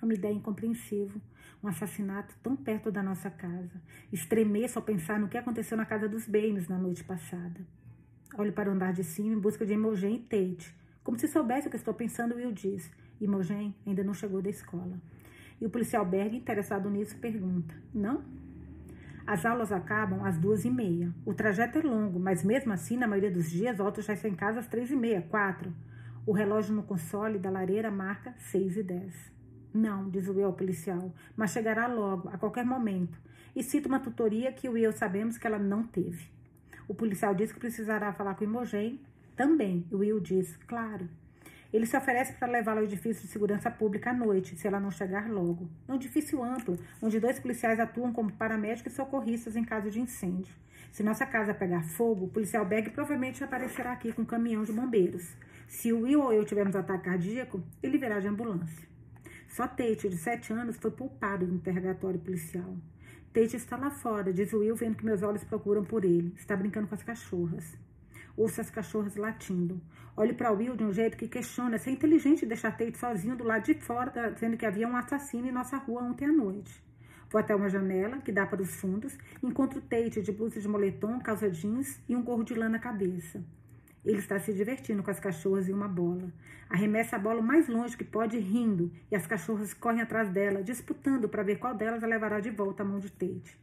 É 0.00 0.04
uma 0.04 0.14
ideia 0.14 0.32
incompreensível. 0.32 1.20
Um 1.62 1.68
assassinato 1.68 2.34
tão 2.40 2.56
perto 2.56 2.90
da 2.90 3.02
nossa 3.02 3.28
casa. 3.30 3.82
Estremeço 4.12 4.78
ao 4.78 4.84
pensar 4.84 5.18
no 5.18 5.28
que 5.28 5.36
aconteceu 5.36 5.76
na 5.76 5.84
casa 5.84 6.08
dos 6.08 6.26
Baines 6.26 6.68
na 6.68 6.78
noite 6.78 7.02
passada. 7.02 7.60
Olho 8.36 8.52
para 8.52 8.68
o 8.68 8.72
andar 8.72 8.92
de 8.92 9.02
cima 9.02 9.34
em 9.34 9.38
busca 9.38 9.64
de 9.64 9.72
Imogen 9.72 10.14
e 10.14 10.18
Tate. 10.18 10.76
Como 11.02 11.18
se 11.18 11.26
soubesse 11.26 11.66
o 11.66 11.70
que 11.70 11.76
estou 11.76 11.94
pensando, 11.94 12.34
Will 12.34 12.52
diz. 12.52 12.90
Imogen 13.20 13.74
ainda 13.86 14.04
não 14.04 14.12
chegou 14.12 14.42
da 14.42 14.50
escola. 14.50 15.00
E 15.60 15.66
o 15.66 15.70
policial 15.70 16.04
Berg, 16.04 16.36
interessado 16.36 16.88
nisso, 16.90 17.16
pergunta: 17.18 17.74
Não? 17.92 18.22
As 19.26 19.44
aulas 19.44 19.72
acabam 19.72 20.24
às 20.24 20.38
duas 20.38 20.64
e 20.64 20.70
meia. 20.70 21.12
O 21.24 21.34
trajeto 21.34 21.78
é 21.78 21.82
longo, 21.82 22.18
mas 22.18 22.44
mesmo 22.44 22.72
assim, 22.72 22.96
na 22.96 23.06
maioria 23.06 23.30
dos 23.30 23.50
dias, 23.50 23.80
Otto 23.80 24.00
já 24.02 24.12
está 24.12 24.28
em 24.28 24.34
casa 24.34 24.60
às 24.60 24.66
três 24.66 24.90
e 24.90 24.96
meia, 24.96 25.22
quatro. 25.22 25.72
O 26.24 26.32
relógio 26.32 26.74
no 26.74 26.82
console 26.82 27.38
da 27.38 27.50
lareira 27.50 27.90
marca 27.90 28.34
seis 28.38 28.76
e 28.76 28.82
dez. 28.82 29.14
Não, 29.72 30.08
diz 30.08 30.28
o 30.28 30.32
Will 30.32 30.46
ao 30.46 30.52
policial, 30.52 31.12
mas 31.36 31.50
chegará 31.50 31.86
logo, 31.86 32.28
a 32.28 32.38
qualquer 32.38 32.64
momento. 32.64 33.18
E 33.54 33.62
cita 33.62 33.88
uma 33.88 34.00
tutoria 34.00 34.52
que 34.52 34.68
o 34.68 34.72
Will 34.72 34.92
sabemos 34.92 35.36
que 35.36 35.46
ela 35.46 35.58
não 35.58 35.82
teve. 35.82 36.30
O 36.88 36.94
policial 36.94 37.34
diz 37.34 37.52
que 37.52 37.60
precisará 37.60 38.12
falar 38.14 38.34
com 38.34 38.44
Imogen 38.44 38.98
também. 39.36 39.86
Will 39.92 40.18
diz, 40.18 40.56
claro. 40.66 41.08
Ele 41.70 41.84
se 41.84 41.94
oferece 41.94 42.32
para 42.32 42.50
levá-la 42.50 42.80
ao 42.80 42.86
edifício 42.86 43.22
de 43.22 43.28
segurança 43.28 43.70
pública 43.70 44.08
à 44.08 44.14
noite, 44.14 44.56
se 44.56 44.66
ela 44.66 44.80
não 44.80 44.90
chegar 44.90 45.30
logo. 45.30 45.68
É 45.86 45.92
um 45.92 45.96
edifício 45.96 46.42
amplo, 46.42 46.78
onde 47.02 47.20
dois 47.20 47.38
policiais 47.38 47.78
atuam 47.78 48.10
como 48.10 48.32
paramédicos 48.32 48.94
e 48.94 48.96
socorristas 48.96 49.54
em 49.54 49.62
caso 49.62 49.90
de 49.90 50.00
incêndio. 50.00 50.54
Se 50.90 51.02
nossa 51.02 51.26
casa 51.26 51.52
pegar 51.52 51.82
fogo, 51.82 52.24
o 52.24 52.28
policial 52.30 52.64
Beg 52.64 52.88
provavelmente 52.88 53.44
aparecerá 53.44 53.92
aqui 53.92 54.10
com 54.12 54.22
um 54.22 54.24
caminhão 54.24 54.64
de 54.64 54.72
bombeiros. 54.72 55.36
Se 55.66 55.92
o 55.92 56.00
Will 56.00 56.22
ou 56.22 56.32
eu 56.32 56.46
tivermos 56.46 56.74
ataque 56.74 57.04
cardíaco, 57.04 57.62
ele 57.82 57.98
virá 57.98 58.18
de 58.18 58.28
ambulância. 58.28 58.88
Só 59.46 59.68
Tate, 59.68 60.08
de 60.08 60.16
7 60.16 60.54
anos, 60.54 60.76
foi 60.76 60.90
poupado 60.90 61.46
do 61.46 61.54
interrogatório 61.54 62.18
policial. 62.18 62.74
Tate 63.32 63.56
está 63.56 63.76
lá 63.76 63.90
fora, 63.90 64.32
diz 64.32 64.52
Will, 64.52 64.74
vendo 64.74 64.96
que 64.96 65.04
meus 65.04 65.22
olhos 65.22 65.44
procuram 65.44 65.84
por 65.84 66.04
ele. 66.04 66.32
Está 66.36 66.56
brincando 66.56 66.88
com 66.88 66.94
as 66.94 67.02
cachorras. 67.02 67.76
Ouço 68.36 68.60
as 68.60 68.70
cachorras 68.70 69.16
latindo. 69.16 69.80
Olho 70.16 70.34
para 70.34 70.50
Will 70.50 70.74
de 70.74 70.82
um 70.82 70.92
jeito 70.92 71.16
que 71.16 71.28
questiona 71.28 71.78
se 71.78 71.90
é 71.90 71.92
inteligente 71.92 72.46
deixar 72.46 72.76
Tate 72.76 72.96
sozinho 72.96 73.36
do 73.36 73.44
lado 73.44 73.64
de 73.64 73.74
fora, 73.74 74.30
dizendo 74.30 74.56
que 74.56 74.64
havia 74.64 74.88
um 74.88 74.96
assassino 74.96 75.46
em 75.46 75.52
nossa 75.52 75.76
rua 75.76 76.02
ontem 76.02 76.24
à 76.24 76.32
noite. 76.32 76.82
Vou 77.30 77.38
até 77.38 77.54
uma 77.54 77.68
janela, 77.68 78.18
que 78.18 78.32
dá 78.32 78.46
para 78.46 78.62
os 78.62 78.74
fundos, 78.76 79.18
encontro 79.42 79.80
Tate 79.82 80.22
de 80.22 80.32
blusa 80.32 80.60
de 80.60 80.66
moletom, 80.66 81.20
calça 81.20 81.50
jeans 81.50 82.00
e 82.08 82.16
um 82.16 82.22
gorro 82.22 82.42
de 82.42 82.54
lã 82.54 82.68
na 82.68 82.78
cabeça. 82.78 83.44
Ele 84.04 84.18
está 84.18 84.38
se 84.38 84.52
divertindo 84.52 85.02
com 85.02 85.10
as 85.10 85.20
cachorras 85.20 85.68
e 85.68 85.72
uma 85.72 85.88
bola. 85.88 86.32
Arremessa 86.68 87.16
a 87.16 87.18
bola 87.18 87.40
o 87.40 87.42
mais 87.42 87.68
longe 87.68 87.96
que 87.96 88.04
pode, 88.04 88.38
rindo, 88.38 88.92
e 89.10 89.16
as 89.16 89.26
cachorras 89.26 89.74
correm 89.74 90.00
atrás 90.00 90.30
dela, 90.30 90.62
disputando 90.62 91.28
para 91.28 91.42
ver 91.42 91.58
qual 91.58 91.74
delas 91.74 92.02
a 92.04 92.06
levará 92.06 92.40
de 92.40 92.50
volta 92.50 92.82
à 92.82 92.86
mão 92.86 92.98
de 92.98 93.10
Tate. 93.10 93.58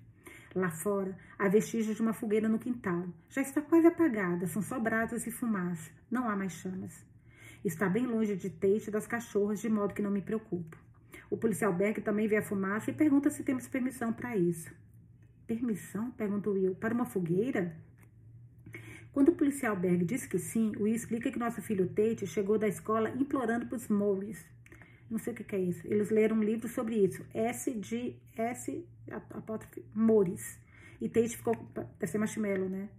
Lá 0.54 0.70
fora, 0.70 1.18
há 1.38 1.48
vestígios 1.50 1.96
de 1.96 2.02
uma 2.02 2.14
fogueira 2.14 2.48
no 2.48 2.58
quintal. 2.58 3.06
Já 3.30 3.42
está 3.42 3.62
quase 3.62 3.88
apagada, 3.88 4.48
são 4.48 4.62
só 4.62 4.80
brasas 4.80 5.28
e 5.28 5.32
fumaça. 5.32 5.92
Não 6.10 6.30
há 6.30 6.36
mais 6.36 6.54
chamas. 6.54 7.06
Está 7.64 7.90
bem 7.90 8.06
longe 8.06 8.36
de 8.36 8.50
Tate 8.50 8.88
e 8.88 8.92
das 8.92 9.06
cachorras, 9.06 9.60
de 9.60 9.70
modo 9.70 9.94
que 9.94 10.02
não 10.02 10.12
me 10.12 10.22
preocupo. 10.22 10.78
O 11.30 11.38
policial 11.38 11.74
Beck 11.74 12.02
também 12.02 12.28
vê 12.28 12.38
a 12.38 12.42
fumaça 12.42 12.92
e 12.92 12.94
pergunta 12.94 13.30
se 13.30 13.44
temos 13.44 13.68
permissão 13.68 14.14
para 14.14 14.38
isso. 14.38 14.72
Permissão? 15.46 16.12
pergunta 16.12 16.50
Will. 16.50 16.76
Para 16.76 16.94
uma 16.94 17.06
fogueira? 17.06 17.76
Quando 19.16 19.30
o 19.30 19.36
policial 19.36 19.78
Berg 19.78 20.04
diz 20.04 20.26
que 20.26 20.38
sim, 20.38 20.74
Will 20.78 20.94
explica 20.94 21.32
que 21.32 21.40
nosso 21.40 21.62
filho 21.62 21.88
Tate 21.88 22.28
chegou 22.28 22.60
da 22.60 22.68
escola 22.68 23.10
implorando 23.12 23.66
para 23.66 23.78
os 23.78 23.88
Morris. 23.88 24.46
Não 25.10 25.18
sei 25.18 25.32
o 25.32 25.36
que, 25.38 25.56
é 25.56 25.60
isso. 25.60 25.88
Eles 25.88 26.10
leram 26.10 26.36
um 26.36 26.44
livro 26.44 26.68
sobre 26.68 26.96
isso. 26.96 27.26
S 27.34 27.72
de 27.72 28.18
S 28.36 28.86
apóstrofe 29.10 29.86
Morris. 29.96 30.60
E 31.00 31.08
Tate 31.08 31.38
ficou. 31.38 31.56
Deve 31.98 32.12
ser 32.12 32.18
marshmallow, 32.18 32.68
né? 32.68 32.90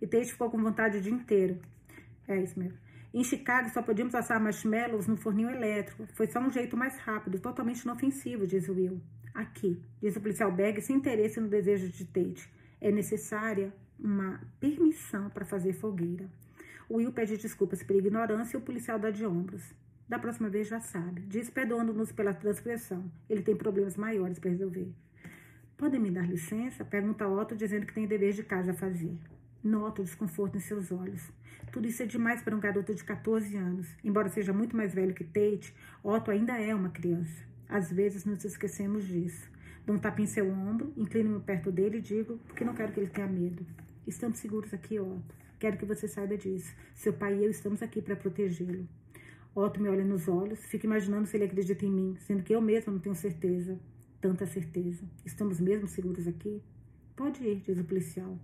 E 0.00 0.06
Tate 0.06 0.32
ficou 0.32 0.48
com 0.50 0.56
vontade 0.56 0.96
o 0.96 1.00
dia 1.02 1.12
inteiro. 1.12 1.60
É 2.26 2.40
isso 2.40 2.58
mesmo. 2.58 2.78
Em 3.12 3.22
Chicago 3.22 3.68
só 3.68 3.82
podíamos 3.82 4.14
assar 4.14 4.40
marshmallows 4.40 5.06
no 5.06 5.18
forninho 5.18 5.50
elétrico. 5.50 6.06
Foi 6.14 6.28
só 6.28 6.40
um 6.40 6.50
jeito 6.50 6.78
mais 6.78 6.96
rápido, 6.96 7.38
totalmente 7.38 7.82
inofensivo, 7.82 8.46
diz 8.46 8.70
Will. 8.70 9.02
Aqui, 9.34 9.82
diz 10.00 10.16
o 10.16 10.20
policial 10.22 10.50
Bag, 10.50 10.80
sem 10.80 10.96
interesse 10.96 11.38
no 11.38 11.48
desejo 11.48 11.90
de 11.90 12.06
Tate. 12.06 12.50
É 12.80 12.90
necessária 12.90 13.70
uma 13.98 14.40
permissão 14.60 15.28
para 15.30 15.44
fazer 15.44 15.72
fogueira. 15.72 16.28
Will 16.90 17.12
pede 17.12 17.36
desculpas 17.36 17.82
pela 17.82 17.98
ignorância 17.98 18.56
e 18.56 18.60
o 18.60 18.62
policial 18.62 18.98
dá 18.98 19.10
de 19.10 19.26
ombros. 19.26 19.74
Da 20.08 20.18
próxima 20.18 20.48
vez 20.48 20.68
já 20.68 20.80
sabe. 20.80 21.20
Diz 21.22 21.50
perdoando-nos 21.50 22.12
pela 22.12 22.32
transgressão. 22.32 23.10
Ele 23.28 23.42
tem 23.42 23.54
problemas 23.54 23.96
maiores 23.96 24.38
para 24.38 24.50
resolver. 24.50 24.90
Podem 25.76 26.00
me 26.00 26.10
dar 26.10 26.26
licença? 26.26 26.84
Pergunta 26.84 27.28
Otto, 27.28 27.54
dizendo 27.54 27.84
que 27.84 27.92
tem 27.92 28.06
dever 28.06 28.32
de 28.32 28.42
casa 28.42 28.70
a 28.70 28.74
fazer. 28.74 29.16
Noto 29.62 30.00
o 30.00 30.04
desconforto 30.04 30.56
em 30.56 30.60
seus 30.60 30.90
olhos. 30.90 31.30
Tudo 31.70 31.86
isso 31.86 32.02
é 32.02 32.06
demais 32.06 32.40
para 32.40 32.56
um 32.56 32.60
garoto 32.60 32.94
de 32.94 33.04
14 33.04 33.54
anos. 33.56 33.86
Embora 34.02 34.30
seja 34.30 34.52
muito 34.52 34.74
mais 34.74 34.94
velho 34.94 35.14
que 35.14 35.24
Tate, 35.24 35.74
Otto 36.02 36.30
ainda 36.30 36.58
é 36.58 36.74
uma 36.74 36.88
criança. 36.88 37.44
Às 37.68 37.92
vezes 37.92 38.24
nos 38.24 38.42
esquecemos 38.44 39.06
disso. 39.06 39.50
Dou 39.84 39.94
um 39.94 39.98
tapinha 39.98 40.24
em 40.24 40.28
seu 40.28 40.50
ombro, 40.50 40.92
inclino-me 40.96 41.40
perto 41.40 41.70
dele 41.70 41.98
e 41.98 42.00
digo, 42.00 42.38
porque 42.46 42.64
não 42.64 42.74
quero 42.74 42.92
que 42.92 43.00
ele 43.00 43.10
tenha 43.10 43.26
medo. 43.26 43.64
Estamos 44.08 44.38
seguros 44.38 44.72
aqui, 44.72 44.98
Otto. 44.98 45.34
Quero 45.58 45.76
que 45.76 45.84
você 45.84 46.08
saiba 46.08 46.34
disso. 46.34 46.74
Seu 46.94 47.12
pai 47.12 47.34
e 47.36 47.44
eu 47.44 47.50
estamos 47.50 47.82
aqui 47.82 48.00
para 48.00 48.16
protegê-lo. 48.16 48.88
Otto 49.54 49.82
me 49.82 49.88
olha 49.90 50.02
nos 50.02 50.26
olhos, 50.26 50.64
fica 50.64 50.86
imaginando 50.86 51.26
se 51.26 51.36
ele 51.36 51.44
acredita 51.44 51.84
em 51.84 51.90
mim, 51.90 52.16
sendo 52.20 52.42
que 52.42 52.54
eu 52.54 52.60
mesma 52.62 52.90
não 52.90 53.00
tenho 53.00 53.14
certeza. 53.14 53.78
Tanta 54.18 54.46
certeza. 54.46 55.04
Estamos 55.26 55.60
mesmo 55.60 55.86
seguros 55.86 56.26
aqui? 56.26 56.62
Pode 57.14 57.44
ir, 57.44 57.60
diz 57.60 57.78
o 57.78 57.84
policial. 57.84 58.38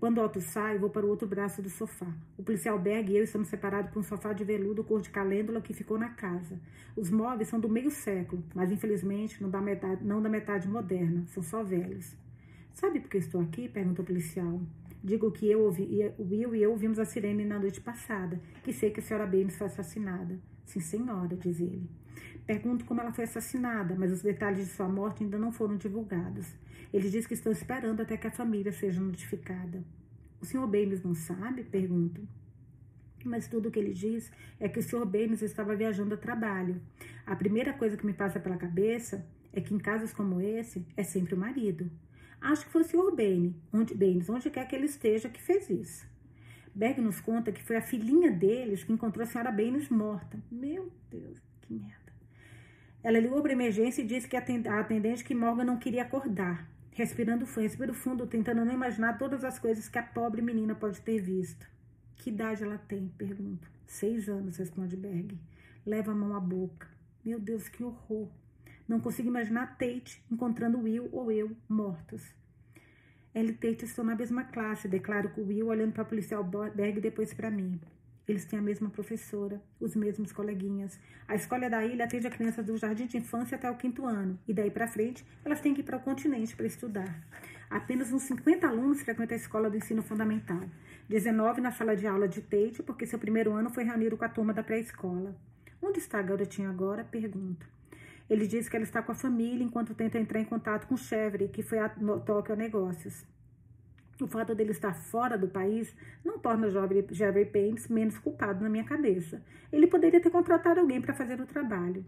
Quando 0.00 0.22
Otto 0.22 0.40
sai, 0.40 0.78
vou 0.78 0.88
para 0.88 1.04
o 1.04 1.10
outro 1.10 1.28
braço 1.28 1.60
do 1.60 1.68
sofá. 1.68 2.10
O 2.38 2.42
policial 2.42 2.78
Berg 2.78 3.12
e 3.12 3.18
eu 3.18 3.24
estamos 3.24 3.48
separados 3.48 3.90
por 3.90 4.00
um 4.00 4.02
sofá 4.02 4.32
de 4.32 4.42
veludo 4.42 4.82
cor 4.82 5.02
de 5.02 5.10
calêndula 5.10 5.60
que 5.60 5.74
ficou 5.74 5.98
na 5.98 6.08
casa. 6.14 6.58
Os 6.96 7.10
móveis 7.10 7.50
são 7.50 7.60
do 7.60 7.68
meio 7.68 7.90
século, 7.90 8.42
mas 8.54 8.72
infelizmente 8.72 9.42
não 9.42 9.50
da 9.50 9.60
metade, 9.60 10.02
não 10.02 10.22
da 10.22 10.30
metade 10.30 10.66
moderna, 10.66 11.26
são 11.26 11.42
só 11.42 11.62
velhos. 11.62 12.16
Sabe 12.72 13.00
por 13.00 13.10
que 13.10 13.18
estou 13.18 13.42
aqui? 13.42 13.68
pergunta 13.68 14.00
o 14.00 14.04
policial. 14.04 14.60
Digo 15.04 15.30
que 15.30 15.50
eu 15.50 15.60
ouvi, 15.60 16.00
o 16.16 16.22
Will 16.22 16.54
e 16.54 16.62
eu 16.62 16.70
ouvimos 16.70 16.98
a 16.98 17.04
sirene 17.04 17.44
na 17.44 17.58
noite 17.58 17.78
passada, 17.78 18.40
que 18.62 18.72
sei 18.72 18.90
que 18.90 19.00
a 19.00 19.02
senhora 19.02 19.26
Baines 19.26 19.54
foi 19.54 19.66
assassinada. 19.66 20.40
Sim, 20.64 20.80
senhora, 20.80 21.36
diz 21.36 21.60
ele. 21.60 21.90
Pergunto 22.46 22.86
como 22.86 23.02
ela 23.02 23.12
foi 23.12 23.24
assassinada, 23.24 23.94
mas 23.98 24.10
os 24.10 24.22
detalhes 24.22 24.64
de 24.64 24.72
sua 24.72 24.88
morte 24.88 25.22
ainda 25.22 25.38
não 25.38 25.52
foram 25.52 25.76
divulgados. 25.76 26.46
Ele 26.90 27.10
diz 27.10 27.26
que 27.26 27.34
estão 27.34 27.52
esperando 27.52 28.00
até 28.00 28.16
que 28.16 28.26
a 28.26 28.30
família 28.30 28.72
seja 28.72 28.98
notificada. 28.98 29.84
O 30.40 30.46
senhor 30.46 30.66
Baines 30.66 31.02
não 31.02 31.14
sabe? 31.14 31.64
Pergunto. 31.64 32.26
Mas 33.26 33.46
tudo 33.46 33.68
o 33.68 33.70
que 33.70 33.78
ele 33.78 33.92
diz 33.92 34.32
é 34.58 34.70
que 34.70 34.78
o 34.78 34.82
senhor 34.82 35.04
Baines 35.04 35.42
estava 35.42 35.76
viajando 35.76 36.14
a 36.14 36.16
trabalho. 36.16 36.80
A 37.26 37.36
primeira 37.36 37.74
coisa 37.74 37.94
que 37.94 38.06
me 38.06 38.14
passa 38.14 38.40
pela 38.40 38.56
cabeça 38.56 39.26
é 39.52 39.60
que 39.60 39.74
em 39.74 39.78
casos 39.78 40.14
como 40.14 40.40
esse 40.40 40.86
é 40.96 41.02
sempre 41.02 41.34
o 41.34 41.38
marido. 41.38 41.90
Acho 42.40 42.66
que 42.66 42.72
foi 42.72 42.82
o 42.82 42.84
Sr. 42.84 43.14
Baines, 43.14 43.54
onde, 43.72 43.94
Baines, 43.94 44.28
onde 44.28 44.50
quer 44.50 44.66
que 44.66 44.76
ele 44.76 44.86
esteja, 44.86 45.28
que 45.28 45.40
fez 45.40 45.70
isso. 45.70 46.06
Berg 46.74 47.00
nos 47.00 47.20
conta 47.20 47.52
que 47.52 47.62
foi 47.62 47.76
a 47.76 47.82
filhinha 47.82 48.30
deles 48.30 48.82
que 48.82 48.92
encontrou 48.92 49.22
a 49.22 49.26
senhora 49.26 49.52
Baines 49.52 49.88
morta. 49.88 50.38
Meu 50.50 50.92
Deus, 51.10 51.38
que 51.62 51.72
merda. 51.72 52.12
Ela 53.02 53.18
ligou 53.18 53.40
para 53.42 53.52
emergência 53.52 54.02
e 54.02 54.06
disse 54.06 54.26
que 54.26 54.36
a 54.36 54.80
atendente 54.80 55.22
que 55.22 55.34
Morgan 55.34 55.64
não 55.64 55.78
queria 55.78 56.02
acordar. 56.02 56.68
Respirando 56.90 57.46
fundo, 57.46 57.62
respiro 57.62 57.92
fundo, 57.92 58.26
tentando 58.26 58.64
não 58.64 58.72
imaginar 58.72 59.18
todas 59.18 59.44
as 59.44 59.58
coisas 59.58 59.88
que 59.88 59.98
a 59.98 60.02
pobre 60.02 60.40
menina 60.40 60.74
pode 60.74 61.00
ter 61.00 61.20
visto. 61.20 61.68
Que 62.16 62.30
idade 62.30 62.62
ela 62.62 62.78
tem? 62.78 63.08
Pergunto. 63.18 63.68
Seis 63.86 64.28
anos, 64.28 64.56
responde 64.56 64.96
Berg. 64.96 65.38
Leva 65.84 66.12
a 66.12 66.14
mão 66.14 66.34
à 66.34 66.40
boca. 66.40 66.88
Meu 67.24 67.38
Deus, 67.38 67.68
que 67.68 67.84
horror. 67.84 68.30
Não 68.86 69.00
consigo 69.00 69.28
imaginar 69.28 69.78
Tate 69.78 70.22
encontrando 70.30 70.80
Will 70.80 71.08
ou 71.12 71.32
eu 71.32 71.56
mortos. 71.68 72.22
Ela 73.32 73.48
e 73.48 73.52
Tate 73.52 73.84
estão 73.84 74.04
na 74.04 74.14
mesma 74.14 74.44
classe, 74.44 74.86
declaro 74.86 75.30
com 75.30 75.42
Will 75.42 75.66
olhando 75.66 75.92
para 75.92 76.02
o 76.02 76.06
policial 76.06 76.44
Berg 76.44 76.98
e 76.98 77.00
depois 77.00 77.32
para 77.34 77.50
mim. 77.50 77.80
Eles 78.26 78.44
têm 78.44 78.58
a 78.58 78.62
mesma 78.62 78.88
professora, 78.88 79.60
os 79.78 79.94
mesmos 79.94 80.32
coleguinhas. 80.32 80.98
A 81.28 81.34
escola 81.34 81.68
da 81.68 81.84
ilha 81.84 82.04
atende 82.04 82.26
a 82.26 82.30
crianças 82.30 82.64
do 82.64 82.76
jardim 82.76 83.06
de 83.06 83.18
infância 83.18 83.56
até 83.56 83.70
o 83.70 83.76
quinto 83.76 84.06
ano, 84.06 84.38
e 84.48 84.54
daí 84.54 84.70
para 84.70 84.86
frente 84.86 85.26
elas 85.44 85.60
têm 85.60 85.74
que 85.74 85.80
ir 85.80 85.84
para 85.84 85.96
o 85.96 86.00
continente 86.00 86.56
para 86.56 86.66
estudar. 86.66 87.22
Apenas 87.68 88.12
uns 88.12 88.22
50 88.22 88.66
alunos 88.66 89.02
frequentam 89.02 89.36
a 89.36 89.40
escola 89.40 89.68
do 89.68 89.76
ensino 89.76 90.02
fundamental. 90.02 90.62
19 91.08 91.60
na 91.60 91.72
sala 91.72 91.96
de 91.96 92.06
aula 92.06 92.28
de 92.28 92.40
Tate, 92.40 92.82
porque 92.82 93.04
seu 93.04 93.18
primeiro 93.18 93.52
ano 93.52 93.68
foi 93.68 93.84
reunido 93.84 94.16
com 94.16 94.24
a 94.24 94.28
turma 94.28 94.54
da 94.54 94.62
pré-escola. 94.62 95.36
Onde 95.82 95.98
está 95.98 96.18
a 96.18 96.22
garotinha 96.22 96.70
agora? 96.70 97.04
Pergunto. 97.04 97.73
Ele 98.28 98.46
diz 98.46 98.68
que 98.68 98.76
ela 98.76 98.84
está 98.84 99.02
com 99.02 99.12
a 99.12 99.14
família 99.14 99.64
enquanto 99.64 99.94
tenta 99.94 100.18
entrar 100.18 100.40
em 100.40 100.44
contato 100.44 100.86
com 100.86 100.96
Chevry, 100.96 101.48
que 101.48 101.62
foi 101.62 101.78
a 101.78 101.88
Tóquio 101.88 102.56
negócios. 102.56 103.24
O 104.20 104.26
fato 104.28 104.54
dele 104.54 104.70
estar 104.70 104.94
fora 104.94 105.36
do 105.36 105.48
país 105.48 105.94
não 106.24 106.38
torna 106.38 106.68
Jeffrey 107.10 107.44
Paines 107.44 107.88
menos 107.88 108.16
culpado 108.16 108.62
na 108.62 108.70
minha 108.70 108.84
cabeça. 108.84 109.42
Ele 109.72 109.88
poderia 109.88 110.20
ter 110.20 110.30
contratado 110.30 110.80
alguém 110.80 111.00
para 111.00 111.12
fazer 111.12 111.40
o 111.40 111.46
trabalho. 111.46 112.04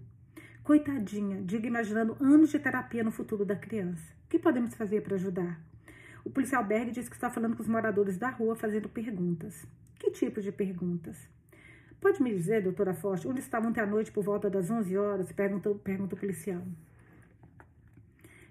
Coitadinha, 0.62 1.42
diga 1.42 1.66
imaginando 1.66 2.16
anos 2.20 2.50
de 2.50 2.58
terapia 2.58 3.02
no 3.02 3.10
futuro 3.10 3.44
da 3.44 3.56
criança. 3.56 4.04
O 4.24 4.28
que 4.28 4.38
podemos 4.38 4.74
fazer 4.74 5.02
para 5.02 5.16
ajudar? 5.16 5.60
O 6.24 6.30
policial 6.30 6.64
Berg 6.64 6.90
diz 6.90 7.08
que 7.08 7.14
está 7.14 7.30
falando 7.30 7.56
com 7.56 7.62
os 7.62 7.68
moradores 7.68 8.16
da 8.16 8.30
rua 8.30 8.56
fazendo 8.56 8.88
perguntas. 8.88 9.66
Que 9.98 10.10
tipo 10.10 10.40
de 10.40 10.52
perguntas? 10.52 11.28
Pode 12.01 12.22
me 12.22 12.32
dizer, 12.32 12.62
doutora 12.62 12.94
Forte, 12.94 13.26
onde 13.26 13.40
estava 13.40 13.66
ontem 13.66 13.80
à 13.80 13.86
noite 13.86 14.12
por 14.12 14.22
volta 14.22 14.51
das 14.51 14.70
11 14.70 14.97
horas? 14.97 15.32
Perguntou, 15.32 15.74
pergunta 15.76 16.14
o 16.14 16.18
policial. 16.18 16.62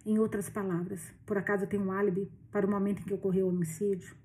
Em 0.06 0.20
outras 0.20 0.50
palavras, 0.50 1.14
por 1.26 1.38
acaso 1.38 1.68
tem 1.68 1.80
um 1.80 1.92
álibi 1.92 2.30
para 2.52 2.66
o 2.66 2.70
momento 2.70 3.02
em 3.02 3.06
que 3.06 3.14
ocorreu 3.14 3.48
o 3.48 3.50
homicídio? 3.50 4.16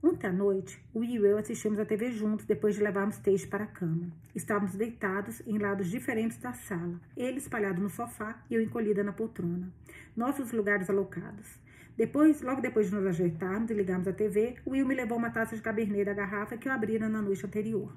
Ontem 0.00 0.28
à 0.28 0.32
noite, 0.32 0.80
Will 0.94 1.26
e 1.26 1.30
eu 1.30 1.38
assistimos 1.38 1.80
a 1.80 1.84
TV 1.84 2.12
juntos 2.12 2.46
depois 2.46 2.76
de 2.76 2.82
levarmos 2.82 3.18
Teixe 3.18 3.46
para 3.46 3.64
a 3.64 3.66
cama. 3.66 4.12
Estávamos 4.32 4.76
deitados 4.76 5.42
em 5.44 5.58
lados 5.58 5.88
diferentes 5.88 6.38
da 6.38 6.52
sala, 6.52 7.00
ele 7.16 7.38
espalhado 7.38 7.82
no 7.82 7.90
sofá 7.90 8.40
e 8.48 8.54
eu 8.54 8.62
encolhida 8.62 9.02
na 9.02 9.12
poltrona. 9.12 9.72
Nossos 10.16 10.52
lugares 10.52 10.88
alocados. 10.88 11.58
Depois, 11.98 12.42
logo 12.42 12.60
depois 12.60 12.88
de 12.88 12.94
nos 12.94 13.04
ajeitarmos 13.06 13.72
e 13.72 13.74
ligarmos 13.74 14.06
a 14.06 14.12
TV, 14.12 14.54
Will 14.64 14.86
me 14.86 14.94
levou 14.94 15.18
uma 15.18 15.30
taça 15.30 15.56
de 15.56 15.62
cabernet 15.62 16.04
da 16.04 16.14
garrafa 16.14 16.56
que 16.56 16.68
eu 16.68 16.72
abrira 16.72 17.08
na 17.08 17.20
noite 17.20 17.44
anterior. 17.44 17.92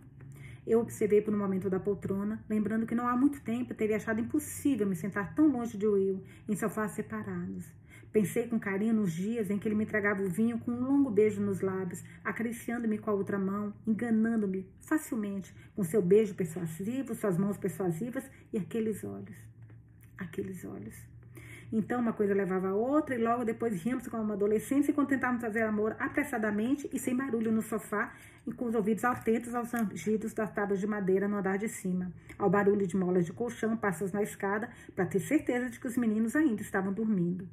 Eu 0.65 0.79
observei 0.79 1.21
por 1.21 1.31
um 1.31 1.37
momento 1.37 1.69
da 1.69 1.79
poltrona, 1.79 2.43
lembrando 2.49 2.87
que 2.87 2.95
não 2.95 3.07
há 3.07 3.15
muito 3.15 3.39
tempo 3.41 3.75
teria 3.75 3.97
achado 3.97 4.19
impossível 4.19 4.87
me 4.87 4.95
sentar 4.95 5.35
tão 5.35 5.47
longe 5.51 5.77
de 5.77 5.85
Will, 5.85 6.23
em 6.49 6.55
sofás 6.55 6.93
separados. 6.93 7.71
Pensei 8.11 8.47
com 8.47 8.59
carinho 8.59 8.95
nos 8.95 9.13
dias 9.13 9.51
em 9.51 9.59
que 9.59 9.67
ele 9.67 9.75
me 9.75 9.83
entregava 9.83 10.23
o 10.23 10.29
vinho 10.29 10.57
com 10.57 10.71
um 10.71 10.83
longo 10.83 11.11
beijo 11.11 11.39
nos 11.39 11.61
lábios, 11.61 12.03
acariciando-me 12.23 12.97
com 12.97 13.11
a 13.11 13.13
outra 13.13 13.37
mão, 13.37 13.71
enganando-me 13.85 14.67
facilmente 14.79 15.53
com 15.75 15.83
seu 15.83 16.01
beijo 16.01 16.33
persuasivo, 16.33 17.13
suas 17.13 17.37
mãos 17.37 17.55
persuasivas 17.55 18.23
e 18.51 18.57
aqueles 18.57 19.03
olhos. 19.03 19.37
Aqueles 20.17 20.65
olhos. 20.65 21.10
Então 21.71 22.01
uma 22.01 22.11
coisa 22.11 22.33
levava 22.33 22.67
a 22.67 22.75
outra 22.75 23.15
e 23.15 23.17
logo 23.17 23.45
depois 23.45 23.81
ríamos 23.81 24.05
como 24.09 24.23
uma 24.23 24.33
adolescência 24.33 24.91
e 24.91 24.93
contentávamos 24.93 25.41
fazer 25.41 25.61
amor 25.61 25.95
apressadamente 25.97 26.89
e 26.91 26.99
sem 26.99 27.15
barulho 27.15 27.49
no 27.49 27.61
sofá 27.61 28.13
e 28.45 28.51
com 28.51 28.65
os 28.65 28.75
ouvidos 28.75 29.05
atentos 29.05 29.55
aos 29.55 29.71
rangidos 29.71 30.33
das 30.33 30.51
tábuas 30.51 30.81
de 30.81 30.87
madeira 30.87 31.29
no 31.29 31.37
andar 31.37 31.57
de 31.57 31.69
cima, 31.69 32.11
ao 32.37 32.49
barulho 32.49 32.85
de 32.85 32.97
molas 32.97 33.25
de 33.25 33.31
colchão, 33.31 33.77
passos 33.77 34.11
na 34.11 34.21
escada, 34.21 34.69
para 34.93 35.05
ter 35.05 35.19
certeza 35.19 35.69
de 35.69 35.79
que 35.79 35.87
os 35.87 35.95
meninos 35.95 36.35
ainda 36.35 36.61
estavam 36.61 36.91
dormindo. 36.91 37.47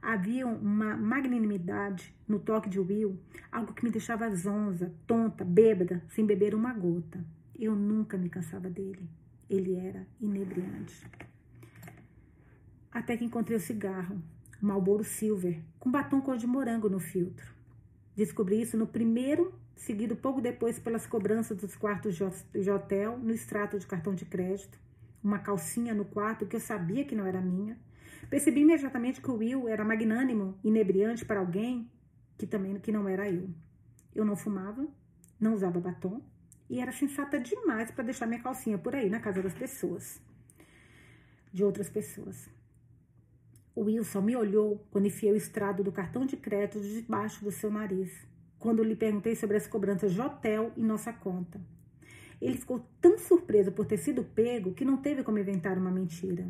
Havia 0.00 0.46
uma 0.46 0.96
magnanimidade 0.96 2.14
no 2.26 2.38
toque 2.38 2.70
de 2.70 2.78
Will, 2.78 3.18
algo 3.50 3.74
que 3.74 3.84
me 3.84 3.90
deixava 3.90 4.34
zonza, 4.34 4.92
tonta, 5.06 5.44
bêbada, 5.44 6.02
sem 6.08 6.24
beber 6.24 6.54
uma 6.54 6.72
gota. 6.72 7.24
Eu 7.58 7.74
nunca 7.74 8.16
me 8.16 8.28
cansava 8.28 8.70
dele. 8.70 9.08
Ele 9.48 9.76
era 9.76 10.06
inebriante 10.20 11.06
até 12.94 13.16
que 13.16 13.24
encontrei 13.24 13.56
o 13.56 13.60
cigarro, 13.60 14.22
um 14.62 14.66
Marlboro 14.68 15.02
Silver, 15.02 15.60
com 15.80 15.90
batom 15.90 16.20
cor 16.20 16.38
de 16.38 16.46
morango 16.46 16.88
no 16.88 17.00
filtro. 17.00 17.52
Descobri 18.14 18.62
isso 18.62 18.76
no 18.76 18.86
primeiro, 18.86 19.52
seguido 19.74 20.14
pouco 20.14 20.40
depois 20.40 20.78
pelas 20.78 21.04
cobranças 21.04 21.56
dos 21.58 21.74
quartos 21.74 22.14
de 22.14 22.70
hotel, 22.70 23.18
no 23.18 23.32
extrato 23.32 23.76
de 23.76 23.86
cartão 23.86 24.14
de 24.14 24.24
crédito, 24.24 24.78
uma 25.22 25.40
calcinha 25.40 25.92
no 25.92 26.04
quarto 26.04 26.46
que 26.46 26.54
eu 26.54 26.60
sabia 26.60 27.04
que 27.04 27.16
não 27.16 27.26
era 27.26 27.40
minha. 27.40 27.76
Percebi 28.30 28.60
imediatamente 28.60 29.20
que 29.20 29.30
o 29.30 29.38
Will 29.38 29.68
era 29.68 29.84
magnânimo, 29.84 30.56
inebriante 30.62 31.24
para 31.24 31.40
alguém 31.40 31.90
que 32.38 32.46
também 32.46 32.78
que 32.78 32.92
não 32.92 33.08
era 33.08 33.28
eu. 33.28 33.50
Eu 34.14 34.24
não 34.24 34.36
fumava, 34.36 34.86
não 35.40 35.54
usava 35.54 35.80
batom 35.80 36.22
e 36.70 36.80
era 36.80 36.92
sensata 36.92 37.40
demais 37.40 37.90
para 37.90 38.04
deixar 38.04 38.26
minha 38.26 38.42
calcinha 38.42 38.78
por 38.78 38.94
aí 38.94 39.10
na 39.10 39.18
casa 39.18 39.42
das 39.42 39.54
pessoas, 39.54 40.22
de 41.52 41.64
outras 41.64 41.90
pessoas. 41.90 42.48
Wilson 43.82 44.20
me 44.20 44.36
olhou 44.36 44.86
quando 44.90 45.06
enfiei 45.06 45.32
o 45.32 45.36
estrado 45.36 45.82
do 45.82 45.90
cartão 45.90 46.24
de 46.24 46.36
crédito 46.36 46.80
debaixo 46.80 47.44
do 47.44 47.50
seu 47.50 47.70
nariz, 47.70 48.10
quando 48.58 48.84
lhe 48.84 48.94
perguntei 48.94 49.34
sobre 49.34 49.56
as 49.56 49.66
cobranças 49.66 50.12
de 50.12 50.20
hotel 50.20 50.72
em 50.76 50.82
nossa 50.82 51.12
conta. 51.12 51.60
Ele 52.40 52.56
ficou 52.56 52.86
tão 53.00 53.18
surpreso 53.18 53.72
por 53.72 53.86
ter 53.86 53.96
sido 53.96 54.22
pego 54.22 54.74
que 54.74 54.84
não 54.84 54.96
teve 54.96 55.22
como 55.22 55.38
inventar 55.38 55.76
uma 55.76 55.90
mentira. 55.90 56.46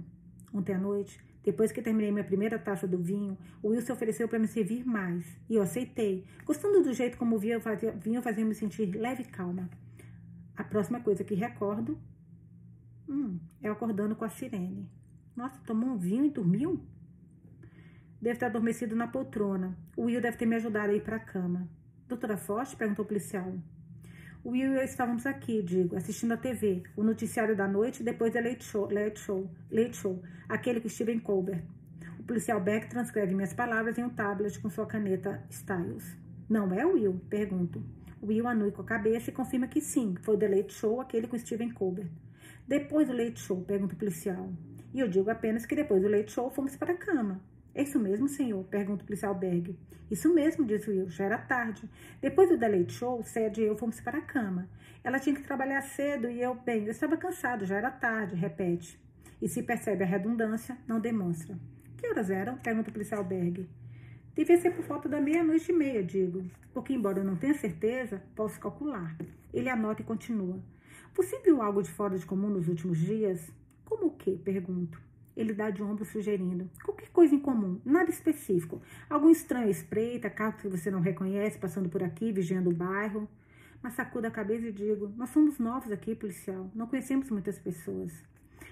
Ontem 0.52 0.74
à 0.74 0.78
noite, 0.78 1.18
depois 1.42 1.72
que 1.72 1.82
terminei 1.82 2.10
minha 2.10 2.24
primeira 2.24 2.58
taça 2.58 2.86
do 2.86 2.98
vinho, 2.98 3.36
o 3.62 3.68
Wilson 3.68 3.92
ofereceu 3.92 4.28
para 4.28 4.38
me 4.38 4.46
servir 4.46 4.84
mais, 4.84 5.24
e 5.48 5.56
eu 5.56 5.62
aceitei, 5.62 6.24
gostando 6.44 6.82
do 6.82 6.92
jeito 6.92 7.18
como 7.18 7.36
o 7.36 7.38
vinho 7.38 7.60
fazia 7.60 8.44
me 8.44 8.54
sentir 8.54 8.86
leve 8.94 9.22
e 9.22 9.26
calma. 9.26 9.68
A 10.56 10.62
próxima 10.62 11.00
coisa 11.00 11.24
que 11.24 11.34
recordo 11.34 11.98
hum, 13.08 13.38
é 13.62 13.68
acordando 13.68 14.14
com 14.14 14.24
a 14.24 14.28
sirene. 14.28 14.88
Nossa, 15.36 15.60
tomou 15.66 15.90
um 15.90 15.98
vinho 15.98 16.24
e 16.24 16.30
dormiu? 16.30 16.80
Deve 18.24 18.38
ter 18.38 18.46
adormecido 18.46 18.96
na 18.96 19.06
poltrona. 19.06 19.76
O 19.94 20.04
Will 20.04 20.18
deve 20.18 20.38
ter 20.38 20.46
me 20.46 20.56
ajudado 20.56 20.90
a 20.90 20.94
ir 20.94 21.02
para 21.02 21.16
a 21.16 21.20
cama. 21.20 21.68
Doutora 22.08 22.38
Forte? 22.38 22.74
perguntou 22.74 23.04
o 23.04 23.08
policial. 23.08 23.52
O 24.42 24.52
Will 24.52 24.72
e 24.72 24.76
eu 24.76 24.82
estávamos 24.82 25.26
aqui, 25.26 25.60
digo, 25.60 25.94
assistindo 25.94 26.32
a 26.32 26.36
TV, 26.38 26.84
o 26.96 27.02
noticiário 27.02 27.54
da 27.54 27.68
noite 27.68 28.00
e 28.00 28.02
depois 28.02 28.34
a 28.34 28.40
Late 28.40 28.64
Show, 28.64 28.88
Late 28.90 29.20
Show, 29.20 29.50
Late 29.70 29.94
Show, 29.98 30.22
aquele 30.48 30.80
com 30.80 30.88
Steven 30.88 31.18
Colbert. 31.18 31.62
O 32.18 32.22
policial 32.22 32.58
Beck 32.62 32.88
transcreve 32.88 33.34
minhas 33.34 33.52
palavras 33.52 33.98
em 33.98 34.04
um 34.04 34.08
tablet 34.08 34.58
com 34.58 34.70
sua 34.70 34.86
caneta 34.86 35.44
Styles. 35.50 36.16
Não 36.48 36.72
é 36.72 36.86
o 36.86 36.94
Will? 36.94 37.20
Pergunto. 37.28 37.84
Will 38.22 38.48
anui 38.48 38.70
com 38.70 38.80
a 38.80 38.86
cabeça 38.86 39.28
e 39.28 39.34
confirma 39.34 39.68
que 39.68 39.82
sim, 39.82 40.14
foi 40.22 40.36
o 40.36 40.38
The 40.38 40.48
Late 40.48 40.72
Show, 40.72 40.98
aquele 40.98 41.26
com 41.26 41.36
Steven 41.36 41.72
Colbert. 41.72 42.08
Depois 42.66 43.06
do 43.06 43.14
Late 43.14 43.38
Show, 43.38 43.60
pergunta 43.60 43.94
o 43.94 43.98
policial. 43.98 44.50
E 44.94 45.00
eu 45.00 45.08
digo 45.08 45.28
apenas 45.28 45.66
que 45.66 45.76
depois 45.76 46.00
do 46.00 46.08
Late 46.08 46.32
Show 46.32 46.50
fomos 46.50 46.74
para 46.74 46.94
a 46.94 46.96
cama. 46.96 47.38
Isso 47.74 47.98
mesmo, 47.98 48.28
senhor? 48.28 48.64
Pergunta 48.64 49.02
o 49.02 49.06
policial 49.06 49.34
Berg. 49.34 49.76
Isso 50.10 50.32
mesmo, 50.32 50.64
diz 50.64 50.86
Will. 50.86 51.08
Já 51.08 51.24
era 51.24 51.38
tarde. 51.38 51.88
Depois 52.20 52.48
do 52.48 52.56
Late 52.56 52.92
Show, 52.92 53.22
Sede 53.22 53.62
e 53.62 53.64
eu 53.64 53.76
fomos 53.76 54.00
para 54.00 54.18
a 54.18 54.22
cama. 54.22 54.68
Ela 55.02 55.18
tinha 55.18 55.34
que 55.34 55.42
trabalhar 55.42 55.82
cedo 55.82 56.30
e 56.30 56.40
eu, 56.40 56.54
bem, 56.54 56.84
eu 56.84 56.90
estava 56.90 57.16
cansado, 57.16 57.66
já 57.66 57.76
era 57.76 57.90
tarde, 57.90 58.36
repete. 58.36 58.98
E 59.42 59.48
se 59.48 59.62
percebe 59.62 60.04
a 60.04 60.06
redundância, 60.06 60.78
não 60.86 61.00
demonstra. 61.00 61.58
Que 61.96 62.06
horas 62.06 62.30
eram? 62.30 62.56
Pergunta 62.58 62.90
o 62.90 62.92
policial 62.92 63.24
Berg. 63.24 63.68
Devia 64.34 64.58
ser 64.58 64.70
por 64.70 64.84
volta 64.84 65.08
da 65.08 65.20
meia-noite 65.20 65.70
e 65.70 65.74
meia, 65.74 66.02
digo. 66.02 66.44
Porque, 66.72 66.92
embora 66.92 67.18
eu 67.18 67.24
não 67.24 67.36
tenha 67.36 67.54
certeza, 67.54 68.22
posso 68.34 68.58
calcular. 68.58 69.16
Ele 69.52 69.68
anota 69.68 70.02
e 70.02 70.04
continua. 70.04 70.58
Você 71.14 71.38
viu 71.40 71.62
algo 71.62 71.82
de 71.82 71.90
fora 71.90 72.18
de 72.18 72.26
comum 72.26 72.48
nos 72.48 72.68
últimos 72.68 72.98
dias? 72.98 73.52
Como 73.84 74.06
o 74.06 74.16
quê? 74.16 74.38
Pergunto. 74.44 75.00
Ele 75.36 75.52
dá 75.52 75.70
de 75.70 75.82
ombro 75.82 76.04
sugerindo. 76.04 76.70
Qualquer 76.84 77.08
coisa 77.10 77.34
em 77.34 77.40
comum, 77.40 77.80
nada 77.84 78.10
específico. 78.10 78.80
Algum 79.10 79.28
estranho 79.30 79.70
espreita, 79.70 80.30
carro 80.30 80.56
que 80.58 80.68
você 80.68 80.90
não 80.90 81.00
reconhece, 81.00 81.58
passando 81.58 81.88
por 81.88 82.02
aqui, 82.02 82.32
vigiando 82.32 82.70
o 82.70 82.74
bairro. 82.74 83.28
Mas 83.82 83.94
sacudo 83.94 84.26
a 84.26 84.30
cabeça 84.30 84.66
e 84.66 84.72
digo: 84.72 85.12
Nós 85.16 85.30
somos 85.30 85.58
novos 85.58 85.90
aqui, 85.90 86.14
policial. 86.14 86.70
Não 86.74 86.86
conhecemos 86.86 87.30
muitas 87.30 87.58
pessoas. 87.58 88.12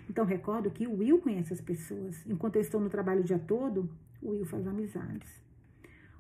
Então 0.09 0.25
recordo 0.25 0.71
que 0.71 0.87
o 0.87 0.99
Will 0.99 1.19
conhece 1.19 1.53
as 1.53 1.61
pessoas. 1.61 2.25
Enquanto 2.27 2.57
eu 2.57 2.63
estou 2.63 2.81
no 2.81 2.89
trabalho 2.89 3.21
o 3.21 3.25
dia 3.25 3.39
todo, 3.39 3.91
o 4.23 4.31
Will 4.31 4.47
faz 4.47 4.67
amizades. 4.67 5.43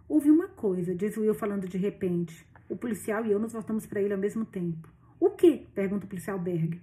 Houve 0.09 0.30
uma 0.30 0.49
coisa, 0.49 0.95
diz 0.95 1.16
o 1.16 1.22
Will 1.22 1.34
falando 1.34 1.68
de 1.68 1.78
repente. 1.78 2.47
O 2.68 2.76
policial 2.76 3.24
e 3.24 3.30
eu 3.30 3.38
nos 3.38 3.53
voltamos 3.53 3.86
para 3.86 4.01
ele 4.01 4.12
ao 4.12 4.18
mesmo 4.18 4.45
tempo. 4.45 4.88
O 5.18 5.30
que? 5.30 5.68
pergunta 5.74 6.05
o 6.05 6.09
policial 6.09 6.38
Berg. 6.38 6.80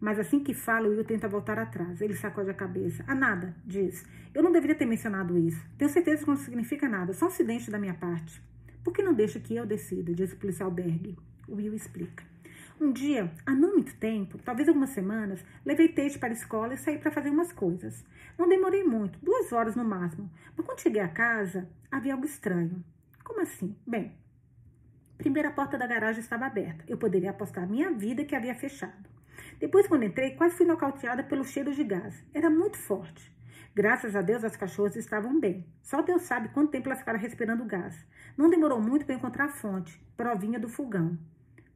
Mas 0.00 0.18
assim 0.18 0.40
que 0.40 0.52
fala, 0.52 0.88
o 0.88 0.90
Will 0.90 1.04
tenta 1.04 1.28
voltar 1.28 1.58
atrás. 1.58 2.00
Ele 2.00 2.14
sacode 2.14 2.50
a 2.50 2.54
cabeça. 2.54 3.04
Ah, 3.06 3.14
nada, 3.14 3.54
diz. 3.64 4.04
Eu 4.34 4.42
não 4.42 4.52
deveria 4.52 4.76
ter 4.76 4.84
mencionado 4.84 5.38
isso. 5.38 5.64
Tenho 5.78 5.90
certeza 5.90 6.22
que 6.22 6.28
não 6.28 6.36
significa 6.36 6.88
nada, 6.88 7.12
só 7.12 7.24
um 7.24 7.28
acidente 7.28 7.70
da 7.70 7.78
minha 7.78 7.94
parte. 7.94 8.42
Por 8.84 8.92
que 8.92 9.02
não 9.02 9.14
deixa 9.14 9.40
que 9.40 9.56
eu 9.56 9.66
decida? 9.66 10.12
Diz 10.12 10.32
o 10.32 10.36
policial 10.36 10.70
Berg. 10.70 11.16
O 11.48 11.56
Will 11.56 11.74
explica. 11.74 12.24
Um 12.78 12.92
dia, 12.92 13.32
há 13.46 13.54
não 13.54 13.72
muito 13.72 13.96
tempo, 13.96 14.36
talvez 14.36 14.68
algumas 14.68 14.90
semanas, 14.90 15.42
levei 15.64 15.88
Tate 15.88 16.18
para 16.18 16.28
a 16.28 16.32
escola 16.32 16.74
e 16.74 16.76
saí 16.76 16.98
para 16.98 17.10
fazer 17.10 17.30
umas 17.30 17.50
coisas. 17.50 18.04
Não 18.36 18.46
demorei 18.46 18.84
muito, 18.84 19.18
duas 19.22 19.50
horas 19.50 19.74
no 19.74 19.82
máximo. 19.82 20.30
Mas 20.54 20.66
quando 20.66 20.80
cheguei 20.80 21.00
a 21.00 21.08
casa, 21.08 21.66
havia 21.90 22.12
algo 22.12 22.26
estranho. 22.26 22.84
Como 23.24 23.40
assim? 23.40 23.74
Bem, 23.86 24.12
a 25.18 25.50
porta 25.50 25.78
da 25.78 25.86
garagem 25.86 26.20
estava 26.20 26.46
aberta. 26.46 26.84
Eu 26.86 26.98
poderia 26.98 27.30
apostar 27.30 27.66
minha 27.66 27.90
vida 27.90 28.24
que 28.24 28.36
havia 28.36 28.54
fechado. 28.54 29.15
Depois, 29.58 29.86
quando 29.86 30.04
entrei, 30.04 30.36
quase 30.36 30.56
fui 30.56 30.66
nocauteada 30.66 31.22
pelo 31.22 31.44
cheiro 31.44 31.72
de 31.72 31.82
gás. 31.82 32.24
Era 32.34 32.50
muito 32.50 32.76
forte. 32.78 33.34
Graças 33.74 34.16
a 34.16 34.22
Deus, 34.22 34.42
as 34.42 34.56
cachorras 34.56 34.96
estavam 34.96 35.38
bem. 35.38 35.66
Só 35.82 36.00
Deus 36.00 36.22
sabe 36.22 36.48
quanto 36.48 36.70
tempo 36.70 36.88
elas 36.88 37.00
ficaram 37.00 37.18
respirando 37.18 37.64
gás. 37.64 38.06
Não 38.36 38.48
demorou 38.48 38.80
muito 38.80 39.04
para 39.04 39.14
encontrar 39.14 39.44
a 39.44 39.52
fonte. 39.52 40.00
Provinha 40.16 40.58
do 40.58 40.68
fogão. 40.68 41.18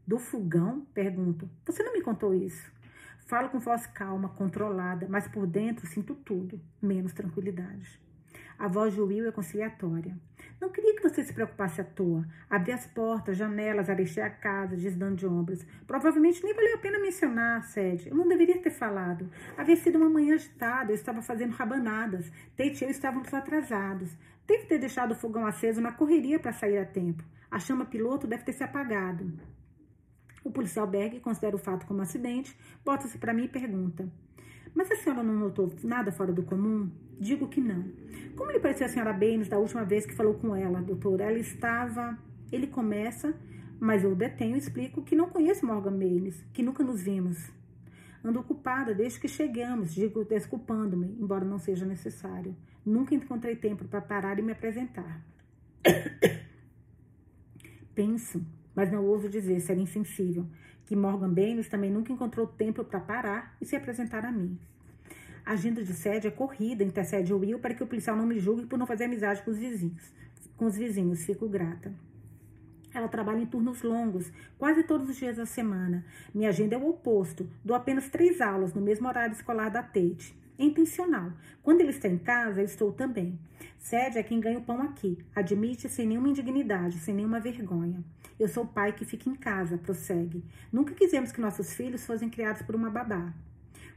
Do 0.06 0.18
fogão? 0.18 0.86
Pergunto. 0.94 1.48
Você 1.66 1.82
não 1.82 1.92
me 1.92 2.00
contou 2.00 2.34
isso? 2.34 2.72
Falo 3.26 3.48
com 3.48 3.58
voz 3.58 3.86
calma, 3.86 4.30
controlada, 4.30 5.06
mas 5.08 5.28
por 5.28 5.46
dentro 5.46 5.86
sinto 5.86 6.14
tudo, 6.14 6.60
menos 6.82 7.12
tranquilidade. 7.12 8.00
A 8.58 8.66
voz 8.66 8.92
de 8.92 9.00
Will 9.00 9.28
é 9.28 9.32
conciliatória. 9.32 10.18
Não 10.60 10.68
queria 10.68 10.94
que 10.94 11.02
você 11.02 11.24
se 11.24 11.32
preocupasse 11.32 11.80
à 11.80 11.84
toa. 11.84 12.26
Abri 12.48 12.70
as 12.72 12.86
portas, 12.86 13.38
janelas, 13.38 13.88
arexei 13.88 14.22
a 14.22 14.28
casa, 14.28 14.76
desdando 14.76 15.16
de 15.16 15.26
ombros. 15.26 15.64
Provavelmente 15.86 16.44
nem 16.44 16.54
valeu 16.54 16.74
a 16.74 16.78
pena 16.78 16.98
mencionar, 16.98 17.64
Sede. 17.64 18.10
Eu 18.10 18.16
não 18.16 18.28
deveria 18.28 18.60
ter 18.60 18.70
falado. 18.70 19.30
Havia 19.56 19.76
sido 19.76 19.96
uma 19.96 20.10
manhã 20.10 20.34
agitada, 20.34 20.92
eu 20.92 20.94
estava 20.94 21.22
fazendo 21.22 21.52
rabanadas. 21.52 22.30
Tate 22.54 22.82
e 22.82 22.86
eu 22.86 22.90
estávamos 22.90 23.32
atrasados. 23.32 24.10
Deve 24.46 24.66
ter 24.66 24.78
deixado 24.78 25.12
o 25.12 25.14
fogão 25.14 25.46
aceso 25.46 25.80
na 25.80 25.92
correria 25.92 26.38
para 26.38 26.52
sair 26.52 26.76
a 26.76 26.84
tempo. 26.84 27.24
A 27.50 27.58
chama 27.58 27.86
piloto 27.86 28.26
deve 28.26 28.44
ter 28.44 28.52
se 28.52 28.62
apagado. 28.62 29.32
O 30.44 30.50
policial 30.50 30.86
Berg 30.86 31.20
considera 31.20 31.56
o 31.56 31.58
fato 31.58 31.86
como 31.86 32.00
um 32.00 32.02
acidente, 32.02 32.58
bota-se 32.84 33.16
para 33.16 33.32
mim 33.32 33.44
e 33.44 33.48
pergunta: 33.48 34.08
Mas 34.74 34.90
a 34.90 34.96
senhora 34.96 35.22
não 35.22 35.34
notou 35.34 35.72
nada 35.82 36.12
fora 36.12 36.32
do 36.32 36.42
comum? 36.42 36.90
Digo 37.20 37.48
que 37.48 37.60
não. 37.60 37.84
Como 38.34 38.50
lhe 38.50 38.58
pareceu 38.58 38.86
a 38.86 38.88
senhora 38.88 39.12
Baines 39.12 39.46
da 39.46 39.58
última 39.58 39.84
vez 39.84 40.06
que 40.06 40.14
falou 40.14 40.32
com 40.32 40.56
ela, 40.56 40.80
doutor? 40.80 41.20
Ela 41.20 41.38
estava. 41.38 42.18
Ele 42.50 42.66
começa, 42.66 43.34
mas 43.78 44.02
eu 44.02 44.16
detenho 44.16 44.56
e 44.56 44.58
explico 44.58 45.02
que 45.02 45.14
não 45.14 45.28
conheço 45.28 45.66
Morgan 45.66 45.98
Baines, 45.98 46.42
que 46.54 46.62
nunca 46.62 46.82
nos 46.82 47.02
vimos. 47.02 47.52
Ando 48.24 48.40
ocupada 48.40 48.94
desde 48.94 49.20
que 49.20 49.28
chegamos, 49.28 49.92
digo 49.94 50.24
desculpando-me, 50.24 51.14
embora 51.20 51.44
não 51.44 51.58
seja 51.58 51.84
necessário. 51.84 52.56
Nunca 52.84 53.14
encontrei 53.14 53.54
tempo 53.54 53.84
para 53.84 54.00
parar 54.00 54.38
e 54.38 54.42
me 54.42 54.52
apresentar. 54.52 55.22
Penso, 57.94 58.42
mas 58.74 58.90
não 58.90 59.04
ouso 59.04 59.28
dizer, 59.28 59.60
ser 59.60 59.76
insensível, 59.76 60.46
que 60.86 60.96
Morgan 60.96 61.34
Baines 61.34 61.68
também 61.68 61.90
nunca 61.90 62.12
encontrou 62.12 62.46
tempo 62.46 62.82
para 62.82 62.98
parar 62.98 63.56
e 63.60 63.66
se 63.66 63.76
apresentar 63.76 64.24
a 64.24 64.32
mim. 64.32 64.58
A 65.50 65.54
agenda 65.54 65.82
de 65.82 65.92
sede 65.92 66.28
é 66.28 66.30
corrida, 66.30 66.84
intercede 66.84 67.34
o 67.34 67.38
Will 67.38 67.58
para 67.58 67.74
que 67.74 67.82
o 67.82 67.86
policial 67.88 68.16
não 68.16 68.24
me 68.24 68.38
julgue 68.38 68.66
por 68.66 68.78
não 68.78 68.86
fazer 68.86 69.06
amizade 69.06 69.42
com 69.42 69.50
os 69.50 69.58
vizinhos. 69.58 70.14
Com 70.56 70.66
os 70.66 70.76
vizinhos, 70.76 71.24
fico 71.24 71.48
grata. 71.48 71.92
Ela 72.94 73.08
trabalha 73.08 73.40
em 73.40 73.46
turnos 73.46 73.82
longos, 73.82 74.30
quase 74.56 74.84
todos 74.84 75.10
os 75.10 75.16
dias 75.16 75.38
da 75.38 75.46
semana. 75.46 76.04
Minha 76.32 76.50
agenda 76.50 76.76
é 76.76 76.78
o 76.78 76.88
oposto. 76.88 77.50
Dou 77.64 77.76
apenas 77.76 78.08
três 78.08 78.40
aulas 78.40 78.72
no 78.74 78.80
mesmo 78.80 79.08
horário 79.08 79.34
escolar 79.34 79.70
da 79.70 79.82
Tate. 79.82 80.38
É 80.56 80.62
intencional. 80.62 81.32
Quando 81.64 81.80
ele 81.80 81.90
está 81.90 82.06
em 82.06 82.18
casa, 82.18 82.60
eu 82.60 82.66
estou 82.66 82.92
também. 82.92 83.36
Sede 83.76 84.18
é 84.18 84.22
quem 84.22 84.38
ganha 84.38 84.60
o 84.60 84.62
pão 84.62 84.80
aqui. 84.80 85.18
Admite 85.34 85.88
sem 85.88 86.06
nenhuma 86.06 86.28
indignidade, 86.28 87.00
sem 87.00 87.12
nenhuma 87.12 87.40
vergonha. 87.40 88.04
Eu 88.38 88.46
sou 88.46 88.62
o 88.62 88.68
pai 88.68 88.92
que 88.92 89.04
fica 89.04 89.28
em 89.28 89.34
casa, 89.34 89.76
prossegue. 89.78 90.44
Nunca 90.72 90.94
quisemos 90.94 91.32
que 91.32 91.40
nossos 91.40 91.74
filhos 91.74 92.06
fossem 92.06 92.30
criados 92.30 92.62
por 92.62 92.76
uma 92.76 92.88
babá 92.88 93.34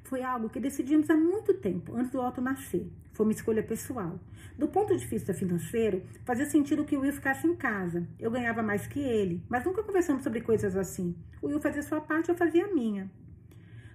foi 0.04 0.22
algo 0.24 0.50
que 0.50 0.60
decidimos 0.60 1.10
há 1.10 1.16
muito 1.16 1.54
tempo, 1.54 1.96
antes 1.96 2.12
do 2.12 2.22
Otto 2.22 2.42
nascer. 2.42 2.88
Foi 3.14 3.26
uma 3.26 3.34
escolha 3.34 3.64
pessoal. 3.64 4.20
Do 4.58 4.68
ponto 4.68 4.96
de 4.96 5.06
vista 5.06 5.34
financeiro, 5.34 6.04
fazia 6.26 6.46
sentido 6.46 6.86
que 6.86 6.96
o 6.96 7.02
Will 7.02 7.14
ficasse 7.14 7.48
em 7.48 7.56
casa. 7.56 8.08
Eu 8.20 8.30
ganhava 8.30 8.62
mais 8.62 8.86
que 8.86 9.00
ele, 9.00 9.44
mas 9.50 9.66
nunca 9.66 9.82
conversamos 9.82 10.24
sobre 10.24 10.42
coisas 10.42 10.76
assim. 10.76 11.16
O 11.42 11.48
Will 11.48 11.60
fazia 11.60 11.82
sua 11.82 12.02
parte, 12.02 12.30
eu 12.30 12.36
fazia 12.36 12.66
a 12.66 12.74
minha. 12.74 13.10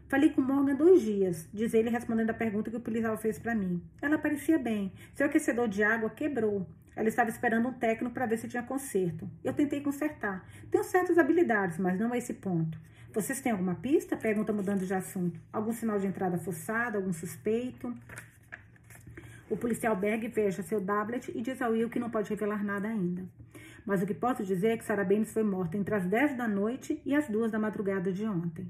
Falei 0.09 0.30
com 0.30 0.40
Morgan 0.40 0.74
dois 0.74 1.02
dias, 1.02 1.47
diz 1.52 1.74
ele 1.74 1.90
respondendo 1.90 2.30
a 2.30 2.35
pergunta 2.35 2.70
que 2.70 2.76
o 2.76 2.80
policial 2.80 3.16
fez 3.18 3.39
para 3.39 3.55
mim. 3.55 3.82
Ela 4.01 4.16
parecia 4.16 4.59
bem. 4.59 4.90
Seu 5.14 5.26
aquecedor 5.26 5.68
de 5.68 5.82
água 5.82 6.09
quebrou. 6.09 6.66
Ela 6.98 7.08
estava 7.08 7.30
esperando 7.30 7.68
um 7.68 7.72
técnico 7.72 8.12
para 8.12 8.26
ver 8.26 8.38
se 8.38 8.48
tinha 8.48 8.60
conserto. 8.60 9.30
Eu 9.44 9.54
tentei 9.54 9.80
consertar. 9.80 10.44
Tenho 10.68 10.82
certas 10.82 11.16
habilidades, 11.16 11.78
mas 11.78 11.96
não 11.96 12.12
a 12.12 12.18
esse 12.18 12.34
ponto. 12.34 12.76
Vocês 13.12 13.40
têm 13.40 13.52
alguma 13.52 13.76
pista? 13.76 14.16
Pergunta 14.16 14.52
mudando 14.52 14.84
de 14.84 14.92
assunto. 14.92 15.40
Algum 15.52 15.72
sinal 15.72 16.00
de 16.00 16.08
entrada 16.08 16.36
forçada? 16.38 16.98
Algum 16.98 17.12
suspeito? 17.12 17.96
O 19.48 19.56
policial 19.56 19.94
Berg 19.94 20.28
fecha 20.30 20.60
seu 20.64 20.84
tablet 20.84 21.30
e 21.32 21.40
diz 21.40 21.62
ao 21.62 21.70
Will 21.70 21.88
que 21.88 22.00
não 22.00 22.10
pode 22.10 22.30
revelar 22.30 22.64
nada 22.64 22.88
ainda. 22.88 23.24
Mas 23.86 24.02
o 24.02 24.06
que 24.06 24.12
posso 24.12 24.42
dizer 24.42 24.70
é 24.70 24.76
que 24.76 24.84
Sarah 24.84 25.04
Baines 25.04 25.32
foi 25.32 25.44
morta 25.44 25.76
entre 25.76 25.94
as 25.94 26.04
10 26.04 26.36
da 26.36 26.48
noite 26.48 27.00
e 27.06 27.14
as 27.14 27.28
2 27.28 27.52
da 27.52 27.60
madrugada 27.60 28.12
de 28.12 28.26
ontem. 28.26 28.68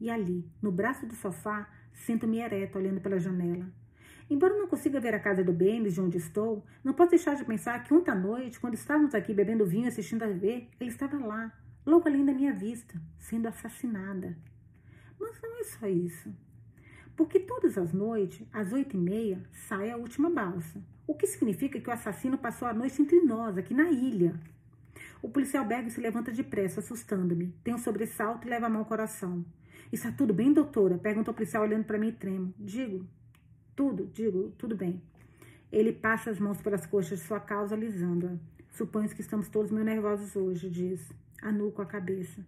E 0.00 0.10
ali, 0.10 0.50
no 0.60 0.72
braço 0.72 1.06
do 1.06 1.14
sofá, 1.14 1.70
sinto-me 1.94 2.40
ereta 2.40 2.76
olhando 2.76 3.00
pela 3.00 3.20
janela. 3.20 3.72
Embora 4.30 4.56
não 4.56 4.66
consiga 4.66 5.00
ver 5.00 5.14
a 5.14 5.20
casa 5.20 5.42
do 5.42 5.52
Benes 5.52 5.94
de 5.94 6.00
onde 6.00 6.18
estou, 6.18 6.64
não 6.84 6.92
posso 6.92 7.10
deixar 7.10 7.34
de 7.34 7.44
pensar 7.44 7.82
que 7.82 7.94
ontem 7.94 8.10
à 8.10 8.14
noite, 8.14 8.60
quando 8.60 8.74
estávamos 8.74 9.14
aqui 9.14 9.32
bebendo 9.32 9.64
vinho 9.64 9.86
e 9.86 9.88
assistindo 9.88 10.22
a 10.22 10.26
TV, 10.26 10.68
ele 10.78 10.90
estava 10.90 11.18
lá, 11.18 11.52
logo 11.86 12.06
além 12.06 12.24
da 12.24 12.34
minha 12.34 12.52
vista, 12.52 13.00
sendo 13.18 13.48
assassinada. 13.48 14.36
Mas 15.18 15.40
não 15.40 15.60
é 15.60 15.64
só 15.64 15.86
isso. 15.86 16.34
Porque 17.16 17.40
todas 17.40 17.78
as 17.78 17.92
noites, 17.92 18.46
às 18.52 18.72
oito 18.72 18.96
e 18.96 19.00
meia, 19.00 19.42
sai 19.52 19.90
a 19.90 19.96
última 19.96 20.30
balsa. 20.30 20.80
O 21.06 21.14
que 21.14 21.26
significa 21.26 21.80
que 21.80 21.88
o 21.88 21.92
assassino 21.92 22.36
passou 22.36 22.68
a 22.68 22.74
noite 22.74 23.00
entre 23.00 23.20
nós, 23.22 23.56
aqui 23.56 23.72
na 23.72 23.90
ilha. 23.90 24.38
O 25.22 25.28
policial 25.28 25.64
Berg 25.64 25.90
se 25.90 26.00
levanta 26.00 26.30
depressa, 26.30 26.80
assustando-me. 26.80 27.52
Tem 27.64 27.74
um 27.74 27.78
sobressalto 27.78 28.46
e 28.46 28.50
leva 28.50 28.66
a 28.66 28.68
mão 28.68 28.80
ao 28.80 28.84
coração. 28.84 29.44
Está 29.90 30.12
tudo 30.12 30.34
bem, 30.34 30.52
doutora? 30.52 30.98
Pergunta 30.98 31.30
o 31.30 31.34
policial 31.34 31.62
olhando 31.62 31.84
para 31.84 31.98
mim 31.98 32.12
tremo. 32.12 32.54
Digo, 32.58 33.04
tudo, 33.78 34.10
digo, 34.12 34.52
tudo 34.58 34.74
bem. 34.74 35.00
Ele 35.70 35.92
passa 35.92 36.30
as 36.30 36.40
mãos 36.40 36.60
pelas 36.60 36.84
coxas 36.84 37.20
de 37.20 37.24
sua 37.24 37.38
causa, 37.38 37.76
alisando-a. 37.76 38.32
Suponho 38.70 39.08
que 39.08 39.20
estamos 39.20 39.48
todos 39.48 39.70
meio 39.70 39.84
nervosos 39.84 40.34
hoje, 40.34 40.68
diz. 40.68 41.00
Anuco 41.40 41.80
a 41.80 41.86
cabeça. 41.86 42.44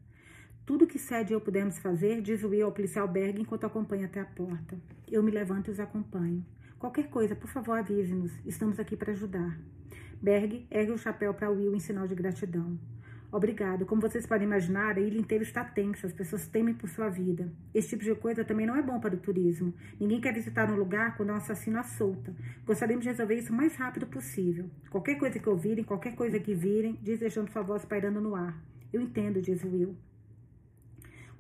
Tudo 0.66 0.89
que 0.89 0.98
Sede 0.98 1.32
e 1.32 1.35
eu 1.35 1.40
pudermos 1.40 1.78
fazer, 1.78 2.20
diz 2.20 2.43
Will 2.43 2.66
ao 2.66 2.73
policial 2.73 3.07
Berg 3.07 3.40
enquanto 3.40 3.65
acompanha 3.65 4.07
até 4.07 4.19
a 4.19 4.24
porta. 4.24 4.77
Eu 5.09 5.23
me 5.23 5.31
levanto 5.31 5.69
e 5.69 5.70
os 5.70 5.78
acompanho. 5.78 6.44
Qualquer 6.81 7.09
coisa, 7.09 7.36
por 7.36 7.48
favor, 7.48 7.78
avise-nos. 7.78 8.32
Estamos 8.44 8.81
aqui 8.81 8.97
para 8.97 9.12
ajudar. 9.12 9.57
Berg 10.20 10.66
ergue 10.69 10.90
o 10.90 10.98
chapéu 10.98 11.32
para 11.32 11.48
Will 11.48 11.77
em 11.77 11.78
sinal 11.78 12.09
de 12.09 12.15
gratidão. 12.16 12.77
Obrigado. 13.32 13.86
Como 13.86 14.01
vocês 14.01 14.27
podem 14.27 14.47
imaginar, 14.47 14.97
a 14.97 15.01
ilha 15.01 15.19
inteira 15.19 15.44
está 15.44 15.65
tensa, 15.65 16.07
as 16.07 16.12
pessoas 16.12 16.48
temem 16.48 16.74
por 16.74 16.89
sua 16.89 17.09
vida. 17.09 17.52
Esse 17.73 17.90
tipo 17.90 18.02
de 18.02 18.15
coisa 18.16 18.44
também 18.44 18.66
não 18.66 18.74
é 18.74 18.82
bom 18.82 18.98
para 18.98 19.15
o 19.15 19.19
turismo. 19.19 19.73
Ninguém 20.01 20.20
quer 20.20 20.35
visitar 20.35 20.69
um 20.69 20.74
lugar 20.74 21.16
quando 21.16 21.31
é 21.31 21.32
um 21.32 21.36
assassino 21.36 21.78
à 21.78 21.85
solta. 21.85 22.35
Gostaríamos 22.66 23.05
de 23.05 23.11
resolver 23.11 23.36
isso 23.36 23.52
o 23.52 23.57
mais 23.57 23.77
rápido 23.77 24.07
possível. 24.07 24.69
Qualquer 24.90 25.16
coisa 25.16 25.39
que 25.39 25.48
ouvirem, 25.48 25.85
qualquer 25.85 26.16
coisa 26.16 26.40
que 26.40 26.55
virem, 26.55 26.98
diz 27.01 27.20
deixando 27.20 27.51
sua 27.51 27.62
voz 27.62 27.85
pairando 27.85 28.20
no 28.20 28.35
ar. 28.35 28.61
Eu 28.93 29.01
entendo, 29.01 29.40
diz 29.40 29.62
Will. 29.62 29.97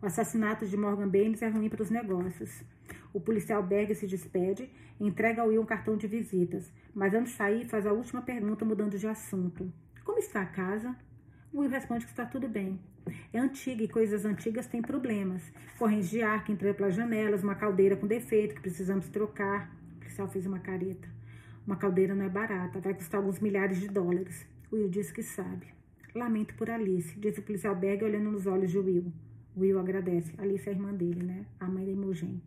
O 0.00 0.06
assassinato 0.06 0.66
de 0.66 0.76
Morgan 0.76 1.08
Baines 1.08 1.42
é 1.42 1.48
ruim 1.48 1.68
para 1.68 1.82
os 1.82 1.90
negócios. 1.90 2.62
O 3.12 3.20
policial 3.20 3.62
Berg 3.62 3.94
se 3.94 4.06
despede 4.06 4.70
entrega 5.00 5.42
ao 5.42 5.48
Will 5.48 5.62
um 5.62 5.66
cartão 5.66 5.96
de 5.96 6.06
visitas, 6.06 6.70
mas 6.94 7.14
antes 7.14 7.32
de 7.32 7.38
sair 7.38 7.64
faz 7.66 7.86
a 7.86 7.92
última 7.92 8.22
pergunta 8.22 8.64
mudando 8.64 8.98
de 8.98 9.06
assunto. 9.06 9.72
Como 10.04 10.18
está 10.18 10.42
a 10.42 10.46
casa? 10.46 10.94
Will 11.52 11.68
responde 11.68 12.04
que 12.04 12.12
está 12.12 12.24
tudo 12.24 12.48
bem. 12.48 12.78
É 13.32 13.38
antiga 13.38 13.82
e 13.82 13.88
coisas 13.88 14.24
antigas 14.24 14.68
têm 14.68 14.80
problemas. 14.80 15.42
Correntes 15.76 16.08
de 16.08 16.22
ar 16.22 16.44
que 16.44 16.52
entram 16.52 16.72
pelas 16.72 16.94
janelas, 16.94 17.42
uma 17.42 17.56
caldeira 17.56 17.96
com 17.96 18.06
defeito 18.06 18.54
que 18.54 18.60
precisamos 18.60 19.08
trocar. 19.08 19.68
O 19.96 19.98
policial 19.98 20.28
fez 20.28 20.46
uma 20.46 20.60
careta. 20.60 21.08
Uma 21.66 21.76
caldeira 21.76 22.14
não 22.14 22.24
é 22.24 22.28
barata, 22.28 22.78
vai 22.78 22.94
custar 22.94 23.20
alguns 23.20 23.40
milhares 23.40 23.80
de 23.80 23.88
dólares. 23.88 24.46
Will 24.72 24.88
diz 24.88 25.10
que 25.10 25.22
sabe. 25.22 25.66
Lamento 26.14 26.54
por 26.54 26.70
Alice, 26.70 27.18
diz 27.18 27.36
o 27.38 27.42
policial 27.42 27.74
Berg 27.74 28.04
olhando 28.04 28.30
nos 28.30 28.46
olhos 28.46 28.70
de 28.70 28.78
Will. 28.78 29.12
Will 29.56 29.78
agradece. 29.78 30.32
Alice 30.38 30.68
é 30.68 30.72
a 30.72 30.74
irmã 30.74 30.92
dele, 30.92 31.24
né? 31.24 31.46
A 31.58 31.66
mãe 31.66 31.84
da 31.84 31.90
Imogen. 31.90 32.40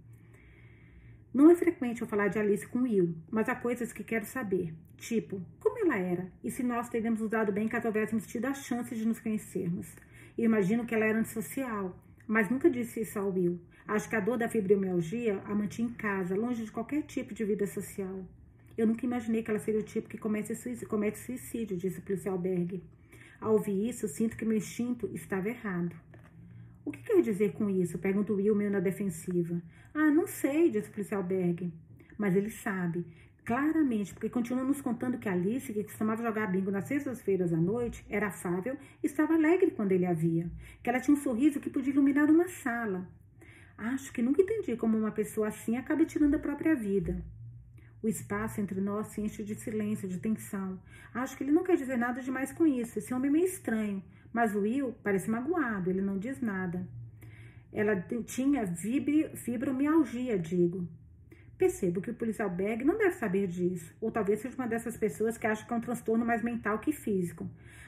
Não 1.33 1.51
é 1.51 1.55
frequente 1.55 2.01
eu 2.01 2.07
falar 2.07 2.29
de 2.29 2.39
Alice 2.39 2.65
com 2.67 2.83
Will, 2.83 3.15
mas 3.29 3.49
há 3.49 3.55
coisas 3.55 3.91
que 3.91 4.03
quero 4.03 4.25
saber. 4.25 4.73
Tipo, 5.03 5.41
como 5.59 5.79
ela 5.79 5.97
era? 5.97 6.31
E 6.41 6.49
se 6.49 6.63
nós 6.63 6.87
teríamos 6.87 7.19
usado 7.19 7.51
bem 7.51 7.67
caso 7.67 7.87
houvéssemos 7.87 8.25
tido 8.25 8.45
a 8.45 8.53
chance 8.53 8.95
de 8.95 9.05
nos 9.05 9.19
conhecermos? 9.19 9.85
Eu 10.37 10.45
imagino 10.45 10.85
que 10.85 10.95
ela 10.95 11.03
era 11.03 11.19
antissocial, 11.19 11.93
mas 12.25 12.49
nunca 12.49 12.69
disse 12.69 13.01
isso 13.01 13.19
ao 13.19 13.29
Will. 13.29 13.59
Acho 13.85 14.07
que 14.07 14.15
a 14.15 14.21
dor 14.21 14.37
da 14.37 14.47
fibromialgia 14.47 15.41
a 15.43 15.53
mantinha 15.53 15.89
em 15.89 15.93
casa, 15.93 16.37
longe 16.37 16.63
de 16.63 16.71
qualquer 16.71 17.03
tipo 17.03 17.33
de 17.33 17.43
vida 17.43 17.67
social. 17.67 18.25
Eu 18.77 18.87
nunca 18.87 19.05
imaginei 19.05 19.43
que 19.43 19.51
ela 19.51 19.59
seria 19.59 19.81
o 19.81 19.83
tipo 19.83 20.07
que 20.07 20.17
comete 20.17 20.55
suicídio, 20.55 20.87
comete 20.87 21.19
suicídio 21.19 21.75
disse 21.75 21.99
o 21.99 22.03
policial 22.03 22.37
Berg. 22.37 22.81
Ao 23.41 23.51
ouvir 23.51 23.89
isso, 23.89 24.07
sinto 24.07 24.37
que 24.37 24.45
meu 24.45 24.55
instinto 24.55 25.09
estava 25.13 25.49
errado. 25.49 25.93
O 26.85 26.91
que 26.91 27.03
quer 27.03 27.21
dizer 27.21 27.51
com 27.51 27.69
isso? 27.69 27.99
Pergunta 27.99 28.31
Will 28.31 28.55
meio 28.55 28.71
na 28.71 28.79
defensiva. 28.79 29.61
Ah, 29.93 30.09
não 30.09 30.25
sei, 30.25 30.71
diz 30.71 30.87
o 30.87 30.91
policial 30.91 31.21
Berg. 31.21 31.73
Mas 32.17 32.37
ele 32.37 32.49
sabe, 32.49 33.05
claramente, 33.45 34.13
porque 34.13 34.29
continua 34.29 34.63
nos 34.63 34.81
contando 34.81 35.17
que 35.17 35.27
Alice, 35.27 35.73
que 35.73 35.83
costumava 35.83 36.23
jogar 36.23 36.47
bingo 36.47 36.71
nas 36.71 36.85
sextas-feiras 36.85 37.51
à 37.53 37.57
noite, 37.57 38.05
era 38.09 38.27
afável 38.27 38.77
e 39.03 39.07
estava 39.07 39.33
alegre 39.33 39.71
quando 39.71 39.91
ele 39.91 40.05
a 40.05 40.13
via. 40.13 40.49
Que 40.81 40.89
ela 40.89 40.99
tinha 40.99 41.15
um 41.15 41.19
sorriso 41.19 41.59
que 41.59 41.69
podia 41.69 41.93
iluminar 41.93 42.29
uma 42.29 42.47
sala. 42.47 43.07
Acho 43.77 44.13
que 44.13 44.21
nunca 44.21 44.41
entendi 44.41 44.75
como 44.77 44.97
uma 44.97 45.11
pessoa 45.11 45.47
assim 45.47 45.75
acaba 45.77 46.05
tirando 46.05 46.35
a 46.35 46.39
própria 46.39 46.75
vida. 46.75 47.23
O 48.01 48.07
espaço 48.07 48.59
entre 48.59 48.79
nós 48.81 49.07
se 49.07 49.21
enche 49.21 49.43
de 49.43 49.55
silêncio, 49.55 50.07
de 50.07 50.19
tensão. 50.19 50.79
Acho 51.13 51.37
que 51.37 51.43
ele 51.43 51.51
não 51.51 51.63
quer 51.63 51.77
dizer 51.77 51.97
nada 51.97 52.21
demais 52.21 52.51
com 52.51 52.65
isso. 52.65 52.99
Esse 52.99 53.13
homem 53.13 53.29
é 53.29 53.31
meio 53.31 53.45
estranho. 53.45 54.03
Mas 54.31 54.55
o 54.55 54.59
Will 54.59 54.95
parece 55.03 55.29
magoado, 55.29 55.89
ele 55.89 56.01
não 56.01 56.17
diz 56.17 56.41
nada. 56.41 56.87
Ela 57.71 57.95
tinha 58.25 58.65
fibromialgia, 59.35 60.37
digo. 60.37 60.87
Percebo 61.57 62.01
que 62.01 62.11
o 62.11 62.13
policial 62.15 62.49
Berg 62.49 62.83
não 62.83 62.97
deve 62.97 63.15
saber 63.15 63.47
disso, 63.47 63.93
ou 64.01 64.11
talvez 64.11 64.39
seja 64.39 64.55
uma 64.55 64.67
dessas 64.67 64.97
pessoas 64.97 65.37
que 65.37 65.47
acham 65.47 65.67
que 65.67 65.73
é 65.73 65.77
um 65.77 65.81
transtorno 65.81 66.25
mais 66.25 66.41
mental 66.41 66.79
que 66.79 66.91
físico. 66.91 67.47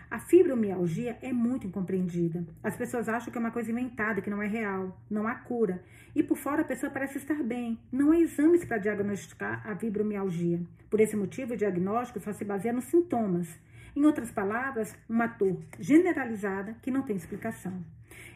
A 0.10 0.20
fibromialgia 0.20 1.18
é 1.22 1.34
muito 1.34 1.66
incompreendida. 1.66 2.46
As 2.64 2.78
pessoas 2.78 3.10
acham 3.10 3.32
que 3.32 3.38
é 3.38 3.42
uma 3.42 3.52
coisa 3.52 3.72
inventada, 3.72 4.22
que 4.22 4.30
não 4.30 4.42
é 4.42 4.48
real, 4.48 5.02
não 5.10 5.28
há 5.28 5.36
cura. 5.36 5.84
E 6.16 6.22
por 6.22 6.38
fora 6.38 6.62
a 6.62 6.66
pessoa 6.66 6.92
parece 6.92 7.18
estar 7.18 7.42
bem. 7.44 7.80
Não 7.92 8.12
há 8.12 8.20
exames 8.20 8.64
para 8.64 8.78
diagnosticar 8.78 9.68
a 9.68 9.76
fibromialgia. 9.76 10.62
Por 10.90 11.00
esse 11.00 11.16
motivo, 11.16 11.54
o 11.54 11.58
diagnóstico 11.58 12.20
só 12.20 12.32
se 12.32 12.46
baseia 12.46 12.74
nos 12.74 12.86
sintomas. 12.86 13.48
Em 13.96 14.06
outras 14.06 14.32
palavras, 14.32 14.96
uma 15.10 15.26
dor 15.26 15.60
generalizada 15.80 16.76
que 16.82 16.92
não 16.92 17.02
tem 17.02 17.16
explicação. 17.16 17.84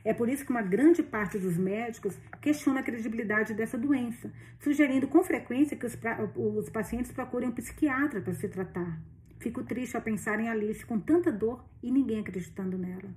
É 0.04 0.14
por 0.14 0.30
isso 0.30 0.46
que 0.46 0.52
uma 0.52 0.62
grande 0.62 1.04
parte 1.04 1.38
dos 1.38 1.58
médicos 1.58 2.18
questiona 2.42 2.80
a 2.80 2.84
credibilidade 2.84 3.54
dessa 3.54 3.78
doença, 3.78 4.32
sugerindo 4.60 5.08
com 5.08 5.24
frequência 5.24 5.78
que 5.78 5.86
os, 5.86 5.98
os 6.36 6.70
pacientes 6.70 7.12
procurem 7.12 7.50
um 7.50 7.54
psiquiatra 7.54 8.22
para 8.22 8.34
se 8.34 8.48
tratar. 8.48 9.00
Fico 9.40 9.64
triste 9.64 9.96
ao 9.96 10.02
pensar 10.02 10.40
em 10.40 10.50
Alice 10.50 10.86
com 10.86 11.00
tanta 11.00 11.32
dor 11.32 11.64
e 11.82 11.92
ninguém 11.92 12.20
acreditando 12.20 12.78
nela. 12.78 13.10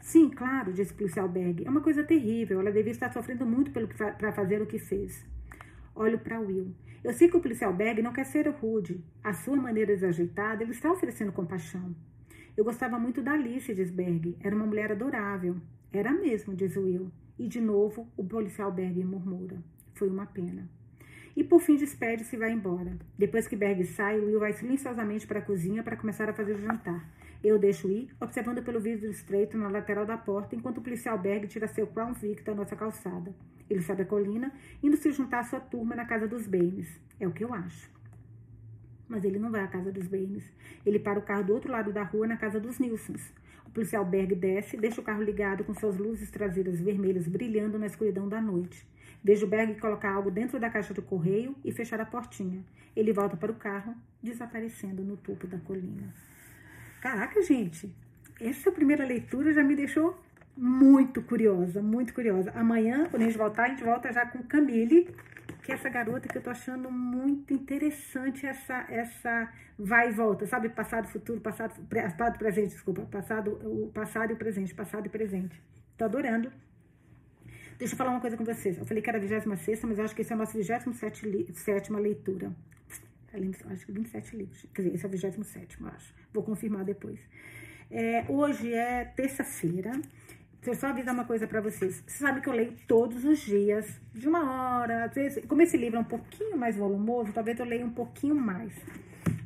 Sim, 0.00 0.30
claro, 0.30 0.72
disse 0.72 0.92
o 0.92 0.96
policial 0.96 1.28
Berg. 1.28 1.66
É 1.66 1.68
uma 1.68 1.82
coisa 1.82 2.02
terrível. 2.02 2.60
Ela 2.60 2.72
devia 2.72 2.92
estar 2.92 3.12
sofrendo 3.12 3.44
muito 3.44 3.70
para 3.70 4.32
fazer 4.32 4.62
o 4.62 4.66
que 4.66 4.78
fez. 4.78 5.26
Olho 5.94 6.18
para 6.18 6.40
Will. 6.40 6.74
Eu 7.04 7.12
sei 7.12 7.28
que 7.28 7.36
o 7.36 7.40
policial 7.40 7.72
Berg 7.72 8.00
não 8.00 8.12
quer 8.12 8.24
ser 8.24 8.48
rude. 8.48 9.04
A 9.22 9.34
sua 9.34 9.56
maneira 9.56 9.92
desajeitada, 9.94 10.62
ele 10.62 10.72
está 10.72 10.90
oferecendo 10.90 11.32
compaixão. 11.32 11.94
Eu 12.56 12.64
gostava 12.64 12.98
muito 12.98 13.20
da 13.22 13.32
Alice, 13.32 13.74
diz 13.74 13.90
Berg. 13.90 14.36
Era 14.40 14.56
uma 14.56 14.66
mulher 14.66 14.90
adorável. 14.90 15.56
Era 15.92 16.12
mesmo, 16.12 16.54
diz 16.54 16.76
Will. 16.76 17.10
E 17.38 17.48
de 17.48 17.60
novo, 17.60 18.06
o 18.16 18.24
policial 18.24 18.70
Berg 18.70 19.02
murmura. 19.04 19.62
Foi 19.94 20.08
uma 20.08 20.26
pena. 20.26 20.68
E 21.34 21.42
por 21.42 21.60
fim 21.60 21.76
despede-se 21.76 22.36
e 22.36 22.38
vai 22.38 22.50
embora. 22.50 22.98
Depois 23.16 23.46
que 23.46 23.56
Berg 23.56 23.84
sai, 23.84 24.18
Will 24.18 24.40
vai 24.40 24.52
silenciosamente 24.52 25.26
para 25.26 25.38
a 25.38 25.42
cozinha 25.42 25.82
para 25.82 25.96
começar 25.96 26.28
a 26.28 26.34
fazer 26.34 26.54
o 26.54 26.60
jantar. 26.60 27.08
Eu 27.42 27.58
deixo 27.58 27.88
ir, 27.88 28.12
observando 28.20 28.62
pelo 28.62 28.80
vidro 28.80 29.08
estreito 29.08 29.56
na 29.56 29.68
lateral 29.68 30.04
da 30.04 30.18
porta, 30.18 30.56
enquanto 30.56 30.78
o 30.78 30.82
policial 30.82 31.16
Berg 31.16 31.46
tira 31.46 31.68
seu 31.68 31.86
Crown 31.86 32.12
Vic 32.12 32.42
da 32.42 32.54
nossa 32.54 32.74
calçada. 32.74 33.32
Ele 33.70 33.80
sobe 33.80 34.02
a 34.02 34.06
colina, 34.06 34.52
indo 34.82 34.96
se 34.96 35.10
juntar 35.12 35.40
à 35.40 35.44
sua 35.44 35.60
turma 35.60 35.94
na 35.94 36.04
casa 36.04 36.26
dos 36.26 36.46
Baines. 36.46 37.00
É 37.20 37.28
o 37.28 37.32
que 37.32 37.44
eu 37.44 37.54
acho. 37.54 37.88
Mas 39.06 39.24
ele 39.24 39.38
não 39.38 39.50
vai 39.50 39.62
à 39.62 39.68
casa 39.68 39.92
dos 39.92 40.08
Baines. 40.08 40.44
Ele 40.84 40.98
para 40.98 41.18
o 41.18 41.22
carro 41.22 41.44
do 41.44 41.54
outro 41.54 41.70
lado 41.70 41.92
da 41.92 42.02
rua, 42.02 42.26
na 42.26 42.36
casa 42.36 42.58
dos 42.58 42.78
Nilsons. 42.78 43.32
O 43.68 43.70
policial 43.70 44.02
Berg 44.02 44.34
desce, 44.34 44.78
deixa 44.78 44.98
o 45.00 45.04
carro 45.04 45.22
ligado 45.22 45.62
com 45.62 45.74
suas 45.74 45.98
luzes 45.98 46.30
traseiras 46.30 46.80
vermelhas 46.80 47.28
brilhando 47.28 47.78
na 47.78 47.86
escuridão 47.86 48.26
da 48.26 48.40
noite. 48.40 48.86
Vejo 49.22 49.46
Berg 49.46 49.74
colocar 49.78 50.10
algo 50.10 50.30
dentro 50.30 50.58
da 50.58 50.70
caixa 50.70 50.94
do 50.94 51.02
correio 51.02 51.54
e 51.62 51.70
fechar 51.70 52.00
a 52.00 52.06
portinha. 52.06 52.64
Ele 52.96 53.12
volta 53.12 53.36
para 53.36 53.52
o 53.52 53.54
carro, 53.54 53.94
desaparecendo 54.22 55.02
no 55.04 55.18
topo 55.18 55.46
da 55.46 55.58
colina. 55.58 56.14
Caraca, 57.02 57.42
gente, 57.42 57.94
essa 58.40 58.72
primeira 58.72 59.04
leitura 59.04 59.52
já 59.52 59.62
me 59.62 59.76
deixou 59.76 60.18
muito 60.56 61.20
curiosa, 61.20 61.82
muito 61.82 62.14
curiosa. 62.14 62.50
Amanhã, 62.56 63.06
quando 63.10 63.22
a 63.22 63.26
gente 63.26 63.36
voltar, 63.36 63.64
a 63.64 63.68
gente 63.68 63.84
volta 63.84 64.10
já 64.10 64.24
com 64.24 64.42
Camille, 64.44 65.14
que 65.68 65.72
é 65.72 65.74
essa 65.74 65.90
garota 65.90 66.26
que 66.26 66.38
eu 66.38 66.40
tô 66.40 66.48
achando 66.48 66.90
muito 66.90 67.52
interessante, 67.52 68.46
essa, 68.46 68.86
essa 68.88 69.52
vai 69.78 70.08
e 70.08 70.12
volta, 70.12 70.46
sabe? 70.46 70.70
Passado, 70.70 71.06
futuro, 71.08 71.42
passado, 71.42 71.74
passado, 71.90 72.38
presente, 72.38 72.70
desculpa, 72.70 73.02
passado, 73.02 73.50
o 73.62 73.90
passado 73.92 74.30
e 74.30 74.32
o 74.32 74.36
presente, 74.38 74.74
passado 74.74 75.04
e 75.04 75.10
presente. 75.10 75.62
Tô 75.98 76.06
adorando. 76.06 76.50
Deixa 77.78 77.92
eu 77.92 77.98
falar 77.98 78.12
uma 78.12 78.20
coisa 78.20 78.34
com 78.34 78.46
vocês. 78.46 78.78
Eu 78.78 78.86
falei 78.86 79.02
que 79.02 79.10
era 79.10 79.18
a 79.18 79.20
26, 79.20 79.84
mas 79.84 79.98
eu 79.98 80.04
acho 80.06 80.14
que 80.14 80.22
esse 80.22 80.32
é 80.32 80.36
a 80.36 80.38
nossa 80.38 80.56
27 80.56 81.26
leitura. 81.98 82.50
Acho 83.70 83.84
que 83.84 83.92
27 83.92 84.36
livros. 84.38 84.66
Quer 84.72 84.82
dizer, 84.82 84.94
esse 84.94 85.04
é 85.04 85.08
o 85.08 85.10
27, 85.10 85.82
eu 85.82 85.86
acho. 85.88 86.14
Vou 86.32 86.42
confirmar 86.42 86.82
depois. 86.82 87.20
É, 87.90 88.24
hoje 88.26 88.72
é 88.72 89.04
terça-feira. 89.04 89.92
Deixa 90.60 90.70
eu 90.70 90.74
só 90.74 90.88
avisar 90.88 91.14
uma 91.14 91.24
coisa 91.24 91.46
para 91.46 91.60
vocês. 91.60 92.02
Você 92.04 92.18
sabe 92.18 92.40
que 92.40 92.48
eu 92.48 92.52
leio 92.52 92.74
todos 92.88 93.24
os 93.24 93.38
dias, 93.38 94.00
de 94.12 94.28
uma 94.28 94.80
hora. 94.80 95.04
Às 95.04 95.14
vezes, 95.14 95.44
como 95.46 95.62
esse 95.62 95.76
livro 95.76 95.98
é 95.98 96.00
um 96.00 96.04
pouquinho 96.04 96.56
mais 96.56 96.76
volumoso, 96.76 97.32
talvez 97.32 97.58
eu 97.60 97.64
leia 97.64 97.86
um 97.86 97.92
pouquinho 97.92 98.34
mais, 98.34 98.72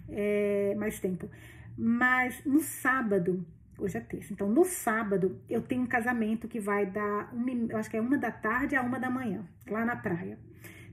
é, 0.09 0.75
mais 0.77 0.99
tempo. 0.99 1.29
Mas 1.77 2.43
no 2.47 2.61
sábado, 2.61 3.45
hoje 3.79 3.99
é 3.99 4.01
terça, 4.01 4.33
então 4.33 4.49
no 4.49 4.65
sábado 4.65 5.39
eu 5.49 5.61
tenho 5.61 5.83
um 5.83 5.87
casamento 5.87 6.49
que 6.49 6.61
vai 6.61 6.87
dar, 6.87 7.33
eu 7.69 7.77
acho 7.77 7.91
que 7.91 7.97
é 7.97 8.01
uma 8.01 8.17
da 8.17 8.31
tarde 8.31 8.75
a 8.77 8.83
uma 8.83 8.99
da 8.99 9.11
manhã, 9.11 9.45
lá 9.69 9.85
na 9.85 9.97
praia. 9.97 10.39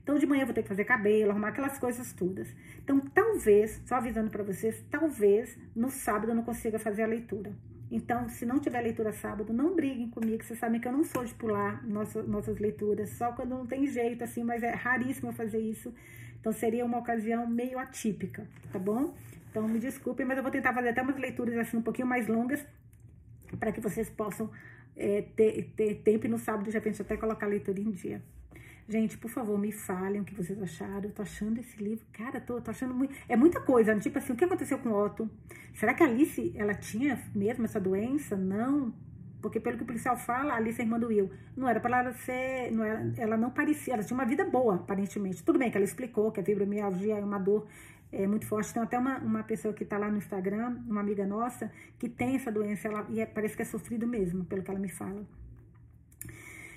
Então 0.02 0.18
de 0.18 0.26
manhã 0.26 0.42
eu 0.42 0.46
vou 0.46 0.54
ter 0.54 0.62
que 0.62 0.68
fazer 0.68 0.84
cabelo, 0.84 1.30
arrumar 1.30 1.48
aquelas 1.48 1.78
coisas 1.78 2.12
todas. 2.12 2.48
Então 2.82 3.00
talvez, 3.00 3.80
só 3.86 3.96
avisando 3.96 4.30
para 4.30 4.42
vocês, 4.42 4.84
talvez 4.90 5.56
no 5.74 5.88
sábado 5.90 6.30
eu 6.30 6.34
não 6.34 6.42
consiga 6.42 6.78
fazer 6.78 7.02
a 7.02 7.06
leitura. 7.06 7.52
Então, 7.90 8.28
se 8.28 8.46
não 8.46 8.60
tiver 8.60 8.80
leitura 8.80 9.12
sábado, 9.12 9.52
não 9.52 9.74
briguem 9.74 10.08
comigo, 10.08 10.44
vocês 10.44 10.58
sabem 10.58 10.80
que 10.80 10.86
eu 10.86 10.92
não 10.92 11.02
sou 11.02 11.24
de 11.24 11.34
pular 11.34 11.84
nossa, 11.84 12.22
nossas 12.22 12.58
leituras, 12.58 13.10
só 13.10 13.32
quando 13.32 13.50
não 13.50 13.66
tem 13.66 13.86
jeito, 13.86 14.22
assim, 14.22 14.44
mas 14.44 14.62
é 14.62 14.70
raríssimo 14.70 15.30
eu 15.30 15.32
fazer 15.32 15.58
isso. 15.58 15.92
Então, 16.38 16.52
seria 16.52 16.84
uma 16.84 16.98
ocasião 16.98 17.46
meio 17.48 17.78
atípica, 17.78 18.46
tá 18.72 18.78
bom? 18.78 19.14
Então, 19.50 19.66
me 19.66 19.80
desculpem, 19.80 20.24
mas 20.24 20.36
eu 20.36 20.42
vou 20.42 20.52
tentar 20.52 20.72
fazer 20.72 20.90
até 20.90 21.02
umas 21.02 21.16
leituras 21.16 21.56
assim 21.58 21.76
um 21.76 21.82
pouquinho 21.82 22.06
mais 22.06 22.28
longas, 22.28 22.64
para 23.58 23.72
que 23.72 23.80
vocês 23.80 24.08
possam 24.08 24.48
é, 24.96 25.22
ter, 25.22 25.72
ter 25.76 25.96
tempo 25.96 26.26
e 26.26 26.28
no 26.28 26.38
sábado, 26.38 26.66
de 26.66 26.70
repente, 26.70 27.02
até 27.02 27.16
colocar 27.16 27.46
a 27.46 27.48
leitura 27.48 27.80
em 27.80 27.90
dia. 27.90 28.22
Gente, 28.90 29.16
por 29.16 29.30
favor, 29.30 29.56
me 29.56 29.70
falem 29.70 30.20
o 30.20 30.24
que 30.24 30.34
vocês 30.34 30.60
acharam. 30.60 31.04
Eu 31.04 31.12
tô 31.12 31.22
achando 31.22 31.60
esse 31.60 31.80
livro, 31.80 32.04
cara, 32.12 32.40
tô, 32.40 32.60
tô 32.60 32.72
achando 32.72 32.92
muito. 32.92 33.14
É 33.28 33.36
muita 33.36 33.60
coisa, 33.60 33.96
tipo 34.00 34.18
assim, 34.18 34.32
o 34.32 34.36
que 34.36 34.44
aconteceu 34.44 34.78
com 34.80 34.88
o 34.88 35.04
Otto? 35.04 35.30
Será 35.72 35.94
que 35.94 36.02
a 36.02 36.06
Alice, 36.06 36.52
ela 36.56 36.74
tinha 36.74 37.16
mesmo 37.32 37.64
essa 37.66 37.78
doença? 37.78 38.36
Não. 38.36 38.92
Porque 39.40 39.60
pelo 39.60 39.76
que 39.76 39.84
o 39.84 39.86
policial 39.86 40.16
fala, 40.16 40.54
a 40.54 40.56
Alice 40.56 40.80
é 40.80 40.84
irmã 40.84 40.98
do 40.98 41.06
Will. 41.06 41.30
Não 41.56 41.68
era 41.68 41.78
para 41.78 42.00
ela 42.00 42.12
ser. 42.14 42.72
Não 42.72 42.82
era, 42.82 43.12
ela 43.16 43.36
não 43.36 43.50
parecia, 43.50 43.94
ela 43.94 44.02
tinha 44.02 44.18
uma 44.18 44.26
vida 44.26 44.44
boa, 44.44 44.74
aparentemente. 44.74 45.44
Tudo 45.44 45.56
bem 45.60 45.70
que 45.70 45.76
ela 45.76 45.84
explicou 45.84 46.32
que 46.32 46.40
a 46.40 46.44
fibromialgia 46.44 47.16
é 47.16 47.24
uma 47.24 47.38
dor 47.38 47.68
é, 48.10 48.26
muito 48.26 48.44
forte. 48.44 48.74
Tem 48.74 48.82
até 48.82 48.98
uma, 48.98 49.18
uma 49.18 49.44
pessoa 49.44 49.72
que 49.72 49.84
está 49.84 49.98
lá 49.98 50.10
no 50.10 50.18
Instagram, 50.18 50.78
uma 50.88 51.00
amiga 51.00 51.24
nossa, 51.24 51.70
que 51.96 52.08
tem 52.08 52.34
essa 52.34 52.50
doença, 52.50 52.88
ela, 52.88 53.06
e 53.08 53.20
é, 53.20 53.26
parece 53.26 53.54
que 53.54 53.62
é 53.62 53.64
sofrido 53.64 54.04
mesmo, 54.04 54.44
pelo 54.46 54.64
que 54.64 54.70
ela 54.70 54.80
me 54.80 54.88
fala. 54.88 55.24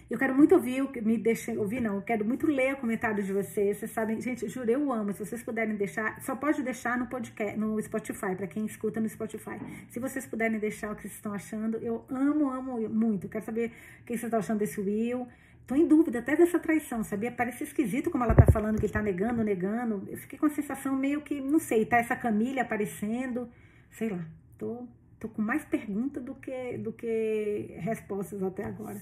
Eu 0.09 0.17
quero 0.17 0.35
muito 0.35 0.53
ouvir, 0.55 0.83
me 1.01 1.17
deixem 1.17 1.57
ouvir 1.57 1.81
não, 1.81 1.95
eu 1.95 2.01
quero 2.01 2.25
muito 2.25 2.45
ler 2.45 2.75
comentários 2.75 3.25
de 3.25 3.33
vocês. 3.33 3.77
Vocês 3.77 3.91
sabem, 3.91 4.19
gente, 4.21 4.47
juro, 4.47 4.69
eu 4.69 4.91
amo. 4.91 5.13
Se 5.13 5.25
vocês 5.25 5.41
puderem 5.41 5.75
deixar, 5.75 6.21
só 6.21 6.35
pode 6.35 6.61
deixar 6.61 6.97
no 6.97 7.07
podcast, 7.07 7.57
no 7.57 7.81
Spotify, 7.81 8.35
para 8.35 8.47
quem 8.47 8.65
escuta 8.65 8.99
no 8.99 9.07
Spotify. 9.07 9.57
Se 9.89 9.99
vocês 9.99 10.25
puderem 10.25 10.59
deixar 10.59 10.91
o 10.91 10.95
que 10.95 11.03
vocês 11.03 11.13
estão 11.13 11.33
achando, 11.33 11.77
eu 11.77 12.05
amo, 12.09 12.49
amo 12.49 12.89
muito. 12.89 13.29
quero 13.29 13.45
saber 13.45 13.71
o 14.01 14.05
que 14.05 14.13
vocês 14.13 14.23
estão 14.23 14.39
achando 14.39 14.59
desse 14.59 14.79
Will. 14.79 15.27
Tô 15.65 15.75
em 15.75 15.87
dúvida 15.87 16.19
até 16.19 16.35
dessa 16.35 16.59
traição, 16.59 17.03
sabia? 17.03 17.31
Parece 17.31 17.63
esquisito 17.63 18.11
como 18.11 18.23
ela 18.23 18.35
tá 18.35 18.45
falando 18.51 18.77
que 18.79 18.85
ele 18.85 18.91
tá 18.91 19.01
negando, 19.01 19.43
negando. 19.43 20.03
Eu 20.09 20.17
fiquei 20.17 20.37
com 20.37 20.45
a 20.45 20.49
sensação 20.49 20.93
meio 20.93 21.21
que, 21.21 21.39
não 21.39 21.59
sei, 21.59 21.85
tá 21.85 21.97
essa 21.97 22.15
Camila 22.17 22.61
aparecendo, 22.61 23.49
sei 23.89 24.09
lá. 24.09 24.25
Tô, 24.57 24.85
tô 25.17 25.29
com 25.29 25.41
mais 25.41 25.63
pergunta 25.63 26.19
do 26.19 26.35
que, 26.35 26.77
do 26.77 26.91
que 26.91 27.77
respostas 27.79 28.43
até 28.43 28.65
agora. 28.65 29.01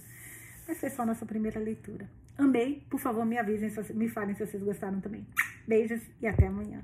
Mas 0.67 0.79
foi 0.79 0.89
só 0.89 1.03
a 1.03 1.05
nossa 1.05 1.25
primeira 1.25 1.59
leitura. 1.59 2.09
Amei, 2.37 2.83
por 2.89 2.99
favor, 2.99 3.25
me 3.25 3.37
avisem, 3.37 3.69
me 3.93 4.07
falem 4.07 4.35
se 4.35 4.45
vocês 4.45 4.63
gostaram 4.63 4.99
também. 4.99 5.25
Beijos 5.67 6.01
e 6.21 6.27
até 6.27 6.47
amanhã. 6.47 6.81